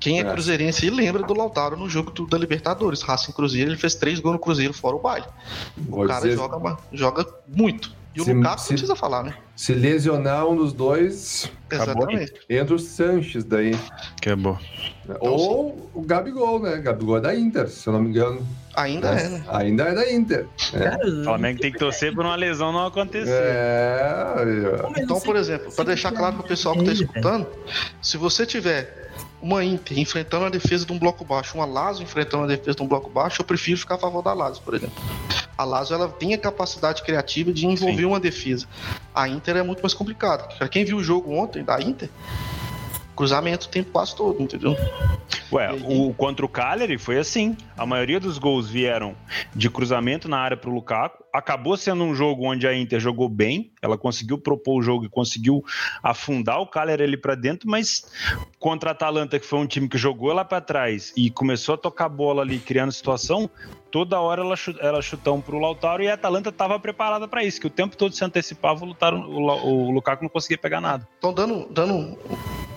Quem 0.00 0.18
é, 0.18 0.22
é 0.22 0.32
cruzeirense 0.32 0.88
lembra 0.88 1.22
do 1.22 1.34
Lautaro 1.34 1.76
no 1.76 1.90
jogo 1.90 2.10
do, 2.10 2.26
da 2.26 2.38
Libertadores. 2.38 3.02
Racing 3.02 3.32
Cruzeiro, 3.32 3.70
ele 3.70 3.76
fez 3.76 3.94
três 3.94 4.18
gols 4.18 4.32
no 4.32 4.40
Cruzeiro 4.40 4.72
fora 4.72 4.96
o 4.96 4.98
baile. 4.98 5.26
O 5.90 6.06
cara 6.06 6.22
dizer... 6.22 6.36
joga, 6.36 6.78
joga 6.90 7.26
muito. 7.46 7.99
E 8.14 8.20
o 8.20 8.24
se, 8.24 8.32
Lukaku 8.32 8.60
se, 8.60 8.68
precisa 8.68 8.96
falar, 8.96 9.22
né? 9.22 9.34
Se 9.54 9.72
lesionar 9.72 10.46
um 10.48 10.56
dos 10.56 10.72
dois, 10.72 11.50
Exatamente. 11.70 12.32
Acabou. 12.32 12.40
entra 12.48 12.74
o 12.74 12.78
Sanches 12.78 13.44
daí. 13.44 13.78
Que 14.20 14.30
é 14.30 14.36
bom. 14.36 14.58
Ou 15.20 15.90
o 15.94 16.02
Gabigol, 16.02 16.60
né? 16.60 16.78
Gabigol 16.78 17.18
é 17.18 17.20
da 17.20 17.34
Inter, 17.34 17.68
se 17.68 17.86
eu 17.86 17.92
não 17.92 18.02
me 18.02 18.10
engano. 18.10 18.44
Ainda 18.74 19.08
é, 19.08 19.24
é 19.24 19.28
né? 19.28 19.44
Ainda 19.48 19.84
é 19.84 19.94
da 19.94 20.12
Inter. 20.12 20.46
É. 20.74 21.06
O 21.06 21.24
Flamengo 21.24 21.60
tem 21.60 21.70
que 21.70 21.78
torcer 21.78 22.14
por 22.14 22.24
uma 22.24 22.36
lesão 22.36 22.72
não 22.72 22.86
acontecer. 22.86 23.30
É. 23.30 24.34
Então, 24.98 25.20
por 25.20 25.36
exemplo, 25.36 25.72
para 25.72 25.84
deixar 25.84 26.12
claro 26.12 26.36
para 26.36 26.44
o 26.44 26.48
pessoal 26.48 26.74
que 26.74 26.82
está 26.82 26.92
escutando, 26.92 27.46
se 28.02 28.16
você 28.16 28.44
tiver 28.44 29.09
uma 29.42 29.64
Inter 29.64 29.98
enfrentando 29.98 30.44
a 30.44 30.50
defesa 30.50 30.84
de 30.84 30.92
um 30.92 30.98
bloco 30.98 31.24
baixo, 31.24 31.56
uma 31.56 31.64
Lazio 31.64 32.02
enfrentando 32.02 32.44
a 32.44 32.46
defesa 32.46 32.76
de 32.76 32.82
um 32.82 32.86
bloco 32.86 33.10
baixo, 33.10 33.40
eu 33.40 33.46
prefiro 33.46 33.78
ficar 33.78 33.94
a 33.94 33.98
favor 33.98 34.22
da 34.22 34.32
Lazio, 34.32 34.62
por 34.62 34.74
exemplo. 34.74 35.02
A 35.56 35.64
Lazio 35.64 35.94
ela 35.94 36.08
tem 36.08 36.34
a 36.34 36.38
capacidade 36.38 37.02
criativa 37.02 37.52
de 37.52 37.66
envolver 37.66 37.98
Sim. 37.98 38.04
uma 38.04 38.20
defesa. 38.20 38.66
A 39.14 39.28
Inter 39.28 39.56
é 39.56 39.62
muito 39.62 39.80
mais 39.80 39.94
complicado. 39.94 40.56
Para 40.56 40.68
quem 40.68 40.84
viu 40.84 40.96
o 40.96 41.04
jogo 41.04 41.32
ontem 41.34 41.62
da 41.62 41.80
Inter, 41.80 42.08
cruzamento 43.14 43.66
o 43.66 43.68
tempo 43.68 43.90
quase 43.90 44.16
todo, 44.16 44.42
entendeu? 44.42 44.74
Ué, 45.52 45.70
o, 45.84 46.14
contra 46.14 46.46
o 46.46 46.48
Cagliari 46.48 46.96
foi 46.96 47.18
assim. 47.18 47.56
A 47.76 47.84
maioria 47.84 48.20
dos 48.20 48.38
gols 48.38 48.70
vieram 48.70 49.14
de 49.54 49.68
cruzamento 49.68 50.28
na 50.28 50.38
área 50.38 50.56
para 50.56 50.70
o 50.70 50.72
Lukaku. 50.72 51.24
Acabou 51.32 51.76
sendo 51.76 52.04
um 52.04 52.14
jogo 52.14 52.44
onde 52.44 52.66
a 52.66 52.76
Inter 52.76 53.00
jogou 53.00 53.28
bem. 53.28 53.72
Ela 53.80 53.96
conseguiu 53.96 54.38
propor 54.38 54.78
o 54.78 54.82
jogo 54.82 55.04
e 55.04 55.08
conseguiu 55.08 55.64
afundar 56.02 56.60
o 56.60 56.66
Cagliari 56.66 57.02
ali 57.02 57.16
para 57.16 57.34
dentro, 57.34 57.68
mas 57.68 58.04
contra 58.58 58.90
a 58.90 58.92
Atalanta, 58.92 59.38
que 59.38 59.46
foi 59.46 59.58
um 59.58 59.66
time 59.66 59.88
que 59.88 59.98
jogou 59.98 60.32
lá 60.32 60.44
para 60.44 60.60
trás 60.60 61.12
e 61.16 61.30
começou 61.30 61.74
a 61.74 61.78
tocar 61.78 62.08
bola 62.08 62.42
ali, 62.42 62.58
criando 62.58 62.92
situação, 62.92 63.48
toda 63.90 64.20
hora 64.20 64.42
ela, 64.42 64.54
ela 64.80 65.02
chutão 65.02 65.40
pro 65.40 65.58
Lautaro 65.58 66.02
e 66.02 66.08
a 66.08 66.14
Atalanta 66.14 66.50
estava 66.50 66.78
preparada 66.78 67.26
para 67.26 67.44
isso, 67.44 67.60
que 67.60 67.66
o 67.66 67.70
tempo 67.70 67.96
todo 67.96 68.14
se 68.14 68.24
antecipava, 68.24 68.84
o, 68.84 68.96
o, 69.00 69.88
o 69.88 69.90
Lukaku 69.90 70.22
não 70.22 70.30
conseguia 70.30 70.58
pegar 70.58 70.80
nada. 70.80 71.06
Então, 71.18 71.32
dando, 71.32 71.66
dando 71.70 72.18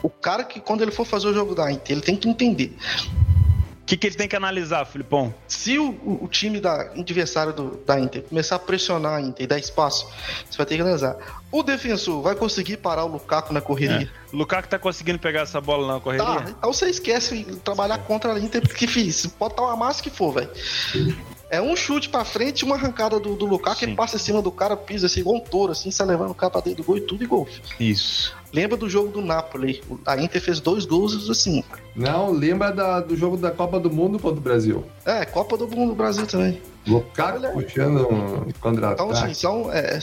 o 0.02 0.10
cara 0.10 0.44
que, 0.44 0.60
quando 0.60 0.82
ele 0.82 0.92
for 0.92 1.06
fazer 1.06 1.28
o 1.28 1.34
jogo 1.34 1.56
da 1.56 1.72
Inter, 1.72 1.96
ele 1.96 2.02
tem 2.02 2.16
que 2.16 2.28
entender. 2.28 2.76
O 3.84 3.86
que, 3.86 3.98
que 3.98 4.08
ele 4.08 4.16
tem 4.16 4.30
que 4.30 4.36
analisar, 4.36 4.86
Filipão? 4.86 5.34
Se 5.46 5.78
o, 5.78 5.90
o 6.22 6.28
time 6.30 6.62
da 6.62 6.94
adversário 6.98 7.52
do, 7.52 7.78
da 7.86 8.00
Inter 8.00 8.24
começar 8.24 8.56
a 8.56 8.60
pressionar 8.60 9.16
a 9.16 9.22
Inter 9.22 9.44
e 9.44 9.48
dar 9.48 9.60
espaço, 9.60 10.08
você 10.50 10.58
vai 10.58 10.66
ter 10.66 10.76
que 10.78 10.82
analisar. 10.82 11.18
O 11.52 11.62
defensor 11.62 12.22
vai 12.22 12.34
conseguir 12.34 12.78
parar 12.78 13.04
o 13.04 13.10
Lukaku 13.10 13.54
na 13.54 13.60
correria? 13.60 14.10
É. 14.10 14.34
O 14.34 14.38
Lukaku 14.38 14.70
tá 14.70 14.80
conseguindo 14.80 15.20
pegar 15.20 15.42
essa 15.42 15.60
bola 15.60 15.96
na 15.96 16.00
correria? 16.00 16.26
Tá, 16.26 16.46
então 16.58 16.72
você 16.72 16.90
esquece 16.90 17.44
de 17.44 17.58
trabalhar 17.58 17.98
contra 18.00 18.34
a 18.34 18.40
Inter, 18.40 18.62
porque 18.62 18.88
fiz, 18.88 19.26
pode 19.26 19.52
estar 19.54 19.64
uma 19.64 19.76
massa 19.76 20.02
que 20.02 20.10
for, 20.10 20.34
velho. 20.34 20.50
É 21.50 21.62
um 21.62 21.76
chute 21.76 22.08
pra 22.08 22.24
frente 22.24 22.62
e 22.62 22.66
uma 22.66 22.76
arrancada 22.76 23.20
do, 23.20 23.36
do 23.36 23.46
Lukaku, 23.46 23.80
Sim. 23.80 23.86
ele 23.88 23.96
passa 23.96 24.16
em 24.16 24.20
cima 24.20 24.42
do 24.42 24.52
cara, 24.52 24.78
pisa 24.78 25.08
assim, 25.08 25.20
igual 25.20 25.36
um 25.36 25.40
touro, 25.42 25.74
assim, 25.74 25.92
sai 25.92 26.08
levando 26.08 26.32
o 26.32 26.36
cara 26.36 26.50
pra 26.50 26.62
dentro 26.62 26.82
do 26.82 26.88
gol 26.88 26.98
e 26.98 27.02
tudo 27.02 27.22
e 27.22 27.28
gol. 27.28 27.48
Isso. 27.78 28.34
Lembra 28.54 28.78
do 28.78 28.90
jogo 28.90 29.12
do 29.12 29.22
Napoli? 29.22 29.84
A 30.06 30.16
Inter 30.16 30.42
fez 30.42 30.60
dois 30.62 30.86
gols 30.86 31.30
assim. 31.30 31.64
Não, 31.96 32.32
lembra 32.32 32.72
da, 32.72 33.00
do 33.00 33.16
jogo 33.16 33.38
da 33.38 33.52
Copa 33.52 33.80
do 33.80 33.92
Mundo 33.92 34.18
contra 34.18 34.40
o 34.40 34.44
Brasil. 34.44 34.84
É, 35.06 35.26
Copa 35.26 35.58
do 35.58 35.68
Mundo 35.68 35.90
do 35.90 35.96
Brasil 35.96 36.26
também. 36.26 36.62
Lukaku 36.86 37.40
puxando 37.54 38.08
um 38.12 38.52
contra 38.60 38.92
Então, 38.92 39.10
assim, 39.12 39.34
são 39.34 39.72
é, 39.72 40.00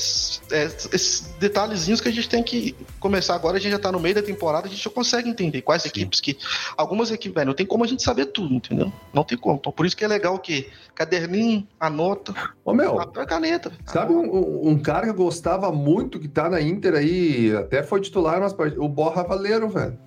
é, 0.51 0.65
esses 0.65 1.35
detalhezinhos 1.39 2.01
que 2.01 2.09
a 2.09 2.13
gente 2.13 2.29
tem 2.29 2.43
que 2.43 2.75
começar 2.99 3.35
agora. 3.35 3.59
A 3.59 3.61
gente 3.61 3.73
já 3.73 3.79
tá 3.79 3.93
no 3.93 4.01
meio 4.01 4.15
da 4.15 4.23
temporada, 4.23 4.67
a 4.67 4.71
gente 4.71 4.83
já 4.83 4.91
consegue 4.91 5.29
entender 5.29 5.61
quais 5.61 5.83
Sim. 5.83 5.89
equipes 5.89 6.21
que. 6.21 6.39
Algumas 6.77 7.11
equipes, 7.11 7.35
velho, 7.35 7.49
não 7.49 7.55
tem 7.55 7.67
como 7.67 7.85
a 7.85 7.87
gente 7.87 8.03
saber 8.03 8.27
tudo, 8.27 8.55
entendeu? 8.55 8.91
Não 9.13 9.25
tem 9.25 9.37
como. 9.37 9.57
Então, 9.57 9.73
por 9.73 9.85
isso 9.85 9.97
que 9.97 10.05
é 10.05 10.09
legal 10.09 10.35
o 10.35 10.39
quê? 10.39 10.71
Caderninho, 10.95 11.67
anota. 11.79 12.35
Ô, 12.65 12.73
meu. 12.73 12.97
Papel 12.97 13.27
caneta. 13.27 13.73
Sabe 13.85 14.15
um, 14.15 14.71
um, 14.71 14.79
cara 14.79 15.05
que 15.05 15.11
eu 15.11 15.15
gostava 15.15 15.71
muito, 15.71 16.19
que 16.19 16.29
tá 16.29 16.49
na 16.49 16.61
Inter 16.61 16.95
aí, 16.95 17.55
até 17.55 17.83
foi 17.83 18.01
titular 18.01 18.41
partidas, 18.55 18.83
o 18.83 18.89
Borra 18.89 19.23
Valeiro, 19.23 19.69
velho. 19.69 19.99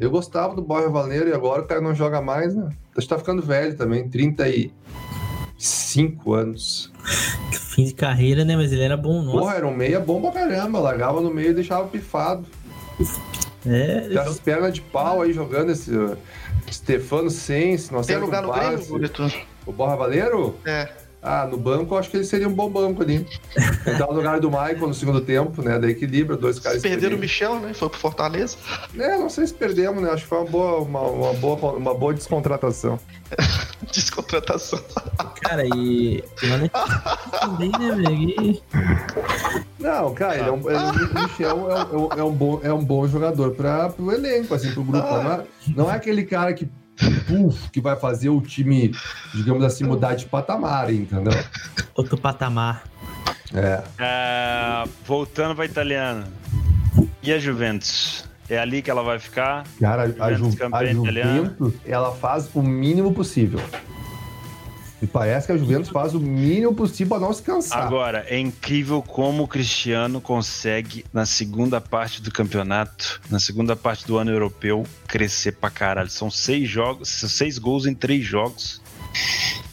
Eu 0.00 0.10
gostava 0.10 0.54
do 0.54 0.62
Borja 0.62 0.88
Valeiro 0.88 1.28
e 1.28 1.34
agora 1.34 1.60
o 1.60 1.66
cara 1.66 1.82
não 1.82 1.94
joga 1.94 2.22
mais, 2.22 2.56
né? 2.56 2.70
Acho 2.96 3.06
que 3.06 3.14
tá 3.14 3.18
ficando 3.18 3.42
velho 3.42 3.76
também, 3.76 4.08
35 4.08 6.32
anos. 6.32 6.90
Fim 7.52 7.84
de 7.84 7.92
carreira, 7.92 8.42
né? 8.42 8.56
Mas 8.56 8.72
ele 8.72 8.82
era 8.82 8.96
bom, 8.96 9.20
nossa. 9.20 9.38
Porra, 9.38 9.56
era 9.56 9.66
um 9.66 9.76
meia 9.76 10.00
bom 10.00 10.22
pra 10.22 10.32
caramba, 10.32 10.78
largava 10.78 11.20
no 11.20 11.30
meio 11.30 11.50
e 11.50 11.54
deixava 11.54 11.86
pifado. 11.86 12.46
É. 13.66 14.08
Com 14.10 14.20
as 14.20 14.40
pernas 14.40 14.72
de 14.72 14.80
pau 14.80 15.20
aí 15.20 15.34
jogando 15.34 15.70
esse 15.70 15.94
uh, 15.94 16.16
Stefano 16.72 17.28
Sens, 17.28 17.90
Tem 18.06 18.16
lugar 18.16 18.42
no 18.42 18.52
Grêmio, 18.52 18.78
O 19.66 19.72
Borra 19.72 19.96
Valeiro? 19.96 20.56
É. 20.64 20.88
Ah, 21.22 21.46
no 21.46 21.58
banco, 21.58 21.96
acho 21.96 22.10
que 22.10 22.16
ele 22.16 22.24
seria 22.24 22.48
um 22.48 22.52
bom 22.52 22.70
banco 22.70 23.02
ali. 23.02 23.26
Entrar 23.86 24.06
no 24.06 24.14
lugar 24.14 24.40
do 24.40 24.50
Michael 24.50 24.88
no 24.88 24.94
segundo 24.94 25.20
tempo, 25.20 25.60
né? 25.60 25.78
Da 25.78 25.88
equilíbrio, 25.88 26.38
dois 26.38 26.58
caras. 26.58 26.80
Perderam 26.80 27.16
o 27.16 27.20
Michel, 27.20 27.60
né? 27.60 27.74
Foi 27.74 27.90
pro 27.90 27.98
Fortaleza. 27.98 28.56
É, 28.98 29.18
não 29.18 29.28
sei 29.28 29.46
se 29.46 29.52
perdemos, 29.52 30.02
né? 30.02 30.10
Acho 30.10 30.22
que 30.22 30.28
foi 30.30 30.38
uma 30.38 30.50
boa, 30.50 30.80
uma, 30.80 31.00
uma 31.02 31.34
boa, 31.34 31.72
uma 31.72 31.94
boa 31.94 32.14
descontratação. 32.14 32.98
descontratação. 33.92 34.80
Cara, 35.42 35.64
e. 35.76 36.24
também, 37.38 37.70
né, 37.78 37.94
velho? 37.96 38.62
Não, 39.78 40.14
cara, 40.14 40.38
ele 40.38 40.48
é 40.48 40.52
um, 40.52 40.70
ele, 40.70 41.04
o 41.04 41.22
Michel 41.22 41.70
é 41.70 41.96
um, 41.96 42.08
é, 42.20 42.24
um 42.24 42.32
bom, 42.32 42.60
é 42.62 42.72
um 42.72 42.84
bom 42.84 43.06
jogador 43.06 43.50
para 43.50 43.92
o 43.98 44.10
elenco, 44.10 44.54
assim, 44.54 44.72
pro 44.72 44.84
grupo. 44.84 45.06
Não 45.06 45.32
é, 45.32 45.44
não 45.76 45.90
é 45.90 45.94
aquele 45.96 46.24
cara 46.24 46.54
que 46.54 46.66
puff, 47.26 47.70
que 47.70 47.80
vai 47.80 47.96
fazer 47.96 48.28
o 48.28 48.40
time, 48.40 48.94
digamos 49.34 49.62
assim, 49.64 49.84
mudar 49.84 50.14
de 50.14 50.26
patamar, 50.26 50.92
entendeu? 50.92 51.32
Outro 51.94 52.18
patamar. 52.18 52.84
É. 53.54 53.82
é 53.98 54.84
voltando 55.06 55.56
para 55.56 55.64
italiana. 55.64 56.28
E 57.22 57.32
a 57.32 57.38
Juventus? 57.38 58.24
É 58.48 58.58
ali 58.58 58.82
que 58.82 58.90
ela 58.90 59.02
vai 59.02 59.18
ficar? 59.18 59.64
Cara, 59.78 60.14
a, 60.18 60.32
Ju, 60.32 60.50
a 60.72 60.84
Juventus, 60.84 61.74
ela 61.86 62.12
faz 62.12 62.50
o 62.52 62.62
mínimo 62.62 63.14
possível. 63.14 63.60
E 65.02 65.06
parece 65.06 65.46
que 65.46 65.52
a 65.52 65.56
Juventus 65.56 65.88
faz 65.88 66.14
o 66.14 66.20
mínimo 66.20 66.74
possível 66.74 67.16
para 67.16 67.26
não 67.26 67.32
se 67.32 67.42
cansar. 67.42 67.86
Agora, 67.86 68.24
é 68.28 68.38
incrível 68.38 69.02
como 69.02 69.44
o 69.44 69.48
Cristiano 69.48 70.20
consegue, 70.20 71.04
na 71.12 71.24
segunda 71.24 71.80
parte 71.80 72.20
do 72.20 72.30
campeonato, 72.30 73.20
na 73.30 73.40
segunda 73.40 73.74
parte 73.74 74.06
do 74.06 74.18
ano 74.18 74.30
europeu, 74.30 74.84
crescer 75.06 75.52
pra 75.52 75.70
caralho. 75.70 76.10
São 76.10 76.30
seis 76.30 76.68
jogos, 76.68 77.08
seis 77.08 77.58
gols 77.58 77.86
em 77.86 77.94
três 77.94 78.24
jogos. 78.24 78.80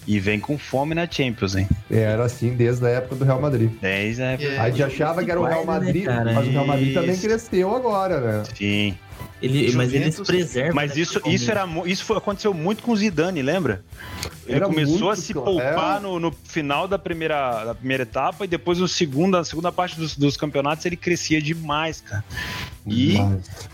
E 0.07 0.19
vem 0.19 0.39
com 0.39 0.57
fome 0.57 0.95
na 0.95 1.05
Champions, 1.05 1.55
hein? 1.55 1.67
Era 1.91 2.23
assim 2.23 2.55
desde 2.55 2.85
a 2.85 2.89
época 2.89 3.15
do 3.15 3.25
Real 3.25 3.41
Madrid. 3.41 3.69
Desde 3.81 4.23
a 4.23 4.25
época. 4.31 4.61
A 4.61 4.69
gente 4.69 4.83
achava 4.83 5.23
que 5.23 5.29
era 5.29 5.39
o 5.39 5.43
Real 5.43 5.65
Madrid, 5.65 6.05
mas 6.05 6.47
o 6.47 6.49
Real 6.49 6.65
Madrid 6.65 6.93
também 6.93 7.17
cresceu 7.17 7.75
agora, 7.75 8.21
né? 8.21 8.43
Sim. 8.55 8.97
Ele, 9.41 9.71
mas 9.75 9.93
eles 9.93 10.19
preservam. 10.19 10.73
Mas 10.73 10.95
né, 10.95 11.01
isso, 11.01 11.21
isso, 11.25 11.51
era, 11.51 11.67
isso 11.85 12.03
foi, 12.05 12.17
aconteceu 12.17 12.53
muito 12.53 12.81
com 12.81 12.91
o 12.91 12.97
Zidane, 12.97 13.41
lembra? 13.41 13.83
Ele 14.47 14.55
era 14.55 14.65
começou 14.65 15.11
a 15.11 15.15
se 15.15 15.33
poupar 15.33 15.97
é. 15.97 15.99
no, 15.99 16.19
no, 16.19 16.31
final 16.31 16.87
da 16.87 16.97
primeira, 16.97 17.65
da 17.65 17.75
primeira 17.75 18.03
etapa 18.03 18.45
e 18.45 18.47
depois 18.47 18.79
no 18.79 18.87
segundo, 18.87 19.37
na 19.37 19.43
segunda 19.43 19.71
parte 19.71 19.95
dos, 19.95 20.15
dos 20.15 20.35
campeonatos 20.37 20.85
ele 20.85 20.95
crescia 20.95 21.39
demais, 21.39 22.01
cara. 22.01 22.23
E 22.87 23.17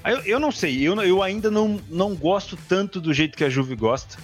eu, 0.03 0.17
eu 0.25 0.39
não 0.39 0.51
sei, 0.51 0.81
eu, 0.81 0.99
eu 1.01 1.21
ainda 1.21 1.49
não, 1.49 1.79
não 1.89 2.13
gosto 2.13 2.57
tanto 2.67 2.99
do 2.99 3.13
jeito 3.13 3.37
que 3.37 3.43
a 3.43 3.49
Juve 3.49 3.75
gosta. 3.75 4.17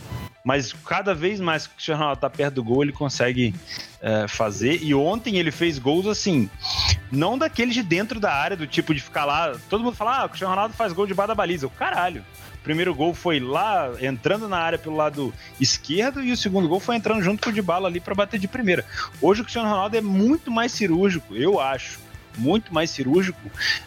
Mas 0.43 0.73
cada 0.85 1.13
vez 1.13 1.39
mais 1.39 1.67
que 1.67 1.73
o 1.73 1.75
Cristiano 1.75 1.99
Ronaldo 1.99 2.21
tá 2.21 2.29
perto 2.29 2.55
do 2.55 2.63
gol, 2.63 2.83
ele 2.83 2.91
consegue 2.91 3.53
é, 4.01 4.27
fazer. 4.27 4.81
E 4.81 4.93
ontem 4.95 5.37
ele 5.37 5.51
fez 5.51 5.77
gols 5.77 6.07
assim, 6.07 6.49
não 7.11 7.37
daqueles 7.37 7.73
de 7.73 7.83
dentro 7.83 8.19
da 8.19 8.33
área, 8.33 8.55
do 8.55 8.65
tipo 8.65 8.93
de 8.93 9.01
ficar 9.01 9.25
lá. 9.25 9.55
Todo 9.69 9.83
mundo 9.83 9.95
fala, 9.95 10.21
ah, 10.21 10.25
o 10.25 10.29
Cristiano 10.29 10.53
Ronaldo 10.53 10.73
faz 10.73 10.93
gol 10.93 11.05
de 11.05 11.13
da 11.13 11.35
baliza. 11.35 11.67
O 11.67 11.69
caralho. 11.69 12.23
O 12.55 12.61
primeiro 12.61 12.93
gol 12.93 13.13
foi 13.13 13.39
lá, 13.39 13.89
entrando 14.01 14.47
na 14.47 14.57
área 14.57 14.77
pelo 14.77 14.95
lado 14.95 15.33
esquerdo, 15.59 16.21
e 16.21 16.31
o 16.31 16.37
segundo 16.37 16.67
gol 16.67 16.79
foi 16.79 16.97
entrando 16.97 17.21
junto 17.21 17.41
com 17.41 17.49
o 17.49 17.53
de 17.53 17.61
bala 17.61 17.87
ali 17.87 17.99
para 17.99 18.13
bater 18.13 18.39
de 18.39 18.47
primeira. 18.47 18.85
Hoje 19.21 19.41
o 19.41 19.43
Cristiano 19.43 19.69
Ronaldo 19.69 19.95
é 19.95 20.01
muito 20.01 20.51
mais 20.51 20.73
cirúrgico, 20.73 21.35
eu 21.35 21.59
acho 21.59 21.99
muito 22.37 22.73
mais 22.73 22.89
cirúrgico 22.89 23.39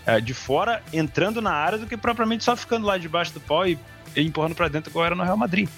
é, 0.07 0.21
de 0.21 0.33
fora, 0.33 0.83
entrando 0.93 1.41
na 1.41 1.53
área 1.53 1.79
do 1.79 1.87
que 1.87 1.97
propriamente 1.97 2.45
só 2.45 2.57
ficando 2.57 2.87
lá 2.87 2.97
debaixo 2.97 3.33
do 3.33 3.41
pau 3.41 3.67
e, 3.67 3.79
empurrando 4.17 4.55
para 4.55 4.69
dentro, 4.69 4.91
igual 4.91 5.07
era 5.07 5.15
no 5.15 5.23
Real 5.23 5.37
Madrid 5.37 5.69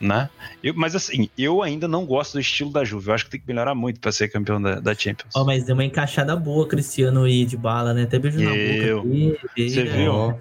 né? 0.00 0.28
Eu, 0.62 0.74
mas 0.74 0.94
assim, 0.94 1.28
eu 1.36 1.62
ainda 1.62 1.88
não 1.88 2.04
gosto 2.04 2.34
do 2.34 2.40
estilo 2.40 2.70
da 2.70 2.84
Juve. 2.84 3.08
Eu 3.08 3.14
acho 3.14 3.24
que 3.24 3.30
tem 3.30 3.40
que 3.40 3.46
melhorar 3.46 3.74
muito 3.74 4.00
para 4.00 4.12
ser 4.12 4.28
campeão 4.28 4.60
da, 4.60 4.80
da 4.80 4.94
Champions. 4.94 5.32
Oh, 5.34 5.44
mas 5.44 5.64
deu 5.64 5.74
uma 5.74 5.84
encaixada 5.84 6.34
boa, 6.36 6.66
Cristiano 6.66 7.26
e 7.26 7.44
de 7.44 7.56
bala, 7.56 7.92
né? 7.92 8.02
Até 8.02 8.18
beijo 8.18 8.40
na 8.40 8.54
eu. 8.54 9.02
boca. 9.02 9.48
Você 9.56 9.84
viu? 9.84 10.38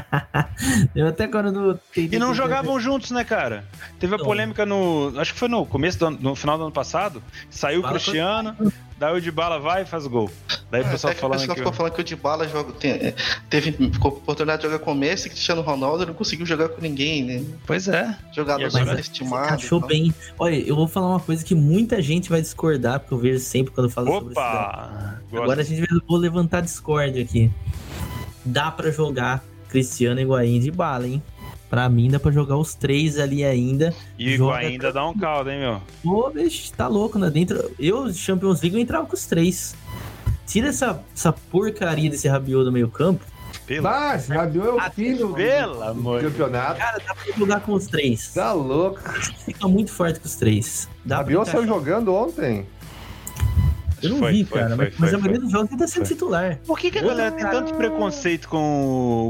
eu 0.94 1.06
até 1.06 1.26
quando 1.26 1.78
E 1.96 2.18
não 2.18 2.34
jogavam 2.34 2.78
juntos, 2.80 3.10
né, 3.10 3.24
cara? 3.24 3.64
Teve 3.98 4.14
a 4.14 4.18
polêmica 4.18 4.64
no. 4.64 5.12
Acho 5.16 5.32
que 5.32 5.38
foi 5.38 5.48
no 5.48 5.66
começo 5.66 5.98
do 5.98 6.10
no 6.10 6.34
final 6.34 6.56
do 6.56 6.64
ano 6.64 6.72
passado. 6.72 7.22
Saiu 7.50 7.80
o 7.80 7.88
Cristiano, 7.88 8.54
foi... 8.56 8.72
daí 8.98 9.16
o 9.16 9.20
de 9.20 9.30
bala 9.30 9.58
vai 9.58 9.82
e 9.82 9.86
faz 9.86 10.06
o 10.06 10.10
gol. 10.10 10.30
Daí 10.70 10.82
o 10.82 10.86
é, 10.86 10.90
pessoal 10.90 11.14
falando. 11.14 11.36
O 11.36 11.40
pessoal 11.40 11.56
ficou 11.56 11.72
falando 11.72 11.92
que 11.92 12.00
o 12.00 12.04
de 12.04 12.16
bala 12.16 12.48
joga, 12.48 12.72
tem, 12.72 13.14
teve 13.50 13.72
ficou 13.72 14.12
oportunidade 14.12 14.62
de 14.62 14.68
jogar 14.68 14.78
com 14.82 14.92
o 14.92 14.94
Messi, 14.94 15.28
Cristiano 15.28 15.62
Ronaldo 15.62 16.06
não 16.06 16.14
conseguiu 16.14 16.46
jogar 16.46 16.70
com 16.70 16.80
ninguém, 16.80 17.24
né? 17.24 17.44
Pois 17.66 17.88
é. 17.88 18.16
Jogador 18.34 18.70
superestimado. 18.70 19.54
Achou 19.54 19.78
então. 19.78 19.88
bem. 19.88 20.14
Olha, 20.38 20.56
eu 20.56 20.74
vou 20.74 20.88
falar 20.88 21.08
uma 21.08 21.20
coisa 21.20 21.44
que 21.44 21.54
muita 21.54 22.00
gente 22.00 22.30
vai 22.30 22.40
discordar, 22.40 23.00
porque 23.00 23.14
eu 23.14 23.18
vejo 23.18 23.40
sempre 23.40 23.72
quando 23.72 23.86
eu 23.86 23.90
falo 23.90 24.10
Opa! 24.10 24.18
sobre 24.20 24.32
isso. 24.32 25.42
Agora 25.42 25.60
a 25.60 25.64
gente 25.64 25.80
vai, 25.80 26.18
levantar 26.18 26.60
Discord 26.60 27.20
aqui. 27.20 27.50
Dá 28.44 28.70
para 28.70 28.90
jogar 28.90 29.42
Cristiano, 29.72 30.20
Higuaín 30.20 30.60
de 30.60 30.70
bala, 30.70 31.06
hein? 31.06 31.22
Pra 31.70 31.88
mim 31.88 32.10
dá 32.10 32.20
pra 32.20 32.30
jogar 32.30 32.58
os 32.58 32.74
três 32.74 33.18
ali 33.18 33.42
ainda. 33.42 33.94
E 34.18 34.28
o 34.28 34.34
Higuaín 34.34 34.66
ainda 34.66 34.92
dá 34.92 35.08
um 35.08 35.16
caldo, 35.16 35.50
hein, 35.50 35.60
meu? 35.60 35.80
Pô, 36.02 36.28
bicho, 36.28 36.70
tá 36.74 36.86
louco, 36.86 37.18
né? 37.18 37.30
Dentro... 37.30 37.70
Eu, 37.80 38.12
Champions 38.12 38.60
League, 38.60 38.76
eu 38.76 38.82
entrava 38.82 39.06
com 39.06 39.14
os 39.14 39.24
três. 39.24 39.74
Tira 40.46 40.68
essa, 40.68 41.02
essa 41.16 41.32
porcaria 41.32 42.10
desse 42.10 42.28
Rabiot 42.28 42.64
do 42.64 42.70
meio 42.70 42.90
campo. 42.90 43.24
Pelo... 43.66 43.84
Mas, 43.84 44.28
Rabiot 44.28 44.66
é 44.66 44.72
o 44.72 44.90
filho 44.90 45.32
pelo 45.32 45.82
amor 45.82 46.20
campeonato. 46.20 46.78
Cara, 46.78 46.98
dá 46.98 47.14
pra 47.14 47.32
jogar 47.34 47.60
com 47.60 47.72
os 47.72 47.86
três. 47.86 48.34
Tá 48.34 48.52
louco. 48.52 49.00
Fica 49.46 49.66
muito 49.66 49.90
forte 49.90 50.20
com 50.20 50.26
os 50.26 50.36
três. 50.36 50.86
Dá 51.02 51.16
Rabiot 51.16 51.48
saiu 51.48 51.66
jogando 51.66 52.14
ontem. 52.14 52.66
Eu 54.02 54.10
não 54.10 54.18
Foi, 54.18 54.32
vi, 54.32 54.44
foi, 54.44 54.58
cara. 54.60 54.76
foi, 54.76 54.84
mas, 54.86 54.94
foi, 54.94 55.00
mas 55.06 55.08
a 55.08 55.12
foi. 55.12 55.20
maioria 55.20 55.40
dos 55.40 55.52
jogos 55.52 55.70
ele 55.70 55.78
tá 55.78 55.86
sendo 55.86 56.06
Foi. 56.06 56.14
titular. 56.14 56.58
Por 56.66 56.78
que, 56.78 56.90
que 56.90 56.98
a 56.98 57.02
galera 57.02 57.30
tem 57.30 57.46
tanto 57.48 57.74
preconceito 57.74 58.48
com, 58.48 58.58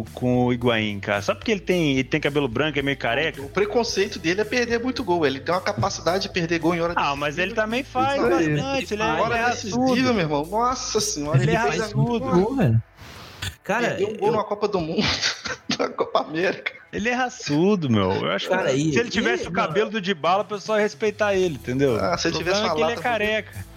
o- 0.00 0.04
com 0.14 0.46
o 0.46 0.52
Higuaín, 0.52 0.98
cara? 1.00 1.20
Só 1.22 1.34
porque 1.34 1.50
ele 1.52 1.60
tem, 1.60 1.92
ele 1.92 2.04
tem 2.04 2.20
cabelo 2.20 2.48
branco, 2.48 2.78
é 2.78 2.82
meio 2.82 2.96
careca? 2.96 3.42
O 3.42 3.48
preconceito 3.48 4.18
dele 4.18 4.40
é 4.40 4.44
perder 4.44 4.80
muito 4.80 5.04
gol. 5.04 5.26
Ele 5.26 5.40
tem 5.40 5.54
uma 5.54 5.60
capacidade 5.60 6.22
de 6.24 6.28
perder 6.30 6.58
gol 6.58 6.74
em 6.74 6.80
hora 6.80 6.94
Ah, 6.96 7.14
mas 7.14 7.38
ele 7.38 7.54
também 7.54 7.82
faz 7.84 8.20
bastante. 8.20 8.94
Ele, 8.94 9.02
é- 9.02 9.04
Agora 9.04 9.36
ele 9.38 9.50
decisiva, 9.50 9.76
tudo. 9.86 10.14
meu 10.14 10.20
irmão. 10.20 10.46
Nossa 10.46 11.00
senhora. 11.00 11.42
Ele 11.42 11.50
Ele, 11.50 11.58
fez 11.70 11.80
a- 11.82 11.88
tudo. 11.88 12.20
Gol, 12.20 12.56
velho. 12.56 12.82
Cara, 13.64 13.88
Perdeu 13.88 14.08
um 14.08 14.16
gol 14.16 14.28
eu- 14.30 14.36
na 14.36 14.44
Copa 14.44 14.66
do 14.68 14.80
Mundo. 14.80 15.02
na 15.78 15.88
Copa 15.88 16.20
América. 16.20 16.72
Ele 16.92 17.08
erra 17.08 17.28
tudo, 17.46 17.88
meu. 17.88 18.10
Eu 18.12 18.30
acho 18.32 18.48
Cara, 18.48 18.70
que 18.70 18.76
e- 18.76 18.92
se 18.92 18.98
ele 18.98 19.08
tivesse 19.08 19.44
e- 19.44 19.48
o 19.48 19.52
cabelo 19.52 19.88
do 19.90 20.00
Dybala, 20.00 20.42
o 20.42 20.46
pessoal 20.46 20.78
ia 20.78 20.82
respeitar 20.82 21.34
ele, 21.34 21.54
entendeu? 21.54 21.96
Ah, 21.98 22.16
se 22.18 22.28
ele 22.28 22.36
tivesse 22.38 22.60
problema 22.60 22.72
é 22.72 22.74
que 22.74 22.82
ele 22.92 23.00
é 23.00 23.02
falado- 23.02 23.18
careca. 23.20 23.71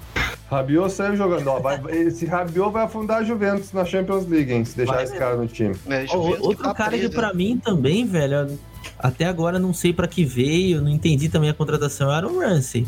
Rabiot 0.50 0.92
saiu 0.92 1.16
jogando. 1.16 1.48
Ó, 1.48 1.60
vai- 1.60 1.80
esse 1.92 2.26
Rabiot 2.26 2.72
vai 2.72 2.84
afundar 2.84 3.20
a 3.20 3.24
Juventus 3.24 3.72
na 3.74 3.84
Champions 3.86 4.28
League, 4.28 4.52
hein? 4.54 4.64
Se 4.66 4.76
deixar 4.78 4.94
Vai 4.94 5.04
esse 5.04 5.18
cara 5.18 5.36
no 5.36 5.48
time. 5.48 5.76
É, 5.88 6.04
Ó, 6.04 6.08
Juventus 6.08 6.38
que 6.40 6.46
outro 6.48 6.64
tá 6.64 6.74
cara 6.74 6.98
que 6.98 7.10
pra 7.10 7.34
mim 7.34 7.58
também, 7.58 8.06
velho, 8.06 8.58
até 9.00 9.26
agora 9.26 9.58
não 9.60 9.74
sei 9.74 9.92
pra 9.94 10.08
que 10.08 10.24
veio, 10.24 10.82
não 10.82 10.90
entendi 10.90 11.30
também 11.30 11.50
a 11.50 11.54
contratação, 11.54 12.12
era 12.14 12.28
o 12.28 12.40
Ramsey. 12.40 12.86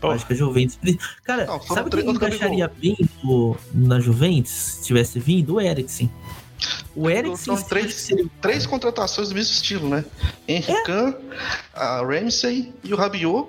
Pô. 0.00 0.10
Acho 0.10 0.26
que 0.26 0.32
a 0.32 0.36
Juventus. 0.36 0.78
Cara, 1.22 1.46
Não, 1.46 1.60
sabe 1.62 1.90
quem 1.90 2.10
encaixaria 2.10 2.68
bem 2.80 2.96
no- 3.22 3.56
na 3.72 4.00
Juventus 4.00 4.50
se 4.50 4.84
tivesse 4.84 5.20
vindo? 5.20 5.54
O 5.54 5.60
Eriksen. 5.60 6.10
O 6.94 7.08
Eriksen. 7.08 7.56
São 7.56 7.62
três, 7.62 8.10
três 8.40 8.66
contratações 8.66 9.28
do 9.28 9.34
mesmo 9.34 9.52
estilo, 9.52 9.88
né? 9.88 10.04
Henrican, 10.46 11.14
a 11.72 11.98
Ramsey 12.04 12.72
e 12.84 12.92
o 12.92 12.96
Rabiot. 12.96 13.48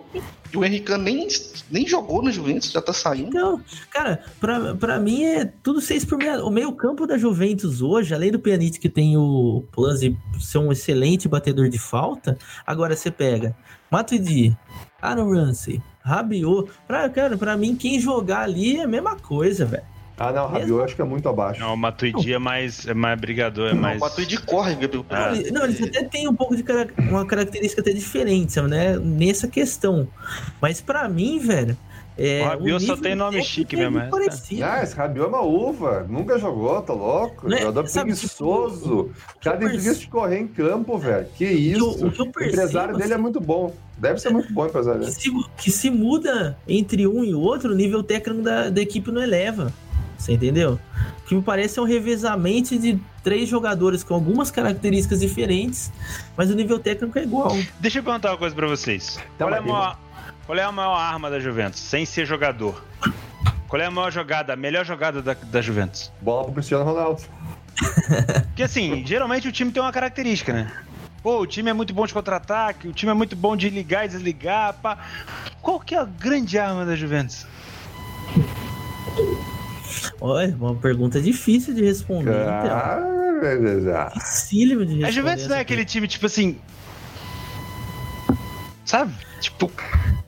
E 0.53 0.57
o 0.57 0.63
Henrican 0.63 0.99
nem, 0.99 1.27
nem 1.71 1.87
jogou 1.87 2.21
no 2.21 2.31
Juventus, 2.31 2.71
já 2.71 2.81
tá 2.81 2.93
saindo. 2.93 3.29
Então, 3.29 3.61
cara, 3.89 4.23
pra, 4.39 4.75
pra 4.75 4.99
mim 4.99 5.23
é 5.23 5.45
tudo 5.45 5.81
seis 5.81 6.05
por 6.05 6.17
meia. 6.17 6.45
O 6.45 6.51
meio-campo 6.51 7.07
da 7.07 7.17
Juventus 7.17 7.81
hoje, 7.81 8.13
além 8.13 8.31
do 8.31 8.39
Pjanic 8.39 8.79
que 8.79 8.89
tem 8.89 9.17
o 9.17 9.63
plus 9.71 9.99
de 9.99 10.15
ser 10.39 10.59
um 10.59 10.71
excelente 10.71 11.27
batedor 11.27 11.69
de 11.69 11.79
falta, 11.79 12.37
agora 12.67 12.95
você 12.95 13.09
pega 13.09 13.55
Matuidi, 13.89 14.55
Aaron 15.01 15.31
Ramsey, 15.33 15.81
Rabiot. 16.01 16.71
Pra, 16.87 17.09
cara, 17.09 17.35
pra 17.35 17.57
mim, 17.57 17.75
quem 17.75 17.99
jogar 17.99 18.41
ali 18.43 18.77
é 18.77 18.83
a 18.83 18.87
mesma 18.87 19.15
coisa, 19.15 19.65
velho. 19.65 19.92
Ah, 20.27 20.31
não, 20.31 20.47
Rabiot 20.47 20.69
eu 20.69 20.83
acho 20.83 20.95
que 20.95 21.01
é 21.01 21.05
muito 21.05 21.27
abaixo. 21.27 21.59
Não, 21.59 21.73
o 21.73 21.77
Matuidi 21.77 22.33
é 22.33 22.39
mais, 22.39 22.87
é 22.87 22.93
mais 22.93 23.19
brigador, 23.19 23.69
é 23.69 23.73
Não, 23.73 23.81
mais. 23.81 23.97
o 23.97 23.99
Matuidi 24.01 24.37
corre, 24.39 24.75
Gabriel. 24.75 25.05
Ah. 25.09 25.27
Não, 25.29 25.35
ele- 25.35 25.51
Não, 25.51 25.63
eles 25.65 25.81
até 25.81 26.03
têm 26.03 26.27
um 26.27 26.35
pouco 26.35 26.55
de 26.55 26.63
cara- 26.63 26.87
uma 26.97 27.25
característica 27.25 27.81
até 27.81 27.91
diferente, 27.91 28.53
sabe, 28.53 28.69
né? 28.69 28.97
Nessa 28.97 29.47
questão. 29.47 30.07
Mas 30.61 30.79
pra 30.81 31.07
mim, 31.09 31.39
velho. 31.39 31.75
É, 32.15 32.43
O 32.43 32.45
Rabiot 32.45 32.85
só 32.85 32.95
tem 32.95 33.15
nome 33.15 33.37
técnico 33.37 33.51
chique 33.55 33.75
é 33.75 33.79
mesmo, 33.79 33.97
é. 33.97 34.07
parecido. 34.07 34.63
Ah, 34.63 34.83
esse 34.83 34.95
Rabiot 34.95 35.25
é 35.25 35.29
uma 35.29 35.41
uva. 35.41 36.05
Nunca 36.07 36.37
jogou, 36.37 36.79
tá 36.79 36.93
louco? 36.93 37.49
Né? 37.49 37.57
Jogador 37.57 37.87
Sabe, 37.87 38.11
preguiçoso. 38.11 38.93
O 39.35 39.39
cara 39.43 39.57
tem 39.57 39.67
perce- 39.67 39.81
preguiça 39.83 39.99
de 40.01 40.07
correr 40.09 40.37
em 40.37 40.47
campo, 40.47 40.95
velho. 40.99 41.25
Que 41.35 41.45
o 41.45 41.49
isso. 41.49 42.05
o 42.05 42.11
que 42.11 42.21
eu 42.21 42.25
o 42.25 42.31
percebo, 42.31 42.53
empresário 42.53 42.93
dele 42.97 43.11
é 43.11 43.13
assim, 43.15 43.21
muito 43.23 43.39
bom. 43.41 43.75
Deve 43.97 44.19
ser 44.19 44.29
muito 44.29 44.53
bom 44.53 44.61
o 44.61 44.65
empresário 44.67 45.01
que 45.01 45.11
se, 45.11 45.31
que 45.57 45.71
se 45.71 45.89
muda 45.89 46.55
entre 46.67 47.07
um 47.07 47.23
e 47.23 47.33
outro, 47.33 47.71
o 47.71 47.75
nível 47.75 48.03
técnico 48.03 48.43
da, 48.43 48.69
da 48.69 48.81
equipe 48.81 49.11
não 49.11 49.21
eleva. 49.23 49.73
Você 50.23 50.31
entendeu? 50.31 50.79
O 51.19 51.27
que 51.27 51.35
me 51.35 51.41
parece 51.41 51.77
é 51.77 51.81
um 51.81 51.85
revezamento 51.85 52.79
de 52.79 52.97
três 53.21 53.49
jogadores 53.49 54.05
com 54.05 54.13
algumas 54.13 54.49
características 54.49 55.19
diferentes, 55.19 55.91
mas 56.37 56.49
o 56.49 56.55
nível 56.55 56.79
técnico 56.79 57.19
é 57.19 57.23
igual. 57.23 57.51
Deixa 57.81 57.99
eu 57.99 58.03
perguntar 58.03 58.31
uma 58.31 58.37
coisa 58.37 58.55
pra 58.55 58.65
vocês. 58.65 59.19
Tá, 59.37 59.45
qual, 59.45 59.53
é 59.53 59.59
maior, 59.59 59.99
qual 60.45 60.57
é 60.57 60.63
a 60.63 60.71
maior 60.71 60.95
arma 60.95 61.29
da 61.29 61.41
Juventus, 61.41 61.81
sem 61.81 62.05
ser 62.05 62.25
jogador? 62.25 62.81
Qual 63.67 63.81
é 63.81 63.85
a 63.85 63.91
maior 63.91 64.11
jogada, 64.11 64.53
a 64.53 64.55
melhor 64.55 64.85
jogada 64.85 65.21
da, 65.21 65.33
da 65.33 65.61
Juventus? 65.61 66.09
Bola 66.21 66.45
pro 66.45 66.53
Cristiano 66.53 66.85
Ronaldo. 66.85 67.21
Porque 68.47 68.63
assim, 68.63 69.05
geralmente 69.05 69.45
o 69.45 69.51
time 69.51 69.73
tem 69.73 69.83
uma 69.83 69.91
característica, 69.91 70.53
né? 70.53 70.71
Pô, 71.21 71.41
o 71.41 71.47
time 71.47 71.69
é 71.69 71.73
muito 71.73 71.93
bom 71.93 72.05
de 72.05 72.13
contra-ataque, 72.13 72.87
o 72.87 72.93
time 72.93 73.11
é 73.11 73.15
muito 73.15 73.35
bom 73.35 73.57
de 73.57 73.69
ligar 73.69 74.05
e 74.05 74.07
desligar, 74.07 74.73
pá. 74.75 74.99
Qual 75.61 75.81
que 75.81 75.95
é 75.95 75.97
a 75.97 76.05
grande 76.05 76.57
arma 76.57 76.85
da 76.85 76.95
Juventus? 76.95 77.45
Olha, 80.25 80.55
uma 80.55 80.73
pergunta 80.73 81.21
difícil 81.21 81.73
de 81.73 81.83
responder. 81.83 82.33
beleza. 83.41 84.09
Dificílimo 84.13 84.85
de 84.85 84.93
responder. 84.93 85.05
A 85.05 85.11
Juventus 85.11 85.47
não 85.47 85.57
é 85.57 85.59
aquele 85.59 85.83
time, 85.83 86.07
tipo 86.07 86.25
assim. 86.25 86.57
Sabe? 88.85 89.13
Tipo. 89.41 89.69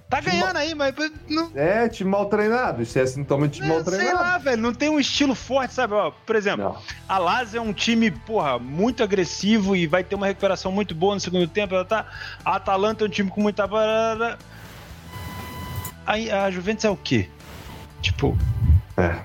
Tá 0.10 0.20
ganhando 0.20 0.58
aí, 0.58 0.76
mas 0.76 0.94
não. 1.30 1.50
É, 1.56 1.88
time 1.88 2.10
mal 2.10 2.26
treinado. 2.26 2.84
Isso 2.84 3.00
é 3.00 3.06
sintoma 3.06 3.48
de 3.48 3.56
time 3.56 3.70
mal 3.70 3.80
É, 3.80 3.84
sei 3.86 3.94
treinado. 3.94 4.20
lá, 4.20 4.38
velho, 4.38 4.62
não 4.62 4.74
tem 4.74 4.90
um 4.90 5.00
estilo 5.00 5.34
forte, 5.34 5.74
sabe? 5.74 5.94
Ó, 5.94 6.12
por 6.12 6.36
exemplo, 6.36 6.66
Não. 6.66 6.78
a 7.08 7.18
Lazio 7.18 7.58
é 7.60 7.62
um 7.62 7.72
time, 7.72 8.12
porra, 8.12 8.60
muito 8.60 9.02
agressivo 9.02 9.78
e 9.78 9.88
vai 9.88 10.04
ter 10.04 10.16
uma 10.16 10.28
recuperação 10.28 10.74
muito 10.74 10.94
boa 10.94 11.16
no 11.16 11.22
segundo 11.22 11.48
tempo. 11.48 11.74
Ela 11.74 11.86
tá... 11.86 12.06
A 12.44 12.58
Atalanta 12.58 13.06
é 13.06 13.08
um 13.08 13.10
time 13.10 13.30
com 13.30 13.42
muita. 13.42 13.66
Aí 16.06 16.30
a 16.30 16.52
Juventus 16.52 16.84
é 16.84 16.90
o 16.90 16.98
quê? 16.98 17.30
Tipo, 18.02 18.38
É. 18.98 19.16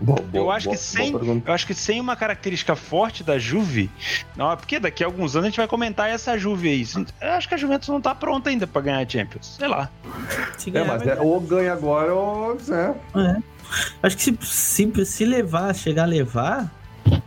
Boa, 0.00 0.18
eu 0.18 0.42
boa, 0.42 0.54
acho 0.56 0.66
boa- 0.66 0.76
que 0.76 0.82
sem, 0.82 1.12
eu 1.46 1.52
acho 1.54 1.66
que 1.66 1.72
sem 1.74 2.00
uma 2.00 2.16
característica 2.16 2.74
forte 2.76 3.22
da 3.22 3.38
Juve, 3.38 3.88
não 4.36 4.50
é 4.52 4.56
porque 4.56 4.78
daqui 4.80 5.02
a 5.02 5.06
alguns 5.06 5.34
anos 5.36 5.46
a 5.46 5.48
gente 5.50 5.56
vai 5.56 5.68
comentar 5.68 6.10
essa 6.10 6.36
Juve 6.36 6.68
aí. 6.68 6.84
Eu 7.22 7.30
acho 7.30 7.48
que 7.48 7.54
a 7.54 7.56
Juventus 7.56 7.88
não 7.88 8.00
tá 8.00 8.14
pronta 8.14 8.50
ainda 8.50 8.66
pra 8.66 8.82
ganhar 8.82 8.98
a 8.98 9.08
Champions. 9.08 9.56
Sei 9.58 9.68
lá. 9.68 9.88
Se 10.58 10.68
É, 10.68 10.72
ganhar, 10.72 10.86
mas 10.88 11.02
vai 11.04 11.16
é, 11.16 11.20
ou 11.20 11.40
ganha 11.40 11.72
agora 11.72 12.12
ou. 12.12 12.58
É. 12.68 12.94
É. 13.20 13.36
Acho 14.02 14.16
que 14.16 14.22
se, 14.24 14.38
se, 14.42 15.04
se 15.06 15.24
levar, 15.24 15.74
chegar 15.74 16.02
a 16.02 16.06
levar, 16.06 16.70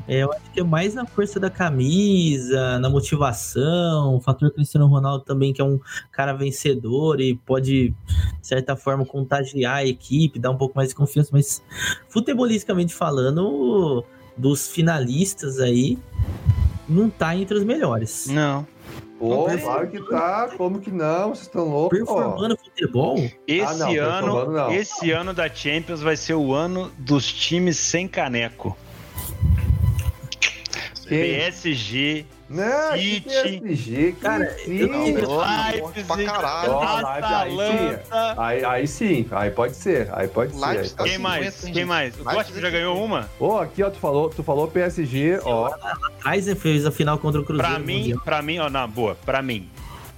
é, 0.08 0.24
eu 0.24 0.32
acho 0.32 0.52
que 0.52 0.60
é 0.60 0.64
mais 0.64 0.94
na 0.96 1.06
força 1.06 1.40
da 1.40 1.50
camisa, 1.50 2.80
na 2.80 2.90
motivação, 2.90 4.16
o 4.16 4.22
fator 4.22 4.52
Cristiano 4.52 4.88
Ronaldo 4.88 5.26
também, 5.26 5.52
que 5.52 5.62
é 5.62 5.66
um 5.66 5.80
cara 6.12 6.34
vencedor 6.34 7.20
e 7.20 7.36
pode, 7.36 7.90
de 7.90 8.48
certa 8.48 8.76
forma, 8.76 9.06
contagiar 9.06 9.78
a 9.78 9.86
equipe, 9.86 10.40
dar 10.40 10.52
um 10.52 10.58
pouco 10.58 10.76
mais 10.78 10.90
de 10.90 10.96
confiança, 10.96 11.30
mas 11.34 11.62
futebolisticamente 12.08 12.94
falando, 12.94 14.04
dos 14.38 14.68
finalistas 14.68 15.60
aí, 15.60 15.98
não 16.88 17.10
tá 17.10 17.36
entre 17.36 17.58
os 17.58 17.64
melhores. 17.64 18.28
Não. 18.28 18.66
Pô, 19.20 19.46
claro 19.46 19.90
que 19.90 20.00
tá. 20.10 20.50
Como 20.56 20.80
que 20.80 20.92
não? 20.92 21.30
Vocês 21.30 21.48
estão 21.48 21.68
loucos? 21.68 21.98
Performando 21.98 22.56
futebol, 22.56 23.18
Esse 23.48 23.64
Ah, 23.64 23.74
não, 23.74 24.00
ano, 24.00 24.52
não. 24.52 24.72
esse 24.72 25.12
ano 25.12 25.34
da 25.34 25.50
Champions 25.50 26.02
vai 26.02 26.16
ser 26.16 26.36
o 26.36 26.54
ano 26.54 26.92
dos 27.00 27.32
times 27.34 27.78
sem 27.78 28.08
caneco. 28.08 28.78
PSG, 31.08 32.26
Não, 32.50 32.94
City. 32.94 33.60
PSG, 33.62 34.16
Cara, 34.22 34.50
City. 34.52 34.70
Leipzig, 34.86 36.04
pra 36.06 36.24
caralho. 36.24 36.80
Atalanta. 36.80 38.36
Aí, 38.38 38.66
aí 38.66 38.88
sim, 38.88 39.28
aí 39.32 39.52
pode 39.52 39.76
ser, 39.76 40.10
aí 40.12 40.28
pode 40.28 40.54
ser. 40.54 40.66
Aí 40.66 40.90
tá 40.90 41.04
Quem 41.04 41.18
mais? 41.18 41.54
50, 41.54 41.68
hein, 41.68 41.74
Quem 41.74 41.86
mais? 41.86 42.20
O 42.20 42.24
Dortmund 42.24 42.62
já 42.62 42.70
ganhou 42.70 43.04
uma? 43.04 43.30
Ó, 43.40 43.62
aqui, 43.62 43.84
ó, 43.84 43.90
tu 43.90 44.00
falou, 44.00 44.30
tu 44.30 44.44
falou 44.44 44.68
PSG, 44.68 45.40
ó. 45.44 45.68
atrás 45.68 46.48
fez 46.58 46.86
a 46.86 46.92
final 46.92 47.18
contra 47.18 47.42
o 47.42 47.46
Cruzeiro. 47.46 47.72
Pra 47.72 47.80
mim, 47.80 48.16
pra 48.24 48.42
mim, 48.42 48.60
ó, 48.60 48.70
na 48.70 48.86
boa, 48.88 49.16
pra 49.26 49.42
mim, 49.42 49.70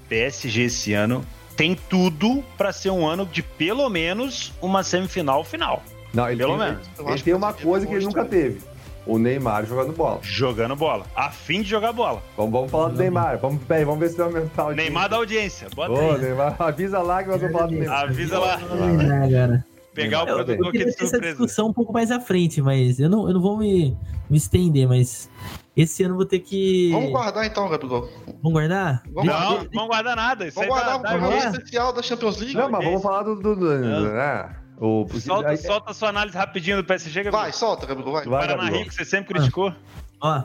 PSG 0.07 0.63
esse 0.63 0.93
ano 0.93 1.25
tem 1.55 1.75
tudo 1.75 2.43
pra 2.57 2.71
ser 2.71 2.89
um 2.89 3.05
ano 3.05 3.25
de 3.25 3.43
pelo 3.43 3.89
menos 3.89 4.53
uma 4.61 4.81
semifinal 4.81 5.43
final. 5.43 5.83
Não, 6.13 6.27
ele 6.27 6.37
Pelo 6.37 6.57
tem, 6.57 6.67
menos. 6.67 6.89
Ele 6.97 7.09
acho 7.09 7.23
tem 7.23 7.33
uma 7.33 7.53
coisa 7.53 7.85
que 7.85 7.93
ele 7.93 8.05
nunca 8.05 8.25
teve. 8.25 8.61
O 9.09 9.17
Neymar 9.17 9.65
jogando 9.65 9.91
bola. 9.91 10.19
Jogando 10.21 10.75
bola. 10.75 11.03
A 11.15 11.31
fim 11.31 11.63
de 11.63 11.69
jogar 11.69 11.91
bola. 11.91 12.21
Vamos, 12.37 12.51
vamos 12.51 12.69
falar 12.69 12.89
do 12.89 12.97
Neymar. 12.97 13.39
Vamos, 13.39 13.63
peraí, 13.63 13.83
vamos 13.83 13.99
ver 13.99 14.09
se 14.09 14.17
vai 14.17 14.27
aumentar 14.27 14.65
o 14.67 14.71
Neymar 14.71 15.09
da 15.09 15.15
audiência. 15.15 15.67
Bota 15.75 15.91
Ô, 15.91 16.11
aí. 16.11 16.21
Neymar, 16.21 16.55
avisa 16.59 17.01
lá 17.01 17.23
que 17.23 17.29
nós 17.29 17.41
vamos 17.41 17.55
falar 17.55 17.67
do 17.67 17.73
Neymar. 17.73 18.03
Avisa 18.03 18.39
lá. 18.39 18.59
Ah, 18.61 19.31
cara. 19.31 19.65
Pegar 19.95 20.23
o 20.23 20.25
produtor 20.27 20.67
aqui 20.67 20.71
queria 20.77 20.85
de 20.85 20.95
ter 20.95 21.03
essa 21.03 21.11
surpresa. 21.13 21.35
discussão 21.35 21.67
um 21.67 21.73
pouco 21.73 21.91
mais 21.91 22.11
à 22.11 22.19
frente, 22.19 22.61
mas 22.61 22.99
eu 22.99 23.09
não, 23.09 23.27
eu 23.27 23.33
não 23.33 23.41
vou 23.41 23.57
me, 23.57 23.97
me 24.29 24.37
estender, 24.37 24.87
mas 24.87 25.27
esse 25.75 26.03
ano 26.03 26.13
eu 26.13 26.17
vou 26.17 26.25
ter 26.25 26.39
que. 26.39 26.91
Vamos 26.91 27.09
guardar 27.09 27.45
então, 27.45 27.67
Gabigol. 27.67 28.07
Vamos 28.27 28.51
guardar? 28.51 29.01
Vamos 29.07 29.25
Não, 29.25 29.33
guardar. 29.33 29.63
não 29.63 29.71
vamos 29.73 29.87
guardar 29.87 30.15
nada. 30.15 30.47
Isso 30.47 30.55
Vamos 30.55 30.77
aí 30.77 30.83
guardar 30.83 30.93
tá, 30.93 30.99
o 30.99 31.03
tá, 31.03 31.09
programa 31.09 31.51
especial 31.51 31.93
da 31.93 32.03
Champions 32.03 32.37
League. 32.37 32.55
Não, 32.55 32.69
mas 32.69 32.85
vamos 32.85 33.01
falar 33.01 33.23
do. 33.23 33.35
do, 33.35 33.55
do 33.55 33.65
né? 33.65 34.55
O, 34.79 35.05
Solta, 35.19 35.57
solta 35.57 35.91
a 35.91 35.93
sua 35.93 36.09
análise 36.09 36.37
rapidinho 36.37 36.77
do 36.77 36.83
PSG, 36.85 37.23
Gabriel. 37.23 37.43
Vai, 37.43 37.51
solta, 37.51 37.85
Gabigol, 37.85 38.13
vai. 38.13 38.25
Vai, 38.25 38.39
Paraná 38.47 38.63
Gabriel. 38.63 38.83
Rico, 38.83 38.93
você 38.93 39.03
sempre 39.03 39.33
criticou. 39.33 39.73
Ó. 40.21 40.43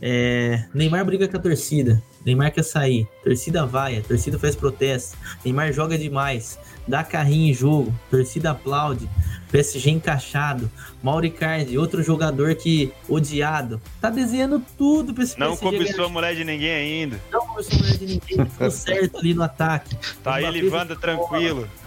é, 0.00 0.64
Neymar 0.72 1.04
briga 1.04 1.26
com 1.28 1.36
a 1.36 1.40
torcida. 1.40 2.00
Neymar 2.24 2.52
quer 2.52 2.62
sair. 2.62 3.06
Torcida 3.24 3.66
vai, 3.66 3.98
a 3.98 4.02
torcida 4.02 4.38
faz 4.38 4.54
protesto. 4.54 5.16
Neymar 5.44 5.72
joga 5.72 5.98
demais. 5.98 6.56
Dá 6.86 7.02
carrinho 7.02 7.50
em 7.50 7.54
jogo. 7.54 7.92
Torcida 8.10 8.52
aplaude. 8.52 9.08
PSG 9.50 9.90
encaixado. 9.90 10.70
Mauricardi, 11.02 11.76
outro 11.76 12.00
jogador 12.02 12.54
que 12.54 12.92
odiado. 13.08 13.80
Tá 14.00 14.08
desenhando 14.08 14.62
tudo 14.78 15.12
pra 15.12 15.24
esse 15.24 15.36
Não 15.38 15.56
PSG 15.56 15.64
cobiçou 15.64 15.96
ganhar. 15.96 16.06
a 16.06 16.12
mulher 16.12 16.34
de 16.36 16.44
ninguém 16.44 16.70
ainda. 16.72 17.20
Não 17.32 17.46
começou 17.46 17.76
a 17.76 17.82
mulher 17.82 17.98
de 17.98 18.06
ninguém. 18.06 18.46
Ficou 18.46 18.70
certo 18.70 19.18
ali 19.18 19.34
no 19.34 19.42
ataque. 19.42 19.96
Tá 20.22 20.34
aí, 20.36 20.48
Livanda, 20.50 20.94
tranquilo. 20.94 21.68
É, 21.68 21.81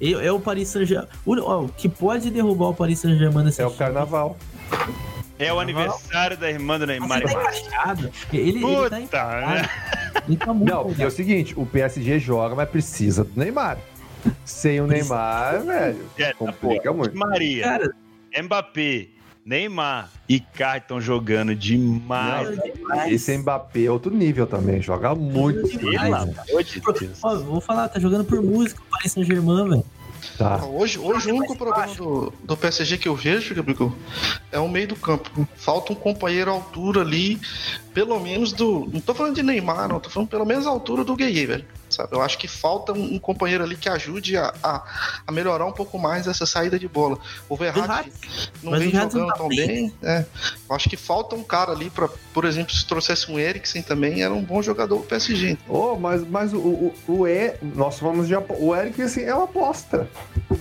é 0.00 0.30
o 0.32 0.38
Paris 0.40 0.68
Saint-Germain. 0.68 1.08
O, 1.26 1.34
o 1.64 1.68
que 1.68 1.88
pode 1.88 2.30
derrubar 2.30 2.68
o 2.68 2.74
Paris 2.74 2.98
Saint-Germain 3.00 3.44
nessa 3.44 3.62
É 3.62 3.66
o 3.66 3.70
carnaval. 3.72 4.36
É 5.38 5.52
o 5.52 5.60
aniversário 5.60 6.36
da 6.36 6.50
irmã 6.50 6.78
do 6.78 6.86
Neymar. 6.86 7.22
Tá 7.22 7.30
encaixado. 7.32 8.10
Ele, 8.32 8.48
ele 8.50 8.60
Puta, 8.60 8.90
tá 8.90 9.00
encaixado. 9.00 9.46
né? 9.54 9.68
Ele 10.26 10.36
tá 10.36 10.52
muito 10.52 10.72
Não, 10.72 10.94
é 10.98 11.06
o 11.06 11.10
seguinte, 11.10 11.54
o 11.56 11.64
PSG 11.64 12.18
joga, 12.18 12.54
mas 12.56 12.68
precisa 12.68 13.22
do 13.24 13.38
Neymar. 13.38 13.78
Sem 14.44 14.80
o 14.80 14.86
Neymar, 14.86 15.62
velho, 15.64 16.04
É, 16.18 16.32
complica 16.32 16.92
muito. 16.92 17.16
Maria, 17.16 17.62
Cara, 17.62 17.94
Mbappé, 18.42 19.08
Neymar 19.48 20.10
e 20.28 20.40
Kai 20.40 20.76
estão 20.76 21.00
jogando 21.00 21.54
demais. 21.54 22.50
demais. 22.62 23.10
Esse 23.10 23.38
Mbappé 23.38 23.84
é 23.84 23.90
outro 23.90 24.14
nível 24.14 24.46
também, 24.46 24.82
joga 24.82 25.14
muito. 25.14 25.66
Ó, 27.22 27.34
vou 27.36 27.58
falar, 27.58 27.88
tá 27.88 27.98
jogando 27.98 28.24
por 28.24 28.42
música 28.42 28.78
o 28.82 28.90
Paris 28.90 29.12
Saint-Germain, 29.12 29.70
velho. 29.70 29.84
Tá. 30.36 30.62
Hoje, 30.66 30.98
hoje 30.98 31.32
o 31.32 31.36
único 31.36 31.56
problema 31.56 31.94
do, 31.94 32.30
do 32.44 32.56
PSG 32.58 32.98
que 32.98 33.08
eu 33.08 33.14
vejo, 33.16 33.54
Gabriel, 33.54 33.94
é 34.52 34.58
o 34.58 34.68
meio 34.68 34.88
do 34.88 34.96
campo. 34.96 35.48
Falta 35.56 35.94
um 35.94 35.96
companheiro 35.96 36.50
à 36.50 36.54
altura 36.54 37.00
ali, 37.00 37.40
pelo 37.94 38.20
menos 38.20 38.52
do. 38.52 38.86
Não 38.92 39.00
tô 39.00 39.14
falando 39.14 39.34
de 39.34 39.42
Neymar, 39.42 39.88
não, 39.88 39.98
tô 39.98 40.10
falando 40.10 40.28
pelo 40.28 40.44
menos 40.44 40.66
à 40.66 40.70
altura 40.70 41.04
do 41.04 41.16
Gueye, 41.16 41.46
velho. 41.46 41.64
Sabe? 41.98 42.14
Eu 42.14 42.22
acho 42.22 42.38
que 42.38 42.46
falta 42.46 42.92
um, 42.92 43.14
um 43.14 43.18
companheiro 43.18 43.64
ali 43.64 43.76
que 43.76 43.88
ajude 43.88 44.36
a, 44.36 44.54
a, 44.62 44.84
a 45.26 45.32
melhorar 45.32 45.66
um 45.66 45.72
pouco 45.72 45.98
mais 45.98 46.28
essa 46.28 46.46
saída 46.46 46.78
de 46.78 46.86
bola. 46.86 47.18
O 47.48 47.56
Verratti 47.56 48.12
não 48.62 48.70
Mas 48.70 48.80
vem 48.82 48.90
jogando 48.92 49.18
não 49.18 49.26
tá 49.26 49.32
tão 49.34 49.48
bem. 49.48 49.66
bem. 49.66 49.94
É. 50.04 50.24
Eu 50.70 50.76
acho 50.76 50.88
que 50.88 50.96
falta 50.96 51.34
um 51.34 51.42
cara 51.42 51.72
ali 51.72 51.90
para, 51.90 52.08
por 52.32 52.44
exemplo, 52.44 52.72
se 52.72 52.86
trouxesse 52.86 53.32
um 53.32 53.36
Eriksen 53.36 53.82
também, 53.82 54.22
era 54.22 54.32
um 54.32 54.44
bom 54.44 54.62
jogador 54.62 54.98
do 54.98 55.02
PSG. 55.02 55.58
Oh, 55.68 55.96
mas, 55.96 56.24
mas 56.28 56.52
o, 56.52 56.58
o, 56.58 56.94
o 57.08 57.26
E, 57.26 57.54
nós 57.74 57.98
vamos 57.98 58.28
de 58.28 58.34
apo- 58.36 58.54
o 58.60 58.76
Eriksen 58.76 59.24
é 59.24 59.34
uma 59.34 59.44
aposta. 59.44 60.08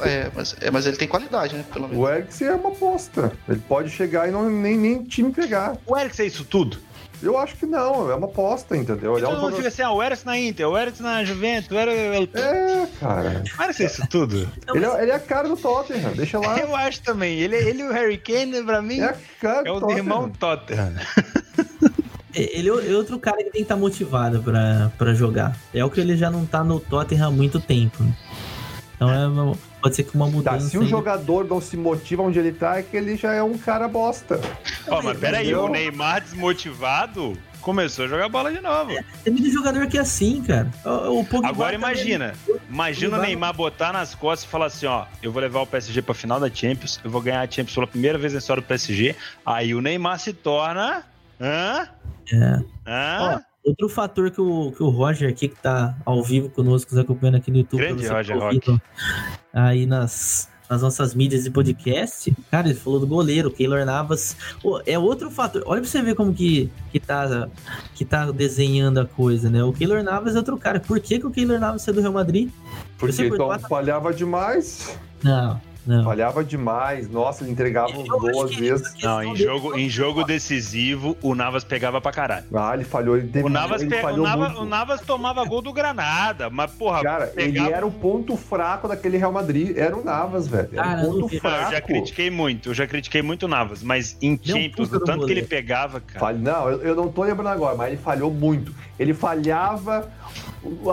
É, 0.02 0.32
mas, 0.34 0.56
é, 0.60 0.72
mas 0.72 0.88
ele 0.88 0.98
tem 0.98 1.08
qualidade, 1.08 1.56
né? 1.56 1.64
Pelo 1.72 1.88
menos. 1.88 2.04
O 2.04 2.10
Eriksen 2.10 2.48
é 2.48 2.56
uma 2.56 2.70
aposta. 2.70 3.32
Ele 3.48 3.62
pode 3.68 3.92
chegar 3.92 4.28
e 4.28 4.32
não, 4.32 4.50
nem, 4.50 4.76
nem 4.76 5.04
time 5.04 5.32
pegar. 5.32 5.78
O 5.86 5.96
Eriksen 5.96 6.26
é 6.26 6.28
isso 6.30 6.44
tudo? 6.44 6.80
Eu 7.22 7.38
acho 7.38 7.56
que 7.56 7.65
não, 7.65 8.11
é 8.11 8.15
uma 8.15 8.27
aposta, 8.27 8.77
entendeu? 8.77 9.18
Ele 9.18 9.26
é 9.26 9.30
Então 9.30 9.31
um 9.31 9.34
não 9.34 9.39
jogador... 9.41 9.56
fica 9.57 9.68
assim, 9.69 9.81
ah, 9.81 9.91
o 9.91 10.03
Eriksen 10.03 10.26
na 10.26 10.38
Inter, 10.39 10.68
o 10.69 10.77
Eriksen 10.77 11.06
na 11.06 11.23
Juventus, 11.23 11.72
o 11.72 11.76
Eriksen... 11.76 12.41
É, 12.44 12.88
cara. 12.99 13.44
É 13.60 13.84
isso 13.84 14.07
tudo? 14.07 14.49
Não, 14.68 14.76
Ele 14.76 14.85
mas- 14.85 14.95
é, 14.99 15.02
ele 15.03 15.11
é 15.11 15.15
a 15.15 15.19
cara 15.19 15.48
do 15.48 15.57
Tottenham, 15.57 16.11
deixa 16.14 16.38
lá. 16.39 16.57
Eu 16.61 16.76
acho 16.76 17.02
também. 17.02 17.39
Ele, 17.39 17.56
ele 17.56 17.81
e 17.81 17.88
o 17.88 17.91
Harry 17.91 18.18
Kane, 18.18 18.64
pra 18.64 18.81
mim, 18.81 18.99
É 18.99 19.06
a 19.06 19.15
cara 19.41 19.64
do 19.64 19.68
é 19.68 19.72
o 19.72 19.80
Tottenham. 19.80 19.98
irmão 19.98 20.30
Tottenham. 20.30 20.94
Ele 22.35 22.69
é 22.69 22.95
outro 22.95 23.18
cara 23.18 23.38
que 23.38 23.45
tem 23.45 23.52
que 23.53 23.60
estar 23.61 23.76
motivado 23.76 24.44
pra, 24.44 24.91
pra 24.95 25.14
jogar. 25.15 25.57
É 25.73 25.84
o 25.84 25.89
que 25.89 25.99
ele 25.99 26.15
já 26.15 26.30
não 26.30 26.45
tá 26.45 26.64
no 26.64 26.80
Tottenham 26.80 27.27
há 27.30 27.31
muito 27.31 27.60
tempo. 27.60 28.03
né? 28.03 28.14
Então 28.95 29.10
é 29.11 29.27
uma- 29.27 29.57
pode 29.82 29.95
ser 29.95 30.04
que 30.04 30.16
uma 30.16 30.26
Tá, 30.26 30.32
mudança. 30.32 30.70
se 30.70 30.78
o 30.78 30.86
jogador 30.86 31.45
não 31.45 31.60
se 31.62 31.76
motiva 31.78 32.24
onde 32.24 32.38
ele 32.40 32.52
tá, 32.52 32.78
é 32.78 32.84
que 32.84 32.95
ele 32.98 33.16
já 33.16 33.34
é 33.34 33.44
um 33.44 33.58
cara 33.58 33.88
bosta. 33.88 34.40
Ó, 34.88 35.02
mas 35.02 35.18
peraí, 35.18 35.54
o 35.54 35.68
Neymar 35.68 36.22
desmotivado 36.22 37.38
começou 37.62 38.06
a 38.06 38.08
jogar 38.08 38.30
bola 38.30 38.52
de 38.52 38.62
novo. 38.62 38.91
Tem 39.24 39.34
muito 39.34 39.49
jogador 39.52 39.88
que 39.88 39.98
é 39.98 40.02
assim, 40.02 40.41
cara. 40.41 40.72
O, 40.86 41.20
o 41.22 41.28
Agora 41.45 41.74
também- 41.74 41.76
imagina, 41.76 42.34
imagina 42.70 43.18
o 43.18 43.22
Neymar 43.22 43.54
botar 43.54 43.91
nas 43.91 44.16
costas 44.16 44.48
e 44.48 44.52
falar 44.52 44.68
assim, 44.68 44.86
ó, 44.86 45.06
eu 45.22 45.32
vou 45.32 45.41
levar 45.41 45.62
o 45.62 45.68
PSG 45.68 46.02
pra 46.02 46.14
final 46.14 46.40
da 46.40 46.49
Champions, 46.49 46.99
eu 47.04 47.12
vou 47.12 47.22
ganhar 47.22 47.41
a 47.41 47.45
Champions 47.52 47.74
pela 47.76 47.88
primeira 47.88 48.18
vez 48.18 48.32
na 48.34 48.40
história 48.40 48.62
do 48.62 48.66
PSG, 48.68 49.16
aí 49.45 49.74
o 49.76 49.82
Neymar 49.82 50.20
se 50.20 50.32
torna... 50.34 51.04
Hã? 51.40 51.88
É. 52.34 52.60
Hã? 52.88 53.41
Outro 53.68 53.89
fator 53.89 54.31
que 54.31 54.39
o, 54.39 54.72
que 54.72 54.81
o 54.81 54.88
Roger 54.88 55.30
aqui, 55.30 55.49
que 55.49 55.61
tá 55.61 55.94
ao 56.06 56.23
vivo 56.23 56.49
conosco, 56.49 56.95
nos 56.95 57.03
acompanhando 57.03 57.35
aqui 57.35 57.52
no 57.52 57.57
YouTube. 57.57 57.80
Grande 57.81 58.07
Roger 58.07 58.39
tá 58.39 58.45
ouvindo 58.45 58.81
Aí 59.53 59.85
nas, 59.85 60.48
nas 60.69 60.81
nossas 60.81 61.14
mídias 61.14 61.45
e 61.45 61.52
podcast. 61.52 62.34
Cara, 62.49 62.69
ele 62.69 62.80
falou 62.80 62.98
do 62.98 63.06
goleiro, 63.06 63.52
Keylor 63.52 63.85
Navas. 63.85 64.38
Pô, 64.61 64.81
é 64.85 64.98
outro 64.98 65.30
fator. 65.30 65.64
Olha 65.65 65.81
pra 65.81 65.89
você 65.89 66.02
ver 66.02 66.15
como 66.15 66.34
que, 66.34 66.72
que, 66.94 66.99
tá, 67.02 67.49
que 67.94 68.06
tá 68.06 68.31
desenhando 68.31 69.02
a 69.02 69.06
coisa, 69.06 69.49
né? 69.49 69.61
O 69.61 69.73
Keylor 69.73 70.02
Navas 70.02 70.35
é 70.35 70.38
outro 70.38 70.57
cara. 70.57 70.80
Por 70.80 71.02
que, 71.02 71.19
que 71.19 71.27
o 71.27 71.31
Keylor 71.31 71.60
Navas 71.60 71.81
saiu 71.81 71.95
do 71.95 71.99
Real 71.99 72.14
Madrid? 72.14 72.49
Porque 72.98 73.27
por 73.27 73.35
então 73.35 73.60
falhava 73.68 74.14
demais. 74.14 74.98
Não, 75.22 75.60
não. 75.88 76.04
Falhava 76.04 76.44
demais. 76.44 77.10
Nossa, 77.10 77.44
ele 77.44 77.52
entregava 77.52 77.88
às 77.92 78.50
que 78.52 78.60
vezes. 78.62 78.94
Não, 79.02 79.24
em 79.24 79.36
jogo, 79.36 79.78
em 79.78 79.90
jogo 79.90 80.24
decisivo, 80.24 81.18
o 81.22 81.34
Navas 81.34 81.64
pegava 81.64 82.00
pra 82.02 82.12
caralho. 82.12 82.46
Ah, 82.54 82.74
ele 82.74 82.84
falhou. 82.84 83.18
Ele 83.18 83.28
teve 83.30 83.46
O 83.46 83.50
Navas, 83.50 83.82
ele 83.82 83.90
pe- 83.92 83.98
o, 83.98 84.02
falhou 84.02 84.26
Navas, 84.26 84.58
o 84.58 84.66
Navas 84.66 85.02
tomava 85.02 85.44
gol 85.46 85.62
do 85.62 85.72
Granada, 85.74 86.50
mas 86.50 86.70
porra, 86.72 87.02
Cara, 87.02 87.32
ele 87.38 87.54
pegava- 87.54 87.70
era 87.76 87.88
o 87.88 87.92
ponto 87.92 88.36
fraco 88.36 88.88
daquele 88.88 89.18
Real 89.18 89.32
Madrid. 89.32 89.76
Era 89.78 89.96
o 89.98 90.04
Navas, 90.04 90.48
velho. 90.48 90.70
Era 90.74 91.02
o 91.02 91.06
ponto. 91.06 91.18
Não, 91.20 91.30
eu 91.34 91.40
fraco. 91.40 91.72
já 91.72 91.82
critiquei 91.82 92.30
muito, 92.30 92.70
eu 92.70 92.74
já 92.74 92.86
critiquei 92.86 93.22
muito 93.22 93.44
o 93.44 93.48
Navas, 93.48 93.82
mas 93.82 94.18
em 94.22 94.40
Champions, 94.42 94.92
o 94.92 95.00
tanto 95.00 95.26
que 95.26 95.32
ele 95.32 95.44
pegava, 95.44 96.00
cara. 96.02 96.20
Fal- 96.20 96.34
Não, 96.34 96.70
eu, 96.70 96.82
eu 96.82 96.96
não 96.96 97.08
tô 97.10 97.24
lembrando 97.24 97.48
agora, 97.50 97.76
mas 97.76 97.88
ele 97.90 97.98
falhou 97.98 98.30
muito. 98.32 98.74
Ele 99.00 99.14
falhava, 99.14 100.10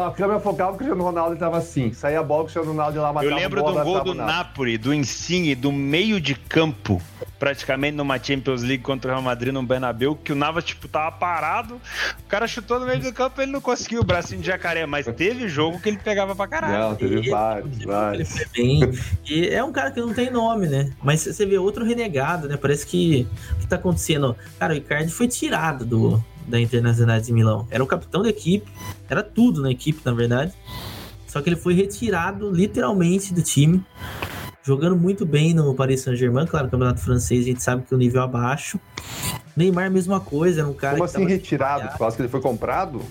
a 0.07 0.11
câmera 0.11 0.39
focava 0.39 0.73
o 0.73 0.77
Cristiano 0.77 1.03
Ronaldo 1.03 1.35
estava 1.35 1.57
assim. 1.59 1.93
Saía 1.93 2.21
a 2.21 2.23
bola, 2.23 2.43
o 2.43 2.45
Cristiano 2.45 2.69
Ronaldo 2.71 2.97
ia 2.99 3.03
lá 3.03 3.13
matava 3.13 3.33
Eu 3.33 3.37
lembro 3.37 3.61
a 3.61 3.63
bola, 3.63 3.81
do 3.81 3.85
gol 3.85 4.05
do. 4.05 4.15
Napoli, 4.15 4.77
do 4.85 4.93
Insigne, 4.93 5.55
do 5.55 5.73
meio 5.73 6.21
de 6.21 6.35
campo, 6.35 7.01
praticamente 7.39 7.97
numa 7.97 8.23
Champions 8.23 8.63
League 8.63 8.83
contra 8.83 9.11
o 9.11 9.15
Real 9.15 9.23
Madrid 9.23 9.51
no 9.51 9.63
Bernabéu, 9.63 10.15
que 10.15 10.31
o 10.31 10.37
Navas, 10.37 10.63
tipo, 10.63 10.87
tava 10.87 11.11
parado, 11.11 11.81
o 12.21 12.29
cara 12.29 12.47
chutou 12.47 12.79
no 12.79 12.85
meio 12.85 13.01
do 13.01 13.11
campo 13.11 13.41
ele 13.41 13.51
não 13.51 13.63
conseguiu, 13.63 14.03
o 14.03 14.05
bracinho 14.05 14.43
de 14.43 14.47
jacaré, 14.47 14.85
mas 14.85 15.07
teve 15.17 15.49
jogo 15.49 15.81
que 15.81 15.89
ele 15.89 15.97
pegava 15.97 16.37
pra 16.37 16.47
caralho. 16.47 16.79
Não, 16.91 16.95
teve 16.97 17.15
Ele- 17.17 17.31
vários, 17.31 17.77
Ele 17.79 17.87
vários. 17.87 18.29
foi 18.29 18.47
bem. 18.55 18.81
E 19.27 19.49
é 19.49 19.65
um 19.65 19.73
cara 19.73 19.91
que 19.91 20.01
não 20.01 20.13
tem 20.13 20.31
nome, 20.31 20.67
né? 20.67 20.93
Mas 21.03 21.23
você 21.23 21.47
vê 21.47 21.57
outro 21.57 21.83
renegado, 21.83 22.47
né? 22.47 22.59
Parece 22.59 22.87
que 22.87 23.27
o 23.53 23.61
que 23.61 23.67
tá 23.67 23.77
acontecendo? 23.77 24.37
Cara, 24.59 24.75
o 24.75 24.77
Icardi 24.77 25.11
foi 25.11 25.29
tirado 25.29 25.87
do, 25.87 26.23
da 26.47 26.61
Internacional 26.61 27.19
de 27.19 27.33
Milão. 27.33 27.67
Era 27.71 27.83
o 27.83 27.87
capitão 27.87 28.23
da 28.23 28.29
equipe, 28.29 28.71
era 29.09 29.23
tudo 29.23 29.63
na 29.63 29.71
equipe, 29.71 29.99
na 30.05 30.13
verdade. 30.13 30.53
Só 31.27 31.41
que 31.41 31.49
ele 31.49 31.57
foi 31.57 31.73
retirado 31.73 32.51
literalmente 32.51 33.33
do 33.33 33.41
time. 33.43 33.83
Jogando 34.67 34.97
muito 34.97 35.27
bem 35.27 35.53
no 35.53 35.75
Paris 35.75 36.01
Saint-Germain, 36.01 36.47
claro, 36.47 36.71
campeonato 36.71 36.99
francês, 37.01 37.45
a 37.45 37.49
gente 37.49 37.63
sabe 37.63 37.83
que 37.87 37.95
o 37.95 37.99
nível 37.99 38.23
é 38.23 38.25
abaixo. 38.25 38.81
Neymar, 39.55 39.91
mesma 39.91 40.21
coisa, 40.21 40.63
era 40.63 40.69
um 40.69 40.73
cara 40.73 40.97
Como 40.97 41.07
que 41.09 41.17
assim 41.17 41.27
retirado? 41.27 41.89
Por 41.91 41.99
causa 41.99 42.17
que 42.17 42.23
ele 42.23 42.31
foi 42.31 42.41
comprado? 42.41 43.03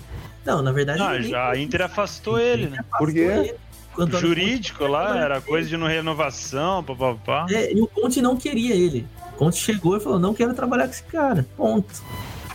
Não, 0.44 0.60
na 0.60 0.72
verdade. 0.72 0.98
Não, 0.98 1.12
ninguém- 1.12 1.30
já 1.30 1.50
a 1.52 1.56
Inter 1.56 1.82
afastou 1.82 2.40
ele, 2.40 2.66
né? 2.66 2.80
Por 2.98 3.12
quê? 3.12 3.20
afastou 3.26 3.44
ele. 3.44 3.54
O 3.96 4.02
Antônio 4.02 4.26
Jurídico 4.26 4.86
lá, 4.88 5.16
era 5.16 5.40
coisa 5.40 5.68
de 5.68 5.76
não 5.76 5.86
renovação, 5.86 6.82
papapá. 6.82 7.46
É, 7.48 7.72
e 7.72 7.80
o 7.80 7.86
Conte 7.86 8.20
não 8.20 8.36
queria 8.36 8.74
ele. 8.74 9.06
O 9.34 9.36
Conte 9.36 9.56
chegou 9.56 9.96
e 9.96 10.00
falou: 10.00 10.18
não 10.18 10.34
quero 10.34 10.52
trabalhar 10.54 10.86
com 10.86 10.90
esse 10.90 11.04
cara. 11.04 11.46
Ponto. 11.56 12.02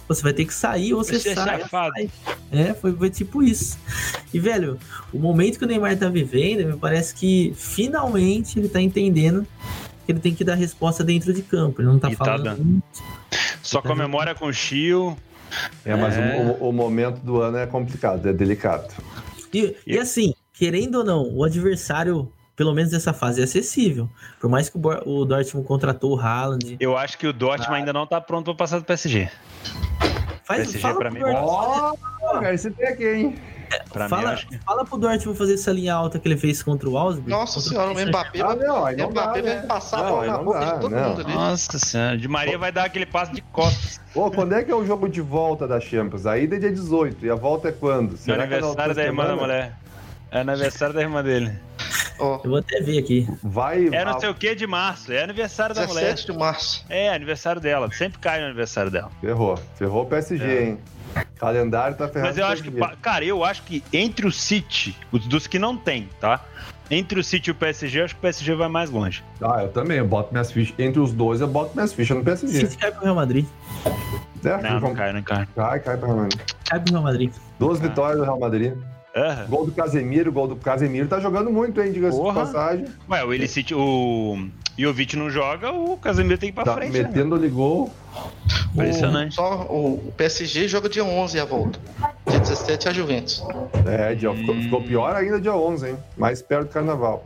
Você 0.10 0.22
vai 0.23 0.34
ter 0.34 0.44
que 0.44 0.53
sair 0.53 0.94
ou 0.94 1.03
você 1.03 1.18
Você 1.19 1.30
é 1.30 1.36
sai. 1.36 1.69
sai. 1.69 2.10
É, 2.52 2.73
foi, 2.73 2.91
foi 2.94 3.10
tipo 3.11 3.41
isso. 3.44 3.77
E, 4.34 4.40
velho, 4.40 4.77
o 5.14 5.19
momento 5.19 5.57
que 5.60 5.64
o 5.65 5.68
Neymar 5.68 5.95
tá 5.98 6.10
vivendo, 6.10 6.65
me 6.68 6.76
parece 6.77 7.14
que 7.15 7.53
finalmente 7.56 8.57
ele 8.60 8.68
tá 8.68 8.81
entendendo 8.81 9.45
que 10.06 10.11
ele 10.11 10.19
tem 10.19 10.34
que 10.34 10.44
dar 10.44 10.56
resposta 10.56 11.03
dentro 11.03 11.31
de 11.31 11.44
campo. 11.44 11.80
Ele 11.81 11.88
não 11.90 11.99
tá 11.99 12.10
E 12.11 12.15
tá 12.15 12.26
falando. 12.26 12.44
dando. 12.44 12.64
muito. 12.65 12.84
Só 13.61 13.81
comemora 13.81 14.34
com 14.34 14.48
o 14.48 14.53
Chio. 14.53 15.15
É, 15.86 15.95
mas 15.95 16.15
É. 16.18 16.38
O, 16.60 16.69
o- 16.69 16.73
momento 16.73 17.19
do 17.22 17.40
ano 17.41 17.57
é 17.57 17.65
complicado, 17.68 18.27
é 18.27 18.34
delicado. 18.34 18.91
E, 19.53 19.76
e 19.86 19.98
assim, 19.98 20.34
querendo 20.53 20.95
ou 20.99 21.03
não, 21.03 21.23
o 21.36 21.44
adversário, 21.44 22.31
pelo 22.60 22.73
menos 22.73 22.91
nessa 22.91 23.14
fase, 23.14 23.40
é 23.40 23.45
acessível. 23.45 24.10
Por 24.38 24.49
mais 24.49 24.68
que 24.68 24.77
o, 24.77 24.81
o 25.22 25.23
Dortmund 25.23 25.65
contratou 25.65 26.14
o 26.18 26.19
Haaland. 26.19 26.76
Eu 26.77 26.98
acho 26.98 27.18
que 27.18 27.26
o 27.26 27.31
Dortmund 27.31 27.73
ainda 27.73 27.94
não 27.94 28.06
tá 28.06 28.19
pronto 28.19 28.44
pra 28.48 28.53
passar 28.53 28.80
do 28.80 28.84
PSG. 28.84 29.30
Faz, 30.44 30.64
PSG 30.64 30.80
fala 30.80 30.98
pra 30.99 31.10
mim. 31.10 31.22
Ó, 31.23 31.94
cara, 32.34 32.53
esse 32.53 32.69
tem 32.72 32.86
aqui, 32.86 33.07
hein? 33.07 33.36
Pra 33.94 34.06
mim, 34.06 34.10
Fala, 34.10 34.31
acho 34.31 34.45
que... 34.49 34.57
fala 34.57 34.84
pro 34.84 34.98
Dortmund 34.98 35.38
fazer 35.38 35.53
essa 35.53 35.72
linha 35.72 35.94
alta 35.94 36.19
que 36.19 36.27
ele 36.27 36.36
fez 36.36 36.61
contra 36.61 36.90
o 36.90 36.98
Augsburg. 36.98 37.30
Nossa 37.30 37.61
senhora, 37.61 37.91
o 37.91 38.07
Mbappé, 38.07 38.41
Ah, 38.41 38.56
não, 38.56 38.81
não 38.84 38.95
dá, 38.95 39.07
Mbappé 39.07 39.41
né? 39.41 39.56
vai 39.56 39.65
passar 39.68 39.99
a 39.99 40.03
Não, 40.03 40.10
bola 40.10 40.23
aí 40.23 40.30
na 40.31 40.38
boca 40.40 40.60
dá, 40.60 40.65
de 40.73 40.81
todo 40.81 40.91
não. 40.95 41.10
mundo 41.10 41.22
ali. 41.22 41.34
Nossa 41.34 41.80
senhora, 41.80 42.18
de 42.18 42.27
Maria 42.27 42.57
vai 42.57 42.73
dar 42.73 42.84
aquele 42.84 43.06
passo 43.06 43.31
de 43.34 43.41
costas. 43.41 44.02
Ô, 44.14 44.30
quando 44.30 44.52
é 44.53 44.64
que 44.65 44.69
é 44.72 44.76
o 44.76 44.86
jogo 44.86 45.07
de 45.07 45.22
volta 45.22 45.65
da 45.65 45.80
Champions? 45.80 46.26
A 46.26 46.38
ida 46.38 46.57
é 46.57 46.60
dia 46.60 46.72
18 46.73 47.26
e 47.26 47.30
a 47.30 47.36
volta 47.36 47.69
é 47.69 47.72
quando? 47.72 48.11
No 48.11 48.18
que 48.18 48.30
é 48.30 48.34
aniversário 48.34 48.68
outra 48.68 48.94
da 48.94 49.03
irmã 49.06 49.26
da 49.27 49.36
mulher. 49.38 49.77
É 50.31 50.41
aniversário 50.41 50.94
da 50.94 51.02
irmã 51.02 51.23
dele. 51.23 51.53
Ó, 52.20 52.41
Eu 52.44 52.50
vou 52.50 52.60
até 52.60 52.80
ver 52.82 53.00
aqui. 53.00 53.28
Vai. 53.44 53.88
É 53.91 54.04
não 54.06 54.20
sei 54.20 54.30
o 54.30 54.34
que 54.36 54.54
de 54.56 54.68
março. 54.68 55.12
É 55.12 55.24
aniversário 55.24 55.74
da 55.74 55.88
mulher. 55.88 56.02
17 56.14 56.32
de 56.32 56.38
março. 56.38 56.86
É, 56.90 57.10
aniversário 57.14 57.62
dela. 57.62 57.90
Sempre 57.91 58.20
cai 58.20 58.40
no 58.40 58.46
aniversário 58.48 58.91
dela. 58.91 59.10
Ferrou. 59.22 59.58
Ferrou 59.76 60.04
o 60.04 60.06
PSG, 60.06 60.44
É. 60.46 60.64
hein? 60.64 60.78
Calendário 61.38 61.96
tá 61.98 62.08
ferrado. 62.08 62.30
Mas 62.30 62.38
eu 62.38 62.46
acho 62.46 62.62
que, 62.64 62.72
cara, 63.02 63.26
eu 63.26 63.44
acho 63.44 63.64
que 63.64 63.84
entre 63.91 64.28
o 64.28 64.32
City, 64.32 64.96
os 65.12 65.26
dos 65.28 65.48
que 65.48 65.58
não 65.58 65.76
tem, 65.76 66.08
tá? 66.20 66.40
Entre 66.91 67.20
o 67.20 67.24
City 67.24 67.50
e 67.50 67.52
o 67.52 67.56
PSG, 67.56 68.00
eu 68.02 68.06
acho 68.06 68.16
que 68.16 68.20
o 68.20 68.22
PSG 68.22 68.54
vai 68.56 68.68
mais 68.68 68.90
longe. 68.90 69.24
Ah, 69.41 69.62
eu 69.64 69.70
também. 69.70 69.98
Eu 70.00 70.08
boto 70.08 70.32
minhas 70.32 70.52
fichas. 70.52 70.74
Entre 70.80 71.00
os 71.00 71.14
dois, 71.14 71.40
eu 71.40 71.48
boto 71.48 71.72
minhas 71.76 71.94
fichas 71.94 72.18
no 72.18 72.24
PSG. 72.24 72.60
City 72.62 72.78
cai 72.78 72.91
pro 72.91 73.04
Real 73.04 73.16
Madrid. 73.16 73.46
Certo? 74.41 74.64
Não, 74.64 74.72
não 74.74 74.80
Vamos- 74.80 74.98
cai, 74.98 75.14
não 75.14 75.22
cai. 75.22 75.48
Cai, 75.56 75.80
cai 75.80 75.98
pra 75.98 76.08
Real 76.08 76.18
Madrid. 76.20 76.40
Cai 76.70 76.80
pro 76.80 76.91
Real 76.91 77.04
Madrid. 77.04 77.32
Duas 77.60 77.80
Ah. 77.80 77.84
vitórias 77.88 78.18
do 78.18 78.24
Real 78.24 78.40
Madrid. 78.40 78.74
Uhum. 79.20 79.48
Gol 79.48 79.66
do 79.66 79.72
Casemiro, 79.72 80.32
gol 80.32 80.48
do 80.48 80.56
Casemiro 80.56 81.08
tá 81.08 81.20
jogando 81.20 81.52
muito, 81.52 81.82
hein? 81.82 81.91
Diga-se 81.91 82.22
de 82.22 82.34
passagem. 82.34 82.86
Ué, 83.10 83.24
o 83.24 83.34
Illicit, 83.34 83.74
o 83.74 84.48
Jovic 84.78 85.16
não 85.16 85.30
joga, 85.30 85.72
o 85.72 85.98
Casemiro 85.98 86.38
tem 86.38 86.50
que 86.50 86.54
ir 86.54 86.56
pra 86.56 86.64
tá 86.64 86.74
frente. 86.74 86.94
Né? 86.94 87.04
Metendo-lhe 87.04 87.48
né? 87.48 87.54
gol. 87.54 87.91
Impressionante. 88.74 89.34
O, 89.34 89.36
só, 89.36 89.62
o 89.70 90.14
PSG 90.16 90.68
joga 90.68 90.88
dia 90.88 91.04
11 91.04 91.40
a 91.40 91.46
volta. 91.46 91.80
Dia 92.28 92.40
17 92.40 92.90
a 92.90 92.94
Juventus. 92.94 93.44
É, 93.86 94.16
dia, 94.16 94.32
hum. 94.32 94.64
ficou 94.64 94.82
pior 94.82 95.16
ainda 95.16 95.40
dia 95.40 95.54
11, 95.54 95.90
hein? 95.90 95.98
Mais 96.18 96.41
perto 96.41 96.68
do 96.68 96.74
carnaval. 96.74 97.26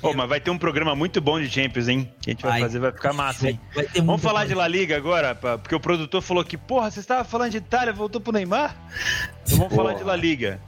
Oh, 0.00 0.12
mas 0.14 0.28
vai 0.28 0.40
ter 0.40 0.50
um 0.50 0.58
programa 0.58 0.94
muito 0.94 1.20
bom 1.20 1.40
de 1.40 1.50
Champions, 1.50 1.88
hein? 1.88 2.08
Que 2.20 2.30
a 2.30 2.32
gente 2.32 2.42
vai, 2.42 2.52
vai 2.52 2.60
fazer, 2.60 2.78
vai 2.78 2.92
ficar 2.92 3.12
massa, 3.12 3.50
hein? 3.50 3.60
Vamos 3.96 4.22
falar 4.22 4.46
de 4.46 4.54
La 4.54 4.68
Liga 4.68 4.96
agora, 4.96 5.34
porque 5.34 5.74
o 5.74 5.80
produtor 5.80 6.22
falou 6.22 6.44
que, 6.44 6.56
porra, 6.56 6.90
você 6.90 7.00
estava 7.00 7.24
falando 7.24 7.50
de 7.50 7.58
Itália, 7.58 7.92
voltou 7.92 8.20
pro 8.20 8.32
Neymar? 8.32 8.76
Então 9.44 9.58
vamos 9.58 9.74
falar 9.74 9.94
de 9.94 10.04
La 10.04 10.14
Liga. 10.14 10.60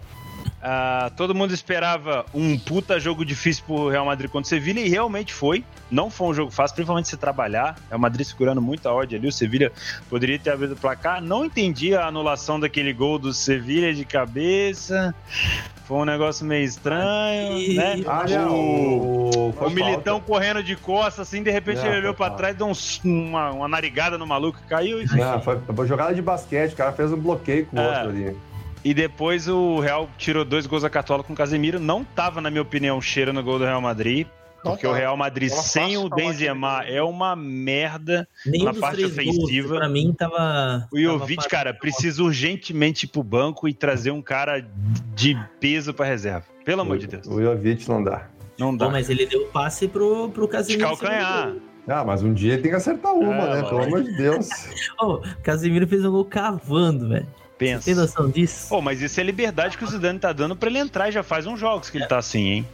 Uh, 0.60 1.10
todo 1.16 1.34
mundo 1.34 1.54
esperava 1.54 2.26
um 2.34 2.58
puta 2.58 3.00
jogo 3.00 3.24
difícil 3.24 3.64
pro 3.66 3.88
Real 3.88 4.04
Madrid 4.04 4.30
contra 4.30 4.46
o 4.46 4.48
Sevilha 4.48 4.80
e 4.80 4.88
realmente 4.90 5.32
foi. 5.32 5.64
Não 5.90 6.10
foi 6.10 6.28
um 6.28 6.34
jogo 6.34 6.50
fácil, 6.50 6.74
principalmente 6.74 7.08
se 7.08 7.16
trabalhar. 7.16 7.76
É 7.90 7.96
o 7.96 7.98
Madrid 7.98 8.26
segurando 8.26 8.60
muita 8.60 8.92
ódio 8.92 9.18
ali. 9.18 9.26
O 9.26 9.32
Sevilha 9.32 9.72
poderia 10.10 10.38
ter 10.38 10.50
abrido 10.50 10.74
o 10.74 10.76
placar. 10.76 11.22
Não 11.22 11.46
entendi 11.46 11.94
a 11.94 12.06
anulação 12.06 12.60
daquele 12.60 12.92
gol 12.92 13.18
do 13.18 13.32
Sevilha 13.32 13.94
de 13.94 14.04
cabeça. 14.04 15.14
Foi 15.84 15.96
um 15.96 16.04
negócio 16.04 16.46
meio 16.46 16.64
estranho, 16.64 17.74
né? 17.74 18.04
Ah, 18.06 18.24
o, 18.48 19.52
o, 19.58 19.70
Militão 19.70 20.18
falta. 20.18 20.26
correndo 20.26 20.62
de 20.62 20.76
costas, 20.76 21.26
assim, 21.26 21.42
de 21.42 21.50
repente 21.50 21.78
não, 21.78 21.86
ele 21.86 21.96
olhou 21.96 22.14
pra 22.14 22.30
trás, 22.30 22.54
deu 22.54 22.68
um, 22.68 22.72
uma, 23.02 23.50
uma 23.50 23.66
narigada 23.66 24.16
no 24.16 24.24
maluco, 24.24 24.60
caiu 24.68 25.02
e... 25.02 25.06
Não, 25.06 25.42
foi, 25.42 25.58
foi 25.74 25.88
jogada 25.88 26.14
de 26.14 26.22
basquete, 26.22 26.74
o 26.74 26.76
cara 26.76 26.92
fez 26.92 27.12
um 27.12 27.16
bloqueio 27.16 27.66
com 27.66 27.76
o 27.76 27.80
é. 27.80 27.88
outro 27.88 28.08
ali. 28.10 28.36
E 28.84 28.94
depois 28.94 29.46
o 29.46 29.78
Real 29.80 30.08
tirou 30.16 30.44
dois 30.44 30.66
gols 30.66 30.82
da 30.82 30.90
Catola 30.90 31.22
com 31.22 31.32
o 31.32 31.36
Casemiro. 31.36 31.78
Não 31.78 32.02
tava, 32.02 32.40
na 32.40 32.50
minha 32.50 32.62
opinião, 32.62 33.00
cheiro 33.00 33.32
no 33.32 33.42
gol 33.42 33.58
do 33.58 33.64
Real 33.64 33.80
Madrid. 33.80 34.26
Porque 34.62 34.86
o 34.86 34.92
Real 34.92 35.16
Madrid 35.16 35.50
sem 35.50 35.96
o 35.96 36.08
Benzema 36.08 36.84
é 36.84 37.02
uma 37.02 37.34
merda 37.34 38.28
Nenhum 38.44 38.66
na 38.66 38.74
parte 38.74 39.04
ofensiva. 39.04 39.68
Gols, 39.68 39.78
pra 39.78 39.88
mim 39.88 40.12
tava. 40.12 40.86
O 40.92 41.00
Jovic, 41.00 41.48
cara, 41.48 41.72
precisa 41.72 42.22
urgentemente 42.22 43.06
ir 43.06 43.08
pro 43.08 43.22
banco 43.22 43.66
e 43.68 43.72
trazer 43.72 44.10
um 44.10 44.20
cara 44.20 44.62
de 45.14 45.38
peso 45.58 45.94
pra 45.94 46.04
reserva. 46.04 46.44
Pelo 46.64 46.82
amor 46.82 46.98
de 46.98 47.06
Deus. 47.06 47.26
O 47.26 47.40
Jovic 47.40 47.88
não 47.88 48.04
dá. 48.04 48.28
Não 48.58 48.76
dá. 48.76 48.86
Pô, 48.86 48.92
mas 48.92 49.08
ele 49.08 49.24
deu 49.24 49.46
passe 49.46 49.88
pro, 49.88 50.28
pro 50.28 50.46
Casemiro. 50.46 50.90
De 50.90 51.00
calcanhar. 51.00 51.54
Ah, 51.88 52.04
mas 52.04 52.22
um 52.22 52.32
dia 52.32 52.52
ele 52.52 52.62
tem 52.62 52.70
que 52.70 52.76
acertar 52.76 53.14
uma, 53.14 53.34
é, 53.34 53.62
né? 53.62 53.68
Pelo 53.68 53.82
amor 53.82 54.02
de 54.02 54.16
Deus. 54.16 54.48
Oh, 55.02 55.20
Casemiro 55.42 55.86
fez 55.86 56.04
um 56.04 56.10
gol 56.10 56.26
cavando, 56.26 57.08
velho. 57.08 57.26
Pensa. 57.60 57.84
Tem 57.84 57.94
noção 57.94 58.30
disso? 58.30 58.68
Oh, 58.70 58.80
mas 58.80 59.02
isso 59.02 59.20
é 59.20 59.22
liberdade 59.22 59.76
que 59.76 59.84
o 59.84 59.86
Zidane 59.86 60.18
tá 60.18 60.32
dando 60.32 60.56
pra 60.56 60.70
ele 60.70 60.78
entrar 60.78 61.10
e 61.10 61.12
já 61.12 61.22
faz 61.22 61.46
uns 61.46 61.60
jogos 61.60 61.90
que 61.90 61.98
ele 61.98 62.06
tá 62.06 62.16
assim, 62.16 62.48
hein? 62.48 62.68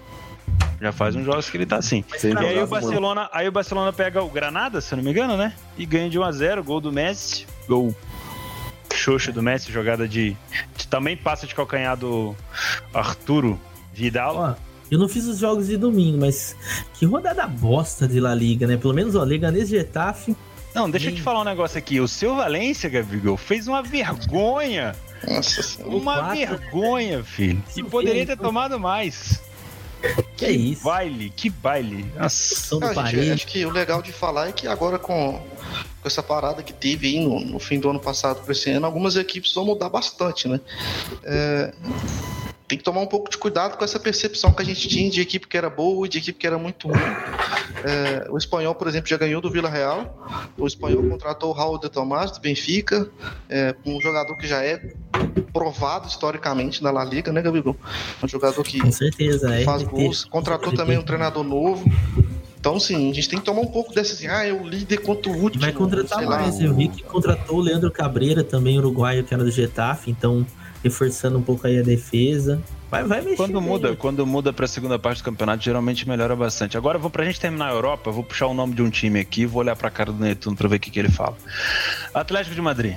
Já 0.80 0.92
faz 0.92 1.16
uns 1.16 1.24
jogos 1.24 1.50
que 1.50 1.56
ele 1.56 1.66
tá 1.66 1.78
assim. 1.78 2.04
Sim, 2.16 2.34
e 2.34 2.38
aí 2.38 2.62
o 2.62 2.68
Barcelona, 2.68 3.28
aí 3.32 3.48
o 3.48 3.52
Barcelona 3.52 3.92
pega 3.92 4.22
o 4.22 4.30
Granada, 4.30 4.80
se 4.80 4.94
eu 4.94 4.98
não 4.98 5.02
me 5.02 5.10
engano, 5.10 5.36
né? 5.36 5.54
E 5.76 5.84
ganha 5.84 6.08
de 6.08 6.16
1 6.16 6.22
a 6.22 6.30
0, 6.30 6.62
gol 6.62 6.80
do 6.80 6.92
Messi, 6.92 7.48
gol 7.66 7.92
xoxo 8.94 9.32
do 9.32 9.42
Messi, 9.42 9.72
jogada 9.72 10.06
de, 10.06 10.36
de 10.76 10.86
também 10.86 11.16
passa 11.16 11.48
de 11.48 11.54
calcanhar 11.56 11.96
do 11.96 12.36
Arturo 12.94 13.60
Vidal. 13.92 14.36
Ó, 14.36 14.54
eu 14.88 15.00
não 15.00 15.08
fiz 15.08 15.26
os 15.26 15.38
jogos 15.38 15.66
de 15.66 15.76
domingo, 15.76 16.16
mas 16.16 16.54
que 16.94 17.04
rodada 17.06 17.44
bosta 17.48 18.06
de 18.06 18.20
La 18.20 18.36
Liga, 18.36 18.68
né? 18.68 18.76
Pelo 18.76 18.94
menos, 18.94 19.16
ó, 19.16 19.24
Leganês 19.24 19.68
Getafe 19.68 20.36
não, 20.76 20.90
deixa 20.90 21.08
eu 21.08 21.14
te 21.14 21.22
falar 21.22 21.40
um 21.40 21.44
negócio 21.44 21.78
aqui. 21.78 22.00
O 22.00 22.06
seu 22.06 22.36
Valência, 22.36 22.90
Gabigol, 22.90 23.38
fez 23.38 23.66
uma 23.66 23.82
vergonha. 23.82 24.94
Nossa 25.26 25.62
senhora. 25.62 25.96
Uma 25.96 26.14
Quatro, 26.16 26.36
vergonha, 26.36 27.24
filho. 27.24 27.64
E 27.74 27.82
poderia 27.82 28.26
ter 28.26 28.36
tomado 28.36 28.78
mais. 28.78 29.40
Que, 30.36 30.44
é 30.44 30.50
isso? 30.50 30.84
baile, 30.84 31.30
que 31.30 31.48
baile. 31.48 32.12
Nossa. 32.14 32.78
Ah, 32.82 33.06
gente, 33.06 33.30
acho 33.30 33.46
que 33.46 33.64
o 33.64 33.70
legal 33.70 34.02
de 34.02 34.12
falar 34.12 34.50
é 34.50 34.52
que 34.52 34.68
agora 34.68 34.98
com, 34.98 35.40
com 36.02 36.06
essa 36.06 36.22
parada 36.22 36.62
que 36.62 36.74
teve 36.74 37.06
aí 37.06 37.20
no, 37.20 37.40
no 37.40 37.58
fim 37.58 37.80
do 37.80 37.88
ano 37.88 37.98
passado 37.98 38.42
para 38.42 38.52
esse 38.52 38.70
ano, 38.70 38.84
algumas 38.84 39.16
equipes 39.16 39.54
vão 39.54 39.64
mudar 39.64 39.88
bastante, 39.88 40.46
né? 40.46 40.60
É, 41.24 41.72
tem 42.68 42.76
que 42.76 42.82
tomar 42.82 43.00
um 43.00 43.06
pouco 43.06 43.30
de 43.30 43.38
cuidado 43.38 43.76
com 43.76 43.84
essa 43.84 43.98
percepção 43.98 44.52
que 44.52 44.60
a 44.60 44.64
gente 44.64 44.88
tinha 44.88 45.08
de 45.08 45.20
equipe 45.20 45.46
que 45.46 45.56
era 45.56 45.70
boa 45.70 46.06
e 46.06 46.08
de 46.08 46.18
equipe 46.18 46.38
que 46.38 46.46
era 46.46 46.58
muito 46.58 46.88
ruim. 46.88 46.98
É, 47.84 48.26
o 48.30 48.36
espanhol, 48.36 48.74
por 48.74 48.88
exemplo, 48.88 49.08
já 49.08 49.16
ganhou 49.16 49.40
do 49.40 49.50
Vila 49.50 49.68
Real. 49.68 50.28
O 50.58 50.66
espanhol 50.66 51.02
contratou 51.08 51.50
o 51.50 51.52
Raul 51.52 51.78
de 51.78 51.88
Tomás, 51.88 52.32
do 52.32 52.40
Benfica, 52.40 53.08
é, 53.48 53.74
um 53.84 54.00
jogador 54.00 54.36
que 54.36 54.48
já 54.48 54.64
é 54.64 54.94
provado 55.52 56.08
historicamente 56.08 56.82
na 56.82 56.90
La 56.90 57.04
Liga, 57.04 57.32
né, 57.32 57.40
Gabigol? 57.40 57.76
Um 58.22 58.28
jogador 58.28 58.62
que 58.64 58.80
com 58.80 58.90
certeza, 58.90 59.54
é 59.54 59.62
faz 59.62 59.84
gols. 59.84 60.24
Contratou 60.24 60.72
também 60.74 60.98
um 60.98 61.02
treinador 61.02 61.44
novo. 61.44 61.84
Então, 62.58 62.80
sim, 62.80 63.10
a 63.10 63.14
gente 63.14 63.28
tem 63.28 63.38
que 63.38 63.44
tomar 63.44 63.60
um 63.60 63.68
pouco 63.68 63.94
dessa 63.94 64.12
assim, 64.14 64.26
ah, 64.26 64.44
é 64.44 64.52
o 64.52 64.66
líder 64.66 64.96
contra 64.98 65.30
o 65.30 65.36
último. 65.36 65.62
Vai 65.62 65.72
contratar 65.72 66.26
mais. 66.26 66.58
Lá. 66.58 66.64
Eu 66.64 66.74
vi 66.74 66.88
que 66.88 67.04
contratou 67.04 67.58
o 67.58 67.60
Leandro 67.60 67.92
Cabreira, 67.92 68.42
também 68.42 68.76
uruguaio, 68.76 69.22
que 69.22 69.32
era 69.32 69.44
do 69.44 69.50
Getafe, 69.52 70.10
então 70.10 70.44
reforçando 70.82 71.38
um 71.38 71.42
pouco 71.42 71.66
aí 71.66 71.78
a 71.78 71.82
defesa. 71.82 72.60
Vai, 72.90 73.04
vai 73.04 73.20
mexer. 73.20 73.36
Quando 73.36 73.60
muda, 73.60 73.96
quando 73.96 74.26
muda 74.26 74.52
para 74.52 74.64
a 74.64 74.68
segunda 74.68 74.98
parte 74.98 75.18
do 75.18 75.24
campeonato, 75.24 75.62
geralmente 75.62 76.08
melhora 76.08 76.36
bastante. 76.36 76.76
Agora, 76.76 76.98
vou 76.98 77.10
pra 77.10 77.24
gente 77.24 77.40
terminar 77.40 77.68
a 77.68 77.72
Europa, 77.72 78.10
vou 78.10 78.22
puxar 78.22 78.46
o 78.46 78.54
nome 78.54 78.74
de 78.74 78.82
um 78.82 78.90
time 78.90 79.18
aqui, 79.18 79.44
vou 79.44 79.60
olhar 79.60 79.74
pra 79.74 79.90
cara 79.90 80.12
do 80.12 80.22
Netuno 80.22 80.56
para 80.56 80.68
ver 80.68 80.76
o 80.76 80.80
que, 80.80 80.90
que 80.90 80.98
ele 80.98 81.10
fala. 81.10 81.36
Atlético 82.14 82.54
de 82.54 82.62
Madrid. 82.62 82.96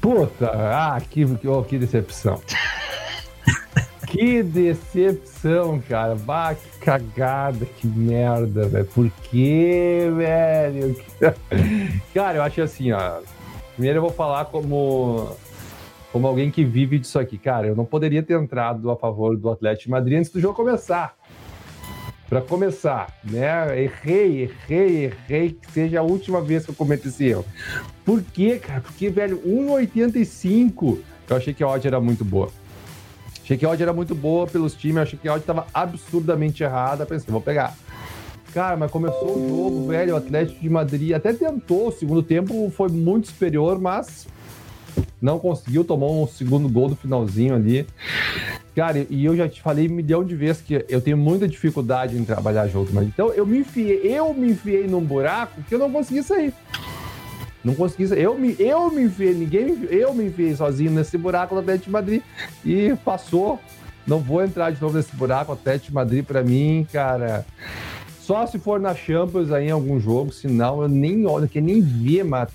Puta, 0.00 0.50
ah, 0.50 1.00
que, 1.00 1.24
que, 1.36 1.48
oh, 1.48 1.62
que 1.62 1.78
decepção. 1.78 2.42
que 4.08 4.42
decepção, 4.42 5.80
cara. 5.88 6.14
Bah, 6.14 6.54
que 6.54 6.78
cagada, 6.80 7.64
que 7.64 7.86
merda, 7.86 8.68
velho. 8.68 8.84
Por 8.86 9.10
que, 9.30 10.10
velho? 10.16 10.96
Cara, 12.12 12.38
eu 12.38 12.42
acho 12.42 12.60
assim, 12.60 12.92
ó. 12.92 13.20
Primeiro 13.74 13.98
eu 13.98 14.02
vou 14.02 14.12
falar 14.12 14.46
como 14.46 15.34
como 16.12 16.26
alguém 16.26 16.50
que 16.50 16.62
vive 16.62 16.98
disso 16.98 17.18
aqui. 17.18 17.38
Cara, 17.38 17.66
eu 17.66 17.74
não 17.74 17.86
poderia 17.86 18.22
ter 18.22 18.38
entrado 18.38 18.90
a 18.90 18.96
favor 18.96 19.36
do 19.36 19.50
Atlético 19.50 19.84
de 19.84 19.90
Madrid 19.90 20.18
antes 20.18 20.30
do 20.30 20.38
jogo 20.38 20.54
começar. 20.54 21.16
Para 22.28 22.42
começar, 22.42 23.18
né? 23.24 23.82
Errei, 23.82 24.42
errei, 24.42 25.04
errei, 25.04 25.50
que 25.52 25.72
seja 25.72 26.00
a 26.00 26.02
última 26.02 26.40
vez 26.40 26.64
que 26.64 26.70
eu 26.70 26.74
cometo 26.74 27.08
esse 27.08 27.26
erro. 27.26 27.44
Por 28.04 28.22
quê, 28.22 28.58
cara? 28.58 28.80
Porque, 28.80 29.08
velho, 29.10 29.40
1,85. 29.44 30.98
Eu 31.28 31.36
achei 31.36 31.52
que 31.54 31.62
a 31.62 31.68
odd 31.68 31.86
era 31.86 32.00
muito 32.00 32.24
boa. 32.24 32.50
Achei 33.42 33.56
que 33.56 33.66
a 33.66 33.70
odd 33.70 33.82
era 33.82 33.92
muito 33.92 34.14
boa 34.14 34.46
pelos 34.46 34.74
times, 34.74 34.98
achei 34.98 35.18
que 35.18 35.28
a 35.28 35.32
odd 35.32 35.42
estava 35.42 35.66
absurdamente 35.74 36.62
errada. 36.62 37.04
Pensei, 37.04 37.30
vou 37.30 37.40
pegar. 37.40 37.74
Cara, 38.54 38.76
mas 38.76 38.90
começou 38.90 39.36
o 39.36 39.48
jogo, 39.48 39.88
velho. 39.88 40.14
O 40.14 40.16
Atlético 40.16 40.60
de 40.60 40.68
Madrid 40.68 41.12
até 41.12 41.32
tentou. 41.32 41.88
O 41.88 41.92
segundo 41.92 42.22
tempo 42.22 42.70
foi 42.74 42.88
muito 42.88 43.28
superior, 43.28 43.78
mas 43.78 44.26
não 45.20 45.38
conseguiu, 45.38 45.84
tomou 45.84 46.22
um 46.22 46.26
segundo 46.26 46.68
gol 46.68 46.88
do 46.88 46.96
finalzinho 46.96 47.54
ali. 47.54 47.86
Cara, 48.74 49.06
e 49.10 49.24
eu 49.24 49.36
já 49.36 49.48
te 49.48 49.60
falei 49.60 49.88
um 49.88 49.92
milhão 49.92 50.24
de 50.24 50.34
vezes 50.34 50.62
que 50.62 50.84
eu 50.88 51.00
tenho 51.00 51.16
muita 51.16 51.46
dificuldade 51.46 52.16
em 52.16 52.24
trabalhar 52.24 52.66
junto, 52.68 52.92
mas 52.94 53.06
então 53.06 53.30
eu 53.32 53.46
me 53.46 53.58
enfiei, 53.58 54.00
eu 54.02 54.32
me 54.32 54.50
enfiei 54.50 54.86
num 54.86 55.02
buraco 55.02 55.62
que 55.68 55.74
eu 55.74 55.78
não 55.78 55.90
consegui 55.90 56.22
sair. 56.22 56.54
Não 57.62 57.74
consegui 57.74 58.08
sair. 58.08 58.22
Eu 58.22 58.36
me, 58.36 58.56
eu 58.58 58.90
me 58.90 59.02
enfiei, 59.04 59.34
ninguém, 59.34 59.86
eu 59.90 60.12
me 60.12 60.24
enfiei 60.24 60.54
sozinho 60.56 60.90
nesse 60.90 61.16
buraco 61.16 61.54
do 61.54 61.60
Atlético 61.60 61.86
de 61.86 61.92
Madrid 61.92 62.22
e 62.64 62.94
passou. 63.04 63.60
Não 64.04 64.18
vou 64.18 64.42
entrar 64.42 64.72
de 64.72 64.80
novo 64.80 64.96
nesse 64.96 65.14
buraco. 65.14 65.52
O 65.52 65.54
Atlético 65.54 65.86
de 65.88 65.94
Madrid, 65.94 66.24
para 66.24 66.42
mim, 66.42 66.84
cara, 66.92 67.46
só 68.32 68.46
se 68.46 68.58
for 68.58 68.80
na 68.80 68.94
Champions 68.94 69.52
aí 69.52 69.66
em 69.66 69.70
algum 69.70 70.00
jogo, 70.00 70.32
senão 70.32 70.80
eu 70.80 70.88
nem 70.88 71.26
olho, 71.26 71.46
que 71.46 71.60
nem 71.60 71.82
ver 71.82 72.24
Mata 72.24 72.52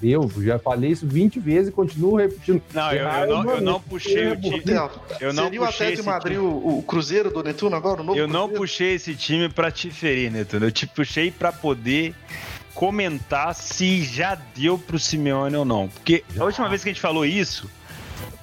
Eu 0.00 0.30
já 0.38 0.56
falei 0.56 0.92
isso 0.92 1.04
20 1.04 1.40
vezes 1.40 1.68
e 1.70 1.72
continuo 1.72 2.14
repetindo. 2.14 2.62
Não, 2.72 2.92
eu, 2.92 3.08
eu, 3.08 3.26
não, 3.26 3.50
eu 3.54 3.60
não 3.60 3.80
puxei 3.80 4.28
o 4.28 4.40
time. 4.40 4.62
Eu 5.20 5.32
não 5.32 5.44
Seria 5.44 5.60
puxei 5.60 5.94
o 5.94 5.96
de 5.96 6.02
Madrid 6.04 6.38
o, 6.38 6.78
o, 6.78 6.82
Cruzeiro 6.84 7.28
do 7.32 7.42
Netuno 7.42 7.74
agora? 7.74 8.02
O 8.02 8.04
novo 8.04 8.16
eu 8.16 8.28
não 8.28 8.48
puxei 8.48 8.94
esse 8.94 9.16
time 9.16 9.48
pra 9.48 9.68
te 9.68 9.90
ferir, 9.90 10.30
Netuno. 10.30 10.66
Eu 10.66 10.70
te 10.70 10.86
puxei 10.86 11.32
pra 11.32 11.50
poder 11.50 12.14
comentar 12.72 13.52
se 13.52 14.04
já 14.04 14.38
deu 14.56 14.78
pro 14.78 14.96
Simeone 14.96 15.56
ou 15.56 15.64
não. 15.64 15.88
Porque 15.88 16.22
a 16.38 16.44
última 16.44 16.68
vez 16.68 16.84
que 16.84 16.90
a 16.90 16.92
gente 16.92 17.02
falou 17.02 17.26
isso 17.26 17.68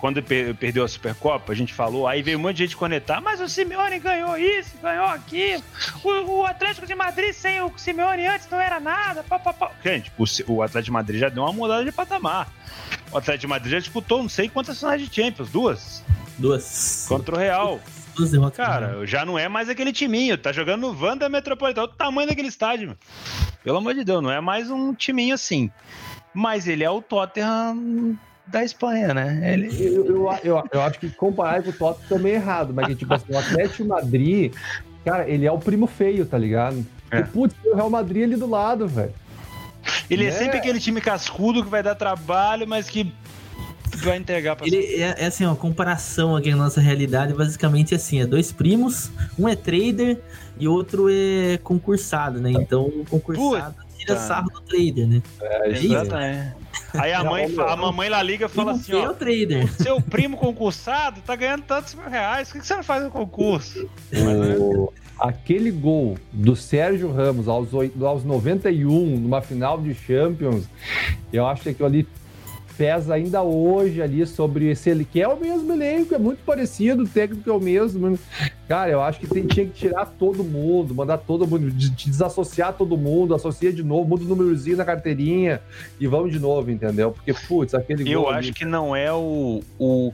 quando 0.02 0.22
perdeu 0.23 0.84
a 0.84 0.88
Supercopa, 0.88 1.52
a 1.52 1.56
gente 1.56 1.73
falou, 1.73 2.07
aí 2.07 2.23
veio 2.23 2.39
um 2.39 2.41
monte 2.41 2.57
de 2.57 2.64
gente 2.64 2.76
conectar, 2.76 3.22
mas 3.22 3.39
o 3.39 3.48
Simeone 3.48 3.99
ganhou 3.99 4.35
isso, 4.35 4.72
ganhou 4.81 5.06
aquilo. 5.06 5.64
O, 6.03 6.39
o 6.39 6.45
Atlético 6.45 6.88
de 6.88 6.95
Madrid 6.95 7.34
sem 7.34 7.61
o 7.61 7.72
Simeone 7.77 8.26
antes 8.26 8.49
não 8.49 8.60
era 8.60 8.80
nada. 8.80 9.23
Pá, 9.23 9.38
pá, 9.38 9.53
pá. 9.53 9.72
Gente, 9.84 10.11
o, 10.18 10.53
o, 10.53 10.64
Atlético 10.64 10.85
de 10.85 10.91
Madrid 10.91 11.19
já 11.19 11.30
deu 11.30 11.43
uma 11.43 11.53
mudada 11.53 11.85
de 11.85 11.91
patamar. 11.91 12.52
O 13.11 13.18
Atlético 13.18 13.41
de 13.41 13.48
Madrid 13.48 13.72
já 13.73 13.80
disputou 13.80 14.23
não 14.23 14.30
sei 14.30 14.49
quantas 14.49 14.80
finais 14.80 15.07
de 15.07 15.14
Champions, 15.14 15.49
duas. 15.49 16.03
Duas. 16.38 17.06
Contra 17.07 17.35
o 17.35 17.38
Real. 17.38 17.80
Cara, 18.56 19.06
já 19.06 19.23
não 19.23 19.38
é 19.38 19.48
mais 19.48 19.69
aquele 19.69 19.93
timinho. 19.93 20.38
Tá 20.38 20.52
jogando 20.52 20.81
no 20.81 20.99
Wanda 20.99 21.30
Metropolitano. 21.30 21.88
O 21.88 21.89
tamanho 21.89 22.27
daquele 22.27 22.48
estádio. 22.48 22.98
Pelo 23.64 23.77
amor 23.77 23.93
de 23.93 24.03
Deus, 24.03 24.22
não 24.22 24.31
é 24.31 24.41
mais 24.41 24.69
um 24.69 24.93
timinho 24.93 25.35
assim. 25.35 25.72
Mas 26.34 26.68
ele 26.68 26.84
é 26.84 26.89
o 26.89 27.02
Tottenham 27.02 28.18
da 28.51 28.63
Espanha, 28.63 29.13
né? 29.13 29.53
Ele... 29.53 29.67
Eu, 29.79 30.05
eu, 30.05 30.39
eu, 30.43 30.63
eu 30.71 30.81
acho 30.81 30.99
que 30.99 31.09
comparar 31.09 31.63
com 31.63 31.69
o 31.69 31.73
Tottenham 31.73 32.09
também 32.09 32.33
é 32.33 32.35
errado, 32.35 32.73
mas 32.73 32.87
que, 32.87 32.95
tipo 32.95 33.13
assim, 33.13 33.31
o 33.31 33.37
Atlético 33.37 33.85
Madrid, 33.85 34.53
cara, 35.05 35.27
ele 35.27 35.45
é 35.45 35.51
o 35.51 35.57
primo 35.57 35.87
feio, 35.87 36.25
tá 36.25 36.37
ligado? 36.37 36.85
É. 37.09 37.21
Putz, 37.21 37.55
o 37.65 37.75
Real 37.75 37.89
Madrid 37.89 38.23
ali 38.23 38.35
do 38.35 38.49
lado, 38.49 38.87
velho. 38.87 39.13
Ele 40.09 40.25
é. 40.25 40.27
é 40.27 40.31
sempre 40.31 40.57
aquele 40.57 40.79
time 40.79 41.01
cascudo 41.01 41.63
que 41.63 41.69
vai 41.69 41.81
dar 41.81 41.95
trabalho, 41.95 42.67
mas 42.67 42.89
que 42.89 43.11
vai 43.97 44.17
entregar 44.17 44.55
pra 44.55 44.65
Ele 44.65 45.01
é, 45.01 45.15
é, 45.17 45.25
assim, 45.25 45.45
ó, 45.45 45.55
comparação 45.55 46.35
aqui 46.35 46.51
na 46.51 46.57
nossa 46.57 46.81
realidade, 46.81 47.33
basicamente 47.33 47.93
assim, 47.93 48.21
é 48.21 48.25
dois 48.25 48.51
primos, 48.51 49.11
um 49.37 49.47
é 49.47 49.55
trader 49.55 50.19
e 50.57 50.67
outro 50.67 51.07
é 51.09 51.57
concursado, 51.63 52.39
né? 52.39 52.51
Então 52.51 52.85
o 52.85 53.05
concursado 53.05 53.73
Puta. 53.73 53.90
Tira 54.01 54.17
sarro 54.17 54.49
do 54.49 54.61
trader, 54.61 55.07
né? 55.07 55.21
É, 55.41 55.69
exatamente. 55.69 56.55
Aí 56.93 57.13
a 57.13 57.23
mãe, 57.23 57.53
a 57.57 57.75
mamãe 57.75 58.09
lá 58.09 58.21
liga 58.21 58.45
e 58.45 58.49
fala 58.49 58.73
assim, 58.73 58.93
ó, 58.93 59.05
é 59.05 59.09
o 59.09 59.13
trader. 59.13 59.71
seu 59.73 60.01
primo 60.01 60.37
concursado 60.37 61.21
tá 61.21 61.35
ganhando 61.35 61.63
tantos 61.63 61.93
mil 61.95 62.09
reais, 62.09 62.49
por 62.49 62.59
que 62.59 62.67
você 62.67 62.75
não 62.75 62.83
faz 62.83 63.05
o 63.05 63.09
concurso? 63.09 63.89
O... 64.59 64.91
Aquele 65.19 65.69
gol 65.69 66.17
do 66.31 66.55
Sérgio 66.55 67.11
Ramos 67.11 67.47
aos, 67.47 67.69
aos 67.73 68.23
91, 68.23 69.19
numa 69.19 69.41
final 69.41 69.79
de 69.79 69.93
Champions, 69.93 70.65
eu 71.31 71.45
acho 71.45 71.63
que 71.63 71.69
aquilo 71.69 71.87
ali 71.87 72.07
pesa 72.77 73.14
ainda 73.14 73.41
hoje 73.41 74.02
ali 74.02 74.26
sobre 74.26 74.69
esse 74.69 74.91
que 75.06 75.22
é 75.22 75.27
o 75.27 75.39
mesmo 75.39 75.72
elenco, 75.72 76.14
é 76.14 76.18
muito 76.18 76.43
parecido, 76.43 77.03
o 77.03 77.07
técnico 77.07 77.49
é 77.49 77.53
o 77.53 77.60
mesmo. 77.60 78.18
Cara, 78.68 78.91
eu 78.91 79.02
acho 79.02 79.19
que 79.19 79.27
tem, 79.27 79.45
tinha 79.45 79.65
que 79.65 79.73
tirar 79.73 80.06
todo 80.06 80.43
mundo, 80.43 80.95
mandar 80.95 81.18
todo 81.18 81.48
mundo, 81.48 81.69
desassociar 81.72 82.73
todo 82.73 82.98
mundo, 82.98 83.35
associa 83.35 83.72
de 83.72 83.84
novo, 83.84 84.07
muda 84.07 84.23
o 84.23 84.27
númerozinho 84.27 84.77
na 84.77 84.85
carteirinha 84.85 85.61
e 85.99 86.07
vamos 86.07 86.31
de 86.31 86.39
novo, 86.39 86.72
entendeu? 86.72 87.11
Porque, 87.11 87.34
putz, 87.34 87.73
aquele 87.73 88.10
Eu 88.11 88.27
acho 88.30 88.38
ali... 88.38 88.53
que 88.53 88.65
não 88.65 88.95
é 88.95 89.11
o, 89.11 89.61
o, 89.77 90.11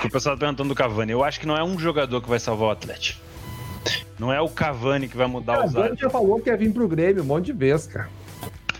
que 0.00 0.06
o 0.06 0.10
pessoal 0.10 0.36
tá 0.36 0.40
perguntando 0.40 0.68
do 0.68 0.74
Cavani, 0.74 1.12
eu 1.12 1.22
acho 1.24 1.38
que 1.38 1.46
não 1.46 1.56
é 1.56 1.62
um 1.62 1.78
jogador 1.78 2.20
que 2.20 2.28
vai 2.28 2.38
salvar 2.38 2.68
o 2.68 2.70
Atlético. 2.70 3.20
Não 4.18 4.30
é 4.30 4.40
o 4.40 4.48
Cavani 4.48 5.08
que 5.08 5.16
vai 5.16 5.26
mudar 5.26 5.54
O 5.54 5.72
Cavani 5.72 5.96
já 5.96 6.10
falou 6.10 6.38
que 6.40 6.50
ia 6.50 6.56
vir 6.56 6.72
pro 6.72 6.86
Grêmio 6.86 7.22
um 7.22 7.26
monte 7.26 7.46
de 7.46 7.52
vezes, 7.54 7.86
cara. 7.86 8.08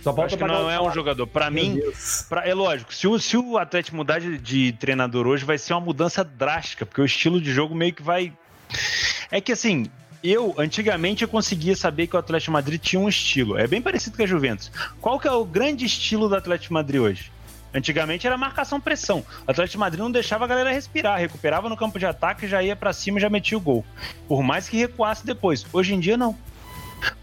Só 0.03 0.15
Acho 0.23 0.37
que 0.37 0.45
não 0.45 0.71
é 0.71 0.81
um 0.81 0.93
jogador. 0.93 1.27
Para 1.27 1.51
mim, 1.51 1.81
pra, 2.29 2.47
é 2.47 2.55
lógico, 2.55 2.95
se 2.95 3.07
o, 3.07 3.19
se 3.19 3.37
o 3.37 3.59
Atlético 3.59 3.97
mudar 3.97 4.21
de, 4.21 4.39
de 4.39 4.73
treinador 4.73 5.27
hoje, 5.27 5.45
vai 5.45 5.59
ser 5.59 5.75
uma 5.75 5.81
mudança 5.81 6.25
drástica, 6.25 6.87
porque 6.87 7.01
o 7.01 7.05
estilo 7.05 7.41
de 7.41 7.53
jogo 7.53 7.75
meio 7.75 7.93
que 7.93 8.03
vai. 8.03 8.33
É 9.31 9.41
que 9.41 9.53
assim, 9.53 9.87
eu, 10.23 10.55
antigamente, 10.59 11.23
eu 11.23 11.29
conseguia 11.29 11.75
saber 11.75 12.07
que 12.07 12.17
o 12.17 12.19
Atlético 12.19 12.53
Madrid 12.53 12.81
tinha 12.81 13.01
um 13.01 13.09
estilo. 13.09 13.59
É 13.59 13.67
bem 13.67 13.81
parecido 13.81 14.17
com 14.17 14.23
a 14.23 14.27
Juventus. 14.27 14.71
Qual 15.01 15.19
que 15.19 15.29
é 15.29 15.33
o 15.33 15.45
grande 15.45 15.85
estilo 15.85 16.29
do 16.29 16.37
Atlético 16.37 16.75
Madrid 16.75 17.01
hoje? 17.01 17.33
Antigamente 17.73 18.27
era 18.27 18.37
marcação-pressão. 18.37 19.25
O 19.47 19.51
Atlético 19.51 19.79
Madrid 19.79 20.01
não 20.01 20.11
deixava 20.11 20.45
a 20.45 20.49
galera 20.49 20.73
respirar, 20.73 21.19
recuperava 21.19 21.69
no 21.69 21.77
campo 21.77 21.99
de 21.99 22.07
ataque, 22.07 22.49
já 22.49 22.63
ia 22.63 22.75
para 22.75 22.93
cima 22.93 23.19
e 23.19 23.23
já 23.23 23.31
metia 23.31 23.57
o 23.57 23.61
gol. 23.61 23.85
Por 24.27 24.43
mais 24.43 24.69
que 24.69 24.77
recuasse 24.77 25.25
depois. 25.25 25.65
Hoje 25.73 25.95
em 25.95 26.01
dia, 26.01 26.17
não. 26.17 26.37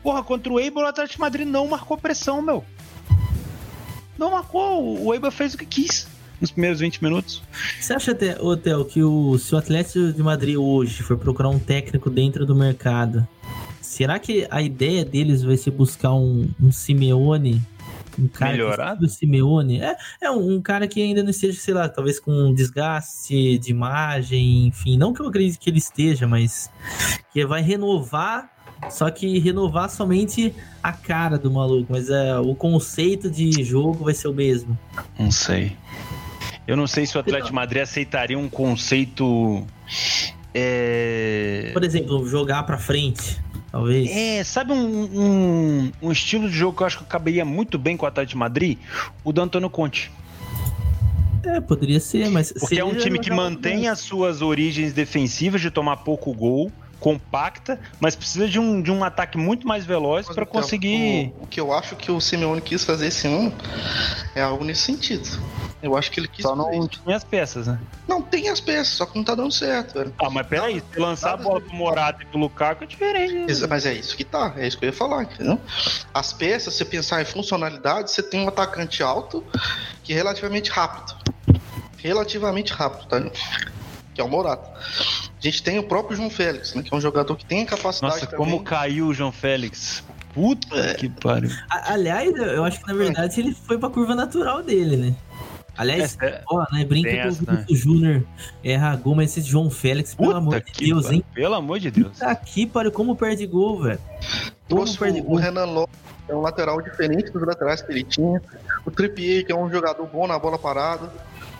Porra, 0.01 0.23
contra 0.23 0.51
o 0.51 0.59
Eibar, 0.59 0.85
o 0.85 0.87
Atlético 0.87 1.21
Madrid 1.21 1.47
não 1.47 1.67
marcou 1.67 1.97
pressão, 1.97 2.41
meu. 2.41 2.63
Não 4.17 4.31
marcou. 4.31 5.03
O 5.03 5.13
Eibar 5.13 5.31
fez 5.31 5.53
o 5.53 5.57
que 5.57 5.65
quis 5.65 6.07
nos 6.39 6.51
primeiros 6.51 6.79
20 6.79 7.03
minutos. 7.03 7.41
Você 7.79 7.93
acha, 7.93 8.13
Theo, 8.13 8.85
que 8.85 9.03
o, 9.03 9.37
se 9.37 9.53
o 9.53 9.57
Atlético 9.57 10.13
de 10.13 10.23
Madrid 10.23 10.55
hoje 10.55 11.01
for 11.03 11.17
procurar 11.17 11.49
um 11.49 11.59
técnico 11.59 12.09
dentro 12.09 12.45
do 12.45 12.55
mercado, 12.55 13.27
será 13.81 14.19
que 14.19 14.47
a 14.49 14.61
ideia 14.61 15.03
deles 15.03 15.43
vai 15.43 15.57
ser 15.57 15.71
buscar 15.71 16.13
um, 16.13 16.49
um 16.61 16.71
Simeone? 16.71 17.61
Um 18.19 18.27
cara 18.27 18.53
Melhorado? 18.53 19.01
do 19.01 19.09
Simeone? 19.09 19.81
É, 19.81 19.95
é 20.21 20.31
um, 20.31 20.55
um, 20.55 20.61
cara 20.61 20.87
que 20.87 21.01
ainda 21.01 21.21
não 21.21 21.29
esteja, 21.29 21.59
sei 21.59 21.73
lá, 21.73 21.87
talvez 21.87 22.19
com 22.19 22.31
um 22.31 22.53
desgaste 22.53 23.59
de 23.59 23.69
imagem, 23.69 24.67
enfim. 24.67 24.97
Não 24.97 25.13
que 25.13 25.21
eu 25.21 25.27
acredite 25.27 25.59
que 25.59 25.69
ele 25.69 25.77
esteja, 25.77 26.27
mas 26.27 26.69
que 27.31 27.45
vai 27.45 27.61
renovar 27.61 28.56
só 28.89 29.09
que 29.09 29.39
renovar 29.39 29.89
somente 29.89 30.53
a 30.81 30.91
cara 30.91 31.37
do 31.37 31.51
maluco, 31.51 31.87
mas 31.91 32.09
é, 32.09 32.37
o 32.39 32.55
conceito 32.55 33.29
de 33.29 33.63
jogo 33.63 34.05
vai 34.05 34.13
ser 34.13 34.27
o 34.27 34.33
mesmo. 34.33 34.77
Não 35.19 35.31
sei. 35.31 35.75
Eu 36.67 36.75
não 36.75 36.85
sei 36.85 37.05
se 37.05 37.17
o 37.17 37.19
Atlético 37.19 37.55
Madrid 37.55 37.81
aceitaria 37.81 38.37
um 38.37 38.49
conceito. 38.49 39.65
É... 40.53 41.71
Por 41.73 41.83
exemplo, 41.83 42.27
jogar 42.27 42.63
pra 42.63 42.77
frente, 42.77 43.39
talvez. 43.71 44.09
É, 44.11 44.43
sabe 44.43 44.73
um, 44.73 45.03
um, 45.03 45.91
um, 46.01 46.11
estilo 46.11 46.49
de 46.49 46.55
jogo 46.55 46.75
que 46.75 46.83
eu 46.83 46.87
acho 46.87 46.99
que 46.99 47.05
caberia 47.05 47.45
muito 47.45 47.77
bem 47.77 47.95
com 47.95 48.05
o 48.05 48.07
Atlético 48.07 48.37
Madrid? 48.37 48.77
O 49.23 49.31
do 49.31 49.41
Antônio 49.41 49.69
Conte. 49.69 50.11
É, 51.43 51.61
poderia 51.61 51.99
ser, 51.99 52.29
mas. 52.29 52.51
Porque 52.51 52.79
é 52.79 52.83
um 52.83 52.95
time 52.95 53.19
que 53.19 53.31
mantém 53.31 53.87
as 53.87 53.99
suas 53.99 54.41
origens 54.41 54.91
defensivas 54.91 55.61
de 55.61 55.71
tomar 55.71 55.97
pouco 55.97 56.33
gol 56.33 56.71
compacta, 56.99 57.79
mas 57.99 58.15
precisa 58.15 58.47
de 58.47 58.59
um, 58.59 58.81
de 58.81 58.91
um 58.91 59.03
ataque 59.03 59.37
muito 59.37 59.67
mais 59.67 59.85
veloz 59.85 60.25
para 60.25 60.43
então, 60.43 60.61
conseguir. 60.61 61.33
O, 61.37 61.43
o, 61.43 61.47
que 61.47 61.59
eu 61.59 61.73
acho 61.73 61.95
que 61.95 62.11
o 62.11 62.19
Simeone 62.19 62.61
quis 62.61 62.83
fazer 62.83 63.07
esse 63.07 63.27
ano 63.27 63.53
é 64.35 64.41
algo 64.41 64.63
nesse 64.63 64.81
sentido. 64.81 65.27
Eu 65.81 65.95
acho 65.95 66.09
que 66.09 66.19
ele 66.19 66.27
quis. 66.27 66.43
Só 66.43 66.55
não 66.55 66.87
tinha 66.87 67.15
as 67.15 67.23
peças, 67.23 67.67
né? 67.67 67.79
Não, 68.07 68.21
tem 68.21 68.49
as 68.49 68.59
peças, 68.59 68.95
só 68.95 69.05
que 69.05 69.15
não 69.15 69.23
tá 69.23 69.35
dando 69.35 69.51
certo, 69.51 69.93
velho. 69.93 70.13
Ah, 70.17 70.29
mas 70.29 70.47
peraí, 70.47 70.81
se 70.91 70.99
lançar 70.99 71.33
a 71.33 71.37
bola 71.37 71.61
pro 71.61 71.75
Morata 71.75 72.23
e 72.23 72.25
pro 72.25 72.39
Lukaku 72.39 72.83
é 72.83 72.87
diferente. 72.87 73.33
Né? 73.33 73.67
Mas 73.69 73.85
é 73.85 73.93
isso 73.93 74.17
que 74.17 74.23
tá, 74.23 74.53
é 74.57 74.67
isso 74.67 74.77
que 74.77 74.85
eu 74.85 74.89
ia 74.89 74.93
falar, 74.93 75.23
entendeu? 75.23 75.59
As 76.13 76.33
peças, 76.33 76.73
se 76.73 76.79
você 76.79 76.85
pensar 76.85 77.21
em 77.21 77.25
funcionalidade, 77.25 78.09
você 78.11 78.23
tem 78.23 78.41
um 78.41 78.47
atacante 78.47 79.03
alto 79.03 79.43
que 80.03 80.13
é 80.13 80.15
relativamente 80.15 80.71
rápido. 80.71 81.15
Relativamente 81.97 82.73
rápido, 82.73 83.07
tá? 83.07 83.21
Que 84.17 84.21
é 84.21 84.23
o 84.23 84.27
Morata. 84.27 84.67
A 84.73 85.39
gente 85.39 85.61
tem 85.61 85.77
o 85.77 85.83
próprio 85.83 86.17
João 86.17 86.31
Félix, 86.31 86.73
né? 86.73 86.81
Que 86.81 86.91
é 86.91 86.97
um 86.97 86.99
jogador 86.99 87.35
que 87.35 87.45
tem 87.45 87.61
a 87.61 87.65
capacidade. 87.67 88.15
Nossa, 88.15 88.25
também. 88.25 88.43
como 88.43 88.63
caiu 88.63 89.05
o 89.05 89.13
João 89.13 89.31
Félix. 89.31 90.03
Puta 90.33 90.75
é. 90.75 90.95
que 90.95 91.07
pariu. 91.07 91.51
Aliás, 91.69 92.35
eu 92.35 92.63
acho 92.63 92.79
que 92.79 92.87
na 92.87 92.95
verdade 92.95 93.39
ele 93.39 93.53
foi 93.53 93.77
pra 93.77 93.91
curva 93.91 94.15
natural 94.15 94.63
dele, 94.63 94.97
né? 94.97 95.15
Aliás, 95.77 96.17
é, 96.19 96.41
ó, 96.49 96.65
né, 96.71 96.83
brinca 96.83 97.29
com 97.29 97.51
o 97.51 97.53
né? 97.53 97.65
Júnior 97.69 98.23
erra 98.63 98.95
gol, 98.95 99.13
mas 99.13 99.37
esse 99.37 99.47
João 99.47 99.69
Félix, 99.69 100.15
pelo 100.15 100.29
Puta 100.29 100.39
amor 100.39 100.61
de 100.61 100.71
Deus, 100.71 101.11
hein? 101.11 101.23
Pelo 101.35 101.53
amor 101.53 101.79
de 101.79 101.91
Deus. 101.91 102.17
Tá 102.17 102.31
aqui, 102.31 102.65
pariu, 102.65 102.91
como 102.91 103.15
perde 103.15 103.45
gol, 103.45 103.83
velho. 103.83 103.99
Trouxe 104.67 104.97
perde 104.97 105.19
o, 105.19 105.23
gol. 105.25 105.35
o 105.35 105.37
Renan 105.37 105.65
Lopes, 105.65 105.99
é 106.27 106.33
um 106.33 106.41
lateral 106.41 106.81
diferente 106.81 107.31
dos 107.31 107.45
laterais 107.45 107.83
que 107.83 107.91
ele 107.91 108.03
tinha. 108.03 108.41
O 108.83 108.89
Trippier, 108.89 109.45
que 109.45 109.51
é 109.51 109.55
um 109.55 109.69
jogador 109.69 110.07
bom 110.07 110.25
na 110.25 110.39
bola 110.39 110.57
parada. 110.57 111.11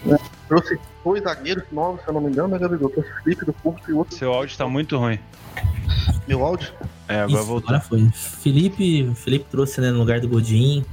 Né? 0.04 0.18
Trouxe 0.48 0.80
dois 1.08 1.24
zagueiros 1.24 1.64
novos, 1.72 2.02
se 2.02 2.10
eu 2.10 2.14
não 2.14 2.20
me 2.20 2.30
engano, 2.30 2.50
né, 2.50 2.60
Gabigol? 2.60 2.90
Trouxe 2.90 3.10
o 3.10 3.24
Felipe 3.24 3.46
do 3.46 3.54
Porto 3.54 3.90
e 3.90 3.94
outro. 3.94 4.18
Seu 4.18 4.34
áudio 4.34 4.58
tá 4.58 4.68
muito 4.68 4.98
ruim. 4.98 5.18
Meu 6.28 6.46
áudio? 6.46 6.74
É, 7.08 7.22
agora 7.22 7.40
Isso, 7.40 7.44
voltou. 7.46 7.70
Agora 7.70 7.82
foi. 7.82 8.10
Felipe, 8.12 9.10
Felipe 9.16 9.46
trouxe 9.50 9.80
né, 9.80 9.90
no 9.90 10.00
lugar 10.00 10.20
do 10.20 10.28
Godinho. 10.28 10.86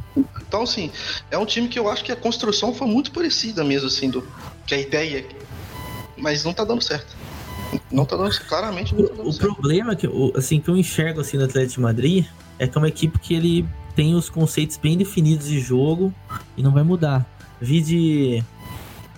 Então, 0.47 0.63
assim, 0.63 0.93
é 1.33 1.37
um 1.37 1.45
time 1.45 1.67
que 1.67 1.77
eu 1.77 1.89
acho 1.89 2.05
que 2.05 2.13
a 2.13 2.17
construção 2.17 2.73
foi 2.73 2.87
muito 2.87 3.11
parecida 3.11 3.65
mesmo, 3.65 3.89
assim, 3.89 4.09
do 4.09 4.25
que 4.65 4.75
a 4.75 4.79
ideia. 4.79 5.27
Mas 6.17 6.45
não 6.45 6.55
tá 6.55 6.65
dando 6.65 6.81
certo. 6.81 7.17
Não 7.91 8.05
tá 8.05 8.17
dando 8.17 8.31
claramente 8.47 8.95
não 8.95 9.09
tá 9.09 9.15
dando 9.15 9.29
o, 9.29 9.33
certo. 9.33 9.51
O 9.51 9.55
problema 9.57 9.97
que, 9.97 10.09
assim, 10.37 10.61
que 10.61 10.69
eu 10.69 10.77
enxergo 10.77 11.21
assim, 11.21 11.37
no 11.37 11.45
Atlético 11.45 11.75
de 11.75 11.81
Madrid 11.81 12.25
é 12.57 12.69
que 12.69 12.79
é 12.79 12.81
uma 12.81 12.89
equipe 12.89 13.19
que 13.19 13.35
ele 13.35 13.67
tem 13.97 14.15
os 14.15 14.31
conceitos 14.31 14.77
bem 14.77 14.97
definidos 14.97 15.49
de 15.49 15.59
jogo 15.59 16.15
e 16.57 16.63
não 16.63 16.71
vai 16.71 16.85
mudar. 16.85 17.27
Vi 17.61 17.81
de 17.81 18.45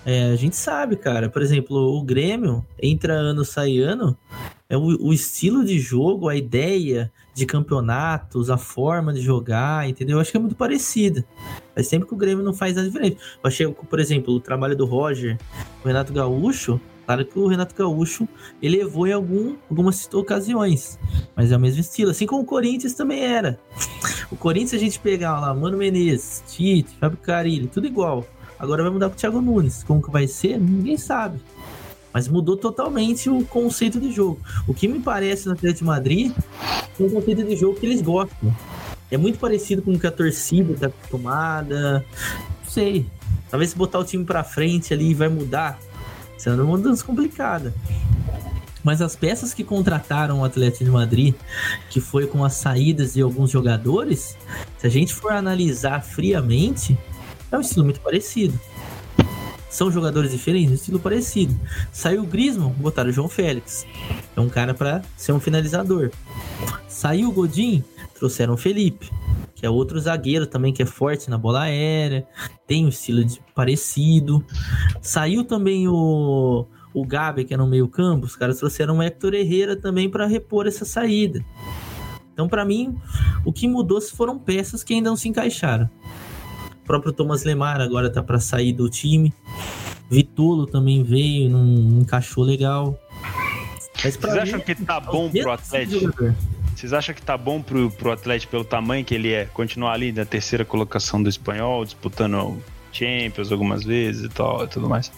é, 0.06 0.30
a 0.30 0.36
gente 0.36 0.54
sabe, 0.54 0.94
cara. 0.94 1.28
Por 1.28 1.42
exemplo, 1.42 1.76
o 1.76 2.00
Grêmio 2.00 2.64
entra 2.80 3.12
ano, 3.12 3.44
sai 3.44 3.78
ano. 3.78 4.16
É 4.68 4.76
o, 4.76 4.82
o, 4.82 5.12
estilo 5.12 5.64
de 5.64 5.80
jogo, 5.80 6.28
a 6.28 6.36
ideia 6.36 7.12
de 7.34 7.44
campeonatos, 7.44 8.48
a 8.48 8.56
forma 8.56 9.12
de 9.12 9.20
jogar, 9.20 9.88
entendeu? 9.88 10.16
Eu 10.16 10.20
acho 10.20 10.30
que 10.30 10.36
é 10.36 10.40
muito 10.40 10.54
parecida. 10.54 11.24
Mas 11.74 11.88
sempre 11.88 12.06
que 12.06 12.14
o 12.14 12.16
Grêmio 12.16 12.44
não 12.44 12.54
faz 12.54 12.76
nada 12.76 12.86
diferente. 12.86 13.16
Eu 13.16 13.48
achei, 13.48 13.66
por 13.66 13.98
exemplo, 13.98 14.32
o 14.32 14.38
trabalho 14.38 14.76
do 14.76 14.86
Roger, 14.86 15.36
o 15.84 15.88
Renato 15.88 16.12
Gaúcho, 16.12 16.80
Claro 17.04 17.24
que 17.24 17.38
o 17.38 17.46
Renato 17.46 17.72
Gaúcho 17.72 18.28
elevou 18.60 19.06
em 19.06 19.12
algum, 19.12 19.54
algumas 19.70 20.12
ocasiões, 20.12 20.98
mas 21.36 21.52
é 21.52 21.56
o 21.56 21.60
mesmo 21.60 21.80
estilo, 21.80 22.10
assim 22.10 22.26
como 22.26 22.42
o 22.42 22.44
Corinthians 22.44 22.94
também 22.94 23.24
era. 23.24 23.60
O 24.28 24.34
Corinthians, 24.34 24.74
a 24.74 24.78
gente 24.84 24.98
pegar 24.98 25.38
lá, 25.38 25.54
Mano 25.54 25.78
Menezes, 25.78 26.42
Tite, 26.48 26.96
Fábio 26.98 27.18
Carilli, 27.18 27.68
tudo 27.68 27.86
igual. 27.86 28.26
Agora 28.58 28.82
vai 28.82 28.92
mudar 28.92 29.08
com 29.08 29.14
o 29.14 29.18
Thiago 29.18 29.40
Nunes. 29.40 29.84
Como 29.84 30.02
que 30.02 30.10
vai 30.10 30.26
ser? 30.26 30.58
Ninguém 30.58 30.96
sabe. 30.96 31.38
Mas 32.12 32.28
mudou 32.28 32.56
totalmente 32.56 33.28
o 33.28 33.44
conceito 33.44 34.00
de 34.00 34.10
jogo. 34.10 34.40
O 34.66 34.72
que 34.72 34.88
me 34.88 35.00
parece 35.00 35.46
no 35.46 35.52
Atlético 35.52 35.80
de 35.80 35.84
Madrid 35.84 36.32
é 36.98 37.02
um 37.02 37.10
conceito 37.10 37.44
de 37.44 37.56
jogo 37.56 37.78
que 37.78 37.84
eles 37.84 38.00
gostam. 38.00 38.56
É 39.10 39.16
muito 39.16 39.38
parecido 39.38 39.82
com 39.82 39.92
o 39.92 39.98
que 39.98 40.06
a 40.06 40.10
torcida 40.10 40.72
está 40.72 40.86
acostumada. 40.86 42.04
Não 42.64 42.70
sei. 42.70 43.06
Talvez 43.50 43.70
se 43.70 43.76
botar 43.76 43.98
o 43.98 44.04
time 44.04 44.24
para 44.24 44.42
frente 44.42 44.94
ali 44.94 45.12
vai 45.12 45.28
mudar. 45.28 45.78
Será 46.38 46.56
uma 46.56 46.64
mudança 46.64 47.04
complicada. 47.04 47.74
Mas 48.82 49.02
as 49.02 49.16
peças 49.16 49.52
que 49.52 49.64
contrataram 49.64 50.40
o 50.40 50.44
Atlético 50.44 50.84
de 50.84 50.90
Madrid, 50.90 51.34
que 51.90 52.00
foi 52.00 52.26
com 52.26 52.44
as 52.44 52.54
saídas 52.54 53.14
de 53.14 53.20
alguns 53.20 53.50
jogadores, 53.50 54.36
se 54.78 54.86
a 54.86 54.90
gente 54.90 55.12
for 55.12 55.32
analisar 55.32 56.02
friamente, 56.04 56.96
é 57.50 57.56
um 57.56 57.60
estilo 57.60 57.84
muito 57.84 58.00
parecido. 58.00 58.58
São 59.70 59.90
jogadores 59.90 60.30
diferentes, 60.30 60.80
estilo 60.80 60.98
parecido. 60.98 61.54
Saiu 61.92 62.22
o 62.22 62.26
Griezmann, 62.26 62.70
botaram 62.70 63.10
o 63.10 63.12
João 63.12 63.28
Félix. 63.28 63.86
É 64.34 64.40
um 64.40 64.48
cara 64.48 64.72
para 64.72 65.02
ser 65.16 65.32
um 65.32 65.40
finalizador. 65.40 66.10
Saiu 66.88 67.28
o 67.28 67.32
Godin, 67.32 67.84
trouxeram 68.14 68.54
o 68.54 68.56
Felipe, 68.56 69.10
que 69.54 69.66
é 69.66 69.70
outro 69.70 70.00
zagueiro 70.00 70.46
também 70.46 70.72
que 70.72 70.82
é 70.82 70.86
forte 70.86 71.28
na 71.28 71.36
bola 71.36 71.62
aérea, 71.62 72.26
tem 72.66 72.86
um 72.86 72.88
estilo 72.88 73.24
de, 73.24 73.40
parecido. 73.54 74.44
Saiu 75.02 75.44
também 75.44 75.88
o 75.88 76.66
o 76.96 77.04
Gabi, 77.04 77.44
que 77.44 77.52
é 77.52 77.58
no 77.58 77.66
meio 77.66 77.86
campo, 77.88 78.24
os 78.24 78.34
caras 78.34 78.58
trouxeram 78.58 78.96
o 78.96 79.02
Hector 79.02 79.34
Herrera 79.34 79.76
também 79.76 80.08
para 80.08 80.24
repor 80.24 80.66
essa 80.66 80.86
saída. 80.86 81.44
Então, 82.32 82.48
para 82.48 82.64
mim, 82.64 82.96
o 83.44 83.52
que 83.52 83.68
mudou 83.68 84.00
foram 84.00 84.38
peças 84.38 84.82
que 84.82 84.94
ainda 84.94 85.10
não 85.10 85.16
se 85.16 85.28
encaixaram. 85.28 85.90
O 86.86 86.92
próprio 86.94 87.12
Thomas 87.12 87.42
Lemar 87.42 87.80
agora 87.80 88.08
tá 88.08 88.22
para 88.22 88.38
sair 88.38 88.72
do 88.72 88.88
time. 88.88 89.34
Vitulo 90.08 90.68
também 90.68 91.02
veio, 91.02 91.50
não 91.50 92.00
encaixou 92.00 92.44
legal. 92.44 92.96
Vocês 93.96 94.24
acham 94.24 94.60
que 94.60 94.72
tá 94.72 95.00
bom 95.00 95.28
pro 95.28 95.50
Atlético? 95.50 96.32
Vocês 96.76 96.92
acham 96.92 97.12
que 97.12 97.20
tá 97.20 97.36
bom 97.36 97.60
pro, 97.60 97.90
pro 97.90 98.12
Atlético 98.12 98.52
pelo 98.52 98.64
tamanho 98.64 99.04
que 99.04 99.16
ele 99.16 99.32
é? 99.32 99.46
Continuar 99.46 99.94
ali 99.94 100.12
na 100.12 100.24
terceira 100.24 100.64
colocação 100.64 101.20
do 101.20 101.28
espanhol, 101.28 101.84
disputando 101.84 102.56
Champions 102.92 103.50
algumas 103.50 103.82
vezes 103.82 104.26
e 104.26 104.28
tal 104.28 104.62
e 104.62 104.68
tudo 104.68 104.88
mais. 104.88 105.10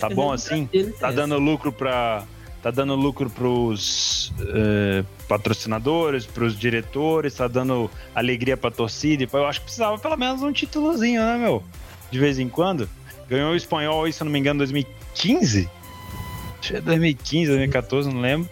tá 0.00 0.08
bom 0.08 0.32
assim? 0.32 0.70
Tá 0.98 1.12
dando 1.12 1.38
lucro 1.38 1.70
para 1.70 2.24
tá 2.62 2.70
dando 2.70 2.94
lucro 2.94 3.30
pros 3.30 4.32
uh, 4.40 5.04
patrocinadores, 5.28 6.26
pros 6.26 6.58
diretores, 6.58 7.34
tá 7.34 7.48
dando 7.48 7.90
alegria 8.14 8.56
pra 8.56 8.70
torcida. 8.70 9.26
Eu 9.32 9.46
acho 9.46 9.60
que 9.60 9.66
precisava 9.66 9.98
pelo 9.98 10.16
menos 10.16 10.42
um 10.42 10.52
títulozinho, 10.52 11.22
né, 11.22 11.36
meu? 11.38 11.62
De 12.10 12.18
vez 12.18 12.38
em 12.38 12.48
quando. 12.48 12.88
Ganhou 13.28 13.52
o 13.52 13.56
espanhol 13.56 14.10
se 14.10 14.20
eu 14.20 14.24
não 14.24 14.32
me 14.32 14.38
engano, 14.38 14.58
2015? 14.58 15.70
Que 16.60 16.76
é 16.76 16.80
2015, 16.80 17.46
2014, 17.46 18.08
não 18.12 18.20
lembro. 18.20 18.48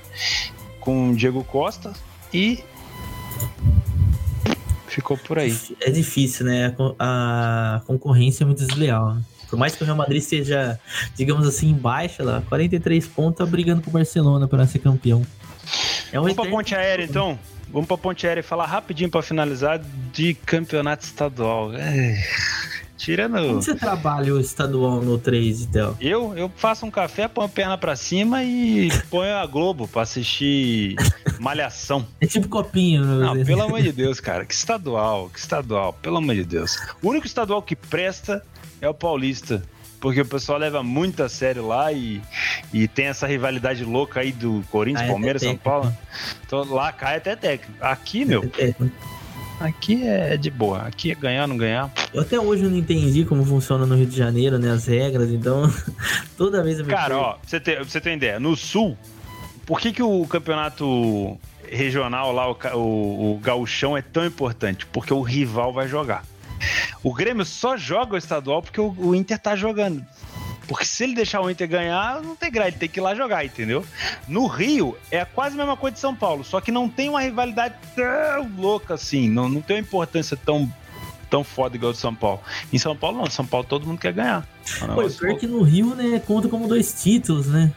Com 0.81 1.11
o 1.11 1.17
Diego 1.17 1.45
Costa. 1.45 1.93
E 2.33 2.63
ficou 4.87 5.17
por 5.17 5.39
aí. 5.39 5.57
É 5.81 5.91
difícil, 5.91 6.47
né? 6.47 6.75
A, 6.99 7.83
concorrência 7.87 8.45
é 8.45 8.47
muito 8.47 8.65
desleal. 8.65 9.19
Por 9.49 9.59
mais 9.59 9.75
que 9.75 9.83
o 9.83 9.87
Real 9.87 9.97
Madrid 9.97 10.23
seja, 10.23 10.79
digamos 11.17 11.47
assim, 11.47 11.73
baixa 11.73 12.23
lá, 12.23 12.43
43 12.49 13.07
pontos, 13.09 13.39
tá 13.39 13.47
brigando 13.47 13.83
com 13.83 13.91
o 13.91 13.93
Barcelona 13.93 14.47
para 14.47 14.67
ser 14.67 14.79
campeão. 14.79 15.25
É 16.13 16.19
um 16.19 16.23
Vamos 16.23 16.37
pra 16.37 16.47
ponte 16.47 16.75
aérea, 16.75 17.05
então? 17.05 17.39
Vamos 17.71 17.87
pra 17.87 17.99
ponte 17.99 18.27
aérea 18.27 18.41
e 18.41 18.43
falar 18.43 18.67
rapidinho 18.67 19.11
para 19.11 19.23
finalizar 19.23 19.81
de 20.13 20.35
campeonato 20.35 21.05
estadual. 21.05 21.73
É... 21.75 22.23
Tirando. 22.99 23.35
Como 23.35 23.63
você 23.63 23.77
trabalha 23.77 24.35
o 24.35 24.41
estadual 24.41 25.01
no 25.01 25.19
3, 25.19 25.63
então? 25.63 25.97
Eu, 26.01 26.37
eu 26.37 26.51
faço 26.57 26.85
um 26.85 26.91
café, 26.91 27.29
ponho 27.29 27.47
a 27.47 27.49
perna 27.49 27.79
pra 27.79 27.95
cima 27.95 28.43
e 28.43 28.91
ponho 29.09 29.37
a 29.37 29.47
Globo 29.47 29.87
pra 29.87 30.03
assistir 30.03 30.97
Malhação. 31.39 32.05
É 32.21 32.27
tipo 32.27 32.49
copinho, 32.49 33.05
né? 33.05 33.27
Não, 33.27 33.45
pelo 33.45 33.63
amor 33.63 33.81
de 33.81 33.93
Deus, 33.93 34.19
cara. 34.19 34.45
Que 34.45 34.53
estadual, 34.53 35.31
que 35.31 35.39
estadual, 35.39 35.93
pelo 35.93 36.17
amor 36.17 36.35
de 36.35 36.45
Deus. 36.45 36.77
O 37.01 37.09
único 37.09 37.27
estadual 37.27 37.63
que 37.63 37.77
presta 37.77 38.43
é 38.81 38.89
o 38.89 38.95
Paulista. 38.95 39.63
Porque 40.01 40.21
o 40.21 40.27
pessoal 40.27 40.59
leva 40.59 40.83
muito 40.83 41.23
a 41.23 41.29
sério 41.29 41.67
lá 41.67 41.93
e, 41.93 42.23
e 42.73 42.87
tem 42.87 43.07
essa 43.07 43.27
rivalidade 43.27 43.85
louca 43.85 44.21
aí 44.21 44.31
do 44.31 44.63
Corinthians, 44.71 45.03
cai 45.03 45.11
Palmeiras, 45.11 45.43
São 45.43 45.57
Paulo. 45.57 45.93
Então 46.47 46.65
lá 46.73 46.93
cai 46.93 47.17
até 47.17 47.35
técnico. 47.35 47.85
Aqui, 47.85 48.25
meu. 48.25 48.49
técnico. 48.49 48.95
Aqui 49.61 50.07
é 50.07 50.37
de 50.37 50.51
boa. 50.51 50.83
Aqui 50.83 51.11
é 51.11 51.15
ganhar, 51.17 51.49
não 51.49 51.57
ganhar. 51.57 51.93
Eu 52.15 52.23
até 52.23 52.39
hoje 52.39 52.63
não 52.63 52.77
entendi 52.77 53.25
como 53.25 53.45
funciona 53.45 53.85
no 53.85 53.97
Rio 53.97 54.07
de 54.07 54.17
Janeiro, 54.17 54.57
né? 54.57 54.71
As 54.71 54.87
regras, 54.87 55.31
então 55.31 55.63
toda 56.39 56.63
vez 56.63 56.79
eu 56.79 56.85
me 56.85 56.93
Cara, 56.93 57.19
ó, 57.19 57.37
você 57.45 57.59
tem, 57.59 57.79
você 57.79 58.01
tem 58.01 58.15
ideia. 58.15 58.39
No 58.39 58.57
Sul, 58.57 58.97
por 59.67 59.81
que, 59.81 59.93
que 59.93 60.03
o 60.03 60.25
campeonato 60.29 61.37
regional 61.69 62.33
lá, 62.33 62.49
o, 62.49 62.57
o, 62.79 63.35
o 63.35 63.39
gauchão 63.39 63.97
é 63.97 64.03
tão 64.03 64.25
importante? 64.25 64.87
Porque 64.87 65.13
o 65.13 65.23
rival 65.23 65.73
vai 65.73 65.89
jogar. 65.89 66.25
O 67.03 67.13
Grêmio 67.13 67.45
só 67.45 67.77
joga 67.77 68.15
o 68.15 68.19
estadual 68.19 68.63
porque 68.63 68.81
o, 68.81 68.95
o 68.99 69.15
Inter 69.15 69.39
tá 69.39 69.55
jogando. 69.57 70.05
Porque 70.67 70.85
se 70.85 71.05
ele 71.05 71.15
deixar 71.15 71.41
o 71.41 71.51
Inter 71.51 71.67
ganhar, 71.67 72.21
não 72.23 72.37
tem 72.37 72.51
graça, 72.51 72.69
ele 72.69 72.77
tem 72.77 72.89
que 72.89 73.01
ir 73.01 73.03
lá 73.03 73.15
jogar, 73.15 73.45
entendeu? 73.45 73.85
No 74.29 74.47
Rio, 74.47 74.99
é 75.11 75.25
quase 75.25 75.55
a 75.55 75.59
mesma 75.59 75.77
coisa 75.77 75.95
de 75.95 76.01
São 76.01 76.15
Paulo, 76.15 76.45
só 76.45 76.61
que 76.61 76.71
não 76.71 76.89
tem 76.91 77.09
uma 77.09 77.23
rivalidade 77.23 77.75
tão 77.97 78.51
louca 78.59 78.95
assim, 78.95 79.31
não, 79.31 79.49
não 79.49 79.63
tem 79.63 79.77
uma 79.77 79.83
importância 79.83 80.37
tão 80.37 80.71
tão 81.31 81.45
foda 81.45 81.77
igual 81.77 81.93
de 81.93 81.99
São 81.99 82.15
Paulo. 82.15 82.41
Em 82.73 82.79
São 82.79 82.97
Paulo, 82.97 83.19
não. 83.19 83.27
São 83.31 83.47
Paulo 83.47 83.67
todo 83.67 83.87
mundo 83.87 83.99
quer 83.99 84.13
ganhar. 84.13 84.47
É 84.83 84.87
Pô, 84.87 85.09
pior 85.09 85.39
que 85.39 85.47
no 85.47 85.63
Rio, 85.63 85.95
né, 85.95 86.23
conta 86.27 86.49
como 86.49 86.67
dois 86.67 87.03
títulos, 87.03 87.47
né? 87.47 87.71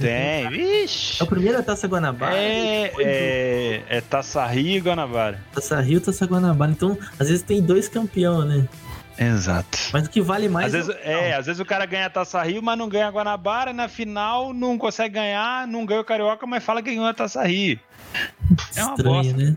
Tem, 0.00 0.48
vixi. 0.50 1.20
É 1.20 1.24
o 1.24 1.26
primeiro 1.26 1.58
é 1.58 1.62
Taça 1.62 1.86
Guanabara. 1.86 2.36
É, 2.36 2.92
é, 2.98 3.82
é 3.88 4.00
Taça 4.00 4.44
Rio 4.46 4.76
e 4.76 4.80
Guanabara. 4.80 5.42
Taça 5.52 5.80
Rio 5.80 5.98
e 5.98 6.00
Taça 6.00 6.26
Guanabara. 6.26 6.70
Então, 6.70 6.98
às 7.18 7.28
vezes 7.28 7.42
tem 7.42 7.60
dois 7.60 7.88
campeões, 7.88 8.48
né? 8.48 8.68
Exato. 9.18 9.76
Mas 9.92 10.06
o 10.06 10.10
que 10.10 10.20
vale 10.20 10.48
mais. 10.48 10.72
Às 10.72 10.86
vezes, 10.86 11.02
é, 11.02 11.34
às 11.34 11.46
vezes 11.46 11.60
o 11.60 11.64
cara 11.64 11.84
ganha 11.84 12.06
a 12.06 12.10
Taça 12.10 12.40
Rio, 12.42 12.62
mas 12.62 12.78
não 12.78 12.88
ganha 12.88 13.08
a 13.08 13.10
Guanabara, 13.10 13.70
e 13.70 13.74
na 13.74 13.88
final 13.88 14.54
não 14.54 14.78
consegue 14.78 15.14
ganhar, 15.14 15.66
não 15.66 15.84
ganha 15.84 16.00
o 16.00 16.04
Carioca, 16.04 16.46
mas 16.46 16.62
fala 16.62 16.80
que 16.80 16.90
ganhou 16.90 17.06
a 17.06 17.14
Taça 17.14 17.42
Rio. 17.42 17.80
É 18.76 18.84
uma 18.84 18.94
Estranho, 18.94 19.14
bosta. 19.14 19.36
né? 19.36 19.56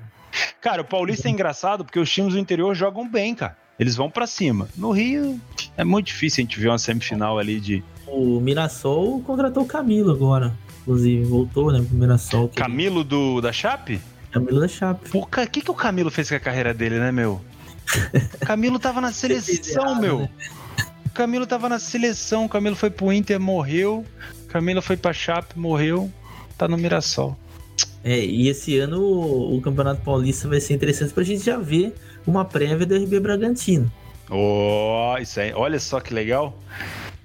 Cara, 0.59 0.81
o 0.81 0.85
Paulista 0.85 1.27
é 1.27 1.31
engraçado 1.31 1.85
porque 1.85 1.99
os 1.99 2.11
times 2.11 2.33
do 2.33 2.39
interior 2.39 2.73
jogam 2.73 3.07
bem, 3.07 3.35
cara. 3.35 3.55
Eles 3.79 3.95
vão 3.95 4.09
para 4.09 4.27
cima. 4.27 4.67
No 4.75 4.91
Rio 4.91 5.39
é 5.75 5.83
muito 5.83 6.07
difícil 6.07 6.41
a 6.41 6.43
gente 6.43 6.59
ver 6.59 6.69
uma 6.69 6.77
semifinal 6.77 7.37
ali 7.37 7.59
de. 7.59 7.83
O 8.11 8.39
Mirassol 8.41 9.21
contratou 9.21 9.63
o 9.63 9.65
Camilo 9.65 10.11
agora. 10.11 10.53
Inclusive, 10.81 11.23
voltou, 11.23 11.71
né, 11.71 11.81
pro 11.81 11.97
Mirassol. 11.97 12.49
Camilo 12.49 13.03
do, 13.03 13.39
da 13.39 13.53
Chape? 13.53 14.01
Camilo 14.31 14.59
da 14.59 14.67
Chape. 14.67 15.09
O 15.13 15.25
que, 15.25 15.61
que 15.61 15.71
o 15.71 15.73
Camilo 15.73 16.11
fez 16.11 16.29
com 16.29 16.35
a 16.35 16.39
carreira 16.39 16.73
dele, 16.73 16.99
né, 16.99 17.11
meu? 17.11 17.41
O 18.41 18.45
Camilo 18.45 18.79
tava 18.79 19.01
na 19.01 19.11
seleção, 19.11 19.99
meu. 19.99 20.19
Né? 20.19 20.29
O 21.05 21.09
Camilo 21.09 21.45
tava 21.45 21.67
na 21.67 21.79
seleção, 21.79 22.45
o 22.45 22.49
Camilo 22.49 22.75
foi 22.75 22.89
pro 22.89 23.11
Inter, 23.11 23.39
morreu. 23.39 24.05
O 24.43 24.47
Camilo 24.47 24.81
foi 24.81 24.97
pra 24.97 25.13
Chape, 25.13 25.57
morreu. 25.59 26.11
Tá 26.57 26.67
no 26.67 26.77
Mirassol. 26.77 27.37
É, 28.03 28.17
e 28.17 28.47
esse 28.47 28.77
ano 28.77 29.01
o, 29.01 29.57
o 29.57 29.61
Campeonato 29.61 30.01
Paulista 30.01 30.47
vai 30.47 30.59
ser 30.59 30.73
interessante 30.73 31.13
pra 31.13 31.23
gente 31.23 31.43
já 31.43 31.57
ver 31.57 31.93
uma 32.25 32.43
prévia 32.45 32.85
do 32.85 32.95
RB 32.95 33.19
Bragantino. 33.19 33.91
Oh, 34.29 35.15
isso 35.21 35.39
aí. 35.39 35.53
Olha 35.53 35.79
só 35.79 35.99
que 35.99 36.13
legal. 36.13 36.57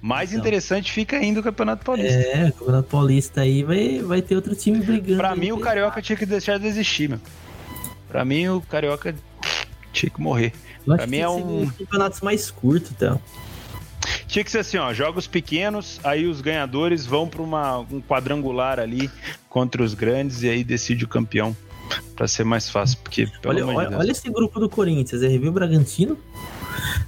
Mais 0.01 0.29
então, 0.29 0.41
interessante 0.41 0.91
fica 0.91 1.17
ainda 1.17 1.39
o 1.39 1.43
Campeonato 1.43 1.83
Paulista. 1.83 2.13
É, 2.13 2.49
o 2.49 2.53
Campeonato 2.53 2.89
Paulista 2.89 3.41
aí 3.41 3.63
vai, 3.63 3.99
vai 3.99 4.21
ter 4.21 4.35
outro 4.35 4.55
time 4.55 4.79
brigando. 4.79 5.17
Pra 5.17 5.35
mim, 5.35 5.51
o 5.51 5.59
Carioca 5.59 6.01
tinha 6.01 6.15
que 6.15 6.25
deixar 6.25 6.59
de 6.59 6.67
existir, 6.67 7.09
meu. 7.09 7.19
Pra 8.07 8.23
mim, 8.23 8.47
o 8.47 8.61
Carioca 8.61 9.15
tinha 9.91 10.09
que 10.09 10.21
morrer. 10.21 10.53
pra 10.85 11.07
mim 11.07 11.17
é 11.17 11.29
um. 11.29 11.67
campeonatos 11.69 12.21
mais 12.21 12.51
curtos, 12.51 12.91
então. 12.91 13.19
Tinha 14.27 14.43
que 14.43 14.51
ser 14.51 14.59
assim, 14.59 14.77
ó, 14.77 14.93
jogos 14.93 15.25
pequenos, 15.25 15.99
aí 16.03 16.27
os 16.27 16.41
ganhadores 16.41 17.05
vão 17.05 17.27
para 17.27 17.41
um 17.41 18.01
quadrangular 18.01 18.79
ali 18.79 19.09
contra 19.49 19.81
os 19.81 19.93
grandes 19.93 20.43
e 20.43 20.49
aí 20.49 20.63
decide 20.63 21.05
o 21.05 21.07
campeão. 21.07 21.55
Para 22.17 22.27
ser 22.27 22.43
mais 22.43 22.69
fácil, 22.69 22.97
porque 23.01 23.29
olha, 23.45 23.65
olha, 23.65 23.97
olha, 23.97 24.11
esse 24.11 24.29
grupo 24.29 24.59
do 24.59 24.67
Corinthians, 24.67 25.23
é 25.23 25.27
RB 25.27 25.49
Bragantino, 25.49 26.17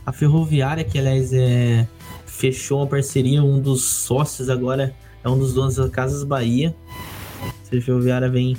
a 0.06 0.14
Ferroviária, 0.14 0.86
que 0.86 0.98
aliás 0.98 1.34
é, 1.34 1.86
fechou 2.40 2.80
uma 2.80 2.88
parceria, 2.88 3.44
um 3.44 3.60
dos 3.60 3.84
sócios 3.84 4.50
agora 4.50 4.96
é 5.22 5.28
um 5.28 5.38
dos 5.38 5.54
donos 5.54 5.76
da 5.76 5.90
Casas 5.90 6.24
Bahia. 6.24 6.74
A 7.42 7.82
Ferroviária 7.82 8.30
vem 8.30 8.56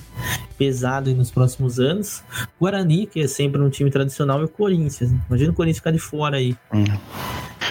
pesado 0.59 1.15
nos 1.15 1.31
próximos 1.31 1.81
anos. 1.81 2.23
Guarani, 2.61 3.07
que 3.07 3.21
é 3.21 3.27
sempre 3.27 3.61
um 3.61 3.71
time 3.71 3.91
tradicional, 3.91 4.43
e 4.43 4.45
o 4.45 4.49
Corinthians. 4.49 5.11
Imagina 5.27 5.51
o 5.51 5.55
Corinthians 5.55 5.79
ficar 5.79 5.93
de 5.93 5.99
fora 5.99 6.37
aí. 6.37 6.55
Hum. 6.73 6.85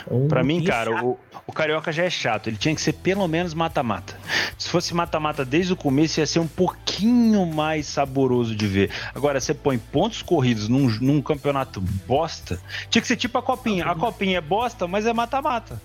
Então, 0.06 0.28
pra 0.28 0.44
mim, 0.44 0.64
cara, 0.64 1.06
o, 1.06 1.18
o, 1.46 1.52
Carioca 1.54 1.92
já 1.92 2.04
é 2.04 2.10
chato. 2.10 2.48
Ele 2.48 2.58
tinha 2.58 2.74
que 2.74 2.82
ser 2.82 2.94
pelo 2.94 3.28
menos 3.28 3.54
mata-mata. 3.54 4.18
Se 4.58 4.68
fosse 4.68 4.94
mata-mata 4.94 5.46
desde 5.46 5.74
o 5.74 5.76
começo, 5.76 6.20
ia 6.20 6.26
ser 6.26 6.40
um 6.40 6.48
pouquinho 6.48 7.46
mais 7.46 7.86
saboroso 7.86 8.56
de 8.56 8.66
ver. 8.66 8.92
Agora, 9.14 9.40
você 9.40 9.54
põe 9.54 9.78
pontos 9.78 10.24
corridos 10.24 10.68
num, 10.68 10.90
num 11.00 11.22
campeonato 11.22 11.80
bosta. 12.08 12.60
Tinha 12.90 13.02
que 13.02 13.08
ser 13.08 13.18
tipo 13.18 13.38
a 13.38 13.44
Copinha. 13.44 13.86
A 13.86 13.96
Copinha 13.96 14.40
é 14.40 14.42
bosta, 14.42 14.88
mas 14.88 15.06
é 15.06 15.14
mata-mata. 15.14 15.80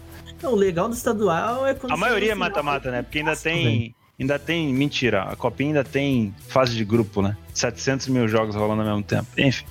O 0.46 0.54
legal 0.54 0.88
do 0.88 0.94
estadual 0.94 1.66
é 1.66 1.74
quando. 1.74 1.92
A 1.92 1.96
maioria 1.96 2.32
é 2.32 2.34
mata-mata, 2.34 2.90
né? 2.90 3.02
Porque 3.02 3.18
ainda 3.18 3.36
tem. 3.36 3.94
Ainda 4.18 4.38
tem. 4.38 4.72
Mentira, 4.72 5.22
a 5.22 5.36
Copinha 5.36 5.70
ainda 5.70 5.84
tem 5.84 6.34
fase 6.48 6.74
de 6.74 6.84
grupo, 6.84 7.20
né? 7.20 7.36
700 7.52 8.08
mil 8.08 8.28
jogos 8.28 8.54
rolando 8.54 8.82
ao 8.82 8.88
mesmo 8.88 9.02
tempo. 9.02 9.26
Enfim. 9.36 9.64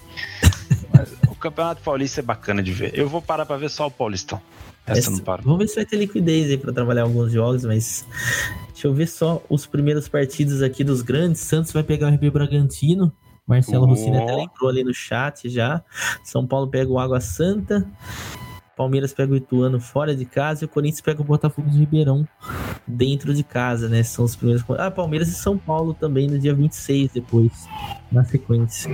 Mas 0.93 1.11
o 1.29 1.35
Campeonato 1.35 1.81
Paulista 1.81 2.19
é 2.19 2.23
bacana 2.23 2.61
de 2.61 2.71
ver. 2.71 2.97
Eu 2.97 3.07
vou 3.07 3.21
parar 3.21 3.45
pra 3.45 3.57
ver 3.57 3.69
só 3.69 3.87
o 3.87 3.91
Paulistão. 3.91 4.41
Essa 4.85 5.09
não 5.09 5.19
para. 5.19 5.41
Vamos 5.41 5.59
ver 5.59 5.67
se 5.69 5.75
vai 5.75 5.85
ter 5.85 5.95
liquidez 5.95 6.49
aí 6.49 6.57
pra 6.57 6.73
trabalhar 6.73 7.03
alguns 7.03 7.31
jogos, 7.31 7.63
mas. 7.63 8.05
Deixa 8.69 8.87
eu 8.87 8.93
ver 8.93 9.07
só 9.07 9.41
os 9.49 9.65
primeiros 9.65 10.09
partidos 10.09 10.61
aqui 10.61 10.83
dos 10.83 11.01
grandes. 11.01 11.41
Santos 11.41 11.71
vai 11.71 11.83
pegar 11.83 12.07
o 12.07 12.13
RB 12.13 12.29
Bragantino. 12.29 13.13
Marcelo 13.47 13.85
oh. 13.85 13.89
Rossini 13.89 14.17
até 14.17 14.35
lembrou 14.35 14.69
ali 14.69 14.83
no 14.83 14.93
chat 14.93 15.49
já. 15.49 15.81
São 16.23 16.45
Paulo 16.45 16.67
pega 16.67 16.91
o 16.91 16.99
Água 16.99 17.21
Santa. 17.21 17.89
Palmeiras 18.75 19.13
pega 19.13 19.33
o 19.33 19.35
Ituano 19.35 19.79
fora 19.79 20.15
de 20.15 20.25
casa 20.25 20.63
e 20.63 20.65
o 20.65 20.69
Corinthians 20.69 21.01
pega 21.01 21.21
o 21.21 21.25
Botafogo 21.25 21.69
de 21.69 21.77
Ribeirão 21.77 22.27
dentro 22.87 23.33
de 23.33 23.43
casa, 23.43 23.87
né? 23.87 24.01
São 24.03 24.25
os 24.25 24.35
primeiros. 24.35 24.63
Ah, 24.77 24.89
Palmeiras 24.89 25.27
e 25.29 25.35
São 25.35 25.57
Paulo 25.57 25.93
também 25.93 26.27
no 26.27 26.39
dia 26.39 26.53
26 26.53 27.11
depois, 27.11 27.51
na 28.11 28.23
sequência. 28.25 28.89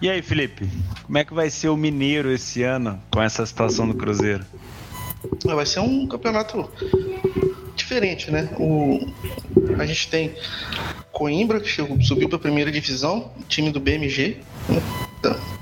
E 0.00 0.08
aí, 0.08 0.22
Felipe, 0.22 0.68
como 1.02 1.18
é 1.18 1.24
que 1.24 1.34
vai 1.34 1.50
ser 1.50 1.68
o 1.68 1.76
Mineiro 1.76 2.30
esse 2.30 2.62
ano 2.62 3.00
com 3.10 3.20
essa 3.20 3.44
situação 3.44 3.88
do 3.88 3.94
Cruzeiro? 3.94 4.44
Vai 5.44 5.66
ser 5.66 5.80
um 5.80 6.06
campeonato 6.06 6.70
diferente, 7.74 8.30
né? 8.30 8.48
O, 8.58 9.00
a 9.78 9.86
gente 9.86 10.08
tem 10.08 10.34
Coimbra, 11.12 11.60
que 11.60 11.70
subiu 11.70 12.28
para 12.28 12.36
a 12.36 12.40
primeira 12.40 12.70
divisão, 12.70 13.32
time 13.48 13.70
do 13.70 13.80
BMG, 13.80 14.38
né? 14.68 15.05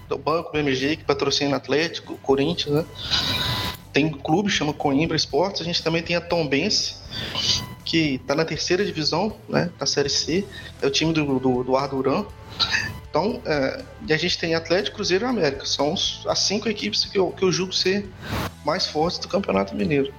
Do 0.09 0.19
Banco 0.19 0.53
BMG, 0.53 0.97
que 0.97 1.05
patrocina 1.05 1.57
Atlético, 1.57 2.17
Corinthians, 2.19 2.75
né? 2.75 2.85
Tem 3.93 4.07
um 4.07 4.13
clube, 4.13 4.51
chama 4.51 4.73
Coimbra 4.73 5.17
Esportes. 5.17 5.61
A 5.61 5.65
gente 5.65 5.83
também 5.83 6.03
tem 6.03 6.17
a 6.17 6.21
Tombense, 6.21 6.97
que 7.85 8.17
está 8.17 8.35
na 8.35 8.45
terceira 8.45 8.85
divisão, 8.85 9.37
né? 9.49 9.71
Da 9.79 9.87
Série 9.87 10.09
C. 10.09 10.45
É 10.83 10.87
o 10.87 10.91
time 10.91 11.13
do, 11.13 11.39
do, 11.39 11.63
do 11.63 11.77
Arduran. 11.77 12.25
Então, 13.09 13.41
é, 13.47 13.85
e 14.09 14.13
a 14.13 14.17
gente 14.17 14.37
tem 14.37 14.57
Atlético, 14.57 14.97
Cruzeiro 14.97 15.25
e 15.25 15.29
América. 15.29 15.65
São 15.65 15.95
as 16.27 16.39
cinco 16.41 16.69
equipes 16.69 17.05
que 17.05 17.17
eu, 17.17 17.31
que 17.31 17.45
eu 17.45 17.53
julgo 17.53 17.73
ser 17.73 18.09
mais 18.65 18.87
fortes 18.87 19.19
do 19.21 19.29
Campeonato 19.29 19.77
Mineiro. 19.77 20.13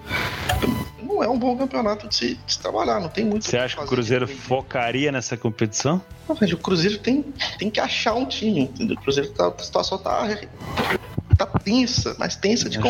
Não 1.15 1.23
é 1.23 1.29
um 1.29 1.39
bom 1.39 1.55
campeonato 1.55 2.09
de 2.09 2.15
se, 2.15 2.35
de 2.35 2.53
se 2.53 2.59
trabalhar, 2.59 2.99
não 2.99 3.07
tem 3.07 3.23
muito. 3.23 3.45
Você 3.45 3.57
acha 3.57 3.77
que 3.77 3.83
o 3.83 3.87
Cruzeiro 3.87 4.27
focaria 4.27 5.13
nessa 5.13 5.37
competição? 5.37 6.01
Não, 6.27 6.35
o 6.35 6.57
Cruzeiro 6.57 6.97
tem, 6.97 7.23
tem 7.57 7.69
que 7.69 7.79
achar 7.79 8.15
um 8.15 8.25
time, 8.25 8.63
entendeu? 8.63 8.97
O 8.97 8.99
Cruzeiro 9.01 9.29
tá, 9.31 9.47
a 9.47 9.63
situação 9.63 9.97
tá, 9.97 10.27
tá 11.37 11.45
tensa, 11.45 12.17
mas 12.19 12.35
tensa 12.35 12.69
de. 12.69 12.79
Que 12.79 12.87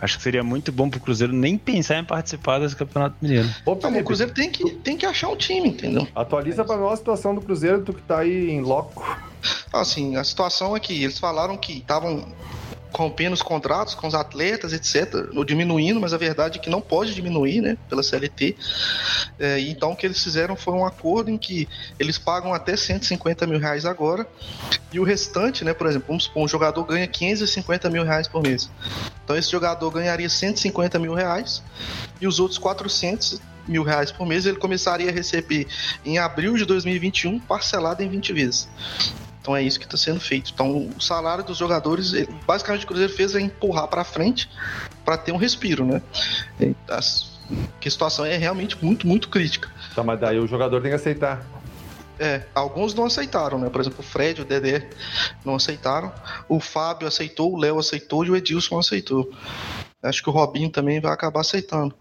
acho 0.00 0.16
que 0.16 0.22
seria 0.22 0.42
muito 0.42 0.72
bom 0.72 0.90
pro 0.90 0.98
Cruzeiro 0.98 1.32
nem 1.32 1.56
pensar 1.56 1.98
em 1.98 2.04
participar 2.04 2.58
desse 2.58 2.74
campeonato 2.74 3.14
mineiro. 3.22 3.48
Não, 3.64 3.74
o 3.74 4.04
Cruzeiro 4.04 4.32
tem 4.32 4.50
que, 4.50 4.68
tem 4.78 4.96
que 4.96 5.06
achar 5.06 5.28
um 5.28 5.36
time, 5.36 5.68
entendeu? 5.68 6.08
Atualiza 6.16 6.62
é 6.62 6.64
pra 6.64 6.76
nós 6.76 6.94
a 6.94 6.96
situação 6.96 7.32
do 7.32 7.40
Cruzeiro, 7.40 7.82
tu 7.82 7.92
que 7.92 8.02
tá 8.02 8.18
aí 8.20 8.50
em 8.50 8.60
loco. 8.60 9.04
Assim, 9.72 10.16
a 10.16 10.24
situação 10.24 10.76
é 10.76 10.80
que 10.80 11.04
eles 11.04 11.20
falaram 11.20 11.56
que 11.56 11.74
estavam 11.74 12.26
rompendo 12.96 13.34
os 13.34 13.42
contratos 13.42 13.94
com 13.94 14.06
os 14.06 14.14
atletas, 14.14 14.72
etc., 14.72 15.28
ou 15.34 15.44
diminuindo, 15.44 16.00
mas 16.00 16.12
a 16.12 16.16
verdade 16.16 16.58
é 16.58 16.62
que 16.62 16.70
não 16.70 16.80
pode 16.80 17.14
diminuir, 17.14 17.60
né, 17.60 17.76
pela 17.88 18.02
CLT. 18.02 18.56
É, 19.38 19.60
então 19.60 19.92
o 19.92 19.96
que 19.96 20.06
eles 20.06 20.22
fizeram 20.22 20.56
foi 20.56 20.74
um 20.74 20.84
acordo 20.84 21.30
em 21.30 21.36
que 21.36 21.68
eles 21.98 22.18
pagam 22.18 22.54
até 22.54 22.76
150 22.76 23.46
mil 23.46 23.58
reais 23.58 23.84
agora, 23.84 24.26
e 24.92 24.98
o 24.98 25.04
restante, 25.04 25.64
né, 25.64 25.74
por 25.74 25.86
exemplo, 25.86 26.06
vamos 26.08 26.24
supor, 26.24 26.44
um 26.44 26.48
jogador 26.48 26.84
ganha 26.84 27.06
550 27.06 27.90
mil 27.90 28.04
reais 28.04 28.26
por 28.26 28.42
mês. 28.42 28.70
Então 29.24 29.36
esse 29.36 29.50
jogador 29.50 29.90
ganharia 29.90 30.28
150 30.28 30.98
mil 30.98 31.14
reais, 31.14 31.62
e 32.20 32.26
os 32.26 32.40
outros 32.40 32.58
400 32.58 33.40
mil 33.68 33.82
reais 33.82 34.12
por 34.12 34.26
mês 34.26 34.46
ele 34.46 34.58
começaria 34.58 35.10
a 35.10 35.12
receber 35.12 35.66
em 36.04 36.18
abril 36.18 36.56
de 36.56 36.64
2021, 36.64 37.40
parcelado 37.40 38.02
em 38.02 38.08
20 38.08 38.32
vezes. 38.32 38.68
Então 39.46 39.54
é 39.54 39.62
isso 39.62 39.78
que 39.78 39.84
está 39.84 39.96
sendo 39.96 40.18
feito. 40.18 40.50
Então 40.52 40.88
o 40.88 41.00
salário 41.00 41.44
dos 41.44 41.56
jogadores, 41.56 42.10
basicamente 42.44 42.84
o 42.84 42.88
Cruzeiro 42.88 43.12
fez 43.12 43.32
é 43.36 43.40
empurrar 43.40 43.86
para 43.86 44.02
frente 44.02 44.50
para 45.04 45.16
ter 45.16 45.30
um 45.30 45.36
respiro, 45.36 45.86
né? 45.86 46.02
As, 46.90 47.30
que 47.78 47.86
a 47.86 47.90
situação 47.92 48.24
é 48.24 48.36
realmente 48.36 48.76
muito, 48.84 49.06
muito 49.06 49.28
crítica. 49.28 49.70
Tá, 49.94 50.02
mas 50.02 50.18
daí 50.18 50.40
o 50.40 50.48
jogador 50.48 50.80
tem 50.80 50.90
que 50.90 50.96
aceitar. 50.96 51.46
É, 52.18 52.42
alguns 52.56 52.92
não 52.92 53.04
aceitaram, 53.04 53.56
né? 53.56 53.70
Por 53.70 53.80
exemplo, 53.80 54.00
o 54.00 54.02
Fred, 54.02 54.42
o 54.42 54.44
Dedé 54.44 54.90
não 55.44 55.54
aceitaram. 55.54 56.12
O 56.48 56.58
Fábio 56.58 57.06
aceitou, 57.06 57.52
o 57.52 57.56
Léo 57.56 57.78
aceitou 57.78 58.24
e 58.24 58.30
o 58.30 58.36
Edilson 58.36 58.80
aceitou. 58.80 59.30
Acho 60.02 60.24
que 60.24 60.28
o 60.28 60.32
Robinho 60.32 60.70
também 60.70 61.00
vai 61.00 61.12
acabar 61.12 61.42
aceitando. 61.42 61.94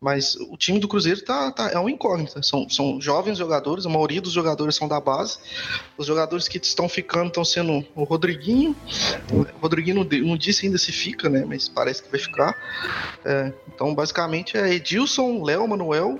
Mas 0.00 0.34
o 0.34 0.56
time 0.56 0.78
do 0.78 0.88
Cruzeiro 0.88 1.20
tá, 1.20 1.52
tá, 1.52 1.70
é 1.70 1.78
uma 1.78 1.90
incógnita. 1.90 2.42
São, 2.42 2.66
são 2.70 2.98
jovens 2.98 3.36
jogadores, 3.36 3.84
a 3.84 3.88
maioria 3.90 4.20
dos 4.20 4.32
jogadores 4.32 4.74
são 4.74 4.88
da 4.88 4.98
base. 4.98 5.38
Os 5.98 6.06
jogadores 6.06 6.48
que 6.48 6.56
estão 6.56 6.88
ficando 6.88 7.28
estão 7.28 7.44
sendo 7.44 7.84
o 7.94 8.04
Rodriguinho. 8.04 8.74
O 9.30 9.44
Rodriguinho 9.60 9.96
não, 9.96 10.18
não, 10.26 10.36
disse 10.38 10.64
ainda 10.64 10.78
se 10.78 10.90
fica, 10.90 11.28
né? 11.28 11.44
Mas 11.46 11.68
parece 11.68 12.02
que 12.02 12.10
vai 12.10 12.18
ficar. 12.18 12.56
É, 13.26 13.52
então, 13.68 13.94
basicamente, 13.94 14.56
é 14.56 14.72
Edilson, 14.72 15.42
Léo, 15.42 15.68
Manuel. 15.68 16.18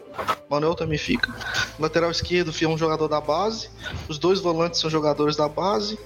Manuel 0.51 0.75
também 0.75 0.99
fica. 0.99 1.35
lateral 1.79 2.11
esquerdo 2.11 2.53
é 2.61 2.69
um 2.69 2.77
jogador 2.77 3.09
da 3.09 3.21
base. 3.21 3.71
Os 4.09 4.19
dois 4.19 4.41
volantes 4.41 4.79
são 4.79 4.91
jogadores 4.91 5.37
da 5.37 5.49
base. 5.49 5.99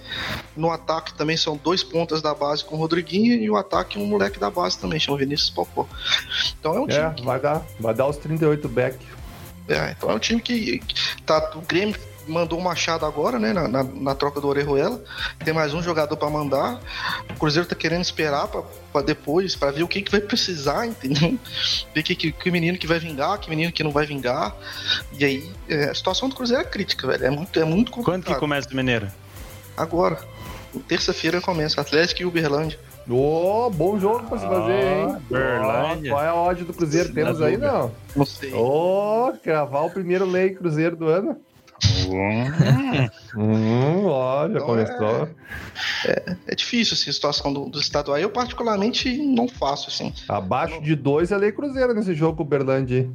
No 0.57 0.71
ataque 0.71 1.13
também 1.15 1.37
são 1.37 1.57
dois 1.57 1.83
pontas 1.83 2.23
da 2.23 2.33
base 2.33 2.65
com 2.65 2.77
o 2.77 2.79
Rodriguinho. 2.79 3.35
E 3.35 3.51
o 3.51 3.57
ataque 3.57 3.99
um 3.99 4.07
moleque 4.07 4.39
da 4.39 4.49
base 4.49 4.79
também, 4.79 5.01
chama 5.01 5.19
Vinícius 5.19 5.51
Popó. 5.51 5.89
Então 6.61 6.77
é 6.77 6.81
um 6.81 6.89
é, 6.89 7.01
time. 7.01 7.15
Que... 7.15 7.25
Vai 7.25 7.41
dar 7.41 7.64
Vai 7.79 7.95
dar 7.95 8.07
os 8.07 8.17
38 8.17 8.69
back. 8.69 8.99
É, 9.69 9.95
então 9.97 10.11
é 10.11 10.15
um 10.15 10.19
time 10.19 10.41
que, 10.41 10.83
tá, 11.25 11.53
o 11.55 11.63
Grêmio 11.63 11.99
mandou 12.27 12.59
o 12.59 12.63
Machado 12.63 13.05
agora, 13.05 13.39
né, 13.39 13.53
na, 13.53 13.69
na, 13.69 13.83
na 13.83 14.15
troca 14.15 14.41
do 14.41 14.49
Orejuela. 14.49 15.03
Tem 15.45 15.53
mais 15.53 15.75
um 15.75 15.83
jogador 15.83 16.17
para 16.17 16.31
mandar. 16.31 16.81
O 17.31 17.35
Cruzeiro 17.35 17.69
tá 17.69 17.75
querendo 17.75 18.03
esperar 18.03 18.49
para 18.49 19.03
depois, 19.03 19.55
para 19.55 19.73
ver 19.73 19.83
o 19.83 19.89
que, 19.89 20.03
que 20.03 20.11
vai 20.11 20.21
precisar, 20.21 20.87
entendeu? 20.87 21.39
Ver 21.95 22.03
que, 22.03 22.15
que, 22.15 22.33
que 22.33 22.51
menino 22.51 22.79
que 22.79 22.87
vai 22.87 22.99
vingar, 22.99 23.39
que 23.39 23.49
menino 23.49 23.73
que 23.73 23.83
não 23.83 23.91
vai 23.91 24.07
vingar. 24.07 24.55
E 25.19 25.25
aí, 25.25 25.53
é, 25.69 25.91
a 25.91 25.95
situação 25.95 26.29
do 26.29 26.35
Cruzeiro 26.35 26.63
é 26.63 26.67
crítica, 26.67 27.07
velho. 27.07 27.25
É 27.25 27.31
muito, 27.31 27.59
é 27.59 27.65
muito 27.65 27.91
complicado. 27.91 28.25
Quando 28.25 28.35
que 28.35 28.41
começa 28.41 28.69
o 28.71 28.77
Mineiro? 28.77 29.11
Agora. 29.77 30.19
Terça-feira 30.89 31.41
começa 31.41 31.81
Atlético 31.81 32.23
e 32.23 32.25
Uberlândia. 32.25 32.79
Ô, 33.09 33.67
oh, 33.67 33.71
bom 33.71 33.99
jogo 33.99 34.27
pra 34.27 34.39
se 34.39 34.47
fazer, 34.47 34.83
hein? 34.83 35.17
Berlândia. 35.31 36.11
Oh, 36.11 36.15
qual 36.15 36.25
é 36.25 36.29
a 36.29 36.35
odd 36.35 36.65
do 36.65 36.73
Cruzeiro? 36.73 37.13
Temos 37.13 37.43
aí, 37.43 37.57
não? 37.59 37.93
Não 38.17 38.25
sei. 38.25 38.53
Ô, 38.55 39.29
oh, 39.29 39.33
cravar 39.43 39.85
o 39.85 39.91
primeiro 39.91 40.25
lei 40.25 40.55
Cruzeiro 40.55 40.97
do 40.97 41.09
ano. 41.09 41.37
Hum, 42.07 43.09
hum 43.37 43.85
já 44.05 44.49
então 44.49 44.67
começou. 44.67 45.29
É, 46.05 46.11
é, 46.11 46.37
é, 46.49 46.55
difícil 46.55 46.95
assim, 46.95 47.11
a 47.11 47.13
situação 47.13 47.53
do, 47.53 47.67
do 47.67 47.79
estadual. 47.81 48.19
Eu, 48.19 48.31
particularmente, 48.31 49.17
não 49.19 49.49
faço 49.49 49.89
assim. 49.89 50.13
Abaixo 50.29 50.81
de 50.81 50.95
dois 50.95 51.33
é 51.33 51.37
lei 51.37 51.53
Cruzeiro 51.53 51.95
nesse 51.95 52.15
jogo 52.15 52.39
com 52.39 52.43
o 52.43 52.47
Berlândia. 52.47 53.09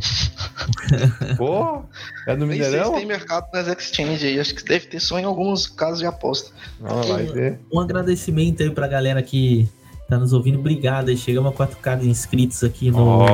Pô, 1.36 1.82
é 2.26 2.36
no 2.36 2.46
Mineirão? 2.46 2.94
tem 2.94 3.06
mercado 3.06 3.46
nas 3.52 3.68
exchange 3.68 4.26
aí, 4.26 4.40
acho 4.40 4.54
que 4.54 4.64
deve 4.64 4.86
ter 4.86 5.00
só 5.00 5.18
em 5.18 5.24
alguns 5.24 5.66
casos 5.66 5.98
de 5.98 6.06
aposta. 6.06 6.50
Não, 6.80 7.02
vai 7.02 7.26
ter. 7.26 7.60
Um 7.72 7.80
agradecimento 7.80 8.62
aí 8.62 8.70
pra 8.70 8.88
galera 8.88 9.22
que 9.22 9.68
tá 10.08 10.18
nos 10.18 10.32
ouvindo. 10.32 10.58
Obrigado 10.58 11.08
aí, 11.08 11.16
chegamos 11.16 11.52
a 11.52 11.54
4K 11.54 12.00
de 12.00 12.08
inscritos 12.08 12.64
aqui 12.64 12.90
no 12.90 13.24
oh. 13.24 13.28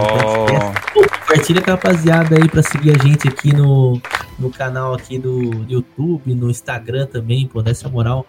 Compartilha 1.31 1.62
com 1.62 1.70
a 1.70 1.74
rapaziada 1.74 2.36
aí 2.36 2.48
pra 2.48 2.61
seguir 2.61 2.90
a 2.90 2.98
gente 2.98 3.28
aqui 3.28 3.55
no, 3.55 4.01
no 4.36 4.51
canal 4.51 4.94
aqui 4.94 5.16
do 5.16 5.65
YouTube, 5.69 6.35
no 6.35 6.51
Instagram 6.51 7.07
também, 7.07 7.47
pô, 7.47 7.62
dessa 7.62 7.89
moral. 7.89 8.27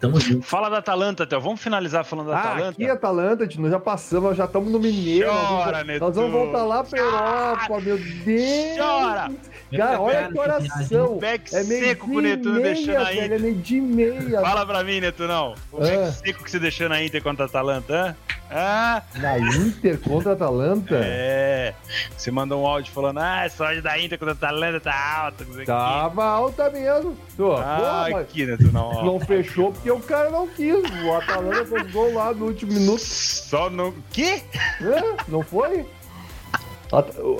Tamo 0.00 0.18
junto. 0.18 0.46
Fala 0.46 0.70
da 0.70 0.78
Atalanta, 0.78 1.26
Theo. 1.26 1.40
Vamos 1.40 1.60
finalizar 1.60 2.04
falando 2.04 2.28
da 2.28 2.36
ah, 2.36 2.40
Atalanta. 2.40 2.70
Aqui, 2.70 2.88
Atalanta, 2.88 3.48
nós 3.58 3.70
já 3.70 3.78
passamos, 3.78 4.36
já 4.36 4.46
estamos 4.46 4.72
no 4.72 4.80
Mineiro. 4.80 5.28
Chora, 5.28 5.84
nós, 5.84 5.98
vamos, 5.98 6.00
nós 6.00 6.16
vamos 6.16 6.32
voltar 6.32 6.64
lá 6.64 6.82
pra 6.82 6.98
Europa, 6.98 7.80
meu 7.80 7.98
Deus. 7.98 8.78
Chora! 8.78 9.30
Cara, 9.76 10.00
olha 10.00 10.28
o 10.28 10.32
coração. 10.32 11.18
É 11.52 11.62
meio 11.64 11.84
seco 11.84 12.08
que 12.08 12.16
o 12.16 12.20
Netuno 12.20 12.60
deixando 12.60 12.96
a 12.96 13.12
Inter. 13.12 13.32
É 13.32 13.38
meio 13.38 13.54
de 13.56 13.80
meia. 13.80 14.40
Fala 14.40 14.66
pra 14.66 14.82
mim, 14.82 15.00
Netunão. 15.00 15.54
O 15.70 15.76
ah. 15.76 15.80
back 15.80 16.12
seco 16.12 16.44
que 16.44 16.50
você 16.50 16.58
deixou 16.58 16.88
na 16.88 17.02
Inter 17.02 17.22
contra 17.22 17.44
a 17.44 17.46
Atalanta, 17.46 17.94
hã? 17.94 18.16
Ah. 18.52 19.02
Na 19.16 19.38
Inter 19.38 20.00
contra 20.00 20.30
a 20.30 20.34
Atalanta? 20.34 20.96
É. 20.96 21.72
Você 22.16 22.32
mandou 22.32 22.62
um 22.62 22.66
áudio 22.66 22.92
falando, 22.92 23.18
ah, 23.18 23.44
essa 23.44 23.64
áudio 23.64 23.82
da 23.82 23.96
Inter 23.98 24.18
contra 24.18 24.32
a 24.32 24.36
Atalanta 24.36 24.80
tá 24.80 25.22
alta. 25.24 25.46
Tava 25.64 26.24
alta 26.24 26.68
mesmo. 26.70 27.16
Tô, 27.36 27.52
ah, 27.52 28.06
Pô, 28.10 28.16
aqui, 28.16 28.44
Netunão. 28.44 29.04
Não 29.04 29.20
fechou 29.20 29.72
porque 29.72 29.89
o 29.96 30.00
cara 30.00 30.30
não 30.30 30.46
quis. 30.46 30.74
O 31.04 31.12
Atalanta 31.14 31.66
fez 31.66 31.92
gol 31.92 32.14
lá 32.14 32.32
no 32.32 32.46
último 32.46 32.72
minuto. 32.72 33.00
Só 33.00 33.68
no... 33.70 33.94
Quê? 34.10 34.42
É, 34.54 35.16
não 35.28 35.42
foi? 35.42 35.86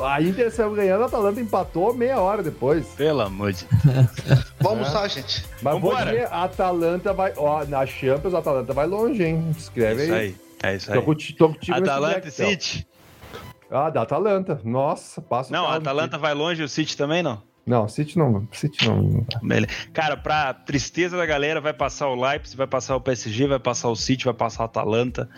A 0.05 0.23
Inter 0.23 0.51
saiu 0.53 0.73
ganhando, 0.73 1.03
a 1.03 1.07
Atalanta 1.07 1.41
empatou 1.41 1.93
meia 1.93 2.21
hora 2.21 2.41
depois. 2.41 2.87
Pelo 2.95 3.21
amor 3.21 3.53
de 3.53 3.65
Deus. 3.65 4.53
Vamos 4.61 4.89
é. 4.89 4.93
lá, 4.93 5.09
gente. 5.09 5.45
Mas 5.61 5.75
Vambora. 5.75 5.97
vou 5.97 6.05
dizer, 6.05 6.29
a 6.31 6.45
Atalanta 6.45 7.13
vai. 7.13 7.33
Ó, 7.37 7.65
na 7.65 7.85
Champions, 7.85 8.33
a 8.33 8.39
Atalanta 8.39 8.73
vai 8.73 8.87
longe, 8.87 9.25
hein? 9.25 9.51
Escreve 9.59 10.05
isso 10.05 10.13
aí. 10.13 10.21
aí. 10.21 10.37
É 10.63 10.77
isso 10.77 10.93
aí. 10.93 11.03
Tô, 11.37 11.49
tô 11.49 11.73
Atalanta 11.73 12.29
e 12.29 12.31
City. 12.31 12.87
Ah, 13.69 13.91
da 13.91 14.03
Atalanta. 14.03 14.61
Nossa, 14.65 15.21
passa 15.21 15.53
Não, 15.53 15.67
a 15.67 15.77
Atalanta 15.77 16.17
vai 16.17 16.35
longe, 16.35 16.63
o 16.63 16.69
City 16.69 16.97
também 16.97 17.23
não? 17.23 17.43
Não, 17.71 17.87
City 17.87 18.19
não. 18.19 18.49
City 18.51 18.89
não. 18.89 19.25
Cara, 19.93 20.17
pra 20.17 20.53
tristeza 20.53 21.17
da 21.17 21.25
galera, 21.25 21.61
vai 21.61 21.73
passar 21.73 22.09
o 22.09 22.21
Leipzig, 22.21 22.57
vai 22.57 22.67
passar 22.67 22.97
o 22.97 23.01
PSG, 23.01 23.47
vai 23.47 23.61
passar 23.61 23.89
o 23.89 23.95
City, 23.95 24.25
vai 24.25 24.35
passar 24.35 24.65
o 24.65 24.67
Atalanta. 24.67 25.29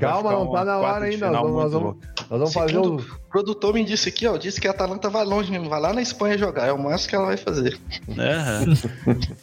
Calma, 0.00 0.32
não 0.32 0.50
tá 0.50 0.64
na 0.64 0.78
hora 0.78 1.04
ainda. 1.04 1.30
Nós, 1.30 1.52
nós, 1.52 1.72
vamos, 1.72 1.96
nós 2.30 2.38
vamos 2.40 2.54
fazer 2.54 2.78
o. 2.78 2.96
O 2.96 3.04
produtor 3.30 3.74
me 3.74 3.84
disse 3.84 4.08
aqui, 4.08 4.26
ó, 4.26 4.38
disse 4.38 4.58
que 4.58 4.66
a 4.66 4.70
Atalanta 4.70 5.10
vai 5.10 5.22
longe 5.26 5.50
mesmo, 5.50 5.68
vai 5.68 5.80
lá 5.80 5.92
na 5.92 6.00
Espanha 6.00 6.38
jogar, 6.38 6.66
é 6.66 6.72
o 6.72 6.78
máximo 6.78 7.10
que 7.10 7.16
ela 7.16 7.26
vai 7.26 7.36
fazer. 7.36 7.78
Aham. 8.18 8.64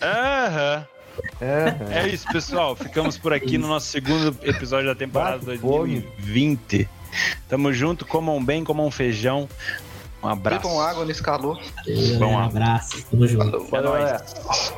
Aham. 0.01 0.87
É. 1.39 1.99
é 1.99 2.07
isso, 2.07 2.25
pessoal. 2.31 2.75
Ficamos 2.75 3.15
por 3.15 3.31
aqui 3.31 3.59
no 3.59 3.67
nosso 3.67 3.87
segundo 3.87 4.35
episódio 4.41 4.87
da 4.87 4.95
temporada 4.95 5.37
2020. 5.45 6.89
Tamo 7.47 7.73
junto, 7.73 8.05
comam 8.05 8.43
bem, 8.43 8.63
comam 8.63 8.87
um 8.87 8.91
feijão. 8.91 9.47
Um 10.21 10.27
abraço. 10.27 10.61
Bebam 10.67 10.79
água 10.81 11.05
nesse 11.05 11.23
calor. 11.23 11.59
Um 11.87 12.39
abraço, 12.39 13.03
tamo 13.09 13.27
junto. 13.27 13.59
Falou, 13.65 13.95
é 13.95 14.11
nóis. 14.11 14.73